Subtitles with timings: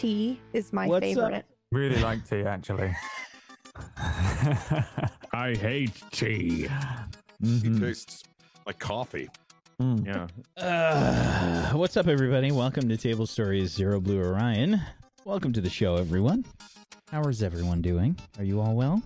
[0.00, 1.24] tea is my What's up?
[1.24, 1.44] favorite.
[1.72, 2.94] Really like tea, actually.
[5.32, 6.68] I hate tea.
[7.42, 7.76] Mhm.
[7.76, 8.24] It tastes
[8.66, 9.28] like coffee.
[9.80, 10.06] Mm.
[10.06, 10.26] Yeah.
[10.62, 12.50] Uh, what's up, everybody?
[12.50, 14.80] Welcome to Table Stories Zero Blue Orion.
[15.26, 16.46] Welcome to the show, everyone.
[17.10, 18.16] How is everyone doing?
[18.38, 19.02] Are you all well?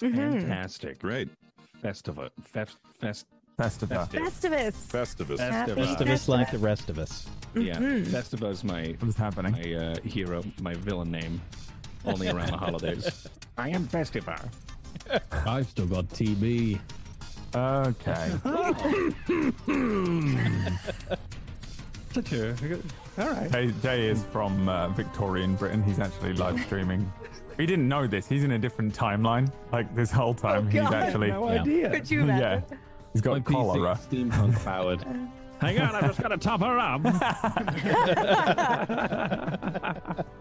[0.00, 0.14] Mhm.
[0.40, 1.00] Fantastic.
[1.00, 1.28] Great.
[1.82, 2.30] Festival.
[2.44, 2.78] Fest.
[2.98, 3.26] Fest.
[3.60, 4.08] Festiva.
[4.08, 4.74] Festivus.
[4.88, 5.38] Festivus.
[5.38, 5.96] Festivus.
[5.96, 7.26] Festivus like the rest of us.
[7.54, 7.76] Yeah.
[7.78, 8.06] Mhm.
[8.06, 9.52] Festiva is my What is happening?
[9.52, 11.40] my uh, hero, my villain name.
[12.06, 13.26] Only around the holidays.
[13.58, 14.38] I am Festiva.
[15.46, 16.80] I've still got TB.
[17.54, 18.32] Okay.
[23.18, 23.50] All right.
[23.52, 25.82] Jay, Jay is from uh, Victorian Britain.
[25.82, 27.10] He's actually live streaming.
[27.56, 28.26] We didn't know this.
[28.28, 29.52] He's in a different timeline.
[29.72, 31.60] Like this whole time, he's actually No Yeah.
[31.60, 31.90] idea.
[31.90, 32.60] Could you yeah.
[33.14, 33.22] Imagine?
[33.22, 33.94] He's My got cholera.
[34.10, 35.04] PC steampunk powered.
[35.60, 37.02] Hang on, I'm just gotta top her up.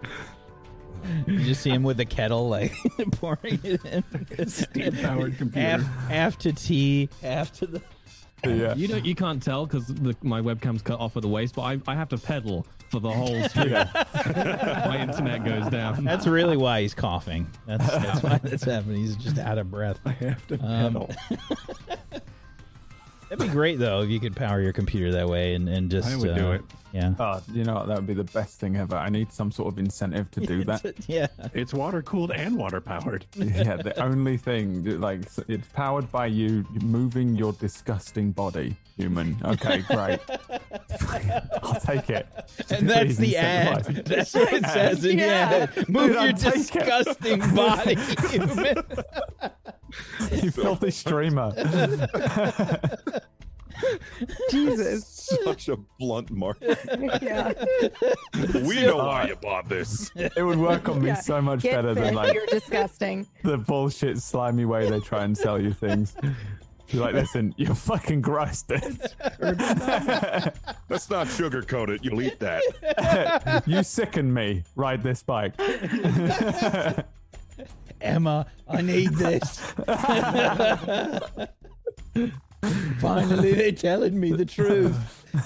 [1.25, 2.73] You just see him with the kettle, like
[3.13, 4.03] pouring it in.
[4.47, 5.77] Steam powered computer.
[5.77, 7.81] half, half to tea, half to the.
[8.45, 8.75] yeah.
[8.75, 9.05] You don't.
[9.05, 9.89] You can't tell because
[10.21, 13.09] my webcam's cut off at the waist, but I, I have to pedal for the
[13.09, 13.71] whole stream.
[13.71, 16.03] my internet goes down.
[16.03, 17.47] That's really why he's coughing.
[17.65, 18.97] That's, that's why that's happening.
[18.97, 19.99] He's just out of breath.
[20.05, 21.09] I have to Um, pedal.
[23.29, 26.09] That'd be great though if you could power your computer that way and, and just
[26.09, 26.63] I would uh, do it.
[26.91, 27.13] Yeah.
[27.19, 27.87] Oh, you know what?
[27.87, 28.95] That would be the best thing ever.
[28.95, 30.93] I need some sort of incentive to do that.
[31.07, 31.27] yeah.
[31.53, 33.25] It's water cooled and water powered.
[33.35, 39.37] yeah, the only thing, like, it's powered by you moving your disgusting body, human.
[39.45, 40.19] Okay, great.
[41.63, 42.27] I'll take it.
[42.71, 43.85] And that's Please the ad.
[44.05, 45.65] That's what it says in Yeah.
[45.67, 45.89] the ad.
[45.89, 47.95] Move Dude, your I'll disgusting body,
[48.29, 48.77] human.
[50.31, 51.51] You filthy streamer.
[54.51, 55.05] Jesus.
[55.43, 56.57] Such a blunt mark.
[57.21, 57.53] yeah.
[58.65, 60.11] we know why you bought this.
[60.15, 61.15] It would work on me Yeah.
[61.15, 63.27] so much Get better than like You're disgusting.
[63.43, 66.15] the bullshit slimy way they try and sell you things.
[66.89, 68.81] You're like, listen, you're fucking gross, dude.
[69.39, 72.03] Let's not sugarcoat it.
[72.03, 73.63] You'll eat that.
[73.67, 74.63] you sicken me.
[74.75, 75.53] Ride this bike.
[78.01, 79.61] Emma, I need this.
[82.99, 84.95] Finally, they're telling me the truth.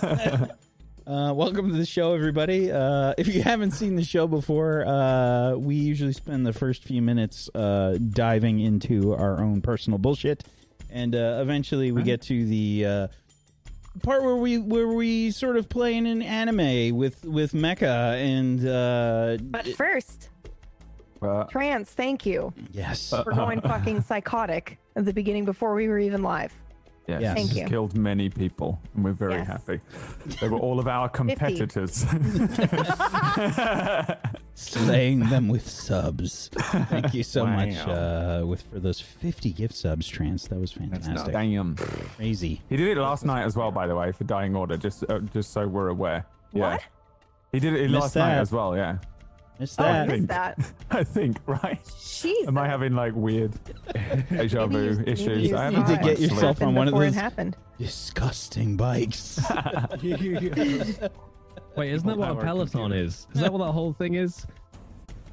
[1.06, 2.72] Uh, welcome to the show, everybody.
[2.72, 7.02] Uh, if you haven't seen the show before, uh, we usually spend the first few
[7.02, 10.46] minutes uh, diving into our own personal bullshit,
[10.90, 13.08] and uh, eventually we get to the uh,
[14.02, 18.66] part where we where we sort of play in an anime with with Mecha and
[18.66, 20.30] uh, But first,
[21.22, 26.00] Uh, trans, thank you yes, we're going fucking psychotic at the beginning before we were
[26.00, 26.54] even live.
[27.08, 27.36] Yes, Yes.
[27.36, 27.66] Thank this you.
[27.68, 29.48] killed many people, and we're very Yes.
[29.48, 29.80] happy.
[30.42, 32.06] They were all of our competitors.
[34.56, 36.50] slaying them with subs.
[36.54, 40.48] Thank you so much uh, with for those fifty gift subs, Trans.
[40.48, 41.34] That was fantastic.
[41.34, 41.76] Damn.
[41.76, 42.62] Crazy.
[42.70, 44.78] He did it last night as well, by the way, for Dying Order.
[44.78, 46.26] Just, uh, just so we're aware.
[46.54, 46.74] Yeah.
[46.74, 46.84] What?
[47.52, 48.76] He did it Missed last night as well.
[48.76, 48.98] Yeah.
[49.60, 50.28] Missed Oh, I that.
[50.28, 50.72] that.
[50.92, 51.84] I think right.
[51.86, 52.48] Jeez.
[52.48, 53.54] Am I having like weird
[54.30, 55.50] deja Maybe you- vu issues?
[55.50, 57.56] you I saw haven't did it get yourself on one of before those- It happened.
[57.78, 59.40] Disgusting bikes.
[61.76, 62.96] Wait, isn't that what a Peloton computer.
[63.06, 63.28] is?
[63.34, 64.46] Is that what that whole thing is?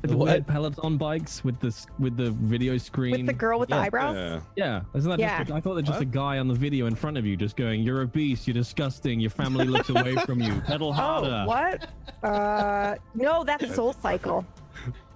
[0.02, 0.28] The What?
[0.28, 3.12] weird Peloton bikes with the with the video screen.
[3.12, 3.76] With the girl with Yeah.
[3.76, 4.16] the eyebrows?
[4.16, 4.40] Yeah.
[4.56, 5.38] Yeah, isn't that Yeah.
[5.40, 5.50] just?
[5.52, 7.82] I thought they're just a guy on the video in front of you, just going,
[7.82, 8.46] "You're obese.
[8.46, 9.20] You're disgusting.
[9.20, 10.60] Your family looks away from you.
[10.62, 11.88] Pedal harder." Oh, what?
[12.22, 14.44] Uh, no, that's Soul Cycle.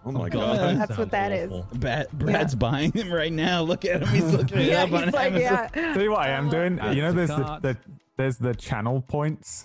[0.06, 0.76] Oh my God, god.
[0.76, 1.50] That's what sounds that is.
[1.50, 1.78] awful.
[1.78, 3.62] Brad, Brad's buying them right now.
[3.62, 4.08] Look at him.
[4.08, 5.68] He's looking it Yeah, up on he's like, Amazon.
[5.74, 5.94] yeah.
[5.94, 6.78] Tell you what I am doing.
[6.78, 7.76] Add you know, there's the, the
[8.18, 9.64] there's the channel points.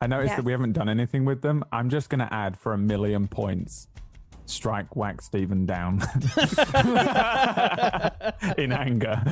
[0.00, 0.36] I noticed Yes.
[0.38, 1.62] that we haven't done anything with them.
[1.72, 3.88] I'm just gonna add for a million points.
[4.46, 6.02] Strike whack Stephen down
[8.56, 9.22] in anger.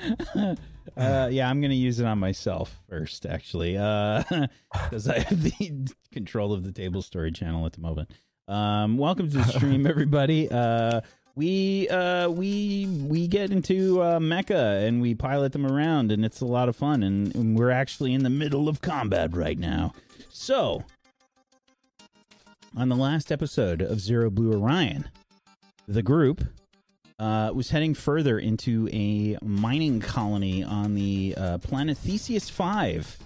[0.96, 6.52] Uh, yeah, I'm gonna use it on myself first, actually, because I have the control
[6.52, 8.10] of the Table Story channel at the moment.
[8.46, 10.48] Um, welcome to the stream, everybody.
[10.48, 11.00] Uh,
[11.34, 16.40] we uh, we we get into uh, Mecha and we pilot them around, and it's
[16.40, 17.02] a lot of fun.
[17.02, 19.94] And, and we're actually in the middle of combat right now.
[20.28, 20.84] So,
[22.76, 25.08] on the last episode of Zero Blue Orion,
[25.86, 26.44] the group
[27.18, 33.18] uh, was heading further into a mining colony on the uh, planet Theseus 5.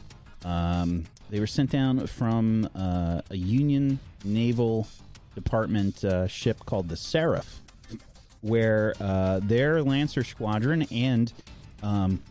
[0.44, 4.86] Um, they were sent down from uh, a Union Naval
[5.34, 7.60] Department uh, ship called the Seraph,
[8.42, 11.32] where uh, their Lancer Squadron and
[11.82, 12.22] um,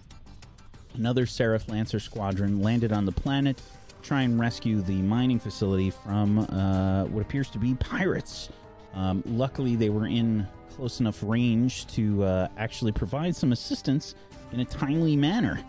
[0.94, 3.60] another Seraph Lancer Squadron landed on the planet
[4.08, 8.50] try and rescue the mining facility from uh, what appears to be pirates.
[8.94, 14.16] Um, luckily, they were in close enough range to uh, actually provide some assistance
[14.54, 15.60] in a timely manner,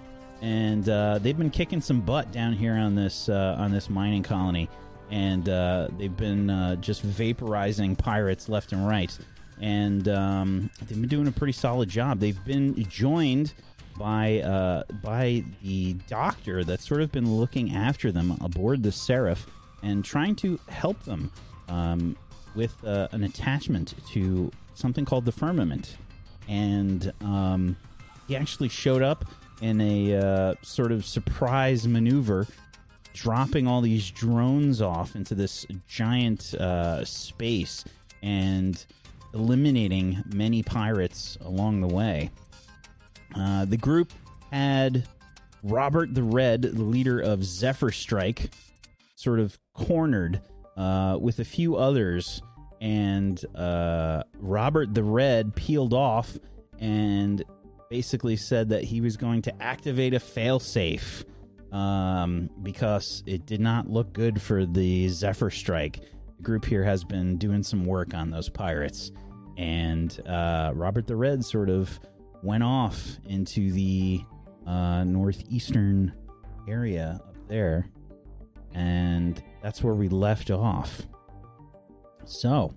[0.41, 4.23] and uh, they've been kicking some butt down here on this uh, on this mining
[4.23, 4.69] colony,
[5.11, 9.19] and uh, they've been uh, just vaporizing pirates left and right,
[9.61, 12.21] and um, they've been doing a pretty solid job.
[12.21, 13.53] They've been joined
[13.99, 19.47] by uh, by the doctor that's sort of been looking after them aboard the Seraph
[19.83, 21.31] and trying to help them
[21.69, 22.17] um,
[22.55, 25.97] with uh, an attachment to something called the firmament.
[26.49, 27.77] And um,
[28.27, 29.25] he actually showed up
[29.61, 32.47] in a uh, sort of surprise maneuver,
[33.13, 37.85] dropping all these drones off into this giant uh, space
[38.23, 38.85] and
[39.35, 42.31] eliminating many pirates along the way.
[43.39, 44.13] Uh, the group
[44.51, 45.07] had
[45.63, 48.51] Robert the Red, the leader of Zephyr Strike,
[49.15, 50.41] sort of cornered
[50.77, 52.43] uh, with a few others,
[52.81, 56.37] and uh, Robert the Red peeled off
[56.79, 57.45] and
[57.91, 61.25] basically said that he was going to activate a failsafe
[61.73, 66.01] um, because it did not look good for the Zephyr Strike.
[66.37, 69.11] The group here has been doing some work on those pirates,
[69.57, 71.99] and uh, Robert the Red sort of
[72.43, 74.21] went off into the
[74.67, 76.13] uh, northeastern
[76.69, 77.89] area up there,
[78.75, 81.03] and that's where we left off.
[82.25, 82.75] So,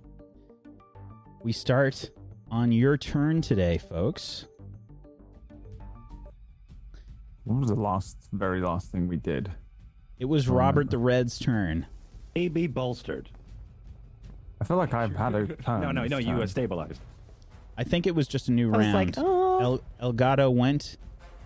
[1.42, 2.10] we start
[2.50, 4.46] on your turn today, folks.
[7.44, 9.50] What was the last, very last thing we did?
[10.18, 11.86] It was Robert the Red's turn.
[12.36, 13.28] AB bolstered.
[14.60, 15.80] I feel like I've had a turn.
[15.80, 16.18] No, no, this no.
[16.18, 16.42] You turn.
[16.42, 17.00] are stabilized.
[17.76, 18.94] I think it was just a new I was round.
[18.94, 19.80] like, oh.
[20.00, 20.96] El- Elgato went,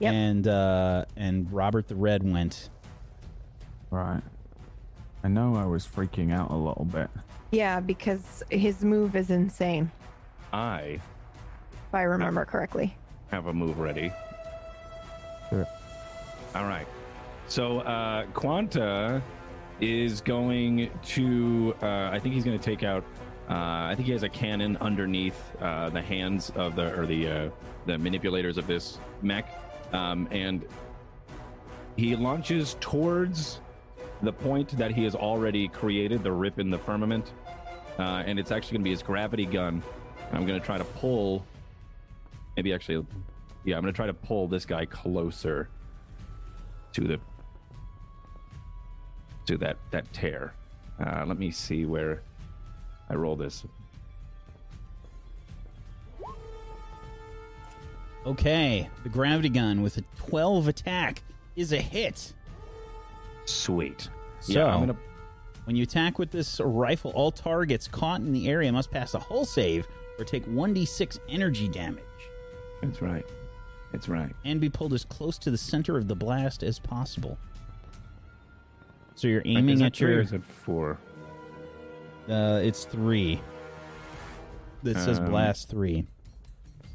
[0.00, 0.12] Yep.
[0.12, 2.68] and uh, and Robert the Red went.
[3.90, 4.22] Right.
[5.24, 7.08] I know I was freaking out a little bit.
[7.50, 9.90] Yeah, because his move is insane,
[10.52, 11.00] I
[11.88, 12.96] if I remember correctly.
[13.30, 14.12] have a move ready.
[15.50, 15.66] Sure.
[16.54, 16.86] All right.
[17.48, 19.22] So uh, Quanta
[19.80, 21.74] is going to.
[21.80, 23.04] Uh, I think he's going to take out.
[23.48, 23.52] Uh,
[23.90, 27.50] I think he has a cannon underneath uh, the hands of the or the uh,
[27.86, 29.48] the manipulators of this mech,
[29.92, 30.66] um, and
[31.96, 33.60] he launches towards
[34.22, 37.32] the point that he has already created, the rip in the firmament,
[37.98, 39.82] uh, and it's actually going to be his gravity gun.
[40.32, 41.44] I'm going to try to pull.
[42.56, 43.06] Maybe actually,
[43.64, 45.68] yeah, I'm going to try to pull this guy closer
[46.94, 47.20] to the
[49.46, 50.54] to that that tear.
[50.98, 52.22] Uh, let me see where
[53.08, 53.64] I roll this.
[58.26, 61.22] Okay, the gravity gun with a 12 attack
[61.54, 62.32] is a hit.
[63.44, 64.08] Sweet.
[64.40, 64.96] So, yeah, I'm gonna.
[65.64, 69.20] when you attack with this rifle, all targets caught in the area must pass a
[69.20, 69.86] hull save
[70.18, 72.02] or take 1d6 energy damage
[72.82, 73.24] That's right.
[73.92, 74.34] That's right.
[74.44, 77.38] and be pulled as close to the center of the blast as possible.
[79.14, 80.20] So you're aiming is at your.
[80.20, 80.98] is it four?
[82.28, 83.40] Uh, it's three.
[84.82, 86.06] That says Um, blast three.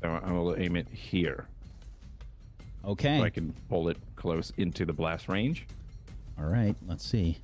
[0.01, 1.45] So I will aim it here,
[2.83, 3.19] Okay.
[3.19, 5.67] so I can pull it close into the blast range.
[6.39, 7.37] All right, let's see.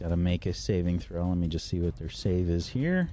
[0.00, 1.28] Got to make a saving throw.
[1.28, 3.10] Let me just see what their save is here.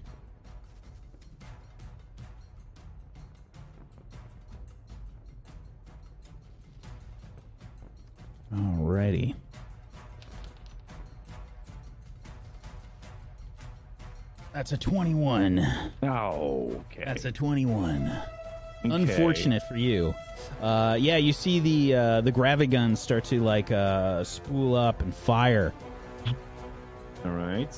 [8.53, 9.35] Alrighty.
[14.59, 15.65] That's a 21.
[16.03, 17.03] Oh, okay.
[17.05, 18.11] That's a 21.
[18.83, 18.93] Okay.
[18.93, 20.13] Unfortunate for you.
[20.61, 25.15] Uh, yeah, you see the uh, the gravigun start to like uh, spool up and
[25.15, 25.73] fire.
[27.23, 27.73] All right.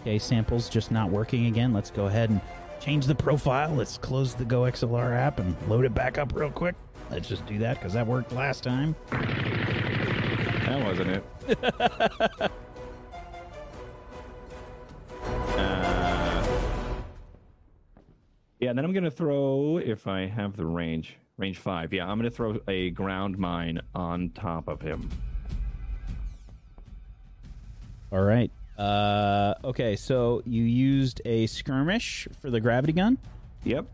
[0.00, 1.72] Okay, samples just not working again.
[1.72, 2.40] Let's go ahead and
[2.80, 3.72] change the profile.
[3.72, 6.74] Let's close the Go XLR app and load it back up real quick.
[7.08, 8.96] Let's just do that because that worked last time.
[10.66, 12.50] That wasn't it.
[18.60, 21.92] yeah, and then I'm gonna throw if I have the range, range five.
[21.92, 25.08] Yeah, I'm gonna throw a ground mine on top of him.
[28.12, 28.50] All right.
[28.78, 33.18] Uh, okay, so you used a skirmish for the gravity gun,
[33.64, 33.86] Yep.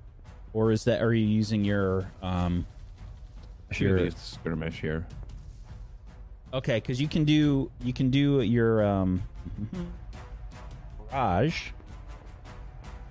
[0.53, 1.01] or is that?
[1.03, 2.11] Are you using your?
[2.23, 2.67] Um,
[3.71, 5.07] Should Your- have used skirmish here.
[6.53, 9.23] okay, because you can do you can do your um,
[11.11, 11.71] barrage.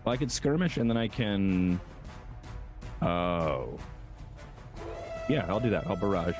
[0.03, 1.79] Well, I could skirmish and then I can.
[3.01, 3.77] Oh.
[5.29, 5.85] Yeah, I'll do that.
[5.87, 6.35] I'll barrage.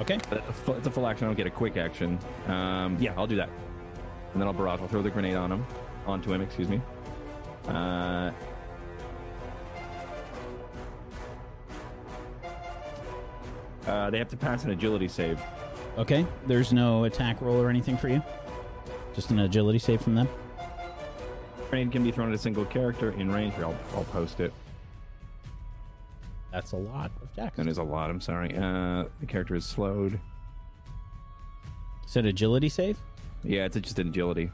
[0.00, 0.18] Okay.
[0.28, 1.26] But a fu- It's a full action.
[1.26, 2.18] I don't get a quick action.
[2.46, 3.48] Um, yeah, I'll do that.
[4.32, 4.80] And then I'll barrage.
[4.80, 5.66] I'll throw the grenade on him.
[6.06, 6.80] Onto him, excuse me.
[7.68, 8.30] Uh,
[13.86, 15.40] uh, they have to pass an agility save.
[15.96, 16.26] Okay.
[16.46, 18.22] There's no attack roll or anything for you.
[19.14, 20.28] Just an agility save from them.
[21.74, 23.52] Grenade can be thrown at a single character in range.
[23.58, 24.52] I'll, I'll post it.
[26.52, 27.56] That's a lot of text.
[27.56, 28.10] That is a lot.
[28.10, 28.56] I'm sorry.
[28.56, 30.12] Uh, the character is slowed.
[30.14, 30.20] Is
[32.06, 32.96] Said agility save.
[33.42, 34.52] Yeah, it's just an agility.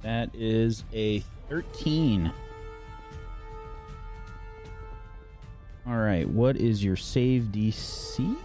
[0.00, 1.18] That is a
[1.50, 2.32] 13.
[5.86, 8.38] All right, what is your save DC?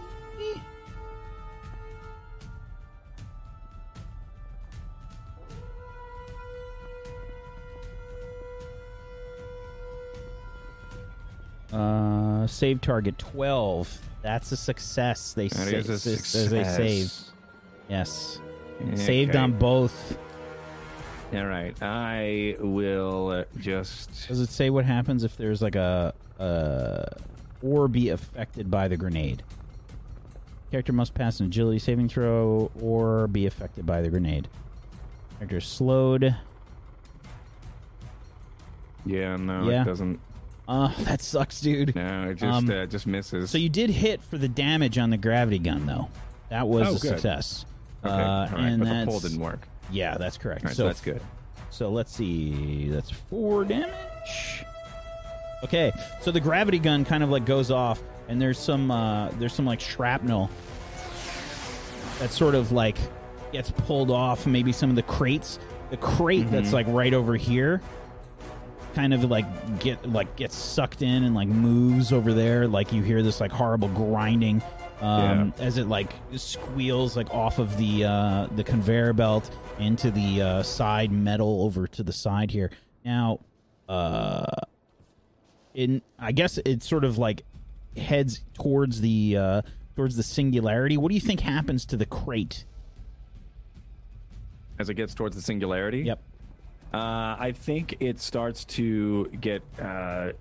[11.72, 13.98] Uh, save target 12.
[14.22, 15.32] That's a success.
[15.34, 17.08] They That sa- a s- as they save.
[17.10, 17.32] success.
[17.88, 18.38] Yes.
[18.94, 20.16] Saved on both.
[21.34, 24.28] All right, I will just.
[24.28, 27.04] Does it say what happens if there's like a, uh,
[27.62, 29.42] or be affected by the grenade?
[30.70, 34.48] Character must pass an agility saving throw or be affected by the grenade.
[35.38, 36.34] Character slowed.
[39.04, 39.82] Yeah, no, Yeah.
[39.82, 40.20] it doesn't.
[40.68, 41.96] Uh, that sucks, dude.
[41.96, 43.50] No, it just Um, uh, just misses.
[43.50, 46.08] So you did hit for the damage on the gravity gun, though.
[46.50, 47.00] That was Oh, a good.
[47.00, 47.64] success.
[48.04, 49.66] okay, uh, right, and but the pull didn't work.
[49.90, 50.64] yeah, that's correct.
[50.64, 51.20] Right, so so that's good.
[51.70, 52.88] So let's see.
[52.88, 54.64] That's four damage.
[55.64, 59.52] Okay, so the gravity gun kind of like goes off, and there's some uh, there's
[59.52, 60.48] some like shrapnel
[62.20, 62.96] that sort of like
[63.52, 64.46] gets pulled off.
[64.46, 65.58] Maybe some of the crates.
[65.90, 67.80] The crate that's like right over here,
[68.98, 72.66] kind of like get like gets sucked in and like moves over there.
[72.66, 74.60] Like you hear this like horrible grinding
[75.00, 80.42] um, as it like squeals like off of the uh, the conveyor belt into the
[80.42, 82.72] uh, side metal over to the side here.
[83.04, 83.38] Now,
[83.88, 84.46] uh,
[85.74, 87.44] in I guess it sort of like
[87.96, 89.62] heads towards the uh,
[89.94, 90.96] towards the singularity.
[90.96, 92.64] What do you think happens to the crate?
[94.80, 96.00] As it gets towards the singularity.
[96.00, 96.20] Yep.
[96.92, 99.62] Uh, I think it starts to get.
[99.80, 100.32] Uh,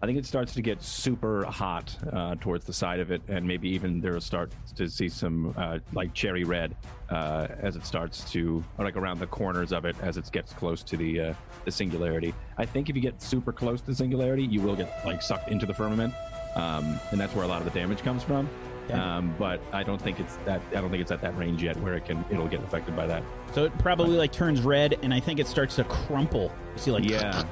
[0.00, 3.44] I think it starts to get super hot uh, towards the side of it, and
[3.44, 6.76] maybe even there will start to see some uh, like cherry red
[7.10, 10.84] uh, as it starts to, like around the corners of it as it gets close
[10.84, 12.32] to the uh, the singularity.
[12.58, 15.66] I think if you get super close to singularity, you will get like sucked into
[15.66, 16.14] the firmament,
[16.54, 18.48] um, and that's where a lot of the damage comes from.
[18.88, 18.98] Okay.
[18.98, 20.62] Um, but I don't think it's that.
[20.70, 22.24] I don't think it's at that range yet where it can.
[22.30, 23.22] It'll get affected by that.
[23.52, 26.52] So it probably like turns red, and I think it starts to crumple.
[26.74, 27.42] You see, like Yeah.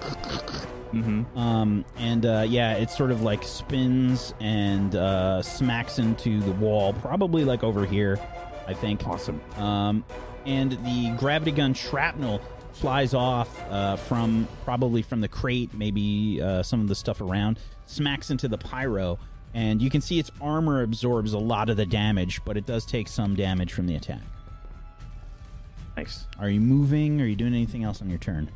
[0.93, 1.38] mm-hmm.
[1.38, 6.93] Um, and uh, yeah, it sort of like spins and uh, smacks into the wall,
[6.95, 8.19] probably like over here,
[8.66, 9.07] I think.
[9.07, 9.40] Awesome.
[9.57, 10.05] Um,
[10.47, 12.40] and the gravity gun shrapnel
[12.73, 17.59] flies off uh, from probably from the crate, maybe uh, some of the stuff around,
[17.87, 19.19] smacks into the pyro,
[19.57, 22.85] and you can see its armor absorbs a lot of the damage, but it does
[22.85, 24.21] take some damage from the attack.
[25.97, 26.27] Nice.
[26.39, 27.23] Are you moving?
[27.23, 28.51] Are you doing anything else on your turn?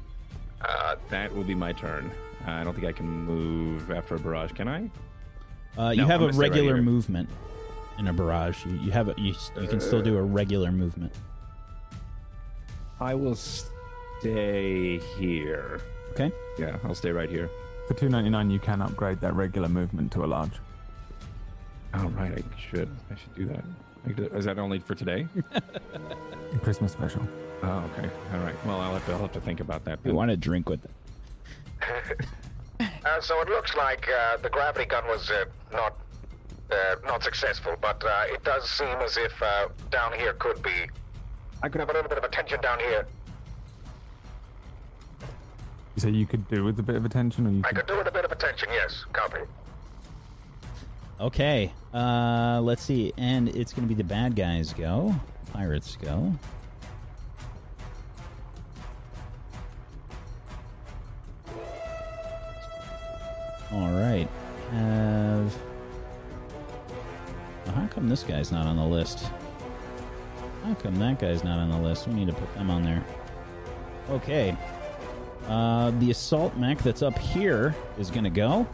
[0.60, 2.10] Uh, that will be my turn.
[2.46, 4.52] Uh, I don't think I can move after a barrage.
[4.52, 4.90] Can I?
[5.78, 7.30] Uh, you No, have I'm a gonna right regular movement
[7.98, 8.66] in a barrage.
[8.66, 11.14] You, you have a, you, you can still do a regular movement.
[13.00, 15.80] I will stay here.
[16.10, 16.30] Okay.
[16.58, 17.48] Yeah, I'll stay right here.
[17.88, 20.52] For two ninety nine, you can upgrade that regular movement to a large.
[21.94, 22.32] Oh, right.
[22.32, 22.88] I should.
[23.10, 23.64] I should do that.
[24.06, 25.26] I could- Is that only for today?
[26.62, 27.22] Christmas special.
[27.62, 28.08] oh, okay.
[28.32, 28.54] All right.
[28.66, 29.12] Well, I'll have to.
[29.12, 29.98] I'll have to think about that.
[30.04, 30.14] You Then.
[30.16, 30.90] want to drink with it?
[33.04, 35.98] Uh, so it looks like uh, the gravity gun was uh, not
[36.70, 40.86] uh, not successful, but uh, it does seem as if uh, down here could be.
[41.62, 43.06] I could have a little bit of attention down here.
[45.20, 47.76] You say you could do with a bit of attention, or you I could.
[47.78, 48.68] could do with a bit of attention.
[48.72, 49.40] Yes, copy.
[51.20, 51.70] Okay.
[51.92, 53.12] Uh, let's see.
[53.18, 55.14] And it's going to be the bad guys go.
[55.52, 56.32] Pirates go.
[63.72, 64.28] All right.
[64.72, 65.56] Have.
[67.66, 69.30] Well, how come this guy's not on the list?
[70.64, 72.08] How come that guy's not on the list?
[72.08, 73.04] We need to put them on there.
[74.08, 74.56] Okay.
[75.46, 78.66] Uh, the assault mech that's up here is going to go.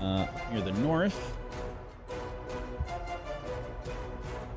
[0.00, 1.36] Uh, near the north.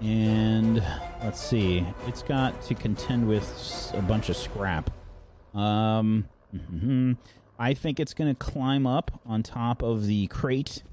[0.06, 0.84] And
[1.24, 1.86] let's see.
[2.08, 4.92] It's got to contend with a bunch of scrap.
[5.56, 7.18] Um, mhm.
[7.58, 10.84] I think it's going to climb up on top of the crate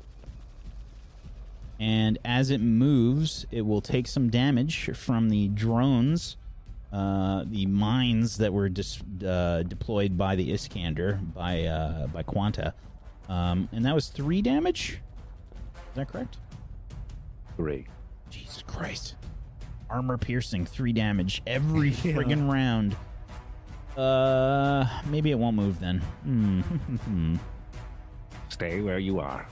[1.81, 6.37] And as it moves, it will take some damage from the drones,
[6.93, 12.75] uh, the mines that were dis- uh, deployed by the Iskander by uh, by Quanta,
[13.29, 15.01] um, and that was three damage.
[15.91, 16.37] Is that correct?
[17.57, 17.87] Three.
[18.33, 19.15] Jesus Christ.
[19.91, 22.97] Armor piercing, three damage every friggin' round.
[23.97, 25.99] Uh, maybe it won't move then.
[26.25, 27.37] Hmm.
[28.49, 29.47] Stay where you are.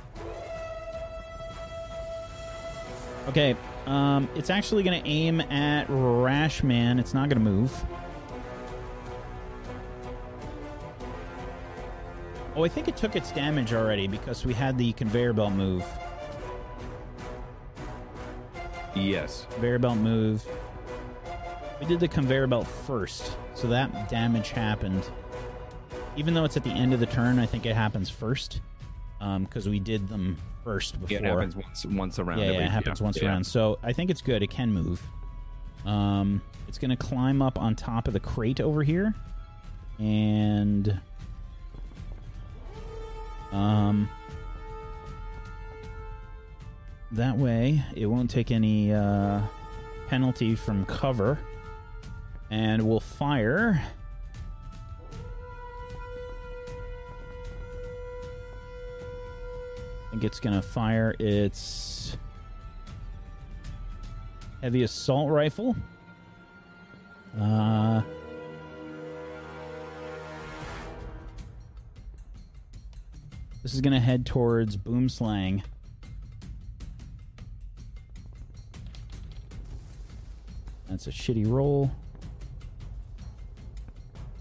[3.29, 3.55] okay,
[3.87, 6.99] um, it's actually gonna aim at Rashman.
[6.99, 7.73] It's not gonna move.
[12.57, 15.85] Oh, I think it took its damage already because we had the conveyor belt move.
[18.95, 19.47] Yes.
[19.53, 20.45] Conveyor belt move.
[21.81, 25.09] We did the conveyor belt first, so that damage happened.
[26.17, 28.61] Even though it's at the end of the turn, I think it happens first,
[29.19, 31.19] because we did them first before.
[31.19, 32.39] Yeah, it happens once once around.
[32.41, 33.29] yeah, yeah, it happens once yeah.
[33.29, 33.45] around.
[33.45, 34.43] So I think it's good.
[34.43, 35.03] It can move.
[35.87, 39.15] Um, it's gonna climb up on top of the crate over here,
[39.99, 41.01] and
[43.53, 44.09] um,
[47.13, 49.41] that way it won't take any uh,
[50.09, 51.39] penalty from cover,
[52.51, 53.83] and we'll fire.
[60.07, 62.17] I think it's gonna fire its
[64.63, 65.77] heavy assault rifle.
[67.39, 68.03] Uh,
[73.63, 75.63] this is gonna head towards Boomslang.
[80.91, 81.89] That's a shitty roll.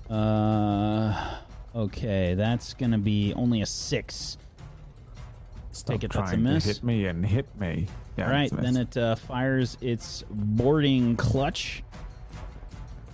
[0.10, 1.36] Uh,
[1.76, 4.40] okay, that's gonna be only a six.
[5.72, 6.66] Stop Take it, that's a miss.
[6.66, 7.88] hit me and hit me.
[8.18, 11.84] Yeah, All right, then it uh, fires its boarding clutch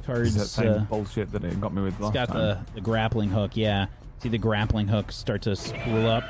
[0.06, 0.36] towards.
[0.36, 2.38] That same uh, bullshit that it got me with it's last got time.
[2.38, 3.58] the, the grappling hook.
[3.58, 3.88] Yeah,
[4.24, 6.24] see the grappling hook start to spool up.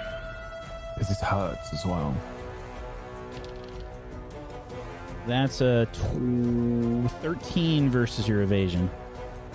[0.96, 2.16] Because it hurts as well.
[5.28, 8.90] That's a tw- thirteen versus your evasion.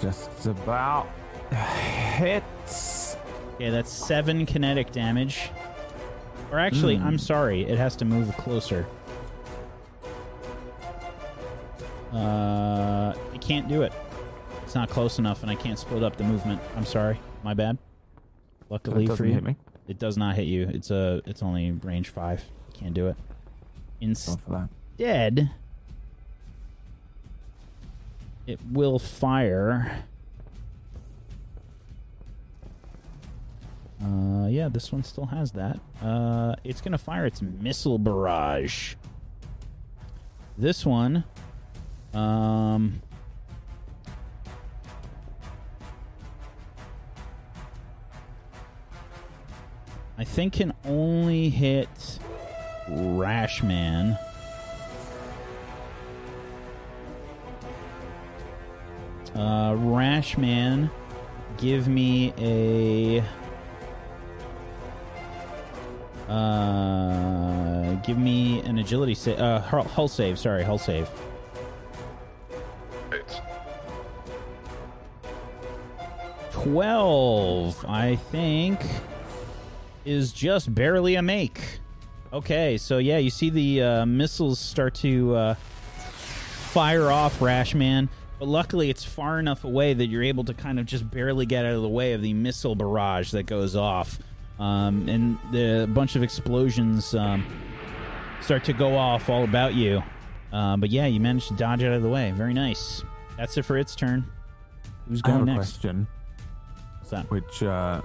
[0.01, 1.09] Just about
[1.53, 3.17] hits.
[3.55, 5.51] Okay, that's seven kinetic damage.
[6.51, 7.07] Or actually, Hmm.
[7.07, 8.87] I'm sorry, it has to move closer.
[12.13, 13.93] Uh, it can't do it.
[14.65, 16.61] It's not close enough, and I can't split up the movement.
[16.77, 17.79] I'm sorry, my bad.
[18.69, 19.57] Luckily for you, hit me.
[19.89, 20.69] it does not hit you.
[20.73, 22.43] It's a, it's only range five.
[22.75, 23.17] Can't do it.
[24.01, 25.51] Instead.
[28.51, 30.05] It will fire.
[34.03, 35.79] Uh, yeah, this one still has that.
[36.03, 38.95] Uh, it's gonna fire its missile barrage.
[40.59, 41.23] This one,
[42.13, 43.01] um,
[50.19, 51.89] I think can only hit
[52.89, 54.19] Rashman.
[59.35, 60.91] Uh, Rashman,
[61.59, 63.25] give me a.
[66.31, 69.39] Uh, give me an agility save.
[69.39, 70.39] Uh, hull save.
[70.39, 71.09] Sorry, hull save.
[76.63, 78.81] 12, I think,
[80.05, 81.81] is just barely a make.
[82.33, 88.09] Okay, so yeah, you see the uh, missiles start to uh, fire off Rashman,
[88.41, 91.67] but luckily it's far enough away that you're able to kind of just barely get
[91.67, 94.19] out of the way of the missile barrage that goes off.
[94.59, 97.45] Um, and the bunch of explosions um,
[98.41, 100.03] start to go off all about you.
[100.53, 102.33] Uh, but yeah, you managed to dodge out of the way.
[102.35, 103.05] Very nice.
[103.37, 104.25] That's it for its turn.
[105.07, 105.73] Who's I have going a next?
[105.73, 106.07] question,
[106.99, 107.31] What's that?
[107.31, 108.01] which uh,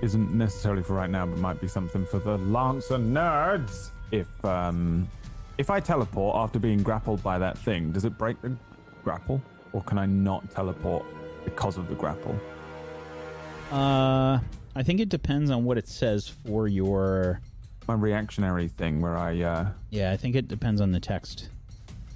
[0.00, 3.90] isn't necessarily for right now, but might be something for the Lancer nerds.
[4.12, 5.08] If um,
[5.58, 8.56] if I teleport after being grappled by that thing, does it break the
[9.04, 9.40] grapple,
[9.72, 11.04] or can I not teleport
[11.44, 12.38] because of the grapple?
[13.72, 14.38] Uh,
[14.74, 17.40] I think it depends on what it says for your.
[17.88, 21.48] My reactionary thing, where I uh, Yeah, I think it depends on the text.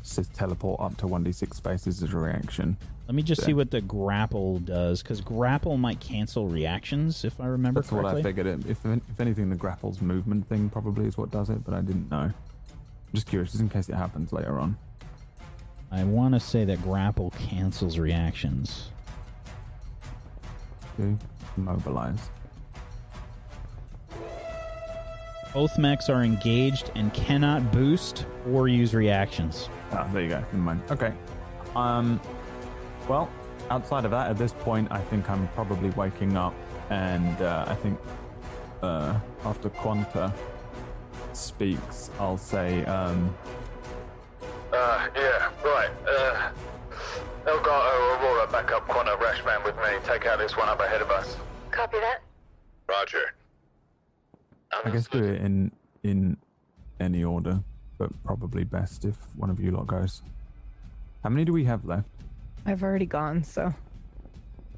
[0.02, 2.76] says teleport up to one d six spaces as a reaction.
[3.08, 3.46] Let me just Yeah.
[3.48, 7.96] see what the grapple does, because grapple might cancel reactions, if I remember correctly.
[8.02, 8.18] That's what.
[8.20, 8.46] I figured.
[8.46, 11.80] It, if if anything, the grapple's movement thing probably is what does it, but I
[11.80, 12.30] didn't know.
[12.30, 12.34] I'm
[13.14, 14.76] just curious, just in case it happens later on.
[15.94, 18.88] I want to say that grapple cancels reactions.
[20.98, 21.16] Okay,
[21.56, 22.18] mobilize.
[25.52, 29.68] Both mechs are engaged and cannot boost or use reactions.
[29.92, 30.40] Ah, there you go.
[30.40, 30.82] Never mind.
[30.90, 31.12] Okay.
[31.76, 32.20] Um.
[33.08, 33.30] Well,
[33.70, 36.54] outside of that, at this point, I think I'm probably waking up,
[36.90, 38.00] and uh, I think
[38.82, 40.34] uh, after Quanta
[41.34, 43.32] speaks, I'll say, um,
[44.74, 45.90] Uh, yeah, right.
[46.08, 46.50] Uh,
[47.46, 49.82] Elgato Aurora back up Quanta Rashman with me.
[50.04, 51.36] Take out this one up ahead of us.
[51.70, 52.22] Copy that.
[52.88, 53.34] Roger.
[54.84, 55.70] I guess do it in
[56.02, 56.36] in
[56.98, 57.62] any order,
[57.98, 60.22] but probably best if one of you lot goes.
[61.22, 62.08] How many do we have left?
[62.66, 63.72] I've already gone, so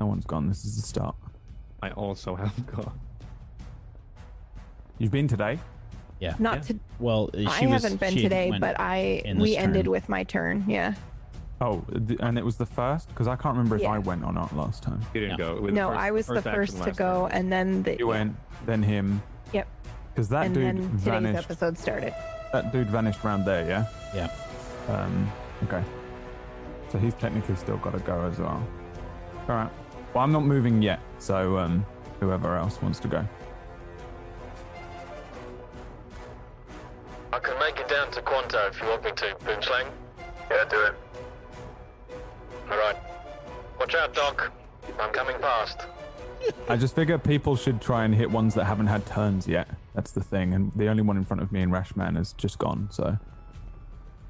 [0.00, 0.48] No one's gone.
[0.48, 1.16] This is the start.
[1.82, 2.92] I also have got.
[4.98, 5.58] You've been today.
[6.20, 6.34] Yeah.
[6.38, 6.78] not to.
[6.98, 9.90] Well, she I was- haven't been she today, but I in this we ended turn.
[9.92, 10.64] with my turn.
[10.66, 10.94] Yeah.
[11.60, 13.92] Oh, th- and it was the first because I can't remember if Yeah.
[13.92, 15.00] I went or not last time.
[15.14, 15.54] You didn't No.
[15.56, 15.60] go.
[15.62, 17.38] With No, first- I was the first to go, turn.
[17.38, 19.66] and then the You went, then him, Yep.
[20.14, 21.44] because that and dude then today's vanished.
[21.50, 22.14] episode started.
[22.52, 23.84] That dude vanished round there, yeah.
[24.14, 24.28] Yeah.
[24.94, 25.30] Um.
[25.64, 25.82] Okay.
[26.90, 28.62] So he's technically still got to go as well.
[29.48, 29.70] All right.
[30.14, 31.84] Well, I'm not moving yet, so um,
[32.20, 33.24] whoever else wants to go.
[37.36, 39.90] I can make it down to Quanta if you want me to, Boomslang.
[40.50, 40.94] Yeah, do it.
[42.70, 42.96] Alright.
[43.78, 44.50] Watch out, Doc.
[44.98, 45.82] I'm coming past.
[46.66, 49.68] I just figure people should try and hit ones that haven't had turns yet.
[49.94, 52.58] That's the thing, and the only one in front of me and Rashman is just
[52.58, 52.88] gone.
[52.90, 53.18] So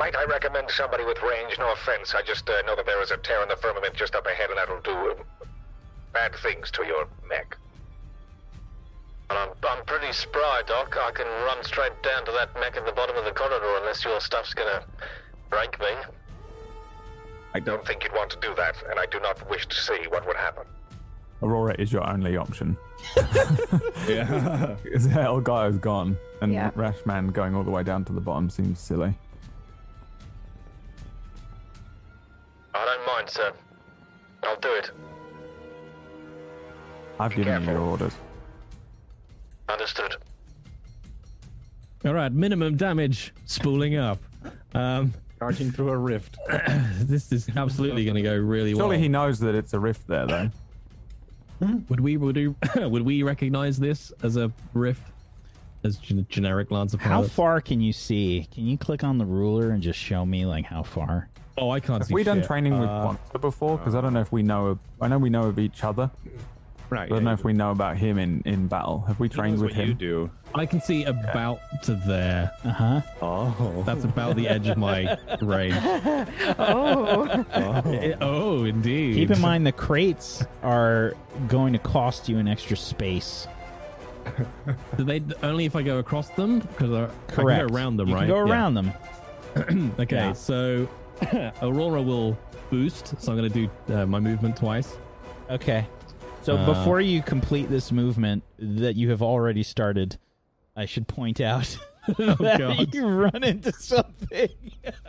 [0.00, 1.56] Might I recommend somebody with range?
[1.60, 2.12] No offense.
[2.12, 4.50] I just uh, know that there is a tear in the firmament just up ahead,
[4.50, 5.46] and that'll do uh,
[6.12, 7.56] bad things to your mech.
[9.30, 10.96] And I'm, I'm pretty spry, Doc.
[11.00, 14.04] I can run straight down to that mech at the bottom of the corridor unless
[14.04, 14.84] your stuff's gonna
[15.50, 15.88] break me.
[17.54, 20.06] I don't think you'd want to do that, and I do not wish to see
[20.10, 20.64] what would happen.
[21.42, 22.76] Aurora is your only option.
[24.08, 24.76] Yeah.
[24.84, 26.70] Because Elgato's gone, and Yeah.
[26.76, 29.14] Rashman going all the way down to the bottom seems silly.
[32.74, 33.52] I don't mind, sir.
[34.44, 34.90] I'll do it.
[37.18, 38.12] I've Be given you your orders.
[39.68, 40.16] Understood.
[42.04, 44.18] All right, minimum damage spooling up.
[44.74, 46.36] Um, Charging through a rift.
[47.00, 48.86] this is absolutely going to go really well.
[48.86, 50.50] Surely he knows that it's a rift there, though.
[51.88, 55.02] Would we would we, would we recognize this as a rift?
[55.84, 57.32] As gen- generic Lancer How pilots?
[57.34, 58.46] far can you see?
[58.52, 61.28] Can you click on the ruler and just show me like how far?
[61.58, 62.14] Oh, I can't Have see.
[62.14, 62.46] we done shit.
[62.46, 63.78] training with Uh, Quanta before?
[63.78, 64.66] Because I don't know if we know.
[64.68, 66.10] Of, I know we know of each other.
[66.88, 67.04] Right.
[67.04, 69.00] I don't know if we know about him in, in battle.
[69.08, 69.98] Have we trained knows with what you him?
[69.98, 70.30] do.
[70.54, 72.52] I can see about to there.
[72.64, 73.00] Uh huh.
[73.20, 73.82] Oh.
[73.84, 75.74] That's about the edge of my range.
[76.58, 77.24] Oh,
[77.86, 79.14] Eh, oh, indeed.
[79.16, 81.14] Keep in mind the crates are
[81.48, 83.46] going to cost you an extra space.
[84.96, 86.60] Do they only if I go across them?
[86.60, 88.20] Because I, I can go around them, you right?
[88.22, 88.52] can go Yeah.
[88.52, 88.92] around them.
[89.98, 90.32] Okay, Yeah.
[90.34, 90.88] so
[91.62, 92.36] Aurora will
[92.70, 94.96] boost, so I'm going to do uh, my movement twice.
[95.50, 95.86] Okay.
[96.46, 100.16] So Uh, before you complete this movement that you have already started,
[100.76, 102.36] I should point out that Oh,
[102.76, 102.94] God.
[102.94, 104.48] you run into something.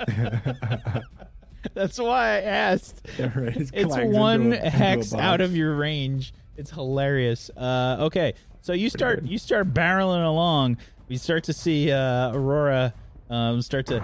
[1.75, 3.05] That's why I asked.
[3.19, 6.33] It's one hex out of your range.
[6.55, 7.51] It's hilarious.
[7.55, 10.77] Uh, okay, so you start you start barreling along.
[11.07, 12.95] We start to see uh, Aurora
[13.29, 14.01] um, start to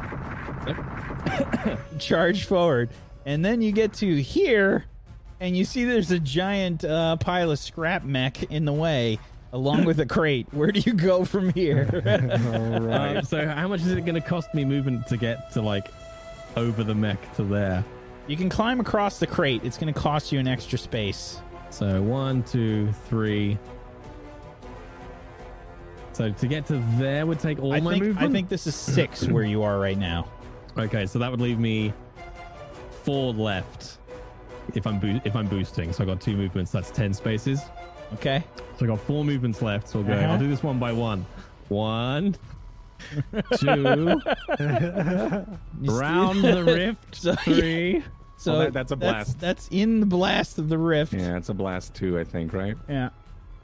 [1.98, 2.91] charge forward,
[3.26, 4.86] and then you get to here,
[5.43, 9.19] and you see there's a giant uh, pile of scrap mech in the way,
[9.51, 10.47] along with a crate.
[10.51, 12.01] Where do you go from here?
[12.53, 15.89] Um, so how much is it going to cost me movement to get to like
[16.56, 17.84] over the mech to there?
[18.27, 19.62] you can climb across the crate.
[19.65, 21.41] It's going to cost you an extra space.
[21.71, 23.58] So one, two, three.
[26.13, 28.29] So to get to there would take all I my think movement.
[28.29, 30.29] I think this is six where you are right now.
[30.75, 31.93] Okay, so that would leave me
[33.03, 33.99] four left
[34.76, 35.91] if I'm boo- if I'm boosting.
[35.93, 36.71] So I got two movements.
[36.71, 37.62] That's ten spaces.
[38.13, 38.43] Okay.
[38.78, 39.88] So I got four movements left.
[39.89, 40.13] So we'll go.
[40.13, 40.32] Uh-huh.
[40.34, 41.26] I'll do this one by one.
[41.69, 42.36] One,
[43.58, 43.84] two,
[45.82, 47.15] round the rift.
[47.15, 48.04] So- Three.
[48.38, 49.39] So Well, that- that's a blast.
[49.39, 51.13] That's, in the blast of the rift.
[51.13, 52.76] Yeah, it's a blast too, I think, right?
[52.89, 53.10] Yeah.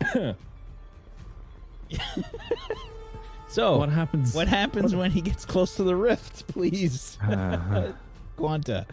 [3.50, 4.34] so What happens?
[4.34, 6.48] what happens when he gets close to the rift?
[6.54, 7.92] Please, Uh,
[8.38, 8.86] Quanta.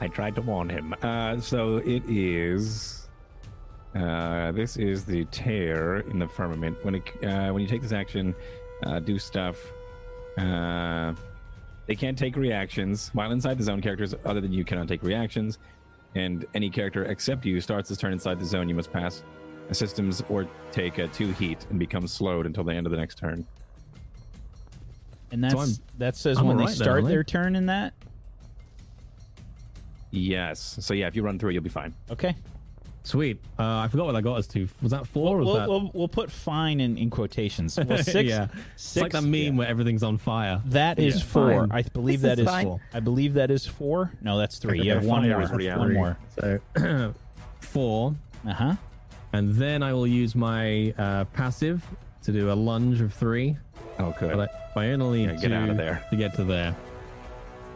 [0.00, 0.94] I tried to warn him.
[1.02, 3.08] Uh, so it is.
[3.94, 6.76] Uh, this is the tear in the firmament.
[6.84, 8.34] When it, uh, when you take this action,
[8.84, 9.56] uh, do stuff.
[10.36, 11.14] Uh,
[11.86, 13.80] they can't take reactions while inside the zone.
[13.80, 15.58] Characters other than you cannot take reactions,
[16.14, 18.68] and any character except you starts this turn inside the zone.
[18.68, 19.22] You must pass
[19.70, 23.16] systems or take a two heat and become slowed until the end of the next
[23.16, 23.46] turn.
[25.30, 27.94] And that's I'm- that says I'm when they alright start aren't their turn in that.
[30.16, 30.76] Yes.
[30.80, 31.94] So yeah, if you run through it, you'll be fine.
[32.10, 32.34] Okay.
[33.06, 33.38] Sweet.
[33.58, 34.66] Uh, I forgot what that got us to.
[34.80, 35.36] Was that four?
[35.36, 35.68] or was We'll, that...
[35.68, 37.78] we'll, we'll put fine in, in quotations.
[37.78, 38.26] Well, six.
[38.28, 38.46] yeah.
[38.46, 39.50] Six, it's like that meme yeah.
[39.50, 40.62] where everything's on fire.
[40.66, 41.22] That is Yeah.
[41.24, 41.50] four.
[41.66, 41.72] Fine.
[41.72, 42.80] I believe This that is is four.
[42.94, 44.10] I believe that is four.
[44.22, 44.78] No, that's three.
[44.80, 45.42] You Okay, have one more.
[45.42, 46.16] is One more.
[46.40, 46.58] So
[47.60, 48.14] four,
[48.46, 48.74] Uh huh.
[49.34, 51.84] and then I will use my uh, passive
[52.22, 53.56] to do a lunge of three.
[53.98, 54.34] Oh, good.
[54.34, 56.02] But I, I only need Yeah, get out of there.
[56.08, 56.74] to get to there,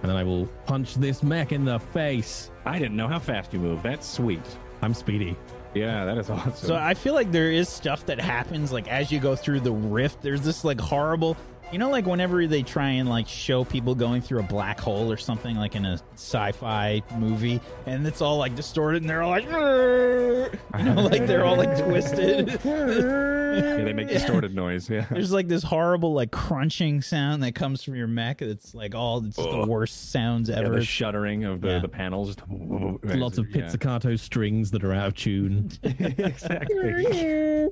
[0.03, 2.51] and then I will punch this mech in the face.
[2.65, 3.83] I didn't know how fast you move.
[3.83, 4.43] That's sweet.
[4.83, 5.37] I'm speedy.
[5.75, 6.53] Yeah, that is awesome.
[6.55, 9.73] So I feel like there is stuff that happens like as you go through the
[9.73, 10.23] rift.
[10.23, 11.37] There's this like horrible,
[11.73, 15.11] you know, like whenever they try and like show people going through a black hole
[15.13, 19.31] or something like in a sci-fi movie, and it's all like distorted, and they're all
[19.31, 22.49] like, "Arr!" you know, like they're all like twisted.
[22.65, 24.89] yeah, they make distorted noise.
[24.89, 25.07] Yeah.
[25.11, 28.41] There's like this horrible like crunching sound that comes from your mech.
[28.43, 30.77] It's like all it's the worst sounds Yeah, ever.
[30.77, 31.79] the shuddering of the, Yeah.
[31.81, 32.37] the panels.
[32.49, 33.63] Lots of Yeah.
[33.65, 35.71] pizzicato strings that are out of tune.
[35.83, 37.69] exactly.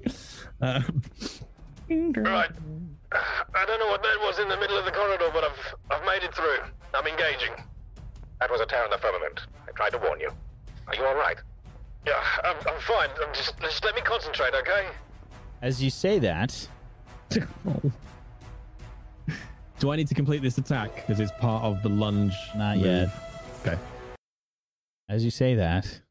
[0.60, 0.82] Uh,
[1.88, 2.50] Right.
[3.54, 6.04] I don't know what that was in the middle of the corridor, but I've I've
[6.04, 6.58] made it through.
[6.94, 7.52] I'm engaging.
[8.40, 9.40] That was a tear in the firmament.
[9.66, 10.30] I tried to warn you.
[10.88, 11.36] Are you all right?
[12.06, 13.08] Yeah, I'm, I'm fine.
[13.24, 14.88] I'm just just let me concentrate, okay?
[15.62, 16.68] As you say that,
[17.30, 17.42] do
[19.90, 22.34] I need to complete this attack because it's part of the lunge?
[22.54, 22.86] Not move?
[22.86, 23.08] yet.
[23.62, 23.78] Okay.
[25.08, 26.02] as you say that,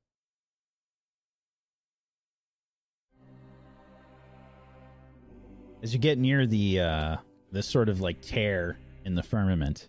[5.86, 7.16] as you get near the uh
[7.62, 9.88] sort of like tear in the firmament,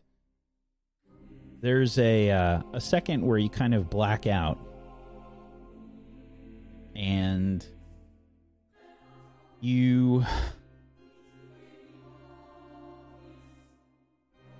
[1.62, 4.58] there's a uh, a second where you kind of black out,
[6.94, 7.64] and
[9.62, 10.22] you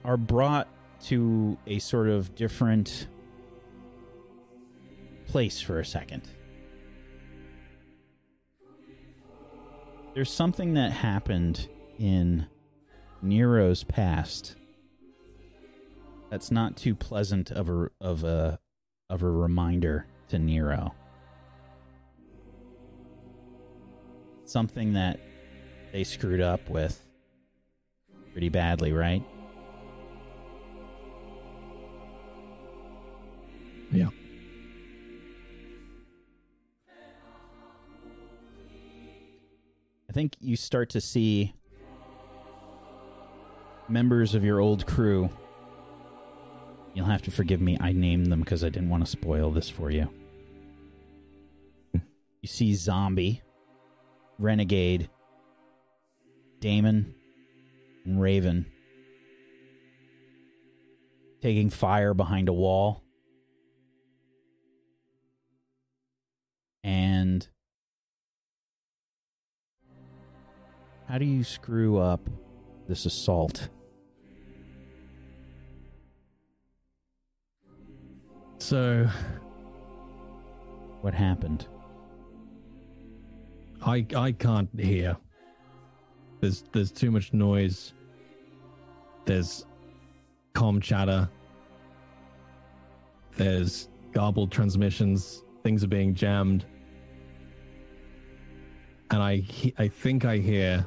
[0.06, 0.68] are brought
[1.02, 3.08] to a sort of different
[5.26, 6.22] place for a second.
[10.16, 12.46] There's something that happened in
[13.20, 14.56] Nero's past
[16.30, 18.58] that's not too pleasant of a of a
[19.10, 20.94] of a reminder to Nero.
[24.46, 25.20] Something that
[25.92, 26.98] they screwed up with
[28.32, 29.22] pretty badly, right?
[33.92, 34.08] Yeah.
[40.08, 41.54] I think you start to see
[43.88, 45.30] members of your old crew.
[46.94, 47.76] You'll have to forgive me.
[47.80, 50.08] I named them because I didn't want to spoil this for you.
[51.92, 53.42] You see Zombie,
[54.38, 55.10] Renegade,
[56.60, 57.14] Damon,
[58.04, 58.66] and Raven
[61.42, 63.02] taking fire behind a wall.
[66.82, 67.46] And
[71.08, 72.28] how do you screw up
[72.88, 73.68] this assault?
[78.58, 79.08] So
[81.02, 81.68] What happened?
[83.80, 85.16] I I can't hear.
[86.40, 87.92] There's there's too much noise.
[89.24, 89.66] There's
[90.54, 91.28] com chatter.
[93.36, 95.44] There's garbled transmissions.
[95.62, 96.64] Things are being jammed.
[99.12, 99.44] And I
[99.78, 100.84] I think I hear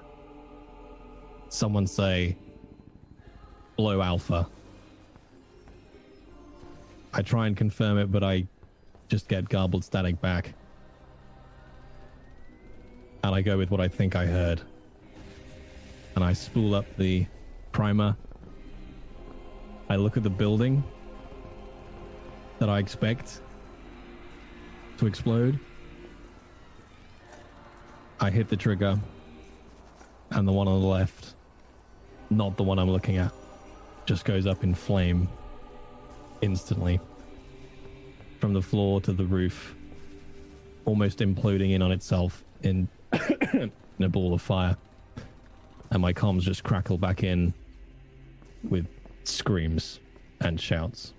[1.49, 2.38] someone say
[3.75, 4.47] blow alpha.
[7.13, 8.47] I try and confirm it, but I
[9.07, 10.53] just get garbled static back
[13.23, 14.62] and I go with what I think I heard.
[16.15, 17.25] And I spool up the
[17.71, 18.15] primer.
[19.89, 20.83] I look at the building
[22.59, 23.41] that I expect
[24.97, 25.59] to explode.
[28.19, 28.99] I hit the trigger,
[30.31, 31.35] and the one on the left,
[32.29, 33.31] not the one I'm looking at,
[34.05, 35.27] just goes up in flame
[36.41, 36.99] instantly
[38.39, 39.75] from the floor to the roof,
[40.85, 42.87] almost imploding in on itself in
[43.53, 44.75] in a ball of fire.
[45.91, 47.53] And my comms just crackle back in
[48.63, 48.87] with
[49.23, 49.99] screams
[50.41, 51.13] and shouts.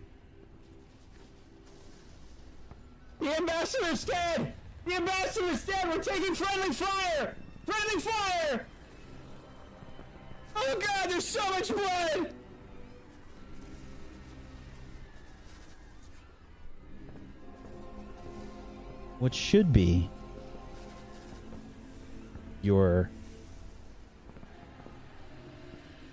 [3.20, 4.54] The ambassador's dead!
[4.86, 5.88] The ambassador's dead!
[5.88, 7.34] We're taking friendly fire!
[7.66, 8.66] Friendly fire!
[10.56, 12.32] Oh god, there's so much blood!
[19.18, 20.08] What should be
[22.62, 23.10] your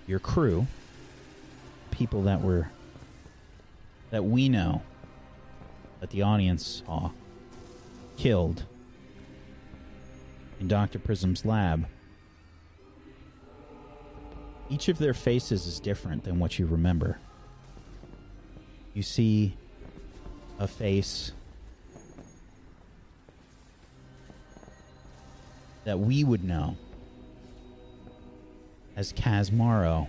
[0.06, 0.66] your crew
[1.90, 2.70] people that were
[4.10, 4.82] that we know
[6.00, 7.10] that the audience saw
[8.16, 8.64] killed
[10.60, 10.98] in Dr.
[10.98, 11.86] Prism's lab.
[14.70, 17.18] Each of their faces is different than what you remember.
[18.94, 19.56] You see
[20.58, 21.32] a face
[25.84, 26.76] that we would know
[28.94, 30.08] as Kazmaro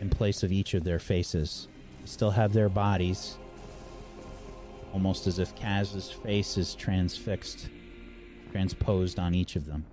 [0.00, 1.68] in place of each of their faces.
[2.04, 3.36] Still have their bodies,
[4.92, 7.68] almost as if Kaz's face is transfixed,
[8.52, 9.84] transposed on each of them.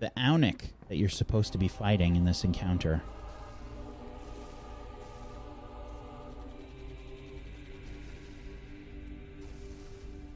[0.00, 3.02] The Aunik that you're supposed to be fighting in this encounter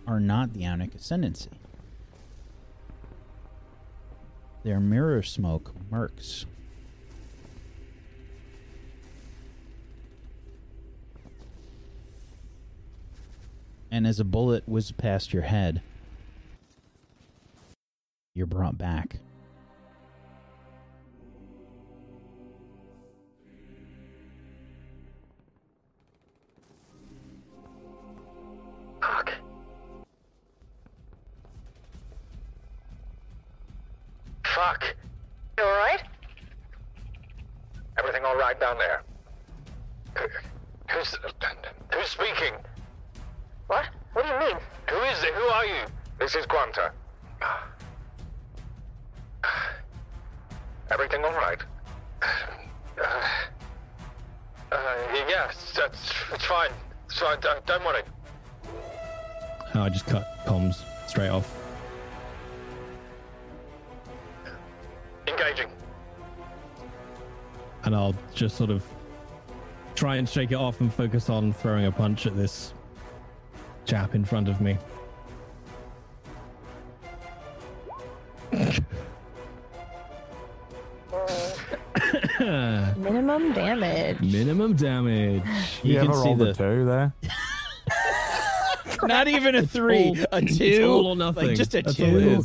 [0.06, 1.50] are not the Aunic Ascendancy.
[4.64, 6.44] They're mirror smoke mercs.
[13.92, 15.82] And as a bullet whizzes past your head,
[18.34, 19.18] you're brought back.
[34.54, 34.94] Fuck.
[35.58, 36.02] You alright?
[37.98, 39.02] Everything alright down there?
[40.90, 41.16] Who's.
[41.94, 42.54] Who's speaking?
[43.66, 43.86] What?
[44.12, 44.56] What do you mean?
[44.90, 45.32] Who is it?
[45.32, 45.84] Who are you?
[46.18, 46.92] This is Quanta.
[50.90, 51.62] Everything alright?
[52.22, 53.06] Uh,
[54.70, 54.96] uh,
[55.28, 56.12] yes, that's.
[56.34, 56.70] It's fine.
[57.06, 57.40] It's fine.
[57.40, 58.02] Don't, don't worry.
[59.74, 61.61] I just cut comms straight off.
[65.42, 65.68] Engaging.
[67.84, 68.84] and I'll just sort of
[69.96, 72.72] try and shake it off and focus on throwing a punch at this
[73.84, 74.78] chap in front of me.
[82.40, 84.20] Minimum damage.
[84.20, 85.42] Minimum damage.
[85.82, 87.12] You You, can ever see roll the- the two there?
[89.04, 91.48] Not even a three, all- a it's two, all or nothing.
[91.48, 92.44] like just a That's all it two.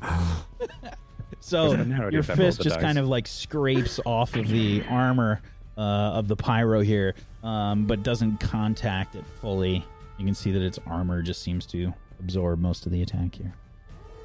[1.48, 2.82] So There's a narrative your fist just dice.
[2.82, 5.40] kind of like scrapes off of the armor
[5.78, 9.82] uh, of the pyro here, um, but doesn't contact it fully.
[10.18, 13.54] You can see that its armor just seems to absorb most of the attack here.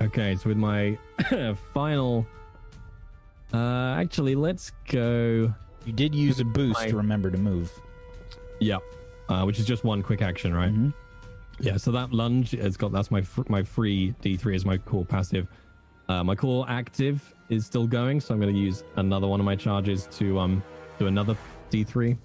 [0.02, 0.98] Okay, so with my
[1.74, 2.28] final.
[3.54, 5.54] Uh, actually, let's go.
[5.86, 7.72] You did use a boost My- to remember to move.
[8.60, 8.80] Yeah,
[9.30, 10.74] uh, which is just one quick action, right?
[10.74, 10.94] Mhm.
[11.60, 15.06] Yeah, so that lunge has got that's my fr- my free D3 is my core
[15.06, 15.48] passive.
[16.10, 19.46] Uh, my core active is still going, so I'm going to use another one of
[19.46, 20.64] my charges to um
[21.00, 21.36] do another
[21.72, 22.18] D3.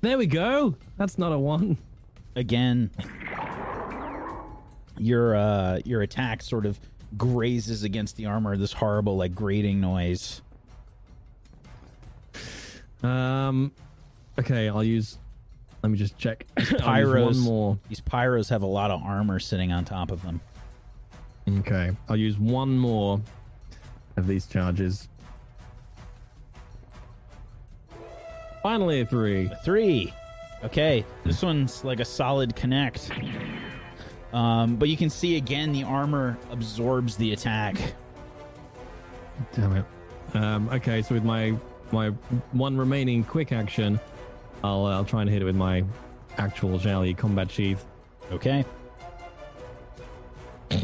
[0.00, 0.74] There we go.
[0.96, 1.78] That's not a one.
[2.34, 2.90] Again,
[4.98, 6.78] your uh, your attack sort of
[7.16, 8.56] grazes against the armor.
[8.56, 10.42] This horrible like grating noise.
[13.02, 13.72] Um,
[14.38, 15.18] okay, I'll use.
[15.82, 16.46] Let me just check.
[16.56, 17.24] I'll Pyros.
[17.24, 17.78] one more.
[17.88, 20.40] These pyros have a lot of armor sitting on top of them.
[21.58, 23.20] Okay, I'll use one more
[24.16, 25.08] of these charges.
[28.62, 29.46] Finally, a three.
[29.46, 30.12] A three.
[30.62, 33.10] Okay, this one's like a solid connect.
[34.32, 37.76] Um, but you can see again the armor absorbs the attack.
[39.52, 39.84] Damn it.
[40.34, 41.54] Um, okay, so with my
[41.90, 42.08] my
[42.52, 43.98] one remaining quick action,
[44.64, 45.84] I'll uh, I'll try and hit it with my
[46.38, 47.84] actual Jali combat sheath.
[48.30, 48.64] Okay.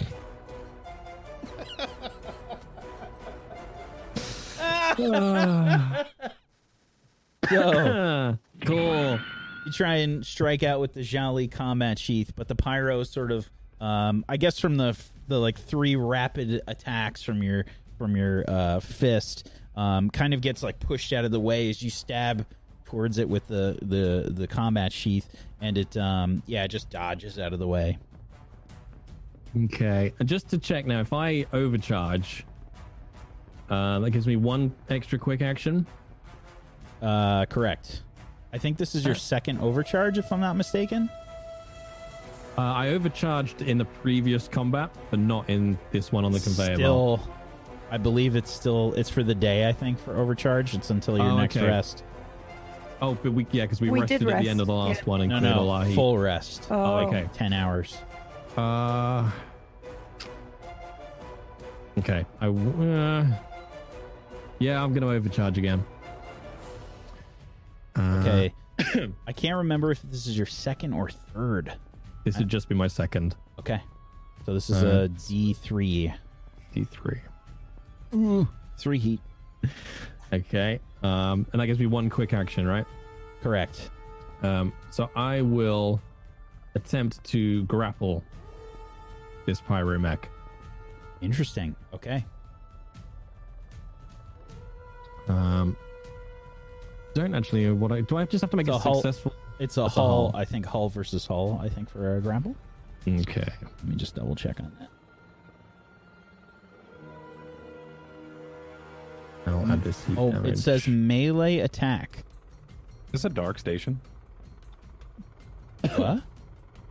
[7.49, 9.19] So cool.
[9.65, 13.49] you try and strike out with the Zhali combat sheath, but the pyro sort of,
[13.81, 14.99] um, I guess from the
[15.29, 17.65] the like three rapid attacks from your
[17.97, 21.83] from your uh, fist, um, kind of gets like pushed out of the way as
[21.83, 22.45] you stab
[22.89, 25.29] towards it with the the the combat sheath,
[25.61, 27.99] and it um, yeah it just dodges out of the way.
[29.65, 32.45] Okay, just to check now, if I overcharge,
[33.71, 35.87] uh, that gives me one extra quick action.
[37.03, 38.03] Uh, correct.
[38.53, 41.11] I think this is your second overcharge, if I'm not mistaken.
[42.57, 46.79] Uh, I overcharged in the previous combat, but not in this one on the conveyor
[46.79, 47.21] belt.
[47.21, 47.35] Still,
[47.91, 49.69] I believe it's still it's for the day.
[49.69, 51.67] I think for overcharge, it's until your Oh, next okay.
[51.67, 52.05] rest.
[53.01, 55.01] Oh, but we yeah, because we, We rested did at the end of the last
[55.03, 55.05] yeah.
[55.05, 55.95] one and No, cleared no, all our heat.
[55.95, 56.67] full rest.
[56.71, 57.29] Oh, okay.
[57.35, 57.97] Ten hours.
[58.57, 59.31] Uh,
[61.99, 62.25] Okay.
[62.41, 63.27] I w- uh,
[64.61, 65.85] yeah, I'm going to overcharge again.
[67.97, 68.55] Uh, Okay.
[69.27, 71.73] I can't remember if this is your second or third.
[72.25, 73.81] This would just be my second Okay.
[74.47, 76.15] So this is Uh, a D3.
[76.75, 78.47] D3.
[78.79, 79.21] Three heat.
[80.33, 80.79] Okay.
[81.03, 82.85] Um, and that gives me one quick action, right?
[83.43, 83.91] Correct.
[84.43, 86.01] Um, so I will
[86.75, 88.25] attempt to grapple
[89.47, 90.25] this pyromech.
[91.21, 91.75] Interesting.
[91.95, 92.25] Okay.
[95.29, 95.77] Um,
[97.15, 98.17] don't actually know what I do.
[98.17, 99.35] I just have to make So a hull- successful.
[99.59, 100.41] It's a That's a hull, hull.
[100.41, 102.55] I think hull versus hull, I think for a grapple.
[103.07, 103.49] Okay.
[103.63, 104.89] Let me just double check on that.
[109.69, 110.05] I'll add this.
[110.05, 112.25] heat Oh, it says melee attack.
[113.13, 114.01] Is this a dark station?
[115.97, 116.17] what?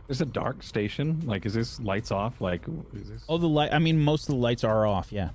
[0.08, 1.20] Is this a dark station?
[1.26, 2.40] Like, is this lights off?
[2.40, 2.62] Like,
[2.94, 3.24] is this?
[3.28, 3.72] Oh, the light.
[3.72, 5.12] I mean, most of the lights are off.
[5.12, 5.26] Yeah.
[5.26, 5.32] All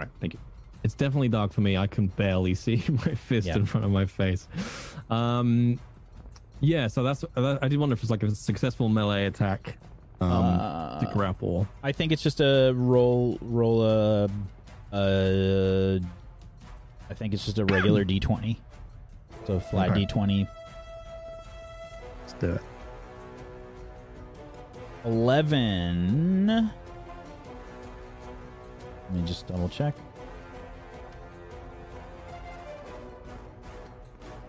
[0.00, 0.40] right, thank you.
[0.82, 1.76] It's definitely dark for me.
[1.76, 3.56] I can barely see my fist Yeah.
[3.56, 4.48] in front of my face.
[5.08, 5.78] Um,
[6.60, 6.86] yeah.
[6.88, 7.24] So that's.
[7.34, 9.76] that- I did wonder if it's like a successful melee attack.
[10.22, 11.66] Um, Uh, to grapple.
[11.82, 13.38] I think it's just a roll.
[13.40, 14.24] Roll a.
[14.92, 15.98] Uh,
[17.10, 18.56] I think it's just a regular d20.
[19.46, 20.06] So flat Okay.
[20.06, 20.48] d20.
[22.20, 22.62] Let's do it.
[25.04, 26.46] 11.
[26.46, 26.64] Let
[29.12, 29.94] me just double check.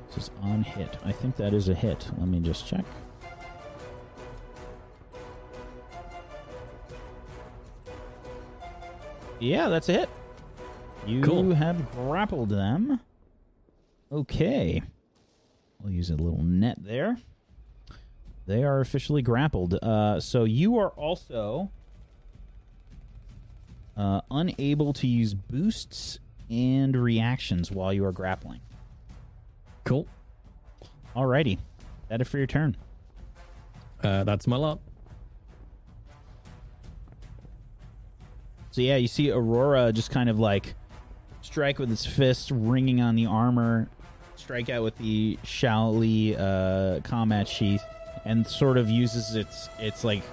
[0.08, 0.98] This is on hit.
[1.04, 2.10] I think that is a hit.
[2.18, 2.86] Let me just check.
[9.40, 10.10] Yeah, that's a hit.
[11.06, 11.54] You Cool.
[11.56, 13.00] have grappled them.
[14.12, 14.82] Okay.
[15.82, 17.18] We'll use a little net there.
[18.46, 19.74] They are officially grappled.
[19.82, 21.72] Uh, so you are also
[23.98, 28.60] uh, unable to use boosts and reactions while you are grappling.
[29.86, 30.08] Cool.
[31.16, 31.58] Alrighty.
[32.10, 32.76] That it for your turn.
[34.04, 34.80] Uh, that's my lot.
[38.72, 40.76] So yeah, you see Aurora just kind of like
[41.52, 43.90] strike with its fist, ringing on the armor,
[44.38, 47.84] strike out with the Shaoli uh, combat sheath,
[48.24, 50.24] and sort of uses its its like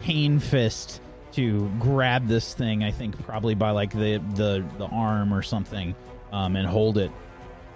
[0.00, 2.82] pain fist to grab this thing.
[2.82, 5.94] I think probably by like the the the arm or something,
[6.32, 7.12] um, and hold it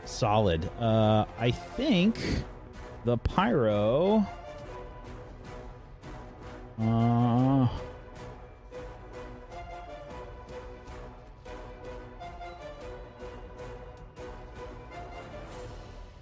[0.07, 0.69] solid.
[0.81, 2.19] Uh, I think
[3.05, 4.27] the pyro.
[6.81, 7.69] Uh,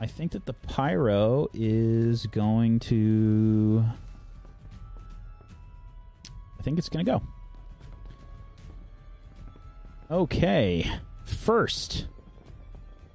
[0.02, 3.84] I think that the pyro is going to.
[6.58, 7.22] I think it's going to go.
[10.10, 10.90] Okay.
[11.22, 12.08] First,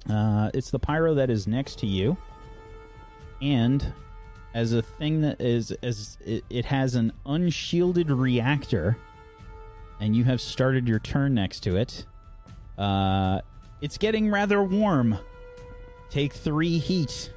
[0.08, 2.16] uh, it's the pyro that is next to you.
[3.42, 3.92] And
[4.54, 8.96] as a thing that is as it, it has an unshielded reactor
[10.00, 12.06] and you have started your turn next to it.
[12.78, 13.42] Uh,
[13.82, 15.18] it's getting rather warm.
[16.10, 17.32] Take three heat.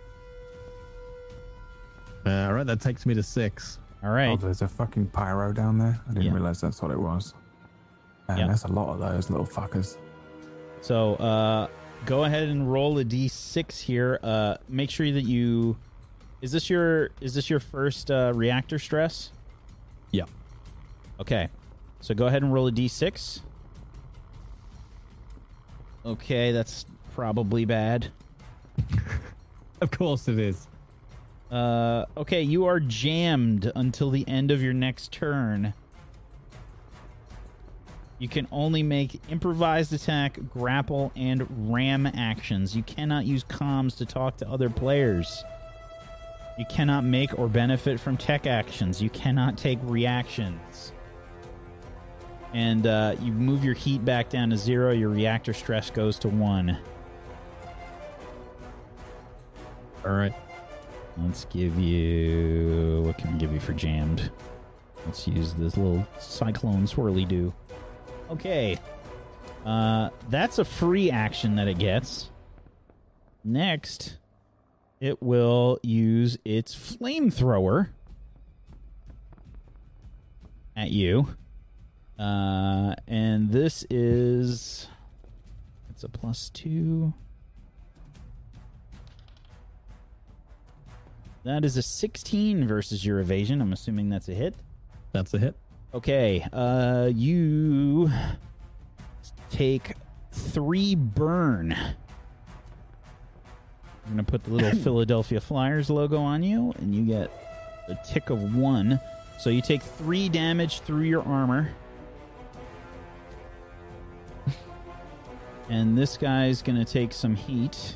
[2.26, 3.80] Uh, all right, that takes me to six.
[4.04, 4.30] All right.
[4.30, 6.00] Oh, there's a fucking pyro down there.
[6.08, 6.34] I didn't Yeah.
[6.34, 7.34] realize that's what it was.
[8.28, 8.48] Man, Yeah.
[8.48, 9.98] there's a lot of those little fuckers.
[10.82, 11.68] So uh,
[12.06, 14.20] go ahead and roll a d6 here.
[14.24, 15.78] Uh, make sure that you.
[16.42, 19.32] Is this your is this your first uh, reactor stress?
[20.12, 20.26] Yeah.
[21.20, 21.50] Okay.
[22.00, 23.42] So go ahead and roll a d6.
[26.04, 28.08] Okay, that's probably bad.
[29.82, 30.68] Of course it is.
[31.50, 35.74] Uh, okay, you are jammed until the end of your next turn.
[38.20, 42.76] You can only make improvised attack, grapple, and ram actions.
[42.76, 45.44] You cannot use comms to talk to other players.
[46.60, 49.02] You cannot make or benefit from tech actions.
[49.02, 50.92] You cannot take reactions.
[52.54, 54.92] And uh, you move your heat back down to zero.
[54.92, 56.78] Your reactor stress goes to one.
[60.06, 60.34] All right.
[61.18, 63.04] Let's give you.
[63.06, 64.32] What can we give you for jammed?
[65.06, 67.54] Let's use this little cyclone swirly do.
[68.30, 68.78] Okay.
[69.66, 72.30] Uh, that's a free action that it gets.
[73.43, 74.18] Next,
[74.99, 77.89] it will use its flamethrower
[80.76, 81.28] at you.
[82.18, 84.88] Uh, and this is.
[85.89, 87.14] It's a plus two.
[91.44, 93.62] That is a 16 versus your evasion.
[93.62, 94.56] I'm assuming that's a hit.
[95.12, 95.56] That's a hit.
[95.94, 98.10] Okay, uh, you
[99.50, 99.94] take
[100.32, 101.74] three burn.
[101.74, 101.96] I'm
[104.12, 107.32] gonna put the little Philadelphia Flyers logo on you, and you get
[107.88, 109.00] a tick of one.
[109.39, 111.72] So you take three damage through your armor.
[115.70, 117.96] And this guy's gonna take some heat.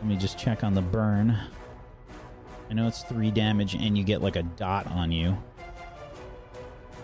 [0.00, 1.36] Let me just check on the burn.
[2.70, 5.36] I know it's three damage, and you get like a dot on you.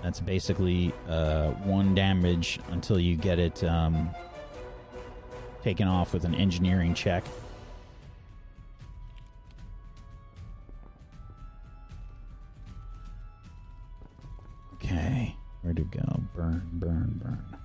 [0.02, 4.10] That's basically uh, one damage until you get it um,
[5.62, 7.24] taken off with an engineering check.
[14.74, 16.20] Okay, where'd it go?
[16.36, 17.63] Burn, burn, burn.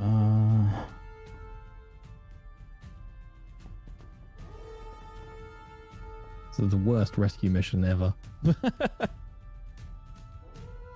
[0.00, 0.84] Uh,
[6.58, 8.12] This is the worst rescue mission ever.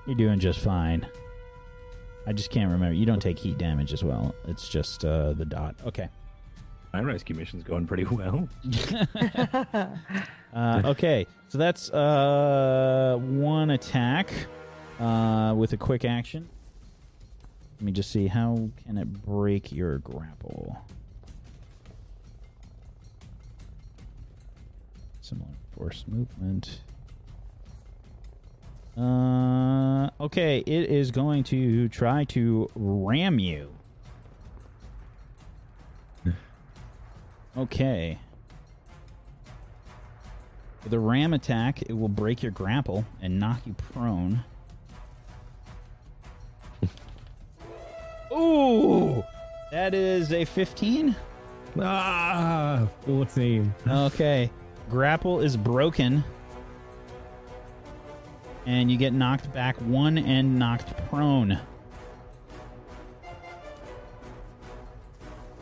[0.06, 1.06] you're doing just fine.
[2.26, 2.94] I just can't remember.
[2.94, 4.34] You don't take heat damage as well.
[4.48, 5.76] It's just uh, the dot.
[5.86, 6.08] Okay.
[6.92, 8.48] My rescue mission's going pretty well.
[10.54, 14.30] Uh, okay, so that's uh, one attack
[15.00, 16.46] uh, with a quick action.
[17.82, 20.84] Let me just see how can it break your grapple.
[25.20, 26.78] Similar force movement.
[28.96, 33.74] Uh, okay, it is going to try to ram you.
[37.56, 38.16] Okay.
[40.84, 44.44] With a ram attack, it will break your grapple and knock you prone.
[48.32, 49.24] Ooh!
[49.70, 51.14] That is a 15.
[51.80, 53.74] Ah, 14.
[53.88, 54.50] Okay.
[54.90, 56.22] Grapple is broken.
[58.66, 61.58] And you get knocked back one and knocked prone.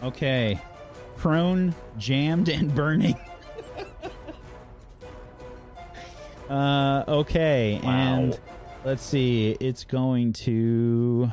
[0.02, 0.60] Okay.
[1.16, 3.18] Prone, jammed, and burning.
[6.48, 7.80] uh, okay.
[7.84, 8.38] And
[8.84, 9.56] let's see.
[9.60, 11.30] It's going to.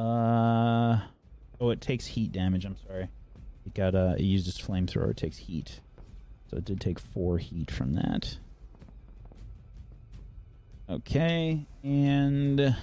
[0.00, 0.98] Uh.
[1.60, 2.64] Oh, it takes heat damage.
[2.64, 3.08] I'm sorry.
[3.66, 5.80] It got uh it used its flamethrower, it takes heat.
[6.50, 8.38] So it did take four heat from that.
[10.88, 12.78] Okay, and that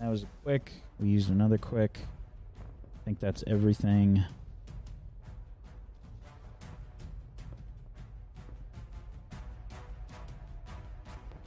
[0.00, 0.72] was a quick.
[0.98, 2.00] We used another quick.
[2.56, 4.24] I think that's everything.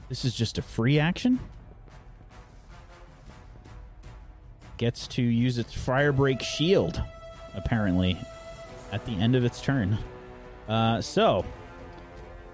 [0.07, 1.39] This is just a free action.
[4.78, 7.01] Gets to use its fire break shield,
[7.53, 8.17] apparently,
[8.91, 9.97] at the end of its turn.
[10.67, 11.45] Uh, so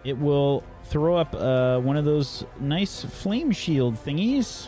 [0.04, 4.68] it will throw up uh, one of those nice flame shield thingies.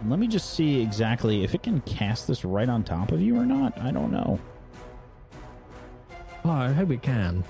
[0.00, 3.20] And let me just see exactly if it can cast this right on top of
[3.20, 3.76] you or not.
[3.80, 4.38] I don't know.
[6.44, 7.44] Oh, I hope it can.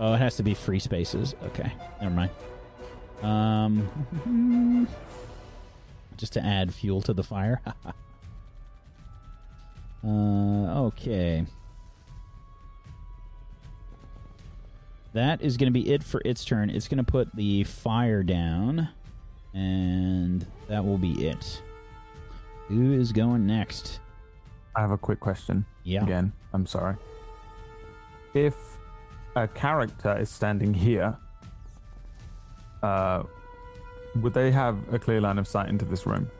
[0.00, 1.34] Oh, it has to be free spaces.
[1.44, 2.30] Okay, never mind.
[3.22, 4.86] Um,
[6.18, 7.62] just to add fuel to the fire.
[10.04, 11.46] uh, okay.
[15.14, 16.70] That is going to be it for its turn.
[16.70, 18.88] It's going to put the fire down,
[19.54, 21.62] and that will be it.
[22.68, 24.00] Who is going next?
[24.76, 25.64] I have a quick question.
[25.84, 26.02] Yeah.
[26.02, 26.96] Again, I'm sorry.
[28.34, 28.54] If
[29.34, 31.16] a character is standing here,
[32.82, 33.22] uh,
[34.16, 36.30] would they have a clear line of sight into this room?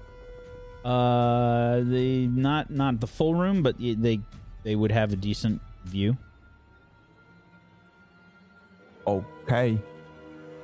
[0.85, 4.21] Uh, they not not the full room, but they
[4.63, 6.17] they would have a decent view.
[9.07, 9.79] Okay.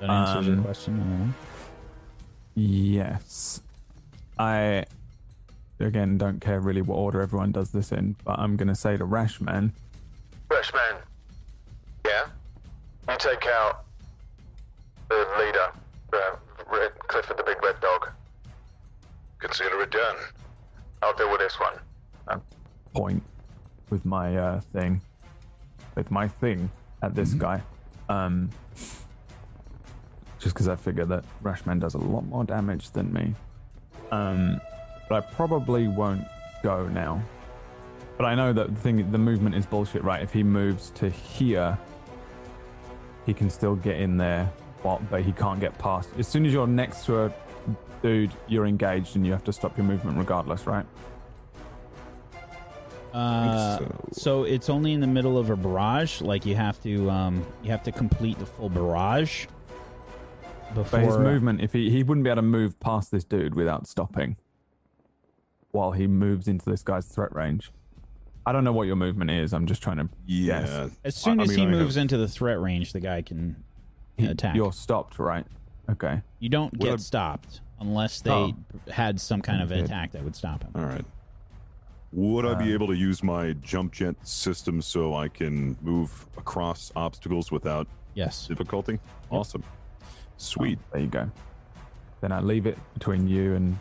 [0.00, 1.34] That answers your Um, question.
[1.34, 1.34] I.
[2.55, 3.61] Yes.
[4.38, 4.84] I
[5.80, 9.05] again don't care really what order everyone does this in, but I'm gonna say to
[9.05, 9.72] Rashman,
[10.48, 10.96] Freshman.
[12.07, 12.24] Yeah?
[13.09, 13.84] You take out
[15.09, 15.72] the leader,
[16.71, 18.11] Red Clifford the Big Red Dog.
[19.39, 20.17] Consider it done.
[21.03, 21.75] I'll deal with this one.
[22.95, 23.23] point
[23.91, 25.01] with my uh, thing,
[25.95, 26.71] with my thing
[27.03, 27.61] at this guy.
[28.09, 28.51] Um,
[30.39, 33.35] just because I figure that Rashman does a lot more damage than me.
[34.11, 34.61] Um,
[35.09, 36.25] but I probably won't
[36.62, 37.23] go now.
[38.17, 40.23] But I know that the thing, the movement is bullshit, right?
[40.23, 41.77] If he moves to here,
[43.27, 44.51] he can still get in there,
[44.85, 46.11] but, but he can't get past.
[46.18, 47.32] As soon as you're next to a
[48.03, 50.87] dude, you're engaged and you have to stop your movement regardless, right?
[53.12, 53.95] Uh, so.
[54.12, 56.20] so it's only in the middle of a barrage.
[56.20, 59.47] Like you have to, um, you have to complete the full barrage
[60.74, 61.01] before.
[61.01, 63.87] But his movement, if he he wouldn't be able to move past this dude without
[63.87, 64.37] stopping,
[65.70, 67.70] while he moves into this guy's threat range.
[68.47, 69.55] I don't know what your movement is.
[69.55, 70.61] I'm just trying to Yeah.
[70.61, 70.91] guess.
[71.05, 73.22] As soon I as mean, he I have- moves into the threat range, the guy
[73.22, 73.55] can He-
[74.19, 74.55] attack.
[74.57, 75.47] You're stopped, right?
[75.91, 76.23] Okay.
[76.39, 78.55] You don't What get I- stopped unless they Oh.
[78.91, 79.85] had some kind of Good.
[79.85, 80.71] attack that would stop him.
[80.75, 81.05] All right.
[82.12, 86.27] Would I be Uh, able to use my jump jet system so I can move
[86.39, 88.47] across obstacles without Yes.
[88.47, 89.01] difficulty?
[89.31, 89.65] Awesome.
[90.37, 90.79] Sweet.
[90.93, 91.29] There you go.
[92.21, 93.77] Then I leave it between you and.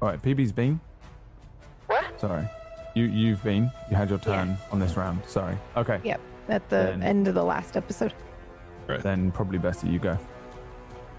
[0.00, 0.80] All right, PB's been.
[1.86, 2.20] What?
[2.20, 2.48] Sorry.
[2.94, 3.70] You you've been.
[3.90, 5.20] You had your turn on this round.
[5.26, 5.56] Sorry.
[5.76, 6.00] Okay.
[6.04, 6.20] Yep.
[6.48, 8.14] At the Then- end of the last episode.
[8.86, 10.18] Then probably best that you go.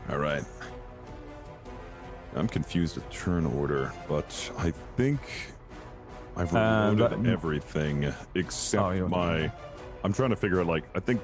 [0.09, 0.43] All right.
[2.36, 5.20] I'm confused with turn order, but I think
[6.36, 9.51] I've Uh, reloaded that- everything except Oh, my.
[10.03, 11.22] I'm trying to figure out, like, I think.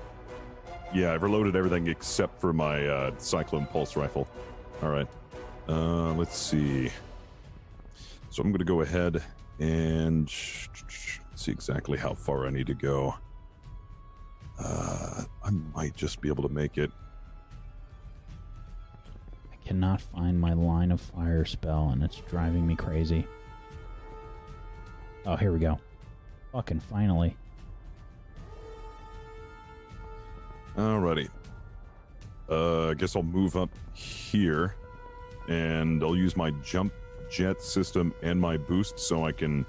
[0.94, 4.28] Yeah, I've reloaded everything except for my uh, Cyclone Pulse Rifle.
[4.82, 5.08] All right.
[5.70, 6.90] Uh, let's see.
[8.30, 9.22] So I'm going to go ahead
[9.60, 13.16] and see exactly how far I need to go.
[14.64, 16.92] Uh, I might just be able to make it.
[19.52, 23.26] I cannot find my line of fire spell, and it's driving me crazy.
[25.26, 25.80] Oh, here we go.
[26.52, 27.36] Fucking finally.
[30.76, 31.30] Alrighty.
[32.50, 34.76] Uh, I guess I'll move up here,
[35.48, 36.94] and I'll use my jump
[37.30, 39.66] jet system and my boost so I can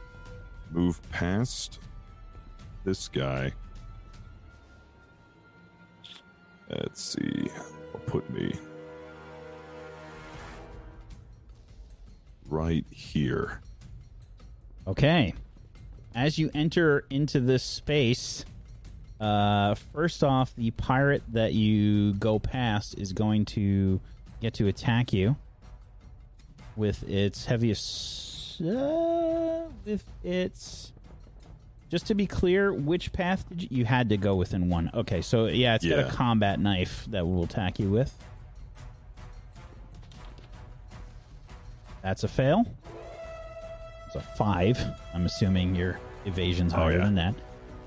[0.73, 1.79] move past
[2.85, 3.53] this guy.
[6.73, 7.51] Let's see.
[7.95, 8.53] I'll put me
[12.49, 13.61] right here.
[14.87, 15.35] Okay.
[16.15, 18.45] As you enter into this space,
[19.21, 24.01] uh, first off, the pirate that you go past is going to
[24.41, 25.37] get to attack you
[26.77, 28.61] with its heaviest.
[28.61, 30.92] Uh, with its.
[31.93, 34.91] Just to be clear, which path did you, you had to go within one?
[34.95, 38.17] Okay, so yeah, it's got a combat knife that will attack you with.
[42.01, 42.65] That's a fail.
[44.07, 44.83] It's a five.
[45.13, 47.05] I'm assuming your evasion's Oh, higher yeah.
[47.05, 47.35] than that.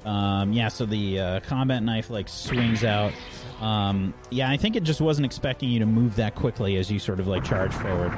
[0.08, 3.12] Um, yeah, so the uh, combat knife like swings out.
[3.60, 7.00] Um, yeah, I think it just wasn't expecting you to move that quickly as you
[7.00, 8.14] sort of like charge forward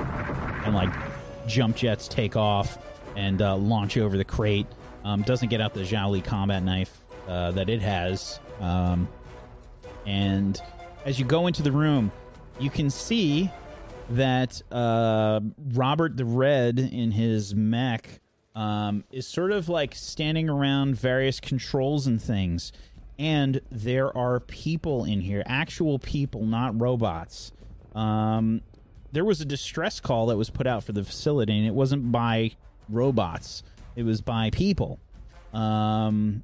[0.65, 0.89] and like
[1.47, 2.77] jump jets take off
[3.15, 4.67] and uh, launch over the crate.
[5.03, 8.39] Um, doesn't get out the Zhao combat knife uh, that it has.
[8.59, 9.07] Um,
[10.05, 10.59] and
[11.05, 12.11] as you go into the room,
[12.59, 13.51] you can see
[14.09, 15.39] that uh,
[15.73, 18.19] Robert the Red in his mech
[18.55, 22.71] um, is sort of like standing around various controls and things.
[23.19, 27.51] And there are people in here, actual people, not robots.
[27.95, 28.61] Um,
[29.11, 32.11] there was a distress call that was put out for the facility, and it wasn't
[32.11, 32.51] by
[32.89, 33.63] robots,
[33.97, 34.99] it was by people.
[35.53, 36.43] Um,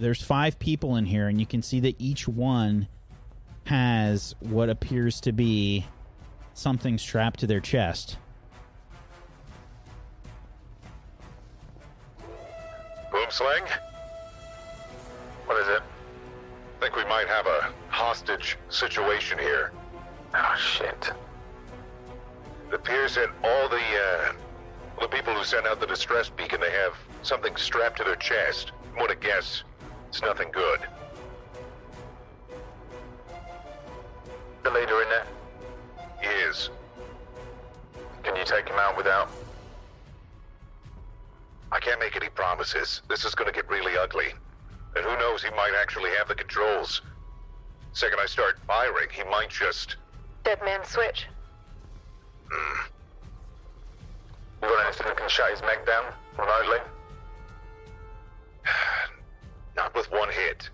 [0.00, 2.88] there's five people in here, and you can see that each one
[3.66, 5.86] has what appears to be
[6.52, 8.18] something strapped to their chest.
[13.12, 13.68] Boomslang?
[15.46, 15.82] What is it?
[15.82, 19.70] I Think we might have a hostage situation here.
[20.34, 21.12] Oh, shit.
[22.68, 24.32] It appears that all the, uh,
[25.00, 28.72] the people who sent out the distress beacon, they have something strapped to their chest.
[28.92, 29.64] I'm gonna guess
[30.08, 30.80] it's nothing good.
[34.62, 35.26] The leader in there?
[36.20, 36.70] He is.
[38.22, 39.30] Can you take him out without
[41.72, 43.02] I can't make any promises.
[43.08, 44.34] This is gonna get really ugly.
[44.96, 47.00] And who knows, he might actually have the controls.
[47.92, 49.96] Second I start firing, he might just.
[50.44, 51.26] Dead man switch.
[52.50, 52.86] Hmm.
[54.62, 56.04] You got anything that can shut his mech down
[56.38, 56.78] remotely?
[59.76, 60.68] Not with one hit.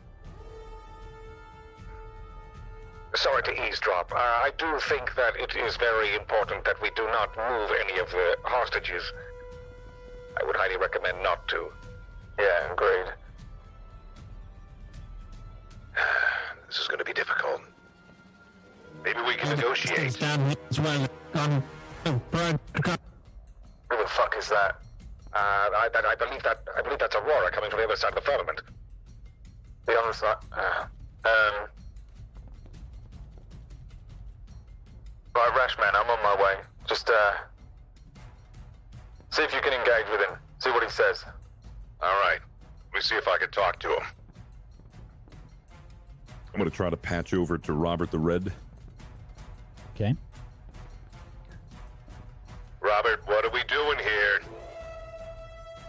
[3.15, 4.13] Sorry to eavesdrop.
[4.13, 7.99] Uh, I do think that it is very important that we do not move any
[7.99, 9.03] of the hostages.
[10.39, 11.73] I would highly recommend not to.
[12.39, 13.07] Yeah, agreed.
[16.67, 17.61] This is going to be difficult.
[19.05, 20.19] Maybe we can negotiate.
[23.91, 24.77] Who the fuck is that?
[25.33, 28.11] Uh, I, I, I believe that I believe that's Aurora coming from the other side
[28.11, 28.63] of the firmament.
[29.87, 30.37] The other side.
[30.53, 30.85] Uh,
[31.25, 31.69] um.
[35.35, 36.55] Right, Rashman, I'm on my way.
[36.89, 37.33] Just uh,
[39.31, 40.39] see if you can engage with him.
[40.61, 41.25] See what he says.
[42.01, 42.39] All right.
[42.93, 44.03] Let me see if I can talk to him.
[46.29, 48.51] I'm going to try to patch over to Robert the Red.
[49.95, 50.17] Okay.
[52.81, 54.41] Robert, what are we doing here?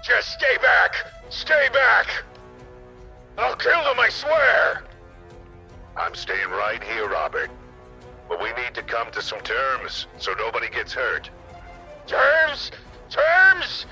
[0.04, 0.96] Just stay back!
[1.30, 2.08] Stay back!
[3.38, 4.84] I'll kill them, I swear!
[5.96, 7.50] I'm staying right here, Robert.
[8.30, 11.30] But we need to come to some terms so nobody gets hurt.
[12.06, 12.72] Terms?
[13.10, 13.86] Terms?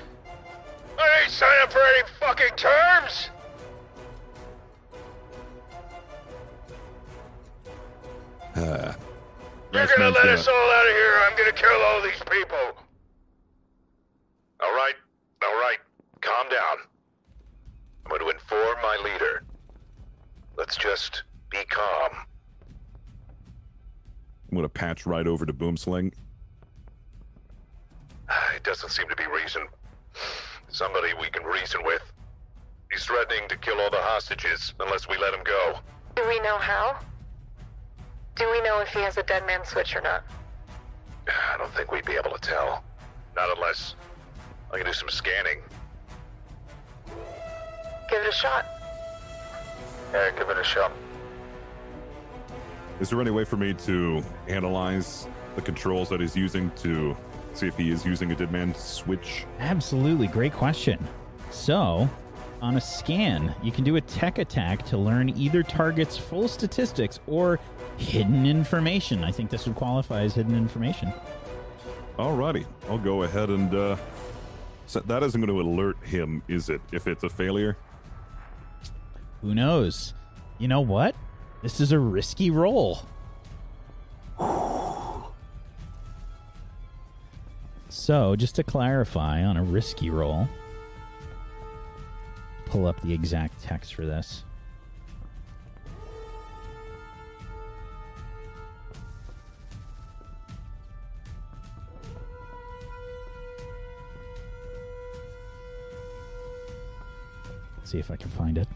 [0.98, 3.30] I ain't signing for any fucking terms!
[8.54, 8.94] Uh,
[9.72, 11.14] You're gonna let us all out of here.
[11.28, 12.85] I'm gonna kill all these people.
[14.60, 14.94] All right,
[15.44, 15.78] all right.
[16.20, 16.78] Calm down.
[18.04, 19.44] I'm going to inform my leader.
[20.56, 22.12] Let's just be calm.
[24.48, 26.12] I'm going to patch right over to Boomslang.
[28.54, 29.66] It doesn't seem to be reason.
[30.68, 32.02] Somebody we can reason with.
[32.90, 35.78] He's threatening to kill all the hostages unless we let him go.
[36.14, 36.98] Do we know how?
[38.36, 40.24] Do we know if he has a dead man switch or not?
[41.26, 42.82] I don't think we'd be able to tell.
[43.34, 43.94] Not unless
[44.72, 45.58] I can do some scanning.
[48.10, 48.66] Give it a shot.
[50.12, 50.92] Yeah, give it a shot.
[53.00, 57.16] Is there any way for me to analyze the controls that he's using to
[57.54, 59.44] see if he is using a dead man switch?
[59.58, 60.26] Absolutely.
[60.26, 61.06] Great question.
[61.50, 62.08] So,
[62.62, 67.20] on a scan, you can do a tech attack to learn either target's full statistics
[67.26, 67.58] or
[67.98, 69.24] hidden information.
[69.24, 71.12] I think this would qualify as hidden information.
[72.18, 73.96] Alrighty, I'll go ahead and uh,
[74.86, 76.80] so that isn't going to alert him, is it?
[76.92, 77.76] If it's a failure,
[79.42, 80.14] Who knows?
[80.58, 81.14] You know what?
[81.62, 83.00] This is a risky roll.
[87.88, 90.48] So, just to clarify on a risky roll,
[92.66, 94.44] pull up the exact text for this.
[107.86, 108.66] See if I can find it.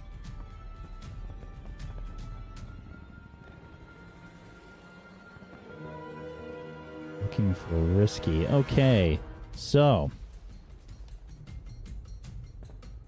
[7.20, 8.46] Looking for risky.
[8.46, 9.18] Okay.
[9.56, 10.12] So,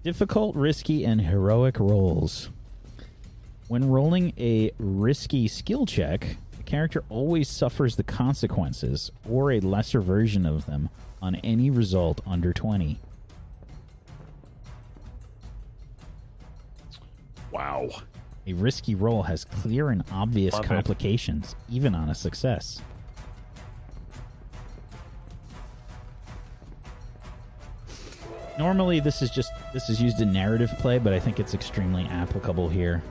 [0.03, 2.49] difficult, risky, and heroic rolls.
[3.69, 10.01] When rolling a risky skill check, the character always suffers the consequences or a lesser
[10.01, 10.89] version of them
[11.21, 12.99] on any result under 20.
[17.53, 17.89] Wow.
[18.45, 20.67] A risky roll has clear and obvious Love it.
[20.67, 22.81] complications, even on a success.
[28.57, 32.03] Normally, this is just this is used in narrative play, but I think it's extremely
[32.05, 33.01] applicable here.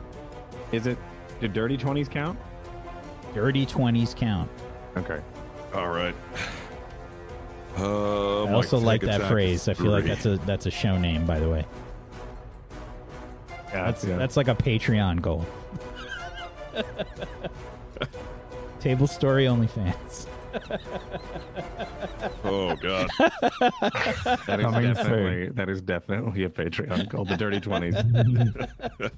[0.70, 0.99] Is it?
[1.40, 2.38] Do dirty twenties count?
[3.34, 4.51] Dirty twenties count.
[4.97, 5.20] Okay.
[5.74, 6.14] All right.
[7.74, 9.66] Uh, I also like tech that phrase.
[9.66, 11.64] I feel like that's a that's a show name, by the way.
[13.73, 14.16] Yeah, That's yeah.
[14.16, 15.47] that's like a Patreon goal.
[18.81, 20.27] Table story OnlyFans.
[22.45, 23.09] Oh god.
[24.47, 27.95] That is Coming definitely that is definitely a Patreon called the Dirty Twenties.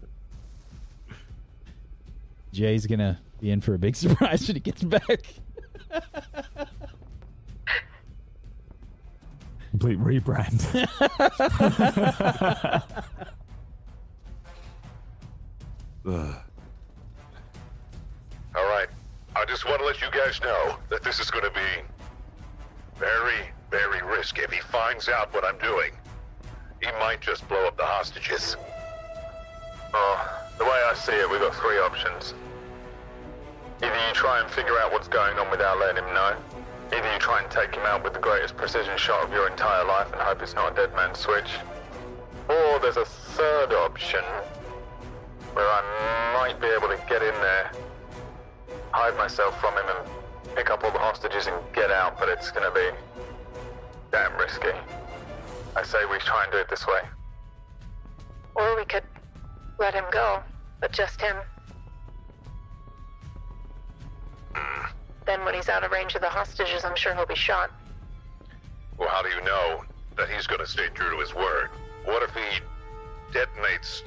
[2.52, 5.24] Jay's gonna be in for a big surprise when he gets back.
[9.72, 10.60] Complete rebrand.
[18.54, 18.88] All right.
[19.34, 21.82] I just want to let you guys know that this is going to be
[22.96, 24.42] very, very risky.
[24.42, 25.92] If he finds out what I'm doing,
[26.80, 28.56] he might just blow up the hostages.
[29.94, 32.34] Oh, the way I see it, we've got three options.
[33.82, 36.36] Either you try and figure out what's going on without letting him know.
[36.92, 39.84] Either you try and take him out with the greatest precision shot of your entire
[39.84, 41.50] life and hope it's not a dead man switch.
[42.48, 44.22] Or there's a third option
[45.54, 47.70] where I might be able to get in there,
[48.90, 52.50] hide myself from him, and pick up all the hostages and get out, but it's
[52.50, 52.90] gonna be
[54.10, 54.72] damn risky.
[55.76, 57.00] I say we try and do it this way.
[58.56, 59.04] Or we could
[59.78, 60.42] let him go,
[60.80, 61.36] but just him.
[65.26, 67.70] Then when he's out of range of the hostages, I'm sure he'll be shot.
[68.98, 69.82] Well, how do you know
[70.16, 71.70] that he's gonna stay true to his word?
[72.04, 72.60] What if he
[73.32, 74.02] detonates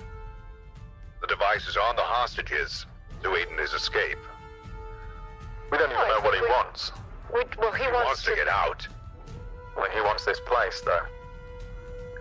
[1.22, 2.86] the device is on the hostages
[3.24, 4.18] to aid in his escape?
[5.72, 6.92] We don't even Oh, know what he we- wants.
[7.34, 8.88] We, well, he, He wants, wants to get out.
[9.76, 11.02] Well, he wants this place, though.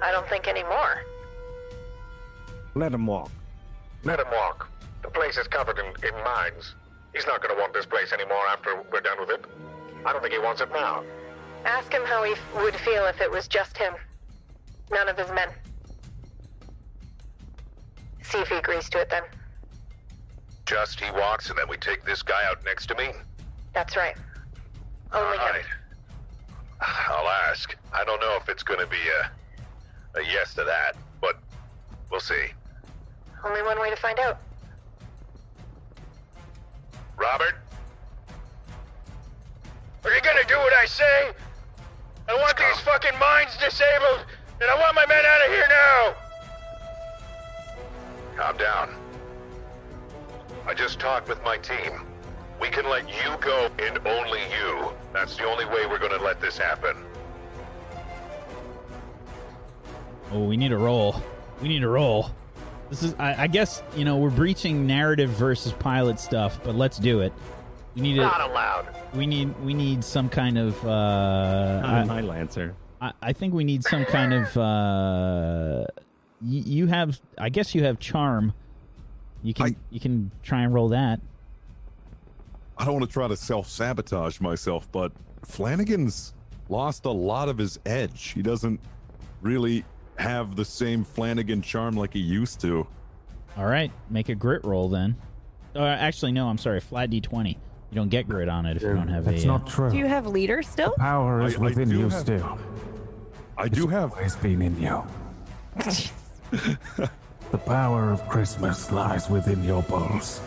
[0.02, 1.02] I don't think anymore.
[2.74, 3.30] Let him walk.
[4.04, 4.68] Let him walk.
[5.02, 6.74] The place is covered in, in mines.
[7.14, 9.44] He's not going to want this place anymore after we're done with it.
[10.04, 11.02] I don't think he wants it now.
[11.64, 13.94] Ask him how he f- would feel if it was just him.
[14.90, 15.48] None of his men.
[18.28, 19.22] See if he agrees to it then.
[20.66, 23.10] Just he walks, and then we take this guy out next to me?
[23.72, 24.16] That's right.
[25.12, 25.64] Only All him.
[26.80, 27.76] I'll ask.
[27.92, 31.36] I don't know if it's going to be a, a yes to that, but
[32.10, 32.46] we'll see.
[33.44, 34.38] Only one way to find out.
[37.16, 37.54] Robert?
[40.04, 41.30] Are you gonna do what I say?
[42.28, 44.24] I want these fucking mines disabled,
[44.60, 46.25] and I want my men out of here now!
[48.36, 48.94] Calm down.
[50.66, 52.02] I just talked with my team.
[52.60, 54.92] We can let you go and only you.
[55.12, 56.96] That's the only way we're gonna let this happen.
[60.32, 61.22] Oh, we need a roll.
[61.62, 62.30] We need a roll.
[62.90, 66.98] This is, I, I guess, you know, we're breaching narrative versus pilot stuff, but let's
[66.98, 67.32] do it.
[67.94, 68.50] We need Not it.
[68.50, 68.88] allowed.
[69.14, 69.58] We need.
[69.64, 70.84] We need some kind of.
[70.84, 72.74] Uh, Not I, my Lancer.
[73.00, 74.54] I, I think we need some kind of.
[74.56, 75.86] Uh,
[76.46, 77.20] y- you have.
[77.38, 78.52] I guess you have charm.
[79.42, 79.66] You can.
[79.66, 81.20] I- you can try and roll that.
[82.78, 85.12] I don't want to try to self sabotage myself, but
[85.44, 86.34] Flanagan's
[86.68, 88.28] lost a lot of his edge.
[88.34, 88.80] He doesn't
[89.42, 89.84] really
[90.16, 92.86] have the same Flanagan charm like he used to.
[93.56, 95.16] All right, make a grit roll then.
[95.74, 96.48] Uh, actually, no.
[96.48, 96.80] I'm sorry.
[96.80, 97.50] Flat d20.
[97.90, 99.48] You don't get grit on it if you don't have That's a.
[99.48, 99.90] uh, not true.
[99.90, 100.92] Do you have leader still?
[100.98, 102.58] Power is I- I within do you have- still.
[103.56, 104.12] I do have.
[104.12, 105.02] Always been in you.
[106.50, 110.40] the power of Christmas lies within your bones.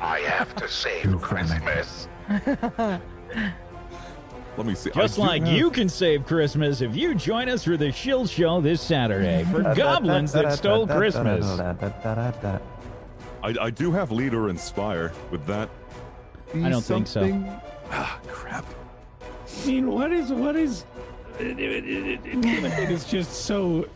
[0.00, 2.08] I have to save You Christmas.
[4.56, 4.90] Let me see.
[4.90, 8.60] Just do like you can save Christmas if you join us for the Shield Show
[8.60, 11.44] this Saturday for goblins that stole Christmas.
[13.42, 15.12] I, I do have leader inspire.
[15.30, 15.70] Would that?
[16.54, 17.20] I don't think so.
[17.20, 17.48] something?
[17.90, 18.66] Ah, crap.
[19.62, 20.84] I mean, what is what is?
[21.38, 23.88] It, it, it, it, just so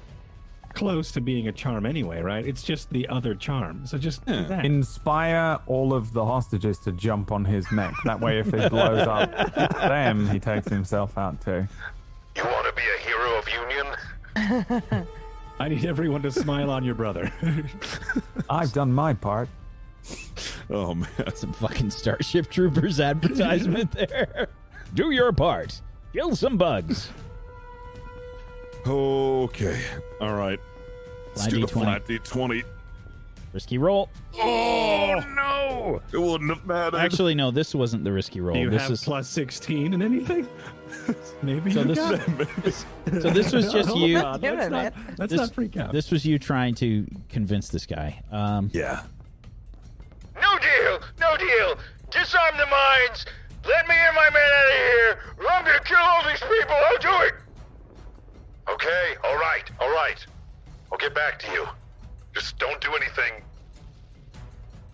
[0.76, 2.46] close to being a charm anyway, right?
[2.46, 3.86] It's just the other charm.
[3.86, 4.64] So just do that.
[4.64, 7.94] Inspire all of the hostages to jump on his neck.
[8.04, 9.32] That way, if he blows up
[9.80, 11.66] them, he takes himself out too.
[12.36, 15.06] You want to be a hero of Union?
[15.58, 17.32] I need everyone to smile on your brother.
[18.50, 19.48] I've done my part.
[20.68, 21.08] Oh man.
[21.34, 24.48] Some fucking Starship Troopers advertisement there.
[24.92, 25.80] Do your part.
[26.12, 27.08] Kill some bugs.
[28.87, 29.80] Okay.
[30.20, 30.61] All right.
[31.28, 31.70] Let's Flat do the D20.
[31.72, 32.64] flat D20.
[33.53, 34.11] Risky roll.
[34.39, 36.03] Oh no!
[36.12, 36.99] It wouldn't have mattered.
[36.99, 38.55] Actually, no, this wasn't the risky roll.
[38.55, 40.47] Do you this have is plus sixteen and anything?
[41.43, 41.72] Maybe.
[41.72, 42.84] so you this, got this
[43.22, 44.18] so this was just Hold you.
[44.18, 45.93] on, Let's not, let's This, not freak out.
[45.93, 48.22] this was you trying to convince this guy.
[48.30, 49.03] Um, yeah.
[50.41, 51.01] No deal!
[51.18, 51.78] No deal!
[52.11, 53.24] Disarm the mines!
[53.66, 55.18] Let me and my men out of here!
[55.39, 56.74] Or I'm gonna kill all these people!
[56.74, 57.34] I'll do it!
[58.68, 60.24] Okay, alright, alright.
[60.90, 61.66] I'll get back to you.
[62.34, 63.42] Just don't do anything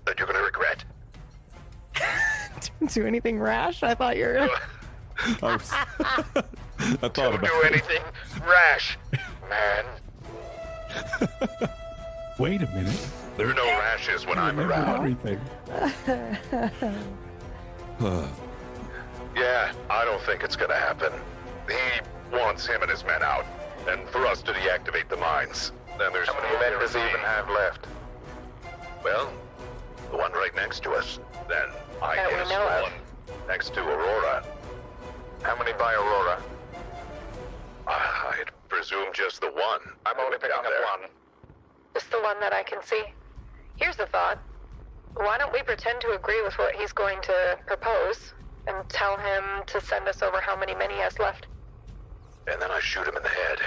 [0.04, 0.84] that you're gonna regret.
[2.92, 3.82] Do anything rash?
[3.82, 4.38] I thought you were.
[4.40, 4.48] Uh,
[5.42, 5.82] I, was, I
[6.96, 8.02] thought Don't about do anything
[8.44, 8.98] rash,
[9.48, 9.84] man.
[12.38, 13.08] Wait a minute.
[13.36, 14.96] There are no rashes when I'm Remember around.
[14.96, 15.40] everything.
[19.36, 21.12] Yeah, I don't think it's gonna happen.
[21.68, 23.44] He wants him and his men out,
[23.88, 25.72] and for us to deactivate the mines.
[25.98, 27.86] Then there's how many men does he even have left?
[29.04, 29.32] Well,
[30.10, 31.18] the one right next to us.
[31.48, 31.68] Then
[32.02, 32.92] I That guess know the one
[33.48, 34.44] next to Aurora.
[35.42, 36.40] How many by Aurora?
[37.86, 39.80] Ah, I'd presume just the one.
[40.06, 41.10] I'm only picking up one.
[41.94, 43.02] Just the one that I can see.
[43.76, 44.38] Here's the thought.
[45.16, 48.32] Why don't we pretend to agree with what he's going to propose
[48.66, 51.48] and tell him to send us over how many men he has left?
[52.50, 53.58] And then I shoot him in the head.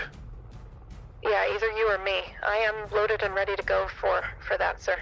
[1.23, 2.21] Yeah, either you or me.
[2.45, 4.95] I am loaded and ready to go for for that, sir.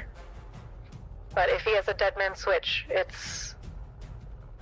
[1.35, 3.55] But if he has a dead man switch, it's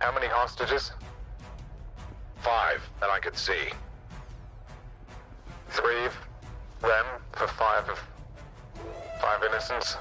[0.00, 0.92] How many hostages?
[2.40, 3.70] Five that I could see.
[5.68, 6.14] Three of
[6.80, 8.00] them for five of
[9.20, 9.96] five innocents.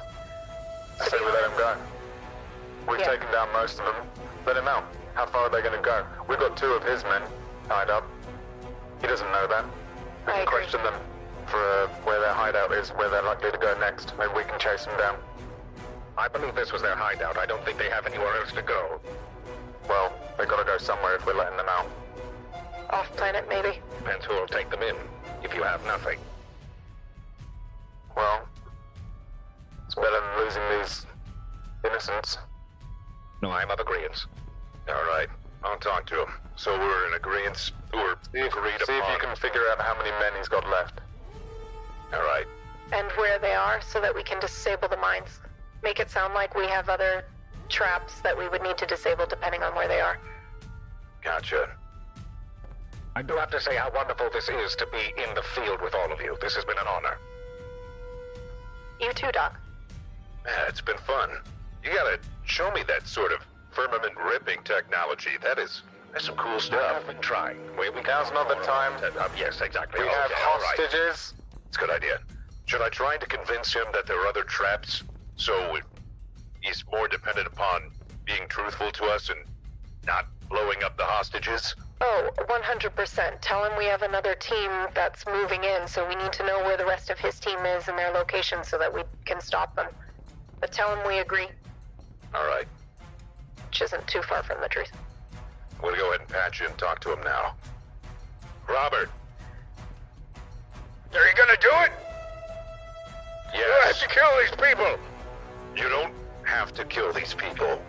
[1.08, 1.76] Say we let him go.
[2.88, 3.12] We've Yeah.
[3.12, 3.96] taken down most of them.
[4.46, 4.86] Let him out.
[5.14, 6.06] How far are they going to go?
[6.28, 7.22] We've got two of his men
[7.68, 8.04] tied up.
[9.02, 9.66] He doesn't know that.
[10.26, 10.58] We I can agree.
[10.60, 10.94] question them
[11.48, 14.14] for uh, where their hideout is, where they're likely to go next.
[14.18, 15.18] Maybe we can chase them down.
[16.18, 17.38] I believe this was their hideout.
[17.38, 19.00] I don't think they have anywhere else to go.
[19.88, 21.88] Well, they gotta go somewhere if we're letting them out.
[22.90, 23.80] off planet, maybe.
[24.00, 24.96] Depends who will take them in,
[25.44, 26.20] if you have nothing.
[28.16, 28.42] Well,
[29.86, 31.06] it's better than losing these
[31.86, 32.38] innocents.
[33.42, 34.26] No, I'm of agreement.
[34.90, 35.30] All right,
[35.64, 36.30] I'll talk to him.
[36.60, 37.72] So we're in agreement.
[37.94, 40.70] We're See if, agreed see if you can figure out how many men he's got
[40.70, 41.00] left.
[42.12, 42.46] All right.
[42.92, 45.40] And where they are so that we can disable the mines.
[45.84, 47.24] Make it sound like we have other
[47.70, 50.20] traps that we would need to disable depending on where they are.
[51.24, 51.70] Gotcha.
[53.16, 55.96] I do have to say how wonderful this is to be in the field with
[55.96, 56.38] all of you.
[56.42, 57.18] This has been an honor.
[59.00, 59.58] You too, Doc.
[60.46, 61.30] Yeah, it's been fun.
[61.86, 63.40] You gotta show me that sort of
[63.72, 65.32] firmament ripping technology.
[65.42, 66.98] That is, that's some cool stuff.
[67.02, 67.58] I've been trying.
[67.78, 68.94] We, we Now's not the time.
[69.04, 70.02] Uh, uh, yes, exactly.
[70.02, 70.78] We Okay, have all right.
[70.80, 71.34] hostages.
[71.68, 72.18] It's a good idea.
[72.66, 75.04] Should I try to convince him that there are other traps
[75.38, 75.78] so
[76.62, 77.84] he's more dependent upon
[78.26, 79.40] being truthful to us and
[80.06, 81.76] not blowing up the hostages?
[82.02, 83.34] Oh, 100%.
[83.42, 86.78] Tell him we have another team that's moving in, so we need to know where
[86.78, 89.88] the rest of his team is and their location so that we can stop them.
[90.62, 91.48] But tell him we agree,
[92.34, 92.66] All right.
[93.68, 94.92] which isn't too far from the truth.
[95.80, 97.56] I'm gonna go ahead and patch you and talk to him now.
[98.68, 99.10] Robert.
[101.14, 101.92] Are you gonna do it?
[103.54, 103.56] Yes.
[103.56, 105.00] You have to kill these people.
[105.76, 106.14] You don't
[106.44, 107.82] have to kill these people.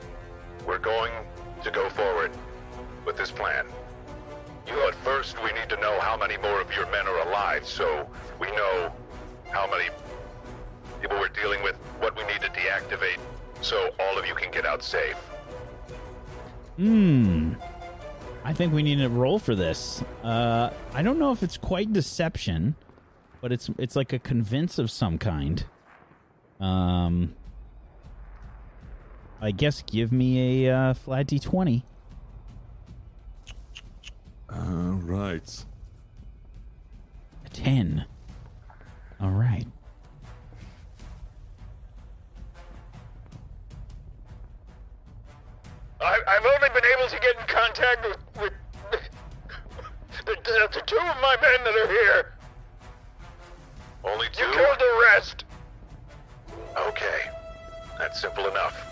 [0.67, 1.13] We're going
[1.65, 2.31] to go forward
[3.05, 3.67] with this plan.
[4.67, 7.67] You, but first, we need to know how many more of your men are alive,
[7.67, 8.93] so we know
[9.51, 9.89] how many
[11.01, 13.19] people we're dealing with, what we need to deactivate,
[13.63, 15.17] so all of you can get out safe.
[16.77, 17.55] Hmm.
[18.45, 20.03] I think we need a roll for this.
[20.25, 22.75] Uh, I don't know if it's quite deception,
[23.41, 25.65] but it's it's like a convince of some kind.
[26.59, 27.35] Um,
[29.41, 31.85] I guess give me a uh, flat d twenty.
[34.51, 35.65] All right.
[37.45, 38.07] A ten.
[39.21, 39.67] All right.
[46.01, 48.53] I, I've only been able to get in contact with, with
[50.25, 52.33] the, the, the two of my men that are here.
[54.05, 54.45] Only two?
[54.45, 55.45] You killed the rest.
[56.77, 57.31] Okay.
[57.99, 58.87] That's simple enough.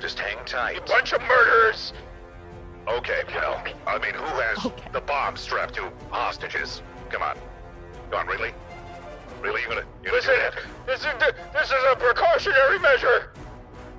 [0.00, 0.76] Just hang tight.
[0.76, 1.92] You bunch of murderers.
[2.86, 6.82] Okay, well, I mean, who has the bomb strapped to hostages?
[7.10, 7.36] Come on.
[8.10, 8.52] Come on, really?
[9.42, 9.62] Really?
[9.62, 10.86] You gonna, you gonna Listen, do that?
[10.86, 11.06] this is
[11.52, 13.32] this is a precautionary measure.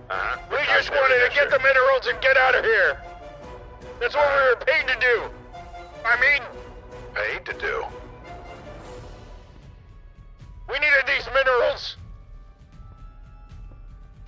[0.10, 0.39] Uh-huh.
[0.51, 3.01] We just wanted to get the minerals and get out of here.
[3.99, 5.24] That's what we were paid to do.
[6.05, 6.41] I mean,
[7.14, 7.84] Paid to do.
[10.70, 11.97] we needed these minerals.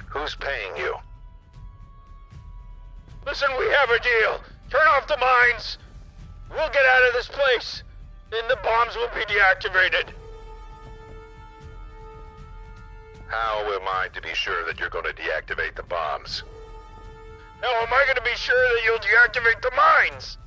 [0.10, 0.96] Who's paying you?
[3.28, 4.42] Listen, we have a deal.
[4.72, 5.78] Turn off the mines.
[6.50, 7.84] We'll get out of this place.
[8.32, 10.14] Then the bombs will be deactivated.
[13.30, 16.44] How am I to be sure that you're going to deactivate the bombs?
[17.62, 20.38] How am I going to be sure that you'll deactivate the mines?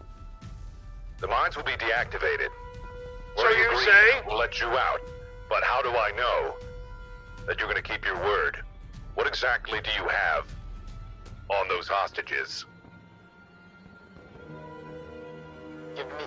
[1.20, 2.48] The mines will be deactivated.
[3.36, 4.22] So We're you say?
[4.26, 5.00] We'll let you out.
[5.48, 6.54] But how do I know
[7.46, 8.58] that you're going to keep your word?
[9.14, 10.46] What exactly do you have
[11.48, 12.64] on those hostages?
[15.94, 16.24] Give me.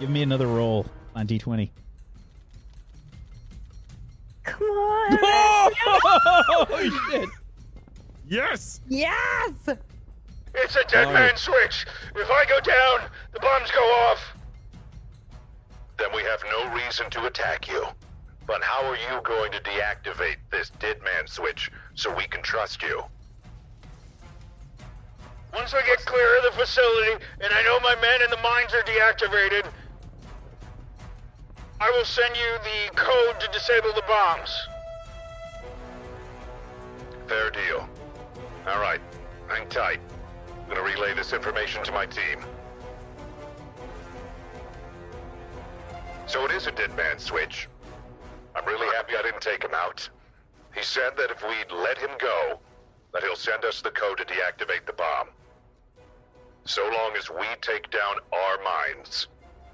[0.00, 1.70] Give me another roll on d twenty.
[4.52, 5.18] Come on.
[6.70, 7.28] oh shit!
[8.26, 8.80] Yes.
[8.88, 9.52] yes.
[10.54, 11.12] It's a dead Oh.
[11.12, 11.86] man switch.
[12.16, 14.18] If I go down, the bombs go off.
[15.98, 17.86] Then we have no reason to attack you.
[18.46, 22.82] But how are you going to deactivate this dead man switch so we can trust
[22.82, 23.02] you?
[25.54, 28.72] Once I get clear of the facility and I know my men in the mines
[28.74, 29.66] are deactivated,
[31.80, 34.68] I will send you the code to disable the bombs.
[37.28, 37.88] Fair deal.
[38.66, 39.00] All right,
[39.46, 40.00] hang tight.
[40.62, 42.44] I'm gonna relay this information to my team.
[46.26, 47.68] So it is a dead man switch.
[48.56, 50.08] I'm really happy I didn't take him out.
[50.74, 52.58] He said that if we'd let him go,
[53.12, 55.28] that he'll send us the code to deactivate the bomb.
[56.64, 59.28] So long as we take down our mines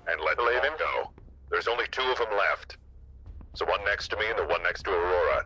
[0.06, 0.78] and let Believe them him?
[0.78, 1.13] go.
[1.54, 2.78] There's only two of them left.
[3.60, 5.44] The one next to me and the one next to Aurora.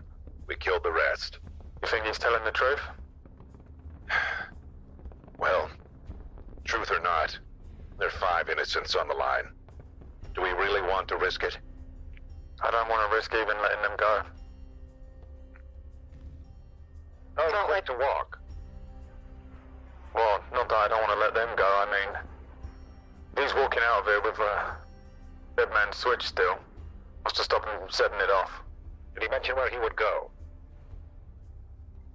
[0.48, 1.38] We killed the rest.
[1.82, 2.80] You think he's telling the truth?
[5.38, 5.68] Well,
[6.64, 7.38] truth or not,
[7.98, 9.44] there are five innocents on the line.
[10.34, 11.56] Do we really want to risk it?
[12.60, 14.22] I don't want to risk even letting them go.
[17.36, 18.38] Oh, How Not quick like- to walk?
[20.14, 21.64] Well, not that I don't want to let them go.
[21.66, 24.87] I mean, he's walking out of here with a
[25.58, 26.54] dead man switch still.
[27.24, 28.50] Must have stopped him from setting it off?
[29.14, 30.30] Did he mention where he would go?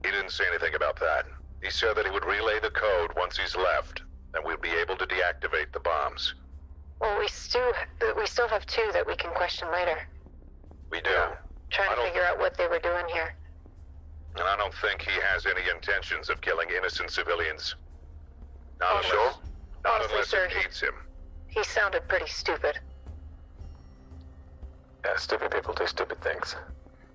[0.05, 1.25] He didn't say anything about that.
[1.61, 4.01] He said that he would relay the code once he's left,
[4.33, 6.33] and we'll be able to deactivate the bombs.
[7.01, 7.71] Well, we still
[8.17, 9.99] we still have two that we can question later.
[10.91, 11.11] We do.
[11.71, 13.33] Trying I to figure out what they were doing here.
[14.35, 17.75] And I don't think he has any intentions of killing innocent civilians.
[18.79, 19.33] Not Oh, unless, sure?
[19.83, 20.93] not Honestly, unless sir, it he- needs him.
[21.47, 22.79] He sounded pretty stupid.
[25.05, 26.55] Yeah, stupid people do stupid things.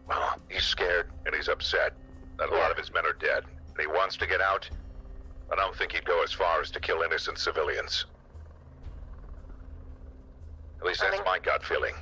[0.09, 1.95] Well, he's scared and he's upset
[2.39, 4.69] that a lot of his men are dead, and he wants to get out.
[5.51, 8.07] I don't think he'd go as far as to kill innocent civilians.
[10.81, 11.95] At least that's my gut feeling.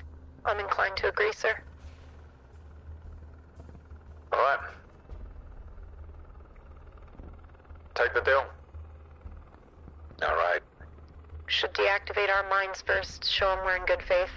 [0.44, 1.54] I'm inclined to agree, sir.
[4.32, 4.58] All right.
[7.94, 8.44] Take the deal.
[10.22, 10.60] All right.
[11.46, 14.30] Should deactivate our minds first, show him we're in good faith,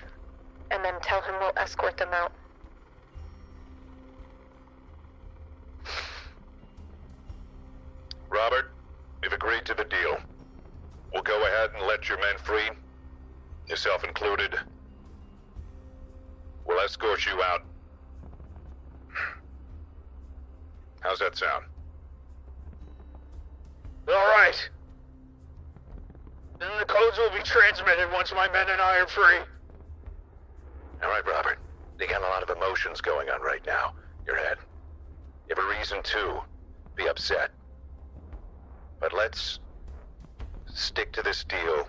[0.71, 2.31] and then tell him we'll escort them out.
[8.29, 8.71] Robert,
[9.21, 10.17] we've agreed to the deal.
[11.13, 12.69] We'll go ahead and let your men free,
[13.67, 14.55] yourself included.
[16.65, 17.61] We'll escort you out.
[21.01, 21.63] How's that sound?
[24.07, 24.69] All right.
[26.59, 29.39] Then the codes will be transmitted once my men and I are free.
[31.01, 31.59] All right, Robert.
[31.99, 33.93] You got a lot of emotions going on right now.
[34.25, 34.57] Your head.
[35.47, 36.41] You have a reason to
[36.95, 37.51] be upset.
[38.99, 39.59] But let's
[40.67, 41.87] stick to this deal.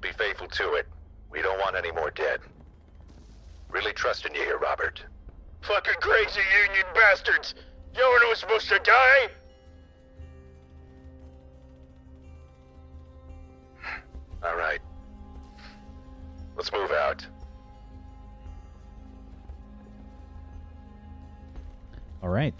[0.00, 0.86] Be faithful to it.
[1.30, 2.40] We don't want any more dead.
[3.70, 5.02] Really trusting you here, Robert.
[5.62, 7.54] Fucking crazy union bastards!
[7.96, 9.28] No one was supposed to die!
[14.44, 14.80] All right.
[16.56, 17.26] Let's move out.
[22.26, 22.54] All right.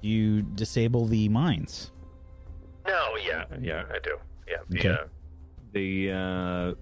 [0.00, 1.92] You disable the mines.
[2.86, 4.16] No, yeah, yeah, I do.
[4.48, 4.88] Yeah, Okay.
[4.88, 5.04] yeah.
[5.72, 6.74] The uh,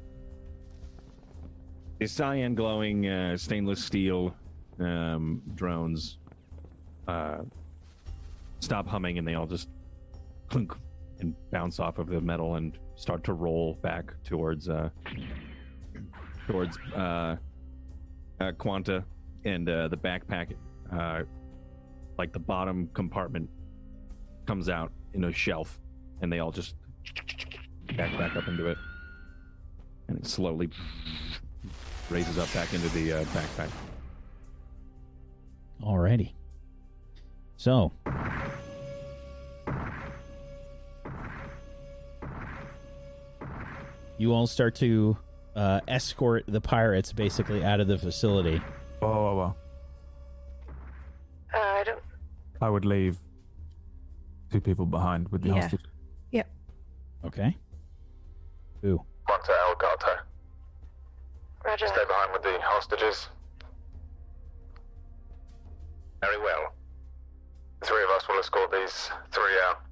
[1.99, 4.33] the cyan glowing uh, stainless steel
[4.79, 6.19] um, drones
[7.09, 7.39] uh,
[8.61, 9.71] stop humming, and they all just
[10.49, 10.73] clunk
[11.19, 14.89] and bounce off of the metal and start to roll back towards uh,
[16.47, 17.35] towards uh,
[18.41, 19.03] uh, Quanta
[19.45, 20.53] and uh, the backpack.
[20.93, 21.23] Uh,
[22.19, 23.49] like the bottom compartment
[24.47, 25.79] comes out in a shelf,
[26.21, 26.75] and they all just
[27.97, 28.79] back back up into it,
[30.09, 30.69] and it slowly
[32.11, 33.71] raises up back into the uh, backpack.
[35.83, 36.33] Alrighty.
[37.57, 37.93] So.
[44.17, 45.17] You all start to
[45.55, 48.61] uh, escort the pirates basically out of the facility.
[48.99, 49.55] Whoa, whoa,
[52.61, 53.19] I would leave
[54.51, 55.63] two people behind with the Yeah.
[55.63, 55.85] hostage.
[56.33, 56.51] Yep.
[57.25, 57.57] Okay.
[58.83, 59.05] Who?
[59.29, 60.19] Monte Elgato.
[61.65, 62.09] Roger Stay that.
[62.09, 63.29] behind with the hostages.
[66.21, 66.73] Very well.
[67.81, 69.83] The three of us will escort these three out.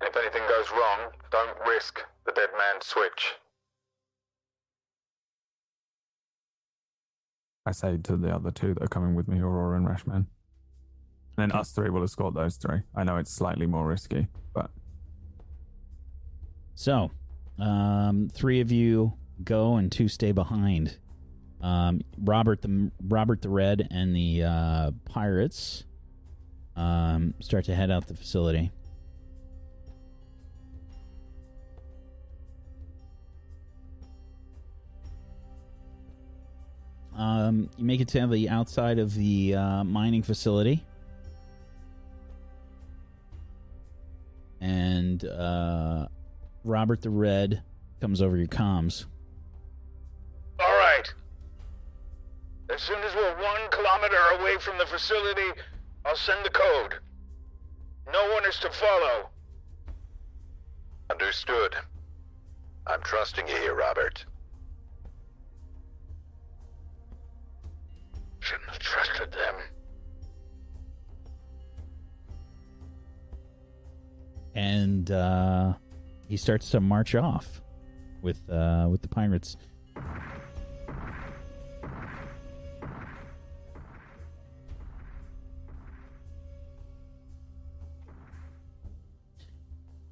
[0.00, 3.34] And if anything goes wrong, don't risk the dead man's switch.
[7.66, 10.26] I say to the other two that are coming with me, Aurora and Rashman.
[11.36, 12.80] And then us three will escort those three.
[12.94, 14.70] I know it's slightly more risky, but
[16.74, 17.10] So,
[17.58, 19.14] um, three of you
[19.44, 20.98] go and two stay behind.
[21.60, 25.84] Um, Robert the Robert the Red and the uh, pirates
[26.76, 28.72] um, start to head out the facility.
[37.16, 40.84] Um, you make it to the outside of the uh, mining facility.
[44.62, 46.06] And uh,
[46.62, 47.64] Robert the Red
[48.00, 49.06] comes over your comms.
[50.60, 51.12] All right.
[52.72, 55.60] As soon as we're one kilometer away from the facility,
[56.04, 56.94] I'll send the code.
[58.12, 59.30] No one is to follow.
[61.10, 61.74] Understood.
[62.86, 64.24] I'm trusting you here, Robert.
[68.38, 69.56] Shouldn't have trusted them.
[74.54, 75.74] And uh,
[76.28, 77.60] he starts to march off
[78.22, 79.56] with uh, with the pirates.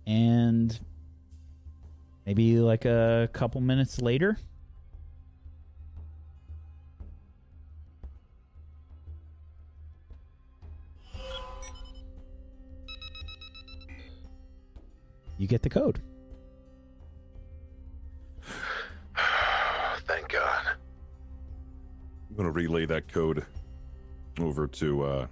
[0.06, 0.78] And
[2.26, 4.36] maybe like a couple minutes later,
[15.40, 16.02] you get the code.
[20.06, 20.66] Thank God.
[22.28, 23.46] I'm going to relay that code
[24.38, 25.26] over to uh,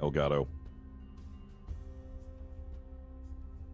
[0.00, 0.46] Elgato.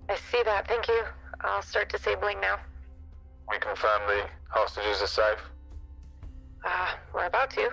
[0.08, 0.68] I see that.
[0.68, 1.02] Thank you.
[1.40, 2.60] I'll start disabling now.
[3.50, 5.40] We confirm the hostages are safe.
[6.64, 7.70] Uh, we're about to.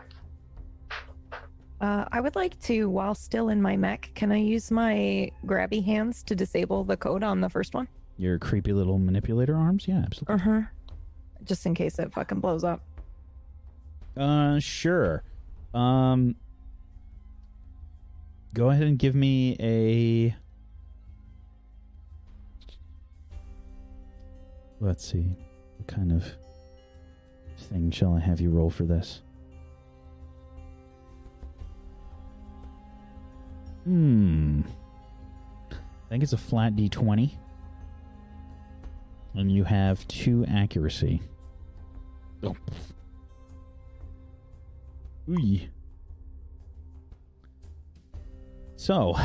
[1.83, 5.83] Uh, I would like to, while still in my mech, can I use my grabby
[5.83, 7.89] hands to disable the code on the first one?
[8.17, 9.85] Your creepy little manipulator arms?
[9.85, 10.35] Yeah, absolutely.
[10.35, 10.61] Uh huh.
[11.43, 12.81] Just in case it fucking blows up.
[14.15, 15.23] Uh, sure.
[15.73, 16.35] Um,
[18.53, 20.33] go ahead and give me a.
[24.79, 25.35] Let's see.
[25.75, 26.31] What kind of
[27.57, 29.21] thing shall I have you roll for this?
[33.83, 34.61] Hmm.
[35.71, 37.31] I think it's a flat d20.
[39.35, 41.21] And you have two accuracy.
[42.43, 42.55] Oh.
[45.29, 45.59] Ooh.
[48.75, 49.15] So,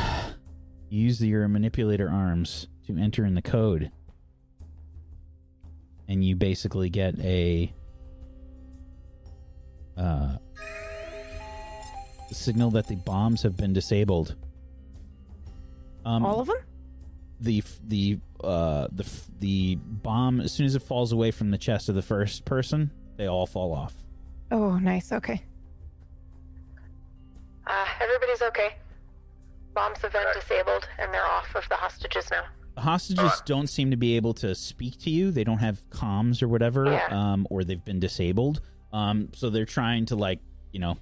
[0.89, 3.91] use your manipulator arms to enter in the code.
[6.07, 7.71] And you basically get a
[9.95, 10.37] uh,
[12.31, 14.35] signal that the bombs have been disabled.
[16.05, 16.57] Um, All of them?
[17.41, 19.09] the the uh the
[19.39, 22.91] the bomb as soon as it falls away from the chest of the first person,
[23.17, 23.93] they all fall off.
[24.51, 25.11] Oh, nice.
[25.11, 25.43] Okay.
[27.67, 28.75] Uh, everybody's okay.
[29.75, 32.43] Bombs have been disabled, and they're off of the hostages now.
[32.75, 35.31] The hostages don't seem to be able to speak to you.
[35.31, 37.07] They don't have comms or whatever, Yeah.
[37.11, 38.61] um, or they've been disabled.
[38.91, 40.39] Um, so they're trying to like,
[40.71, 40.97] you know,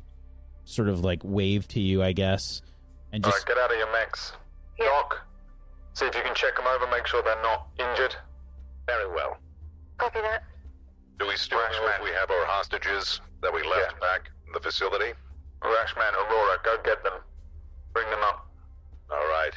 [0.65, 2.61] sort of like wave to you, I guess,
[3.13, 3.91] and just right, get out of your
[4.79, 4.89] mechs.
[4.89, 5.25] Doc,
[5.93, 8.15] see if you can check them over, make sure they're not injured.
[8.85, 9.37] Very well.
[9.97, 10.43] Copy that.
[11.19, 14.59] Do we still know if we have our hostages that we left back in the
[14.59, 15.13] facility?
[15.63, 17.13] Rashman, Aurora, go get them.
[17.93, 18.47] Bring them up.
[19.09, 19.53] All right.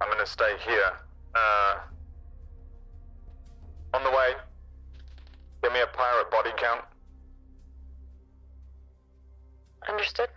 [0.00, 0.92] I'm gonna stay here.
[1.34, 1.74] Uh,
[3.92, 4.32] on the way,
[5.62, 6.84] give me a pirate body count.
[9.88, 10.28] Understood.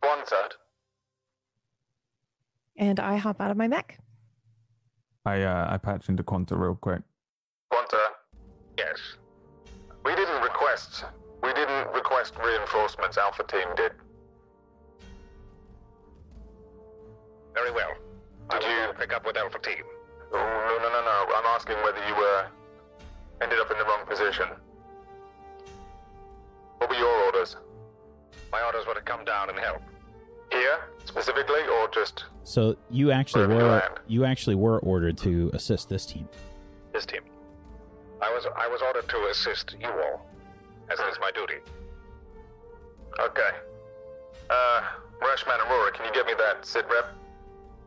[0.00, 0.54] One side.
[2.76, 3.98] And I hop out of my mech.
[5.26, 7.00] I uh, I patch into Quanta real quick.
[7.70, 7.98] Quanta,
[8.76, 8.98] Yes.
[10.04, 11.04] we didn't request.
[11.42, 13.16] We didn't request reinforcements.
[13.16, 13.92] Alpha Team did.
[17.54, 17.92] Very well.
[18.50, 19.84] Did will you- pick up with Alpha Team.
[20.32, 21.34] Oh, no, no, no, no.
[21.36, 22.46] I'm asking whether you were
[23.40, 24.48] ended up in the wrong position.
[26.78, 27.56] What were your orders?
[28.50, 29.80] My orders were to come down and help.
[30.50, 33.94] Here, specifically, or just so you actually Wherever were land.
[34.06, 36.28] you actually were ordered to assist this team.
[36.92, 37.22] This team.
[38.22, 40.26] I was I was ordered to assist you all,
[40.90, 41.54] as is my duty.
[43.20, 43.50] Okay.
[44.50, 44.82] Uh,
[45.20, 47.06] Rashman Aurora, can you get me that sit rep?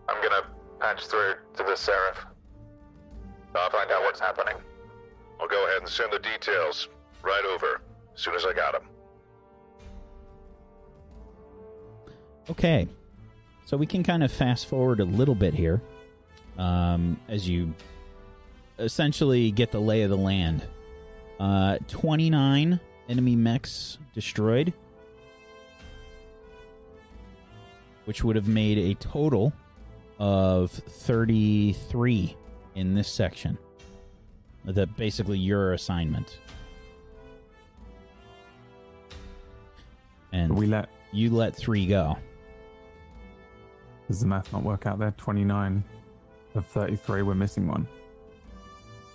[0.09, 0.43] I'm gonna
[0.79, 2.25] patch through to the Seraph.
[3.55, 4.55] I'll find out what's happening.
[5.39, 6.89] I'll go ahead and send the details
[7.23, 7.81] right over
[8.15, 8.84] as soon as I got them.
[12.49, 12.88] Okay.
[13.68, 15.81] So we can kind of fast forward a little bit here
[16.57, 17.73] um, as you
[18.80, 20.65] essentially get the lay of the land.
[21.38, 22.80] Uh, 29
[23.10, 24.73] enemy mechs destroyed,
[28.06, 29.52] which would have made a total
[30.18, 32.38] of 33
[32.76, 33.57] in this section.
[34.64, 36.39] That basically your assignment.
[40.31, 42.18] And We let you let three go.
[44.07, 45.11] Does the math not work out there?
[45.17, 45.84] Twenty nine
[46.55, 47.21] of thirty three.
[47.21, 47.88] We're missing one.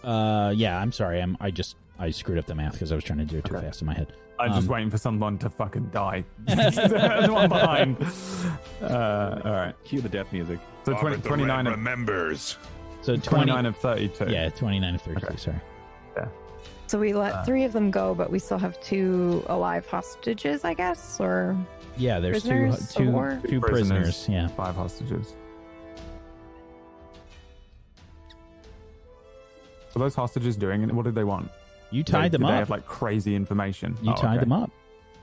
[0.04, 1.20] Uh, yeah, I'm sorry.
[1.20, 3.44] I'm I just I screwed up the math because I was trying to do it
[3.44, 3.66] too Okay.
[3.66, 4.12] fast in my head.
[4.40, 6.24] I'm just Um, waiting for someone to fucking die.
[6.46, 7.96] the one behind.
[8.82, 9.74] Uh, all right.
[9.84, 10.58] Cue the death music.
[10.84, 12.56] So 20, 29 of remembers.
[13.02, 14.26] So 20, 29 of 32.
[14.30, 15.26] yeah, 29 of 32.
[15.26, 15.36] Okay.
[15.36, 15.60] Sorry.
[16.92, 20.62] So we let Uh, three of them go, but we still have two alive hostages,
[20.62, 21.56] I guess, or
[21.96, 24.28] Yeah, there's two Prisoners of two prisoners.
[24.28, 24.46] Yeah.
[24.48, 25.34] Five hostages.
[29.94, 30.82] What are those hostages doing?
[30.82, 31.50] and What did they want?
[31.90, 32.58] You tied they, them did They up.
[32.58, 33.96] have like crazy information.
[34.02, 34.40] you Oh, tied okay.
[34.40, 34.70] them up.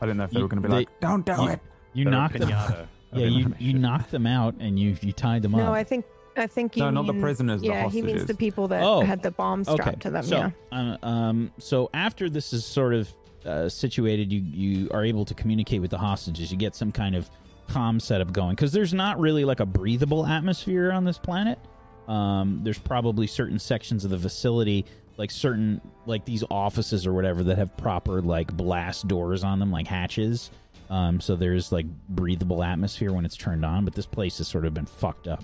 [0.02, 1.50] I didn't know if they You- were going to be they- like, "Don't do you-
[1.50, 1.60] it."
[1.94, 2.50] You They're knocked them.
[3.14, 5.60] Yeah, you you knocked them out and you you tied them no?
[5.60, 5.66] up.
[5.66, 6.06] No, I think
[6.40, 8.82] I think you No, not the mean- prisoners, the Yeah, he means the people that
[8.84, 10.24] Oh, had the bombs strapped to them.
[10.24, 10.38] So,
[10.72, 10.96] yeah.
[11.02, 13.14] uh, um, so after this is sort of
[13.46, 16.52] uh, situated, you you are able to communicate with the hostages.
[16.52, 17.30] You get some kind of
[17.70, 21.60] comm setup going because there's not really like a breathable atmosphere on this planet.
[22.08, 24.84] um, there's probably certain sections of the facility,
[25.18, 29.72] like certain like these offices or whatever, that have proper like blast doors on them,
[29.72, 30.50] like hatches.
[30.90, 34.66] Um, so there's like breathable atmosphere when it's turned on, but this place has sort
[34.66, 35.44] of been fucked up.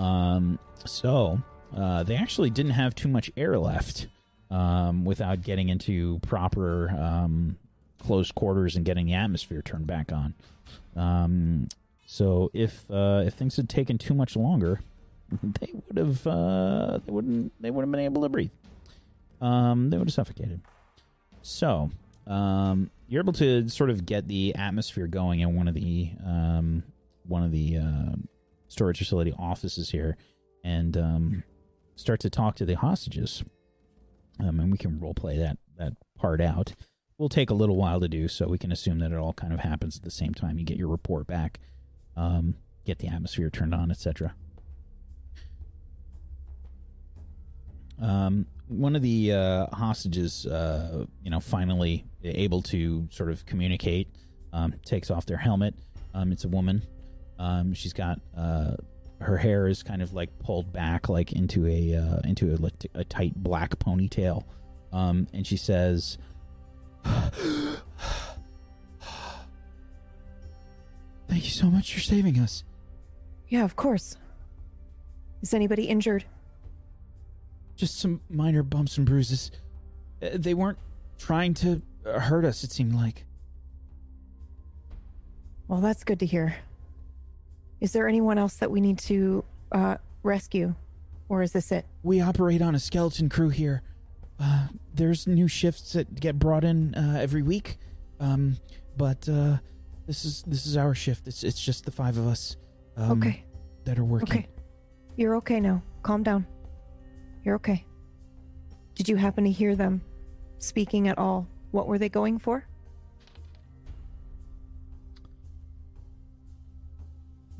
[0.00, 1.40] Um, so
[1.76, 4.08] uh, they actually didn't have too much air left
[4.50, 7.58] um, without getting into proper um,
[8.02, 10.34] close quarters and getting the atmosphere turned back on.
[10.96, 11.68] Um,
[12.06, 14.80] so if uh, if things had taken too much longer,
[15.42, 18.50] they would have uh, they wouldn't they would have been able to breathe.
[19.40, 20.60] Um, they would have suffocated.
[21.42, 21.90] So
[22.26, 26.82] um, you're able to sort of get the atmosphere going in one of the um,
[27.28, 28.16] one of the uh,
[28.70, 30.16] storage facility offices here,
[30.64, 31.42] and um,
[31.96, 33.44] start to talk to the hostages.
[34.38, 36.72] Um, and we can role play that that part out.
[37.18, 39.52] Will take a little while to do, so we can assume that it all kind
[39.52, 40.58] of happens at the same time.
[40.58, 41.60] You get your report back,
[42.16, 42.54] um,
[42.86, 44.34] get the atmosphere turned on, etc.
[48.00, 54.08] Um, one of the uh, hostages, uh, you know, finally able to sort of communicate,
[54.54, 55.74] um, takes off their helmet.
[56.14, 56.82] Um, it's a woman.
[57.40, 58.72] Um, she's got uh,
[59.20, 63.04] her hair is kind of like pulled back, like into a uh, into a, a
[63.04, 64.44] tight black ponytail,
[64.92, 66.18] um, and she says,
[67.04, 67.80] "Thank
[71.44, 72.62] you so much for saving us."
[73.48, 74.16] Yeah, of course.
[75.42, 76.24] Is anybody injured?
[77.76, 79.50] Just some minor bumps and bruises.
[80.22, 80.78] Uh, They weren't
[81.18, 82.62] trying to hurt us.
[82.64, 83.24] It seemed like.
[85.68, 86.56] Well, that's good to hear.
[87.80, 90.74] Is there anyone else that we need to uh, rescue?
[91.28, 91.86] Or is this it?
[92.02, 93.82] We operate on a skeleton crew here.
[94.38, 97.78] Uh, there's new shifts that get brought in uh, every week,
[98.18, 98.56] um,
[98.96, 99.58] but uh,
[100.06, 101.28] this is this is our shift.
[101.28, 102.56] It's it's just the five of us
[102.96, 103.44] um, okay.
[103.84, 104.28] that are working.
[104.30, 104.48] Okay.
[105.16, 105.82] You're okay now.
[106.02, 106.46] Calm down.
[107.44, 107.84] You're okay.
[108.94, 110.02] Did you happen to hear them
[110.58, 111.46] speaking at all?
[111.70, 112.66] What were they going for?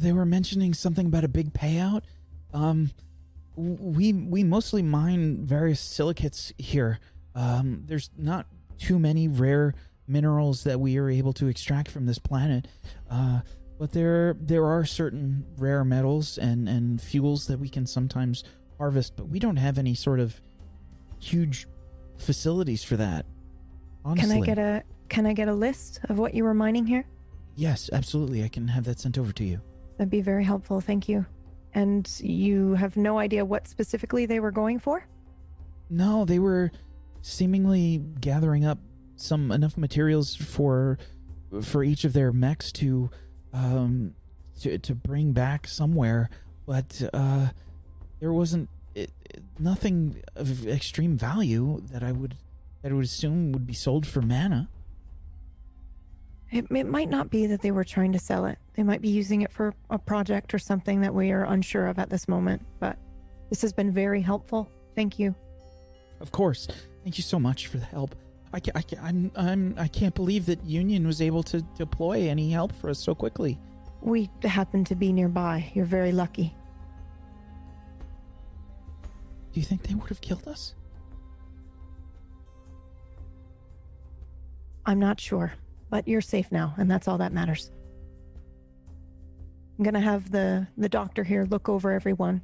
[0.01, 2.03] They were mentioning something about a big payout.
[2.55, 2.91] Um,
[3.55, 6.99] we we mostly mine various silicates here.
[7.35, 8.47] Um, there's not
[8.79, 9.75] too many rare
[10.09, 12.67] minerals that we are able to extract from this planet.
[13.11, 13.41] Uh,
[13.79, 18.43] but there there are certain rare metals and and fuels that we can sometimes
[18.79, 20.41] harvest, but we don't have any sort of
[21.19, 21.67] huge
[22.17, 23.27] facilities for that.
[24.03, 24.29] Honestly.
[24.29, 27.05] Can I get a can I get a list of what you were mining here?
[27.55, 28.43] Yes, absolutely.
[28.43, 29.61] I can have that sent over to you.
[30.01, 30.81] That'd be very helpful.
[30.81, 31.27] Thank you.
[31.75, 35.07] And you have no idea what specifically they were going for?
[35.91, 36.71] No, they were
[37.21, 38.79] seemingly gathering up
[39.17, 40.97] some enough materials for
[41.61, 43.11] for each of their mechs to
[43.53, 44.15] um
[44.63, 46.31] to to bring back somewhere,
[46.65, 47.49] but uh
[48.21, 52.37] there wasn't it, it- nothing of extreme value that I would
[52.81, 54.71] that I would assume would be sold for mana.
[56.53, 58.59] It, it might not be that they were trying to sell it.
[58.75, 61.99] They might be using it for a project or something that we are unsure of
[61.99, 62.63] at this moment.
[62.81, 62.99] But
[63.51, 64.69] this has been very helpful.
[64.97, 65.35] Thank you.
[66.21, 66.67] Of course.
[67.05, 68.15] Thank you so much for the help.
[68.53, 72.29] I, ca- I, ca- I'm, I'm, I can't believe that Union was able to deploy
[72.29, 73.57] any help for us so quickly.
[74.01, 75.71] We happen to be nearby.
[75.75, 76.53] You're very lucky.
[79.53, 80.75] Do you think they would have killed us?
[84.87, 85.53] I'm not sure,
[85.91, 87.71] but you're safe now, and that's all that matters.
[89.79, 92.41] I'm gonna have the the doctor here look over everyone.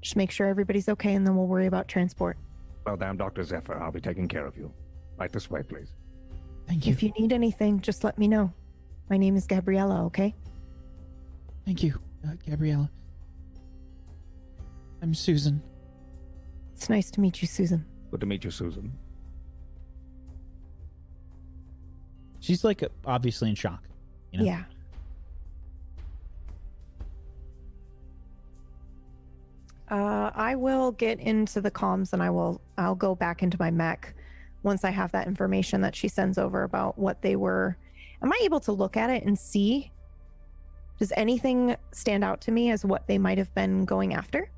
[0.00, 2.38] Just make sure everybody's okay, and then we'll worry about transport.
[2.86, 3.42] Well, damn, Dr.
[3.42, 4.72] Zephyr, I'll be taking care of you.
[5.18, 5.88] Right this way, please.
[6.66, 6.92] Thank you.
[6.92, 8.52] If you need anything, just let me know.
[9.10, 10.04] My name is Gabriella.
[10.06, 10.34] Okay.
[11.64, 12.90] Thank you, uh, Gabriella.
[15.02, 15.62] I'm Susan.
[16.74, 17.84] It's nice to meet you, Susan.
[18.10, 18.92] Good to meet you, Susan.
[22.48, 23.82] She's like obviously in shock.
[24.32, 24.44] You know?
[24.46, 24.62] Yeah.
[29.90, 33.70] Uh, I will get into the comms and I will I'll go back into my
[33.70, 34.14] mech
[34.62, 37.76] once I have that information that she sends over about what they were.
[38.22, 39.92] Am I able to look at it and see?
[40.98, 44.50] Does anything stand out to me as what they might have been going after?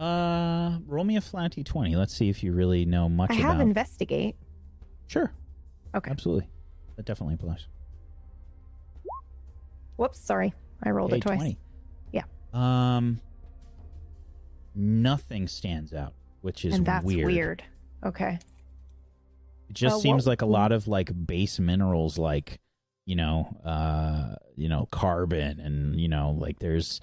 [0.00, 1.94] Uh, roll me a flat d20.
[1.96, 3.52] Let's see if you really know much I about.
[3.52, 4.34] have investigate.
[5.06, 5.32] Sure.
[5.94, 6.10] Okay.
[6.10, 6.48] Absolutely.
[6.96, 7.66] That definitely applies.
[9.96, 10.54] Whoops, sorry.
[10.82, 11.38] I rolled Okay, it twice.
[11.38, 11.58] 20.
[12.12, 12.22] Yeah.
[12.54, 13.20] Um,
[14.74, 17.26] nothing stands out, which is and that's weird.
[17.26, 17.62] weird.
[18.04, 18.38] Okay.
[19.68, 22.60] It just Uh, what- seems like a lot of like base minerals, like
[23.06, 27.00] you know, uh, you know, carbon, and you know, like there's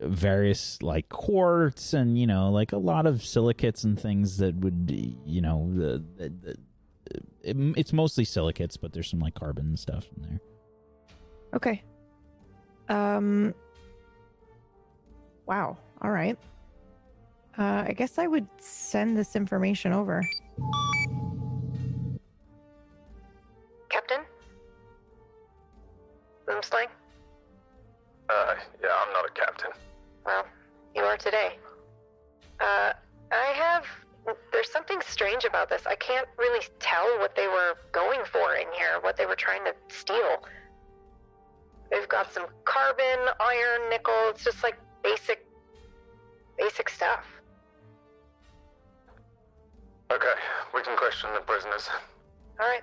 [0.00, 4.88] various like quartz and you know like a lot of silicates and things that would
[5.26, 6.56] you know the, the, the
[7.42, 10.40] it, it's mostly silicates but there's some like carbon and stuff in there
[11.54, 11.82] Okay.
[12.88, 13.54] Um.
[15.46, 15.78] Wow.
[16.02, 16.38] All right.
[17.58, 20.22] Uh, I guess I would send this information over.
[23.88, 24.20] Captain?
[26.46, 26.86] Boomslang?
[28.28, 29.70] Uh, yeah, I'm not a captain.
[30.24, 30.46] Well,
[30.94, 31.56] you are today.
[32.60, 32.92] Uh,
[33.32, 33.84] I have.
[34.52, 35.82] There's something strange about this.
[35.86, 39.64] I can't really tell what they were going for in here, what they were trying
[39.64, 40.44] to steal.
[41.90, 44.14] They've got some carbon, iron, nickel.
[44.28, 45.46] It's just like basic,
[46.58, 47.24] basic stuff.
[50.10, 50.34] Okay,
[50.74, 51.88] we can question the prisoners.
[52.60, 52.82] All right.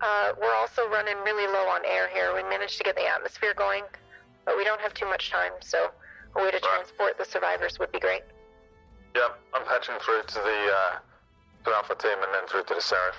[0.00, 2.34] Uh, we're also running really low on air here.
[2.34, 3.84] We managed to get the atmosphere going,
[4.44, 5.90] but we don't have too much time, so
[6.36, 8.22] a way to transport the survivors would be great.
[9.18, 10.40] Yep, I'm patching through to the,
[10.72, 10.98] uh,
[11.64, 13.16] to Alpha Team and then through to the Seraph.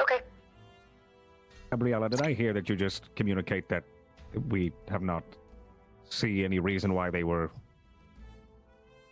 [0.00, 0.20] Okay.
[1.70, 3.84] Gabriella, did I hear that you just communicate that
[4.48, 5.22] we have not
[6.08, 7.50] see any reason why they were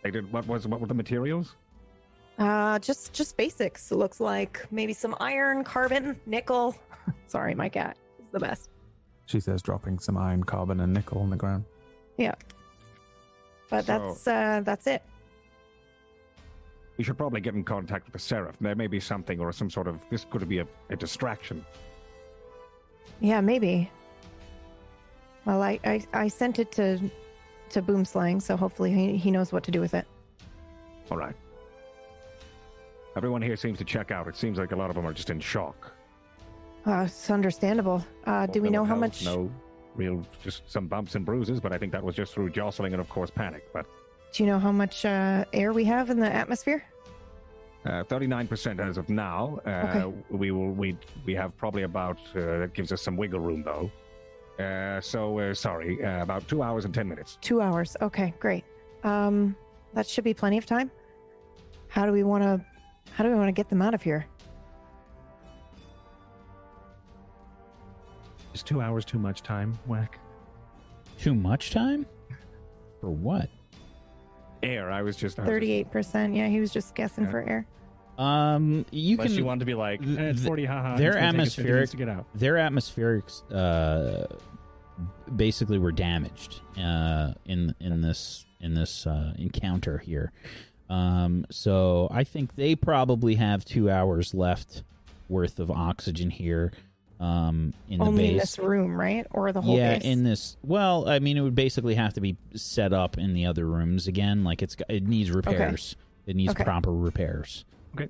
[0.03, 1.55] they did what was what were the materials?
[2.37, 3.91] Uh, just just basics.
[3.91, 6.75] It looks like maybe some iron, carbon, nickel.
[7.27, 8.69] Sorry, my cat is the best.
[9.25, 11.63] She says dropping some iron, carbon, and nickel on the ground.
[12.17, 12.35] Yeah.
[13.69, 15.03] But So- that's uh that's it.
[16.97, 18.55] We should probably get in contact with the Seraph.
[18.61, 21.65] There may be something or some sort of this could be a, a distraction.
[23.19, 23.89] Yeah, maybe.
[25.45, 26.99] Well, I, I I sent it to
[27.69, 30.05] to Boomslang, so hopefully he, he knows what to do with it.
[31.09, 31.35] All right.
[33.15, 34.27] Everyone here seems to check out.
[34.27, 35.91] It seems like a lot of them are just in shock.
[36.85, 38.05] Uh, it's understandable.
[38.25, 39.23] Uh, do we know how much?
[39.23, 39.51] No,
[39.95, 43.01] real, just some bumps and bruises, but I think that was just through jostling and,
[43.01, 43.71] of course, panic.
[43.71, 43.85] But
[44.33, 46.83] Do you know how much uh, air we have in the atmosphere?
[47.85, 49.59] uh, thirty-nine percent as of now.
[49.65, 50.17] Uh, Okay.
[50.29, 50.71] We will.
[50.71, 52.17] We we have probably about.
[52.35, 53.91] Uh, that gives us some wiggle room, though.
[54.63, 57.37] Uh, so uh, sorry, uh, about two hours and ten minutes.
[57.41, 57.95] Two hours.
[58.01, 58.63] Okay, great.
[59.03, 59.55] Um,
[59.93, 60.89] that should be plenty of time.
[61.87, 62.65] How do we want to?
[63.11, 64.25] How do we want to get them out of here?
[68.55, 70.19] Is two hours too much time, Whack?
[71.19, 72.05] too much time
[72.99, 73.47] for what
[74.63, 74.91] Air.
[74.91, 76.33] I was just I was just- Thirty-eight percent.
[76.35, 77.31] Yeah, he was just guessing Yeah.
[77.31, 77.65] for air.
[78.17, 80.97] um you Unless can you want to be like, th- eh, it's th- 40, haha.
[80.97, 82.25] their it's gonna take us 50 minutes atmospheric to get out.
[82.35, 84.27] their atmospherics uh
[85.35, 90.31] basically were damaged uh in in this in this uh encounter here
[90.89, 94.83] um so i think they probably have two hours left
[95.29, 96.71] worth of oxygen here
[97.23, 99.25] um in the Only in this room, right?
[99.31, 100.03] Or the whole yeah base?
[100.03, 103.45] in this well i mean it would basically have to be set up in the
[103.45, 105.95] other rooms again like it's it needs repairs
[106.25, 106.31] Okay.
[106.31, 106.63] it needs Okay.
[106.65, 107.63] proper repairs
[107.95, 108.09] Okay.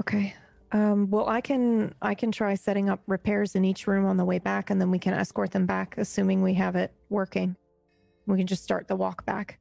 [0.00, 0.34] Okay.
[0.72, 4.24] Um, well, I can I can try setting up repairs in each room on the
[4.24, 7.56] way back, and then we can escort them back, assuming we have it working.
[8.26, 9.58] We can just start the walk back.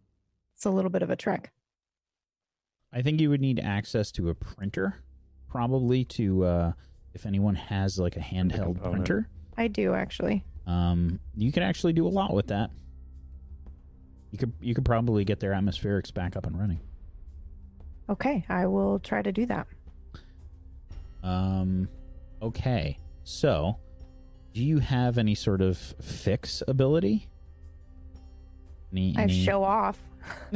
[0.55, 1.51] It's a little bit of a trek.
[2.91, 4.95] I think you would need access to a printer,
[5.47, 6.71] probably to uh,
[7.17, 9.05] if anyone has like a handheld component.
[9.05, 9.27] printer.
[9.57, 10.45] I do actually.
[10.67, 12.69] Um, you can actually do a lot with that.
[14.29, 16.79] You could you could probably get their atmospherics back up and running.
[18.07, 19.65] Okay, I will try to do that.
[21.23, 21.89] Um,
[22.39, 22.99] okay.
[23.23, 23.77] So,
[24.53, 27.27] do you have any sort of fix ability?
[28.91, 29.97] Any, I any- show off.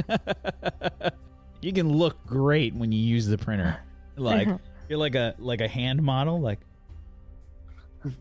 [1.61, 3.79] you can look great when you use the printer.
[4.17, 4.49] Like
[4.91, 6.41] you're like a like a hand model.
[6.41, 6.59] Like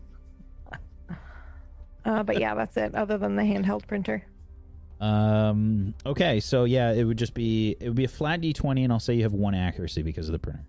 [2.05, 2.95] Uh, but yeah, that's it.
[2.95, 4.25] Other than the handheld printer.
[5.01, 5.93] Um.
[6.05, 6.39] Okay.
[6.39, 8.99] So yeah, it would just be it would be a flat d twenty, and I'll
[8.99, 10.63] say you have one accuracy because of the printer.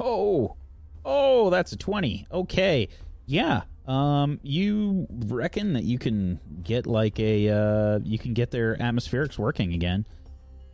[0.00, 0.56] Oh,
[1.04, 2.26] oh, that's a twenty.
[2.32, 2.88] Okay.
[3.26, 3.62] Yeah.
[3.86, 4.40] Um.
[4.42, 9.72] You reckon that you can get like a uh you can get their atmospherics working
[9.72, 10.06] again?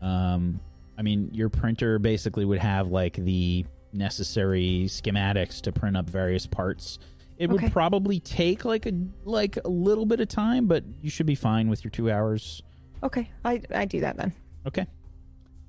[0.01, 0.61] Um.
[0.99, 6.47] I mean, your printer basically would have like the necessary schematics to print up various
[6.47, 6.99] parts.
[7.39, 8.93] It would probably take like a
[9.25, 12.63] like a little bit of time, but you should be fine with your two hours.
[13.03, 14.35] Okay, I I do that then.
[14.67, 14.87] Okay,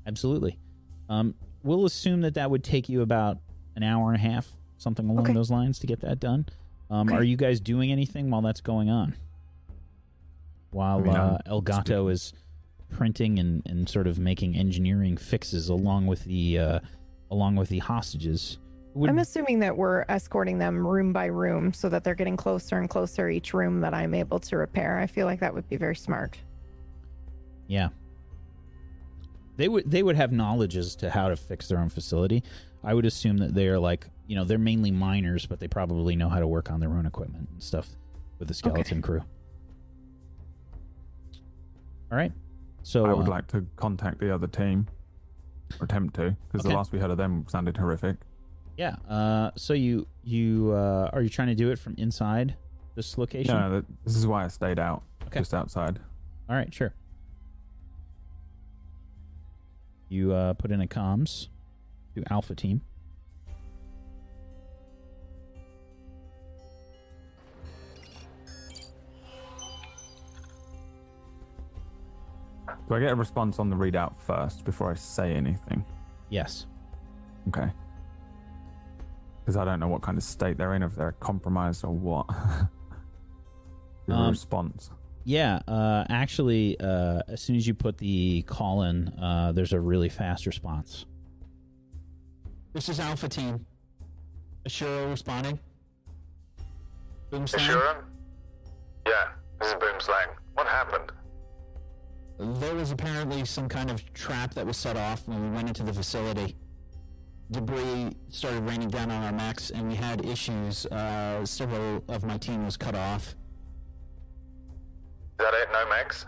[0.05, 0.59] absolutely.
[1.07, 1.33] Um,
[1.63, 3.37] we'll assume that that would take you about
[3.77, 4.49] an hour and a half,
[4.79, 5.33] something along Okay.
[5.33, 6.45] those lines, to get that done.
[6.89, 7.15] Um, Okay.
[7.17, 9.13] Are you guys doing anything while that's going on?
[10.71, 12.09] While I mean, uh, I'm El Gato speaking.
[12.09, 12.33] is
[12.91, 16.79] printing and, and sort of making engineering fixes along with the uh,
[17.31, 18.57] along with the hostages.
[18.93, 22.77] Would- I'm assuming that we're escorting them room by room so that they're getting closer
[22.77, 24.99] and closer each room that I'm able to repair.
[24.99, 26.37] I feel like that would be very smart.
[27.67, 27.89] Yeah.
[29.57, 32.43] They would they would have knowledge as to how to fix their own facility.
[32.83, 36.15] I would assume that they are like you know they're mainly miners, but they probably
[36.15, 37.87] know how to work on their own equipment and stuff
[38.39, 39.21] with the skeleton crew.
[42.11, 42.31] All right.
[42.83, 44.87] So I would uh, like to contact the other team,
[45.79, 46.69] or attempt to, because Okay.
[46.69, 48.17] the last we heard of them sounded horrific.
[48.77, 48.95] Yeah.
[49.07, 52.55] Uh, so you you uh, are you trying to do it from inside
[52.95, 53.55] this location?
[53.55, 55.39] No, that, this is why I stayed out, Okay.
[55.39, 55.99] just outside.
[56.49, 56.93] All right, sure.
[60.09, 61.47] You uh, put in a comms
[62.15, 62.81] to Alpha Team.
[72.91, 75.85] Do I get a response on the readout first before I say anything?
[76.27, 76.65] Yes.
[77.47, 77.71] Okay.
[79.39, 82.27] Because I don't know what kind of state they're in, if they're compromised or what.
[84.07, 84.89] Give Um, response.
[85.23, 85.59] Yeah.
[85.69, 90.09] Uh, actually, uh, as soon as you put the call in, uh, there's a really
[90.09, 91.05] fast response.
[92.73, 93.65] This is Alpha Team.
[94.67, 95.57] Ashura responding.
[97.31, 97.55] Boomslang.
[97.57, 98.03] Ashura?
[99.07, 99.29] Yeah,
[99.61, 100.27] this is Boomslang.
[100.55, 101.13] What happened?
[102.41, 105.83] There was apparently some kind of trap that was set off when we went into
[105.83, 106.55] the facility.
[107.51, 110.87] Debris started raining down on our mechs, and we had issues.
[110.87, 113.27] Uh, several of my team was cut off.
[113.27, 113.35] Is
[115.37, 115.69] that it?
[115.71, 116.25] No mechs?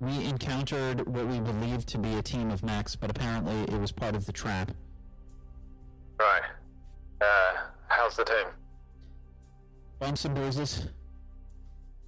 [0.00, 3.92] We encountered what we believed to be a team of mechs, but apparently it was
[3.92, 4.72] part of the trap.
[6.18, 6.42] Right.
[7.20, 8.46] Uh, how's the team?
[10.00, 10.88] Bumps and bruises.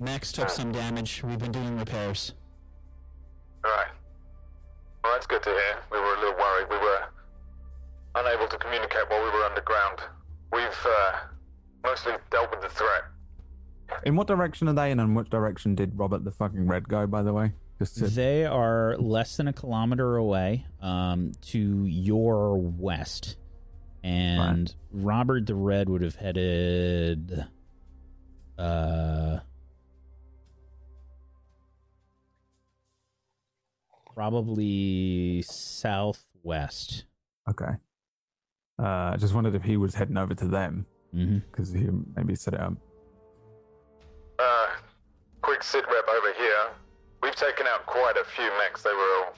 [0.00, 1.22] Mechs took some damage.
[1.22, 2.32] We've been doing repairs.
[3.66, 3.88] Right.
[5.02, 5.76] Well, that's good to hear.
[5.90, 6.66] We were a little worried.
[6.70, 7.02] We were
[8.14, 10.00] unable to communicate while we were underground.
[10.52, 11.12] We've uh,
[11.84, 13.04] mostly dealt with the threat.
[14.04, 17.06] In what direction are they and in, which direction did Robert the fucking Red go,
[17.06, 17.52] by the way?
[17.78, 23.36] Just to, They are less than a kilometer away um, to your west.
[24.02, 27.44] And Robert the Red would have headed.
[28.58, 29.38] Uh,
[34.16, 37.04] probably southwest.
[37.48, 37.74] okay.
[38.78, 41.38] Uh, I just wondered if he was heading over to them, Mm-hmm.
[41.50, 42.74] because he maybe set it up.
[44.38, 44.66] Uh,
[45.40, 46.68] quick sit rep over here.
[47.22, 48.82] We've taken out quite a few mechs.
[48.82, 49.32] They were all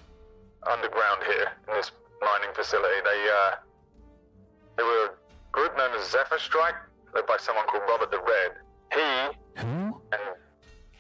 [0.73, 2.97] underground here in this mining facility.
[3.05, 3.57] They, uh,
[4.77, 6.75] they were a group known as Zephyr Strike,
[7.15, 8.53] led by someone called Robert the Red.
[8.93, 10.01] He Who?
[10.13, 10.21] and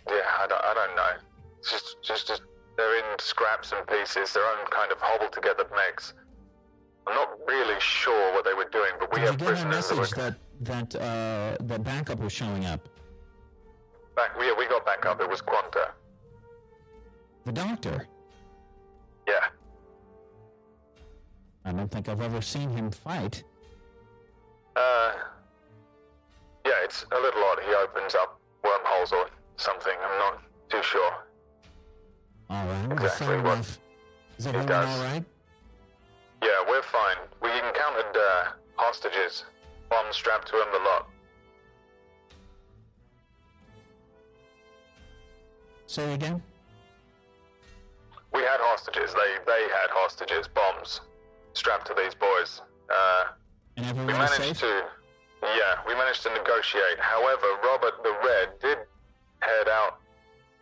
[0.09, 1.13] yeah, I don't, I don't know.
[1.59, 2.43] It's just, just, just
[2.79, 6.15] they're in scraps and pieces, their own kind of hobbled together mechs.
[7.07, 9.51] I'm not really sure what they were doing, but we Did you have get a
[9.51, 12.89] prisoners message that that uh, the backup was showing up?
[14.19, 14.39] back.
[14.39, 15.21] We, we got back up.
[15.21, 15.93] It was Quanta.
[17.45, 18.07] The doctor.
[19.29, 19.47] Yeah.
[21.65, 23.45] I don't think I've ever seen him fight.
[24.75, 25.13] Uh,
[26.67, 27.61] yeah, it's a little odd.
[27.67, 29.27] He opens up wormholes or
[29.57, 29.95] something.
[30.05, 31.28] I'm not too sure.
[32.51, 32.93] All right.
[32.93, 33.79] Exactly fair what enough.
[34.39, 34.89] Is everyone does.
[34.99, 35.25] all right?
[36.43, 37.17] Yeah, we're fine.
[37.43, 38.45] We encountered uh,
[38.77, 39.45] hostages,
[39.91, 41.09] bombs strapped to them, the lot.
[45.87, 46.43] Say again.
[48.33, 49.13] We had hostages.
[49.15, 51.01] They they had hostages, bombs
[51.55, 52.61] strapped to these boys.
[52.89, 53.25] Uh,
[53.77, 54.59] And we everyone managed safe.
[54.61, 54.85] to,
[55.43, 57.01] yeah, we managed to negotiate.
[57.01, 58.79] However, Robert the Red did
[59.41, 59.99] head out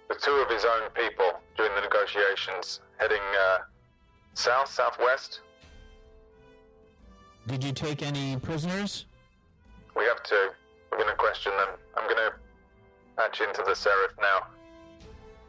[0.08, 1.35] with two of his own people
[1.66, 3.59] during the negotiations, heading uh,
[4.34, 5.40] south southwest.
[7.47, 9.06] Did you take any prisoners?
[9.97, 10.51] We have to.
[10.90, 11.68] We're going to question them.
[11.97, 12.32] I'm going to
[13.16, 14.47] patch into the Seraph now.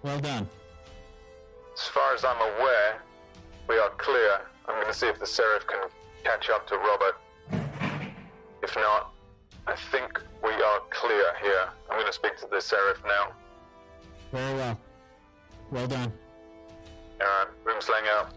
[0.03, 0.47] Well done.
[1.75, 3.01] As far as I'm aware,
[3.67, 4.41] we are clear.
[4.67, 5.89] I'm going to see if the Seraph can
[6.23, 7.15] catch up to Robert.
[8.63, 9.13] If not,
[9.67, 11.69] I think we are clear here.
[11.89, 13.33] I'm going to speak to the Seraph now.
[14.31, 14.79] Very well.
[15.71, 16.11] Well done.
[17.21, 18.33] Alright, Boomslang out.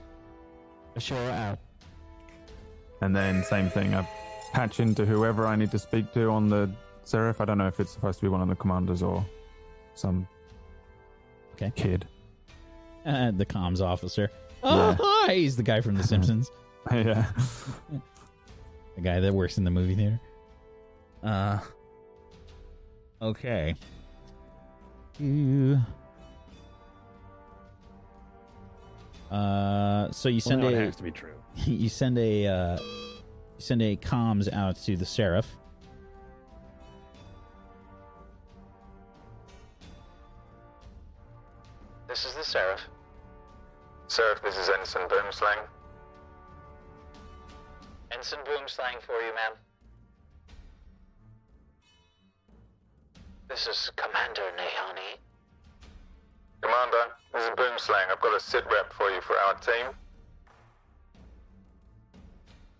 [0.96, 1.58] Ashura out.
[3.00, 3.94] And then same thing.
[3.94, 4.06] I
[4.52, 6.70] patch into whoever I need to speak to on the
[7.04, 7.40] Seraph.
[7.40, 9.24] I don't know if it's supposed to be one of the commanders or
[9.94, 10.26] some
[11.54, 11.72] Okay.
[11.76, 12.06] kid.
[13.06, 14.30] Uh, the comms officer.
[14.62, 14.96] Oh, Yeah.
[15.00, 15.34] hi!
[15.34, 16.50] He's the guy from The Simpsons.
[16.90, 17.30] yeah.
[18.96, 20.20] the guy that works in the movie theater.
[21.22, 21.58] Uh.
[23.22, 23.74] Okay.
[25.18, 25.78] You.
[29.30, 30.10] Uh.
[30.10, 31.34] So you Well, send no, it a has to be true.
[31.66, 35.56] you send a uh, you send a comms out to the Seraph.
[42.08, 42.80] This is the Seraph.
[44.08, 45.66] Seraph, this is Ensign Boomslang.
[48.12, 49.52] Ensign Boomslang for you, ma'am.
[53.48, 55.18] This is Commander Nahani.
[56.62, 58.10] Commander, this is Boomslang.
[58.10, 59.86] I've got a sit rep for you for our team.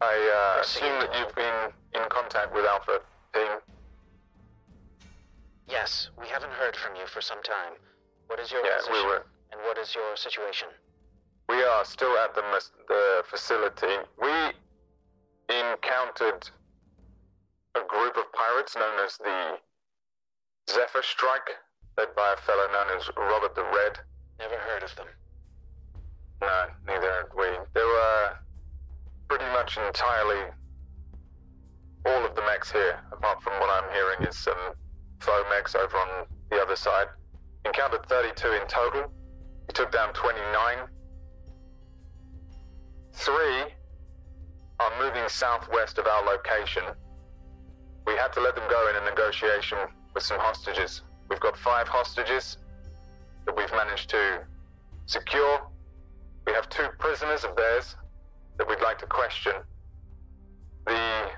[0.00, 3.00] I uh, assume that you've been in contact with Alpha
[3.34, 3.58] Team.
[5.68, 7.74] Yes, we haven't heard from you for some time.
[8.26, 8.94] What is your Yeah, position?
[8.94, 9.26] we were.
[9.52, 10.68] And what is your situation?
[11.48, 12.42] We are still at the,
[12.88, 13.96] the facility.
[14.20, 14.32] We
[15.48, 16.48] encountered
[17.74, 19.58] a group of pirates known as the
[20.70, 21.50] Zephyr Strike,
[22.00, 23.98] led by a fellow known as Robert the Red.
[24.38, 25.06] Never heard of them.
[26.40, 27.44] No, neither had we.
[27.74, 28.30] They were
[29.28, 30.46] pretty much entirely
[32.06, 34.72] all of the mechs here, apart from what I'm hearing is some
[35.18, 37.08] foe mechs over on the other side.
[37.66, 39.12] Encountered 32 in total.
[39.68, 40.78] We took down 29.
[43.12, 43.74] Three
[44.80, 46.84] are moving southwest of our location.
[48.06, 49.76] We had to let them go in a negotiation
[50.14, 51.02] with some hostages.
[51.30, 52.58] We've got five hostages
[53.46, 54.42] that we've managed to
[55.06, 55.60] secure.
[56.46, 57.96] We have two prisoners of theirs
[58.58, 59.52] that we'd like to question.
[60.86, 61.30] The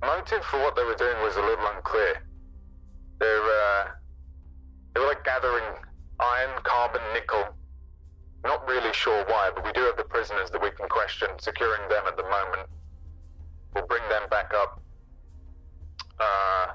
[0.00, 2.22] motive for what they were doing was a little unclear.
[3.20, 3.84] Uh,
[4.94, 5.64] they were like gathering
[6.20, 7.44] iron, carbon, nickel.
[8.44, 11.88] Not really sure why, but we do have the prisoners that we can question, securing
[11.88, 12.68] them at the moment.
[13.74, 14.80] We'll bring them back up.
[16.18, 16.66] Uh,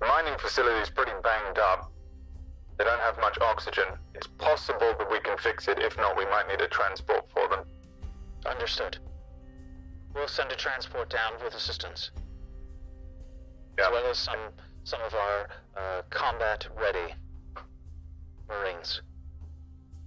[0.00, 1.92] the mining facility is pretty banged up.
[2.78, 3.84] They don't have much oxygen.
[4.14, 5.78] It's possible that we can fix it.
[5.78, 7.64] If not, we might need a transport for them.
[8.46, 8.98] Understood.
[10.14, 12.10] We'll send a transport down with assistance.
[13.78, 13.86] Yeah.
[13.86, 14.40] As well as some
[14.84, 17.14] some of our uh, combat ready
[18.48, 19.02] Marines.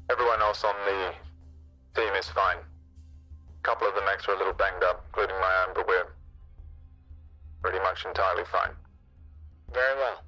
[0.10, 1.14] Everyone else on the
[1.96, 2.58] team is fine.
[2.58, 6.08] A couple of the mechs are a little banged up, including my own, but we're
[7.62, 8.72] pretty much entirely fine.
[9.74, 10.24] Very well.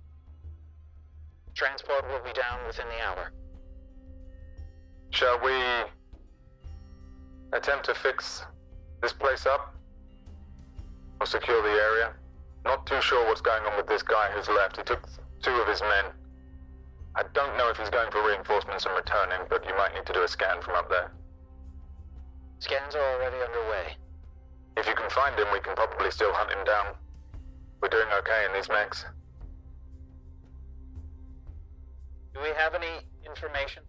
[1.53, 3.31] Transport will be down within the hour.
[5.11, 5.53] Shall we
[7.53, 8.43] attempt to fix
[9.01, 9.73] this place up?
[11.21, 12.13] Or secure the area?
[12.65, 14.77] Not too sure what's going on with this guy who's left.
[14.77, 15.07] He took
[15.41, 16.05] two of his men.
[17.15, 20.13] I don't know if he's going for reinforcements and returning, but you might need to
[20.13, 21.11] do a scan from up there.
[22.59, 23.95] Scans are already underway.
[24.75, 26.95] If you can find him, we can probably still hunt him down.
[27.81, 29.05] We're doing okay in these mechs.
[32.35, 33.83] Do we have any information?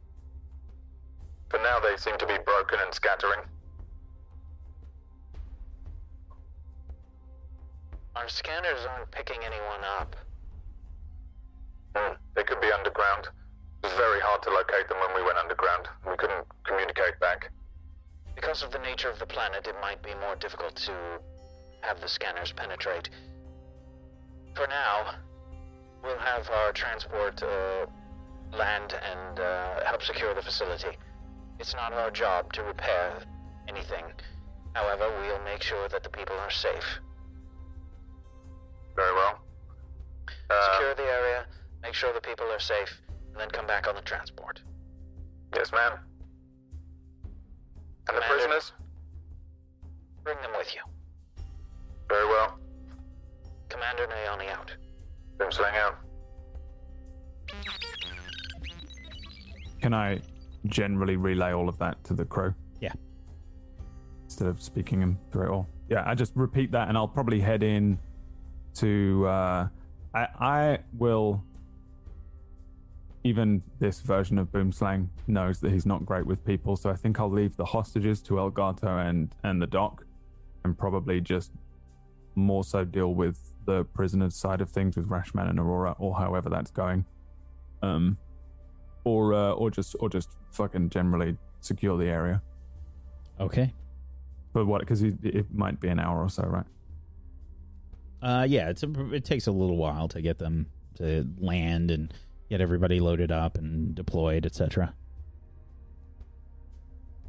[1.50, 3.40] For now, they seem to be broken and scattering.
[8.14, 10.14] Our scanners aren't picking anyone up.
[11.96, 13.26] Hmm, they could be underground.
[13.82, 15.88] It was very hard to locate them when we went underground.
[16.08, 17.50] We couldn't communicate back.
[18.36, 20.92] Because of the nature of the planet, it might be more difficult to
[21.80, 23.10] have the scanners penetrate.
[24.54, 25.14] For now,
[26.02, 27.86] we'll have our transport uh,
[28.52, 30.96] land and uh, help secure the facility.
[31.58, 33.18] It's not our job to repair
[33.68, 34.04] anything.
[34.74, 37.00] However, we'll make sure that the people are safe.
[38.94, 39.40] Very well.
[40.50, 41.46] Uh, Secure the area,
[41.82, 43.00] make sure the people are safe,
[43.32, 44.60] and then come back on the transport.
[45.54, 45.98] Yes, ma'am.
[48.08, 48.72] And the prisoners?
[50.24, 50.80] Bring them with you.
[52.08, 52.58] Very well.
[53.68, 54.72] Commander Nayani out.
[55.38, 55.96] Boomslang out.
[59.80, 60.20] Can I
[60.66, 62.54] generally relay all of that to the crew?
[62.80, 62.92] Yeah.
[64.24, 65.68] Instead of speaking them through it all.
[65.88, 67.98] Yeah, I just repeat that and I'll probably head in
[68.74, 69.68] to uh
[70.14, 71.42] I I will
[73.24, 77.18] even this version of Boomslang knows that he's not great with people, so I think
[77.18, 80.04] I'll leave the hostages to Elgato and and the doc
[80.64, 81.52] and probably just
[82.34, 86.50] more so deal with the prisoners side of things with Rashman and Aurora or however
[86.50, 87.04] that's going.
[87.82, 88.18] Um
[89.06, 92.42] or uh, or just or just fucking generally secure the area.
[93.38, 93.72] Okay.
[94.52, 94.80] But what?
[94.80, 96.66] Because it might be an hour or so, right?
[98.20, 100.66] Uh, yeah, it's a, it takes a little while to get them
[100.96, 102.12] to land and
[102.50, 104.92] get everybody loaded up and deployed, etc.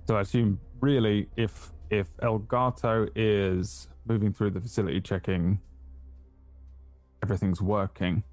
[0.07, 5.59] So I assume really, if if Elgato is moving through the facility, checking
[7.21, 8.23] everything's working,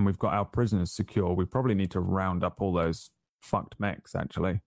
[0.00, 3.10] and we've got our prisoners secure, we probably need to round up all those
[3.42, 4.14] fucked mechs.
[4.14, 4.62] Actually,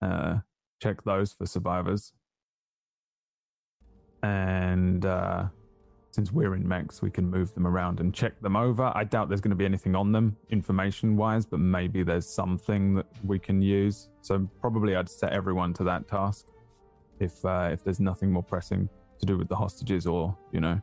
[0.00, 0.38] uh,
[0.80, 2.14] check those for survivors.
[4.22, 5.44] and uh,
[6.10, 8.90] since we're in mechs, we can move them around and check them over.
[8.94, 12.94] I doubt there's going to be anything on them information wise, but maybe there's something
[12.94, 14.08] that we can use.
[14.22, 16.46] So probably I'd set everyone to that task
[17.20, 18.88] if uh, if there's nothing more pressing
[19.20, 20.80] to do with the hostages or you know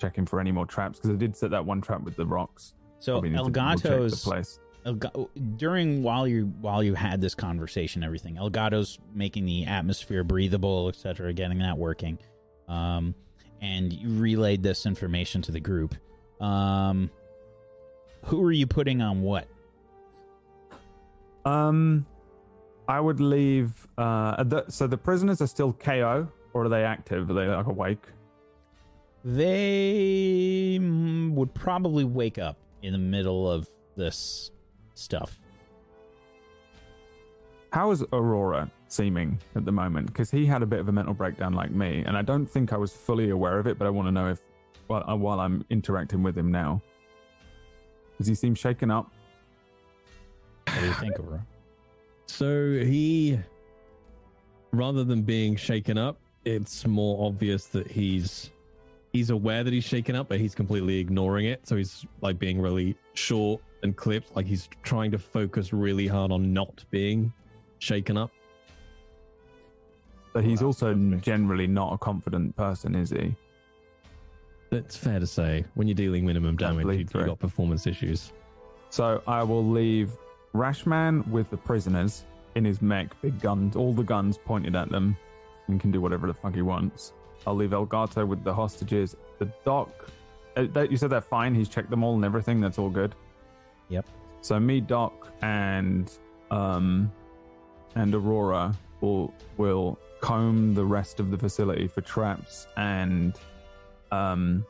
[0.00, 2.74] checking for any more traps because I did set that one trap with the rocks.
[2.98, 4.58] So Probably need to double-check the Elgato's place.
[4.84, 5.26] Elga-
[5.56, 11.32] during while you while you had this conversation, everything Elgato's making the atmosphere breathable, etc.,
[11.32, 12.18] getting that working,
[12.68, 13.14] um,
[13.60, 15.94] and you relayed this information to the group.
[16.40, 17.10] Um,
[18.24, 19.48] who are you putting on what?
[21.44, 22.06] Um,
[22.88, 23.86] I would leave.
[23.96, 27.30] Uh, the, so the prisoners are still KO, or are they active?
[27.30, 28.06] Are they like awake?
[29.24, 34.50] They mm, would probably wake up in the middle of this
[34.94, 35.38] stuff.
[37.72, 40.06] How is Aurora seeming at the moment?
[40.06, 42.72] Because he had a bit of a mental breakdown like me, and I don't think
[42.72, 43.78] I was fully aware of it.
[43.78, 44.40] But I want to know if,
[44.86, 46.80] while, uh, while I'm interacting with him now,
[48.16, 49.12] does he seem shaken up?
[50.64, 51.46] What do you think, Aurora?
[52.30, 53.38] So he,
[54.70, 58.50] rather than being shaken up, it's more obvious that he's
[59.12, 61.66] he's aware that he's shaken up, but he's completely ignoring it.
[61.66, 66.32] So he's like being really short and clipped, like he's trying to focus really hard
[66.32, 67.32] on not being
[67.78, 68.30] shaken up.
[70.32, 73.34] But he's also generally not a confident person, is he?
[74.70, 75.64] That's fair to say.
[75.74, 77.26] When you're dealing minimum damage, bleed you, you through.
[77.26, 78.32] got performance issues.
[78.90, 80.12] So I will leave
[80.54, 82.24] Rashman with the prisoners
[82.54, 85.16] in his mech, big guns, all the guns pointed at them,
[85.68, 87.12] and can do whatever the fuck he wants.
[87.48, 89.16] I'll leave Elgato with the hostages.
[89.38, 89.88] The doc,
[90.56, 91.54] uh, that- you said they're fine.
[91.54, 92.60] He's checked them all and everything.
[92.60, 93.14] That's all good.
[93.88, 94.06] Yep.
[94.42, 96.12] So me, Doc, and
[96.50, 97.10] um,
[97.94, 103.38] and Aurora will will comb the rest of the facility for traps and
[104.12, 104.64] um,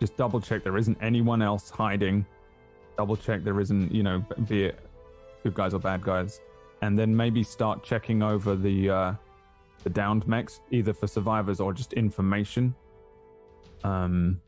[0.00, 2.26] just double check there isn't anyone else hiding.
[2.98, 4.78] Double check there isn't, you know, be it
[5.42, 6.40] good guys or bad guys,
[6.82, 9.12] and then maybe start checking over the uh,
[9.84, 12.74] the downed mechs, either for survivors or just information.
[13.84, 14.40] Um,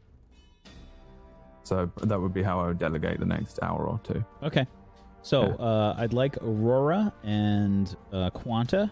[1.62, 4.24] so that would be how I would delegate the next hour or two.
[4.42, 4.66] Okay.
[5.22, 8.90] So uh, I'd like Aurora and uh, Quanta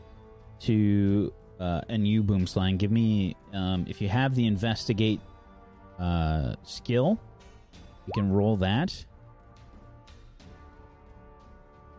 [0.60, 5.20] to, uh, and you, Boomslang, give me, um, if you have the investigate
[5.98, 7.18] uh, skill,
[8.06, 9.04] you can roll that.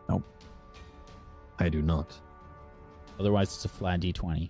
[0.07, 0.23] Nope.
[1.57, 2.17] I do not.
[3.19, 4.49] Otherwise, it's a flat d20.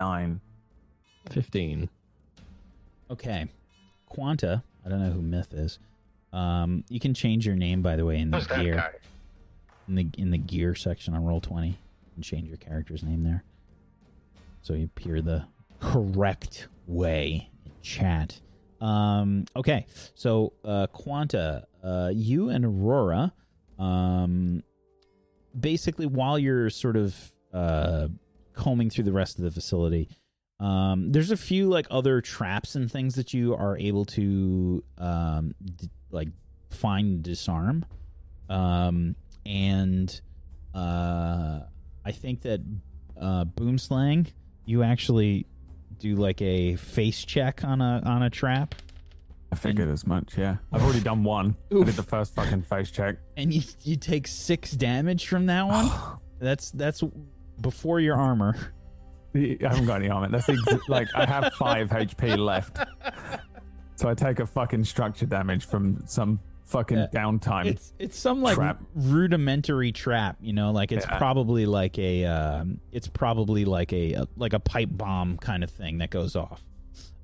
[0.00, 0.40] Nine.
[1.30, 1.88] 15.
[3.10, 3.46] Okay.
[4.06, 5.78] Quanta, I don't know who Myth is.
[6.32, 8.74] Um, you can change your name, by the way, in the Who's that gear.
[8.76, 8.90] guy?
[9.88, 11.74] in the in the gear section on Roll20
[12.14, 13.42] and change your character's name there
[14.60, 15.46] so you appear the
[15.80, 18.38] correct way in chat
[18.82, 23.32] um okay so uh quanta uh you and aurora
[23.78, 24.62] um
[25.58, 27.14] basically while you're sort of
[27.52, 28.08] uh
[28.54, 30.08] combing through the rest of the facility
[30.60, 35.54] um there's a few like other traps and things that you are able to um
[35.64, 36.28] d- like
[36.70, 37.84] find disarm.
[38.50, 39.14] Um
[39.46, 40.20] and
[40.74, 41.60] uh
[42.04, 42.60] i think that
[43.20, 44.26] uh boomslang
[44.66, 45.46] you actually
[45.98, 48.74] do like a face check on a on a trap
[49.50, 50.56] I figured as much, yeah.
[50.72, 51.56] I've already done one.
[51.72, 53.16] I did the first fucking face check.
[53.36, 55.90] and you you take six damage from that one
[56.38, 57.02] that's that's
[57.60, 58.54] before your armor
[59.34, 60.28] I haven't got any armor.
[60.30, 62.78] That's ex- like I have five HP left.
[63.96, 67.06] So I take a fucking structure damage from some fucking Yeah.
[67.12, 67.66] downtime.
[67.66, 68.80] it's it's some like Trap.
[68.94, 71.16] rudimentary trap you know like it's Yeah.
[71.18, 75.70] probably like a um it's probably like a, a like a pipe bomb kind of
[75.70, 76.62] thing that goes off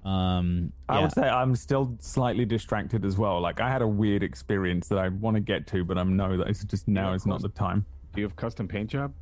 [0.05, 3.41] um I would say I'm still slightly distracted as well.
[3.41, 6.37] Like I had a weird experience that I want to get to, but I know
[6.37, 7.87] that it's just now Yeah, is not the time.
[8.15, 9.13] Do you have custom paint job?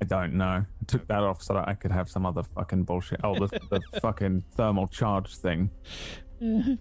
[0.00, 0.44] I don't know.
[0.44, 3.20] I took that off so that I could have some other fucking bullshit.
[3.24, 5.70] Oh, the, the fucking thermal charge thing.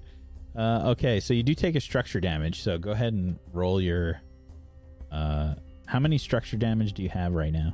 [0.56, 2.62] Uh, okay, so you do take a structure damage.
[2.62, 4.22] So go ahead and roll your.
[5.12, 5.56] Uh,
[5.88, 7.74] how many structure damage do you have right now?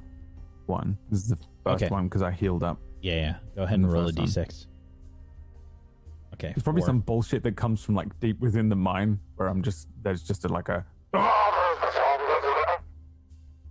[0.66, 0.98] One.
[1.12, 1.90] This is the first Okay.
[1.90, 2.80] one because I healed up.
[3.02, 3.36] Yeah, yeah.
[3.58, 4.38] Go ahead and roll a d6.
[4.38, 4.48] one.
[6.40, 6.44] D6.
[6.44, 6.54] Okay.
[6.56, 6.88] There's probably four.
[6.88, 10.46] some bullshit that comes from like deep within the mine where I'm just there's just
[10.46, 10.86] a, like a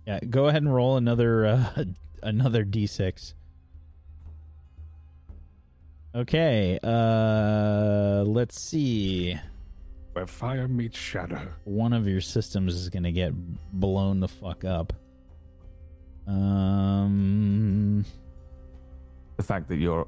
[0.05, 1.83] Yeah, go ahead and roll another uh,
[2.23, 3.33] another d6.
[6.15, 6.79] Okay.
[6.83, 9.37] Uh, let's see.
[10.13, 11.47] Where fire meets shadow.
[11.65, 13.33] One of your systems is gonna get
[13.73, 14.93] blown the fuck up.
[16.27, 18.05] Um.
[19.37, 20.07] the fact that you're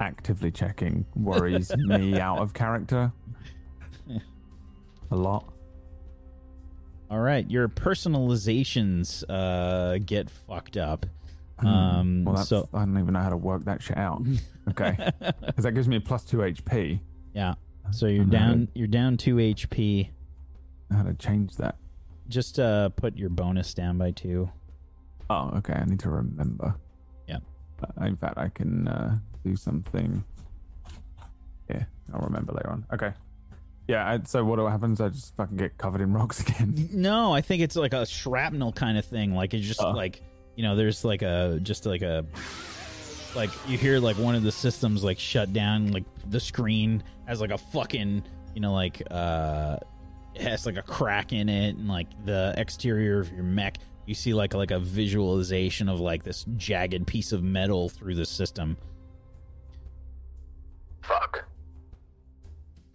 [0.00, 3.12] actively checking worries me out of character
[5.10, 5.52] a lot.
[7.10, 11.06] All right, your personalizations uh, get fucked up.
[11.60, 11.66] Hmm.
[11.66, 14.22] Um, well, that's, so I don't even know how to work that shit out.
[14.66, 14.96] Okay,
[15.44, 16.98] because that gives me a plus two HP.
[17.34, 17.52] yeah,
[17.90, 18.66] so you're down.
[18.74, 20.08] You're down two HP.
[20.90, 21.76] How to change that?
[22.28, 24.48] Just uh, put your bonus down by two.
[25.28, 25.74] Oh, okay.
[25.74, 26.76] I need to remember.
[27.28, 27.40] Yeah.
[27.82, 30.24] Uh, in fact, I can uh, do something.
[31.70, 32.84] Yeah, I'll remember later on.
[32.92, 33.12] Okay.
[33.88, 34.08] Yeah.
[34.08, 35.00] I, so what happens?
[35.00, 36.88] I just fucking get covered in rocks again.
[36.92, 39.34] No, I think it's like a shrapnel kind of thing.
[39.34, 39.90] Like it's just Oh.
[39.90, 40.22] like
[40.56, 42.24] you know, there's like a just like a
[43.34, 45.90] like you hear like one of the systems like shut down.
[45.92, 48.22] Like the screen has like a fucking
[48.54, 49.76] you know like uh
[50.34, 53.78] it has like a crack in it, and like the exterior of your mech.
[54.06, 58.26] You see like like a visualization of like this jagged piece of metal through the
[58.26, 58.76] system.
[61.06, 61.44] Fuck.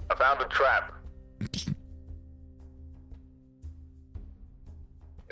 [0.10, 0.94] I found a trap.
[1.42, 1.68] Is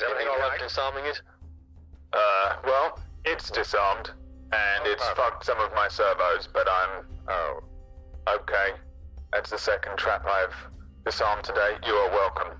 [0.03, 1.21] everything all right disarming it?
[2.13, 4.11] Uh, well, it's disarmed,
[4.51, 7.05] and it's fucked some of my servos, but I'm.
[7.27, 7.63] Oh.
[8.27, 8.71] Okay.
[9.31, 10.55] That's the second trap I've
[11.05, 11.77] disarmed today.
[11.85, 12.59] You are welcome.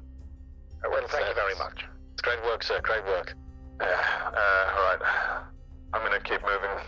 [0.84, 1.86] well, thank you very much.
[2.14, 2.80] It's great work, sir.
[2.82, 3.34] Great work.
[3.80, 5.46] Uh, uh, alright.
[5.94, 6.84] I'm gonna keep moving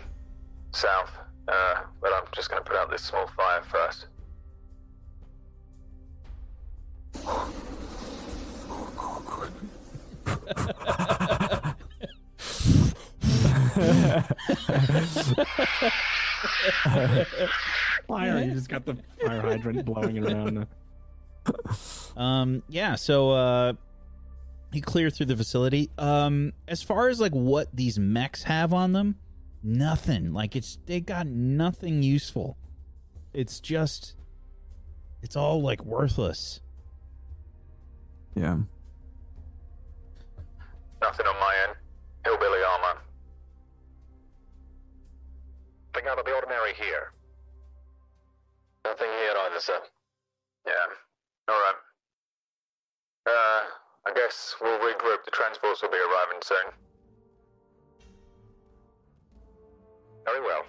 [0.72, 1.10] south,
[1.50, 4.06] uh, but I'm just gonna put out this small fire first.
[18.08, 18.42] Fire!
[18.42, 20.66] You just got the fire hydrant blowing around.
[22.16, 23.72] Um, yeah, so uh
[24.72, 25.90] you clear through the facility.
[25.98, 29.16] Um, as far as like what these mechs have on them,
[29.62, 30.32] nothing.
[30.32, 32.56] Like it's they got nothing useful.
[33.32, 34.14] It's just
[35.22, 36.60] it's all like worthless.
[38.34, 38.58] Yeah.
[41.02, 41.76] Nothing on my end.
[42.24, 43.00] Hillbilly armor.
[45.94, 47.12] Nothing out of the ordinary here.
[48.84, 49.80] Nothing here either, sir.
[50.66, 51.50] Yeah.
[51.50, 51.74] Alright.
[53.26, 53.62] Uh,
[54.06, 55.24] I guess we'll regroup.
[55.24, 56.89] The transports will be arriving soon.
[60.26, 60.64] Very well.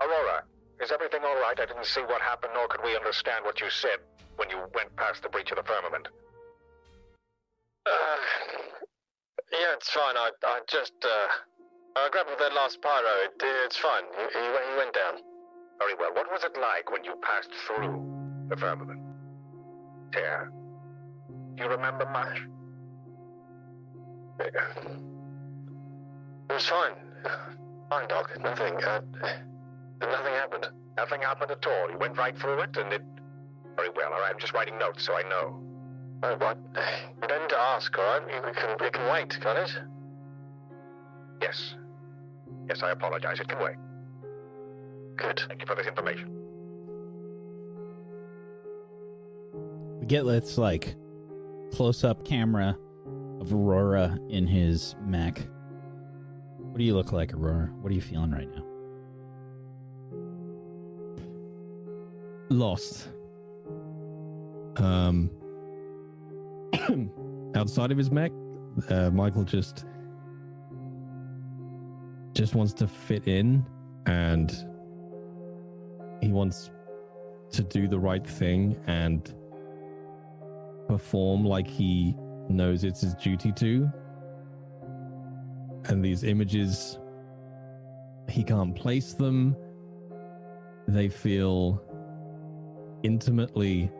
[0.00, 0.44] Aurora,
[0.80, 1.58] is everything alright?
[1.58, 3.98] I didn't see what happened, nor could we understand what you said
[4.36, 6.06] when you went past the breach of the firmament.
[7.86, 8.16] Uh,
[9.50, 10.16] yeah, it's fine.
[10.16, 11.28] I, I just, uh,
[11.96, 13.08] I grabbed that last pyro.
[13.24, 13.32] It,
[13.66, 14.04] it's fine.
[14.16, 15.14] He, he, went- he went down.
[15.78, 16.12] Very well.
[16.14, 19.00] What was it like when you passed through the firmament?
[20.12, 20.50] Tear.
[21.56, 22.40] Do you remember much?
[24.40, 24.54] It
[26.54, 26.92] was fine.
[27.90, 28.30] Fine, Doc.
[28.42, 29.00] Nothing, uh,
[30.00, 30.66] nothing happened.
[30.96, 31.90] Nothing happened at all.
[31.90, 33.02] You went right through it, and it.
[33.76, 34.12] Very well.
[34.12, 34.32] All right.
[34.32, 35.62] I'm just writing notes so I know.
[36.22, 36.58] Oh, what?
[37.22, 38.22] You don't need to ask, all right?
[38.34, 39.70] You can, it can wait, can it?
[41.40, 41.74] Yes.
[42.68, 43.38] Yes, I apologize.
[43.38, 43.76] It can wait.
[45.16, 45.40] Good.
[45.46, 46.28] Thank you for this information.
[50.00, 50.96] We get this like
[51.72, 52.76] close up camera
[53.40, 55.46] of Aurora in his mech.
[56.78, 57.72] What do you look like, Aurora?
[57.80, 58.62] What are you feeling right now?
[62.50, 63.08] lost.
[64.76, 65.28] Um,
[67.56, 68.30] outside of his mech,
[68.90, 69.86] uh, Michael just
[72.32, 73.66] just wants to fit in,
[74.06, 74.52] and
[76.22, 76.70] he wants
[77.50, 79.34] to do the right thing and
[80.86, 82.14] perform like he
[82.48, 83.90] knows it's his duty to.
[85.88, 86.98] And these images,
[88.28, 89.56] he can't place them.
[90.86, 91.82] They feel
[93.02, 93.90] intimately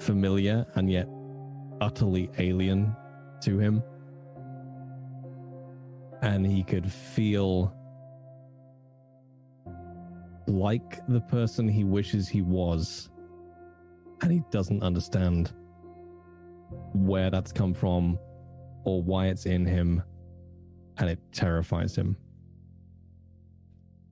[0.00, 1.08] familiar and yet
[1.80, 2.96] utterly alien
[3.42, 3.82] to him.
[6.22, 7.74] And he could feel
[10.46, 13.08] like the person he wishes he was.
[14.20, 15.52] And he doesn't understand
[16.92, 18.18] where that's come from
[18.84, 20.02] or why it's in him.
[21.00, 22.16] And it terrifies him.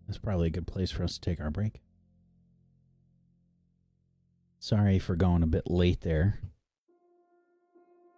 [0.06, 1.80] That's probably a good place for us to take our break.
[4.58, 6.40] Sorry for going a bit late there.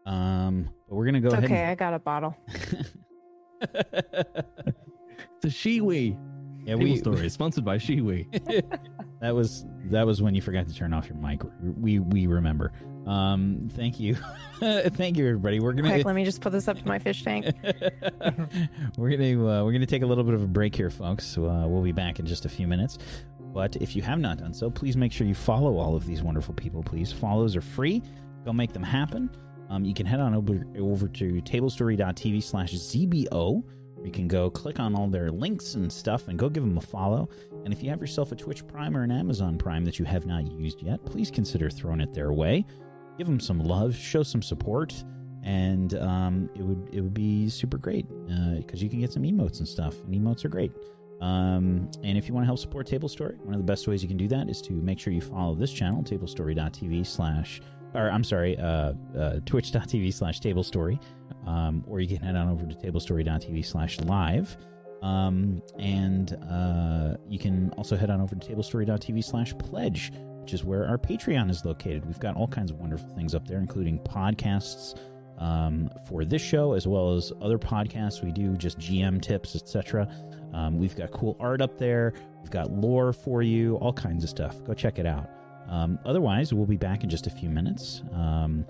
[0.06, 1.50] Um, but we're gonna go It's ahead.
[1.50, 1.64] okay.
[1.66, 2.36] I got a bottle.
[5.42, 6.18] The Shiwi.
[6.64, 8.26] Yeah, Table we- story sponsored by Shiwi.
[9.20, 11.42] That was that was when you forgot to turn off your mic.
[11.60, 12.72] We we remember.
[13.06, 14.14] Um, thank you,
[14.60, 15.60] thank you, everybody.
[15.60, 17.46] We're gonna Quick, let me just put this up to my fish tank.
[18.96, 21.36] we're gonna uh, we're gonna take a little bit of a break here, folks.
[21.38, 22.98] Uh, we'll be back in just a few minutes.
[23.52, 26.22] But if you have not done so, please make sure you follow all of these
[26.22, 26.82] wonderful people.
[26.82, 28.02] Please, follows are free.
[28.44, 29.30] Go make them happen.
[29.68, 33.62] Um, you can head on over, over to tablestory.tv slash ZBO.
[34.04, 36.80] You can go click on all their links and stuff and go give them a
[36.80, 37.28] follow.
[37.64, 40.26] And if you have yourself a Twitch Prime or an Amazon Prime that you have
[40.26, 42.64] not used yet, please consider throwing it their way.
[43.18, 45.04] Give them some love, show some support,
[45.42, 48.06] and um, it would it would be super great
[48.56, 49.94] because you can get some emotes and stuff.
[50.04, 50.72] And emotes are great.
[51.20, 54.02] Um, and if you want to help support Table Story, one of the best ways
[54.02, 57.60] you can do that is to make sure you follow this channel, tablestory.tv slash,
[57.94, 60.98] or I'm sorry, uh, uh, twitch.tv slash table story.
[61.46, 64.56] Um, or you can head on over to tablestory.tv slash live.
[65.02, 70.64] Um, and uh, you can also head on over to tablestory.tv slash pledge, which is
[70.64, 72.06] where our Patreon is located.
[72.06, 74.98] We've got all kinds of wonderful things up there, including podcasts
[75.38, 78.22] um, for this show, as well as other podcasts.
[78.22, 80.08] We do just GM tips, etc.
[80.52, 82.12] Um, we've got cool art up there.
[82.40, 84.62] We've got lore for you, all kinds of stuff.
[84.64, 85.28] Go check it out.
[85.68, 88.02] Um, otherwise, we'll be back in just a few minutes.
[88.12, 88.66] Um,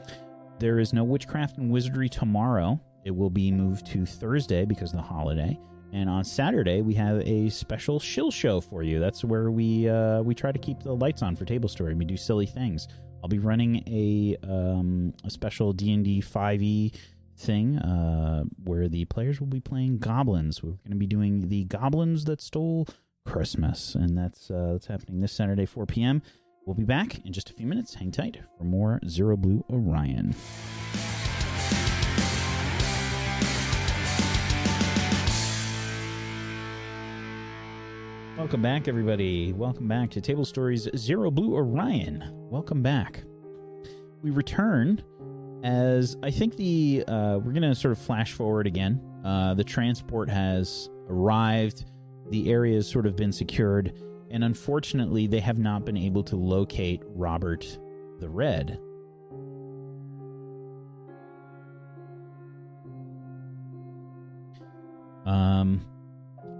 [0.59, 2.79] there is no witchcraft and wizardry tomorrow.
[3.05, 5.59] It will be moved to Thursday because of the holiday.
[5.93, 9.01] And on Saturday, we have a special shill show for you.
[9.01, 11.95] That's where we uh, we try to keep the lights on for Table Story.
[11.95, 12.89] We do silly things.
[13.23, 16.93] I'll be running a um, a special D and D five E
[17.37, 20.63] thing uh, where the players will be playing goblins.
[20.63, 22.87] We're going to be doing the goblins that stole
[23.27, 26.23] Christmas, and that's uh, that's happening this Saturday, 4 p.m.
[26.67, 27.95] We'll be back in just a few minutes.
[27.95, 30.35] Hang tight for more Zero Blue Orion.
[38.41, 39.53] Welcome back, everybody.
[39.53, 42.25] Welcome back to Table Stories Zero Blue Orion.
[42.33, 43.23] Welcome back.
[44.23, 45.03] We return
[45.63, 48.99] as I think the uh, we're gonna sort of flash forward again.
[49.27, 51.85] Uh, the transport has arrived.
[52.31, 53.93] The area has sort of been secured,
[54.31, 57.79] and unfortunately, they have not been able to locate Robert
[58.21, 58.81] the Red.
[65.27, 65.85] Um,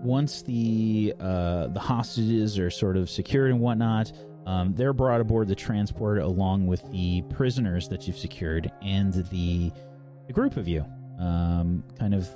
[0.03, 4.13] once the uh, the hostages are sort of secured and whatnot,
[4.47, 9.71] um, they're brought aboard the transport along with the prisoners that you've secured and the
[10.27, 10.85] the group of you.
[11.19, 12.29] Um, kind of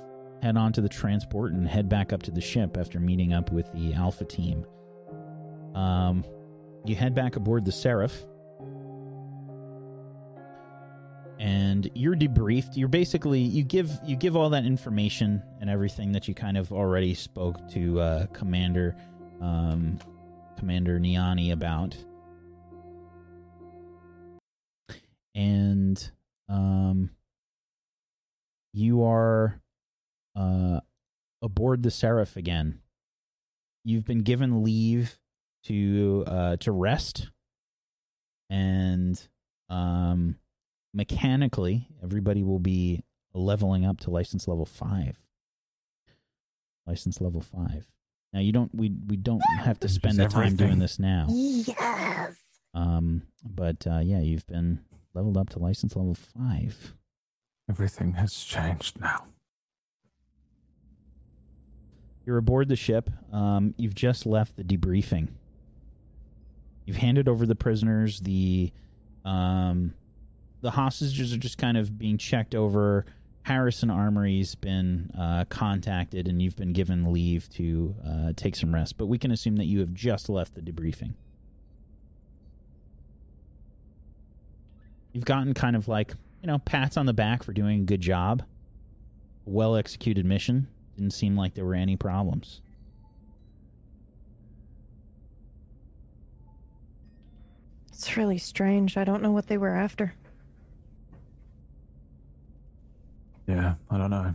[0.43, 3.51] head on to the transport and head back up to the ship after meeting up
[3.51, 4.65] with the Alpha team.
[5.73, 6.23] Um,
[6.85, 8.25] you head back aboard the Seraph.
[11.39, 12.77] And you're debriefed.
[12.77, 16.71] You're basically you give you give all that information and everything that you kind of
[16.71, 18.95] already spoke to uh, Commander
[19.41, 19.99] um,
[20.57, 21.95] Commander Niani about.
[25.33, 26.11] And
[26.47, 27.09] um,
[28.73, 29.61] you are
[30.35, 30.79] uh,
[31.41, 32.79] aboard the Seraph again.
[33.83, 35.19] You've been given leave
[35.65, 37.29] to uh, to rest,
[38.49, 39.19] and
[39.69, 40.37] um,
[40.95, 43.03] mechanically, everybody will be
[43.33, 45.19] leveling up to license level five.
[46.87, 47.85] License level five.
[48.33, 51.27] Now you don't we we don't have to spend the time doing this now.
[51.29, 52.35] Yes.
[52.73, 54.79] Um, but uh, yeah, you've been
[55.13, 56.93] leveled up to license level five.
[57.69, 59.25] Everything has changed now.
[62.25, 63.09] You're aboard the ship.
[63.31, 65.29] Um, you've just left the debriefing.
[66.85, 68.19] You've handed over the prisoners.
[68.19, 68.71] The
[69.23, 69.93] um,
[70.65, 73.05] the hostages are just kind of being checked over.
[73.43, 78.97] Harrison Armory's been uh, contacted, and you've been given leave to uh, take some rest.
[78.97, 81.13] But we can assume that you have just left the debriefing.
[85.13, 88.01] You've gotten kind of like you know pats on the back for doing a good
[88.01, 88.41] job,
[89.45, 90.67] well executed mission.
[90.97, 92.61] Didn't seem like there were any problems.
[97.89, 98.97] It's really strange.
[98.97, 100.15] I don't know what they were after.
[103.47, 104.33] Yeah, I don't know.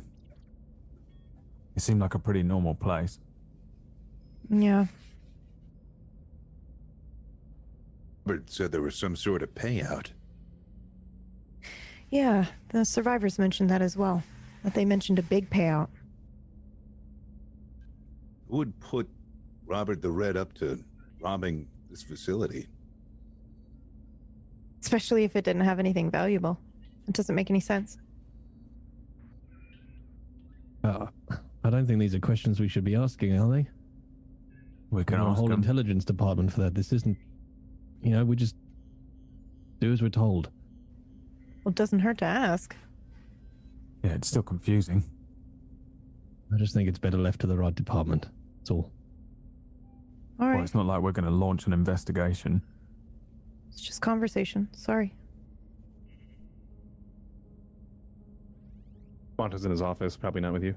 [1.77, 3.19] It seemed like a pretty normal place.
[4.49, 4.87] Yeah.
[8.27, 10.09] But said there was some sort of payout.
[12.11, 14.23] Yeah, the survivors mentioned that as well.
[14.65, 15.89] That they mentioned a big payout.
[18.49, 19.09] Who would put
[19.65, 20.83] Robert the Red up to
[21.21, 22.67] robbing this facility?
[24.83, 26.59] Especially if it didn't have anything valuable.
[27.07, 27.99] It doesn't make any sense.
[30.83, 31.07] Uh,
[31.65, 33.67] I don't think these are questions we should be asking, are they?
[34.91, 35.61] We can We've got a ask whole them.
[35.61, 36.75] intelligence department for that.
[36.75, 37.17] This isn't,
[38.03, 38.57] you know, we just
[39.81, 40.49] do as we're told.
[41.65, 42.75] Well, it doesn't hurt to ask.
[44.03, 45.05] Yeah, it's still confusing.
[46.53, 48.27] I just think it's better left to the right department.
[48.59, 48.91] That's all.
[50.41, 50.55] All right.
[50.57, 52.63] Well, it's not like we're going to launch an investigation.
[53.71, 54.69] It's just conversation.
[54.73, 55.15] Sorry.
[59.41, 60.75] Quanta's in his office, probably not with you.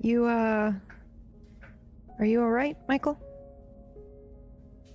[0.00, 0.72] You, uh.
[2.18, 3.20] Are you alright, Michael?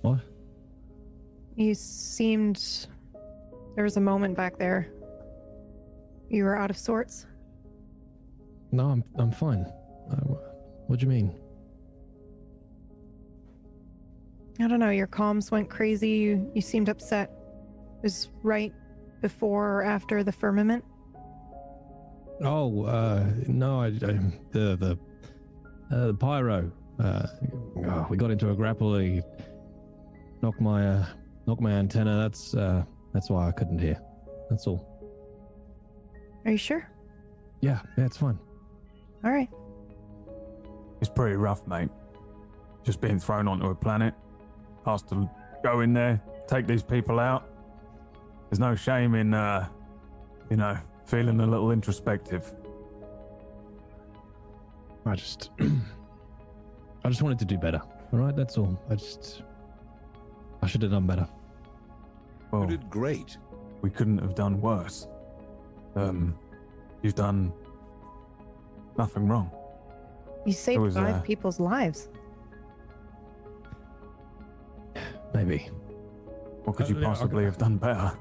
[0.00, 0.18] What?
[1.54, 2.88] You seemed.
[3.76, 4.88] There was a moment back there.
[6.28, 7.26] You were out of sorts.
[8.72, 9.64] No, I'm I'm fine.
[10.10, 10.16] Uh,
[10.88, 11.32] what do you mean?
[14.58, 16.10] I don't know, your comms went crazy.
[16.10, 17.30] You, you seemed upset.
[17.98, 18.72] It was right
[19.20, 20.84] before or after the firmament.
[22.42, 24.18] Oh, uh, no, I, I
[24.50, 24.98] the the
[25.90, 26.72] uh, the pyro.
[26.98, 27.26] Uh,
[27.86, 28.98] oh, we got into a grapple.
[28.98, 29.22] He
[30.42, 31.06] knocked my uh,
[31.46, 32.18] knocked my antenna.
[32.18, 34.00] That's uh, that's why I couldn't hear.
[34.48, 34.86] That's all.
[36.44, 36.88] Are you sure?
[37.60, 38.38] Yeah, yeah, it's fine.
[39.22, 39.48] All right.
[41.00, 41.90] It's pretty rough, mate.
[42.82, 44.14] Just being thrown onto a planet,
[44.86, 45.28] asked to
[45.62, 47.49] go in there, take these people out.
[48.50, 49.68] There's no shame in, uh,
[50.50, 52.52] you know, feeling a little introspective.
[55.06, 57.80] I just I just wanted to do better.
[58.12, 58.78] All right, that's all.
[58.90, 59.42] I just
[60.62, 61.28] I should have done better.
[62.50, 63.38] Well, You did great.
[63.82, 65.06] we couldn't have done worse.
[65.94, 66.36] Um,
[67.02, 67.52] you've done
[68.98, 69.50] nothing wrong.
[70.44, 72.08] You saved was, five uh, people's lives.
[75.32, 75.68] Maybe.
[76.64, 77.44] What could Uh, you yeah, possibly okay.
[77.44, 78.12] have done better?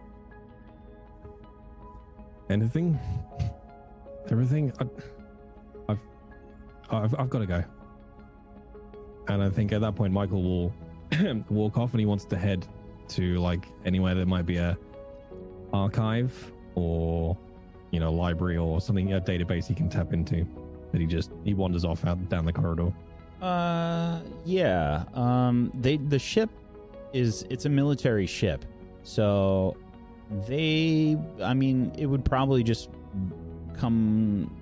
[2.49, 2.99] Anything?
[4.31, 4.73] Everything?
[4.79, 5.99] I, I've,
[6.89, 7.63] I've, I've got to go.
[9.27, 10.73] And I think at that point, Michael will
[11.49, 12.67] walk off and he wants to head
[13.09, 14.77] to like anywhere there might be a
[15.73, 17.37] archive or,
[17.91, 20.45] you know, library or something, a database he can tap into.
[20.91, 22.91] But he just, he wanders off out down the corridor.
[23.41, 25.03] Uh, yeah.
[25.13, 26.49] Um, they the ship
[27.13, 28.65] is it's a military ship,
[29.03, 29.77] so
[30.47, 31.17] they.
[31.41, 32.89] I mean, it would probably just
[33.77, 34.55] come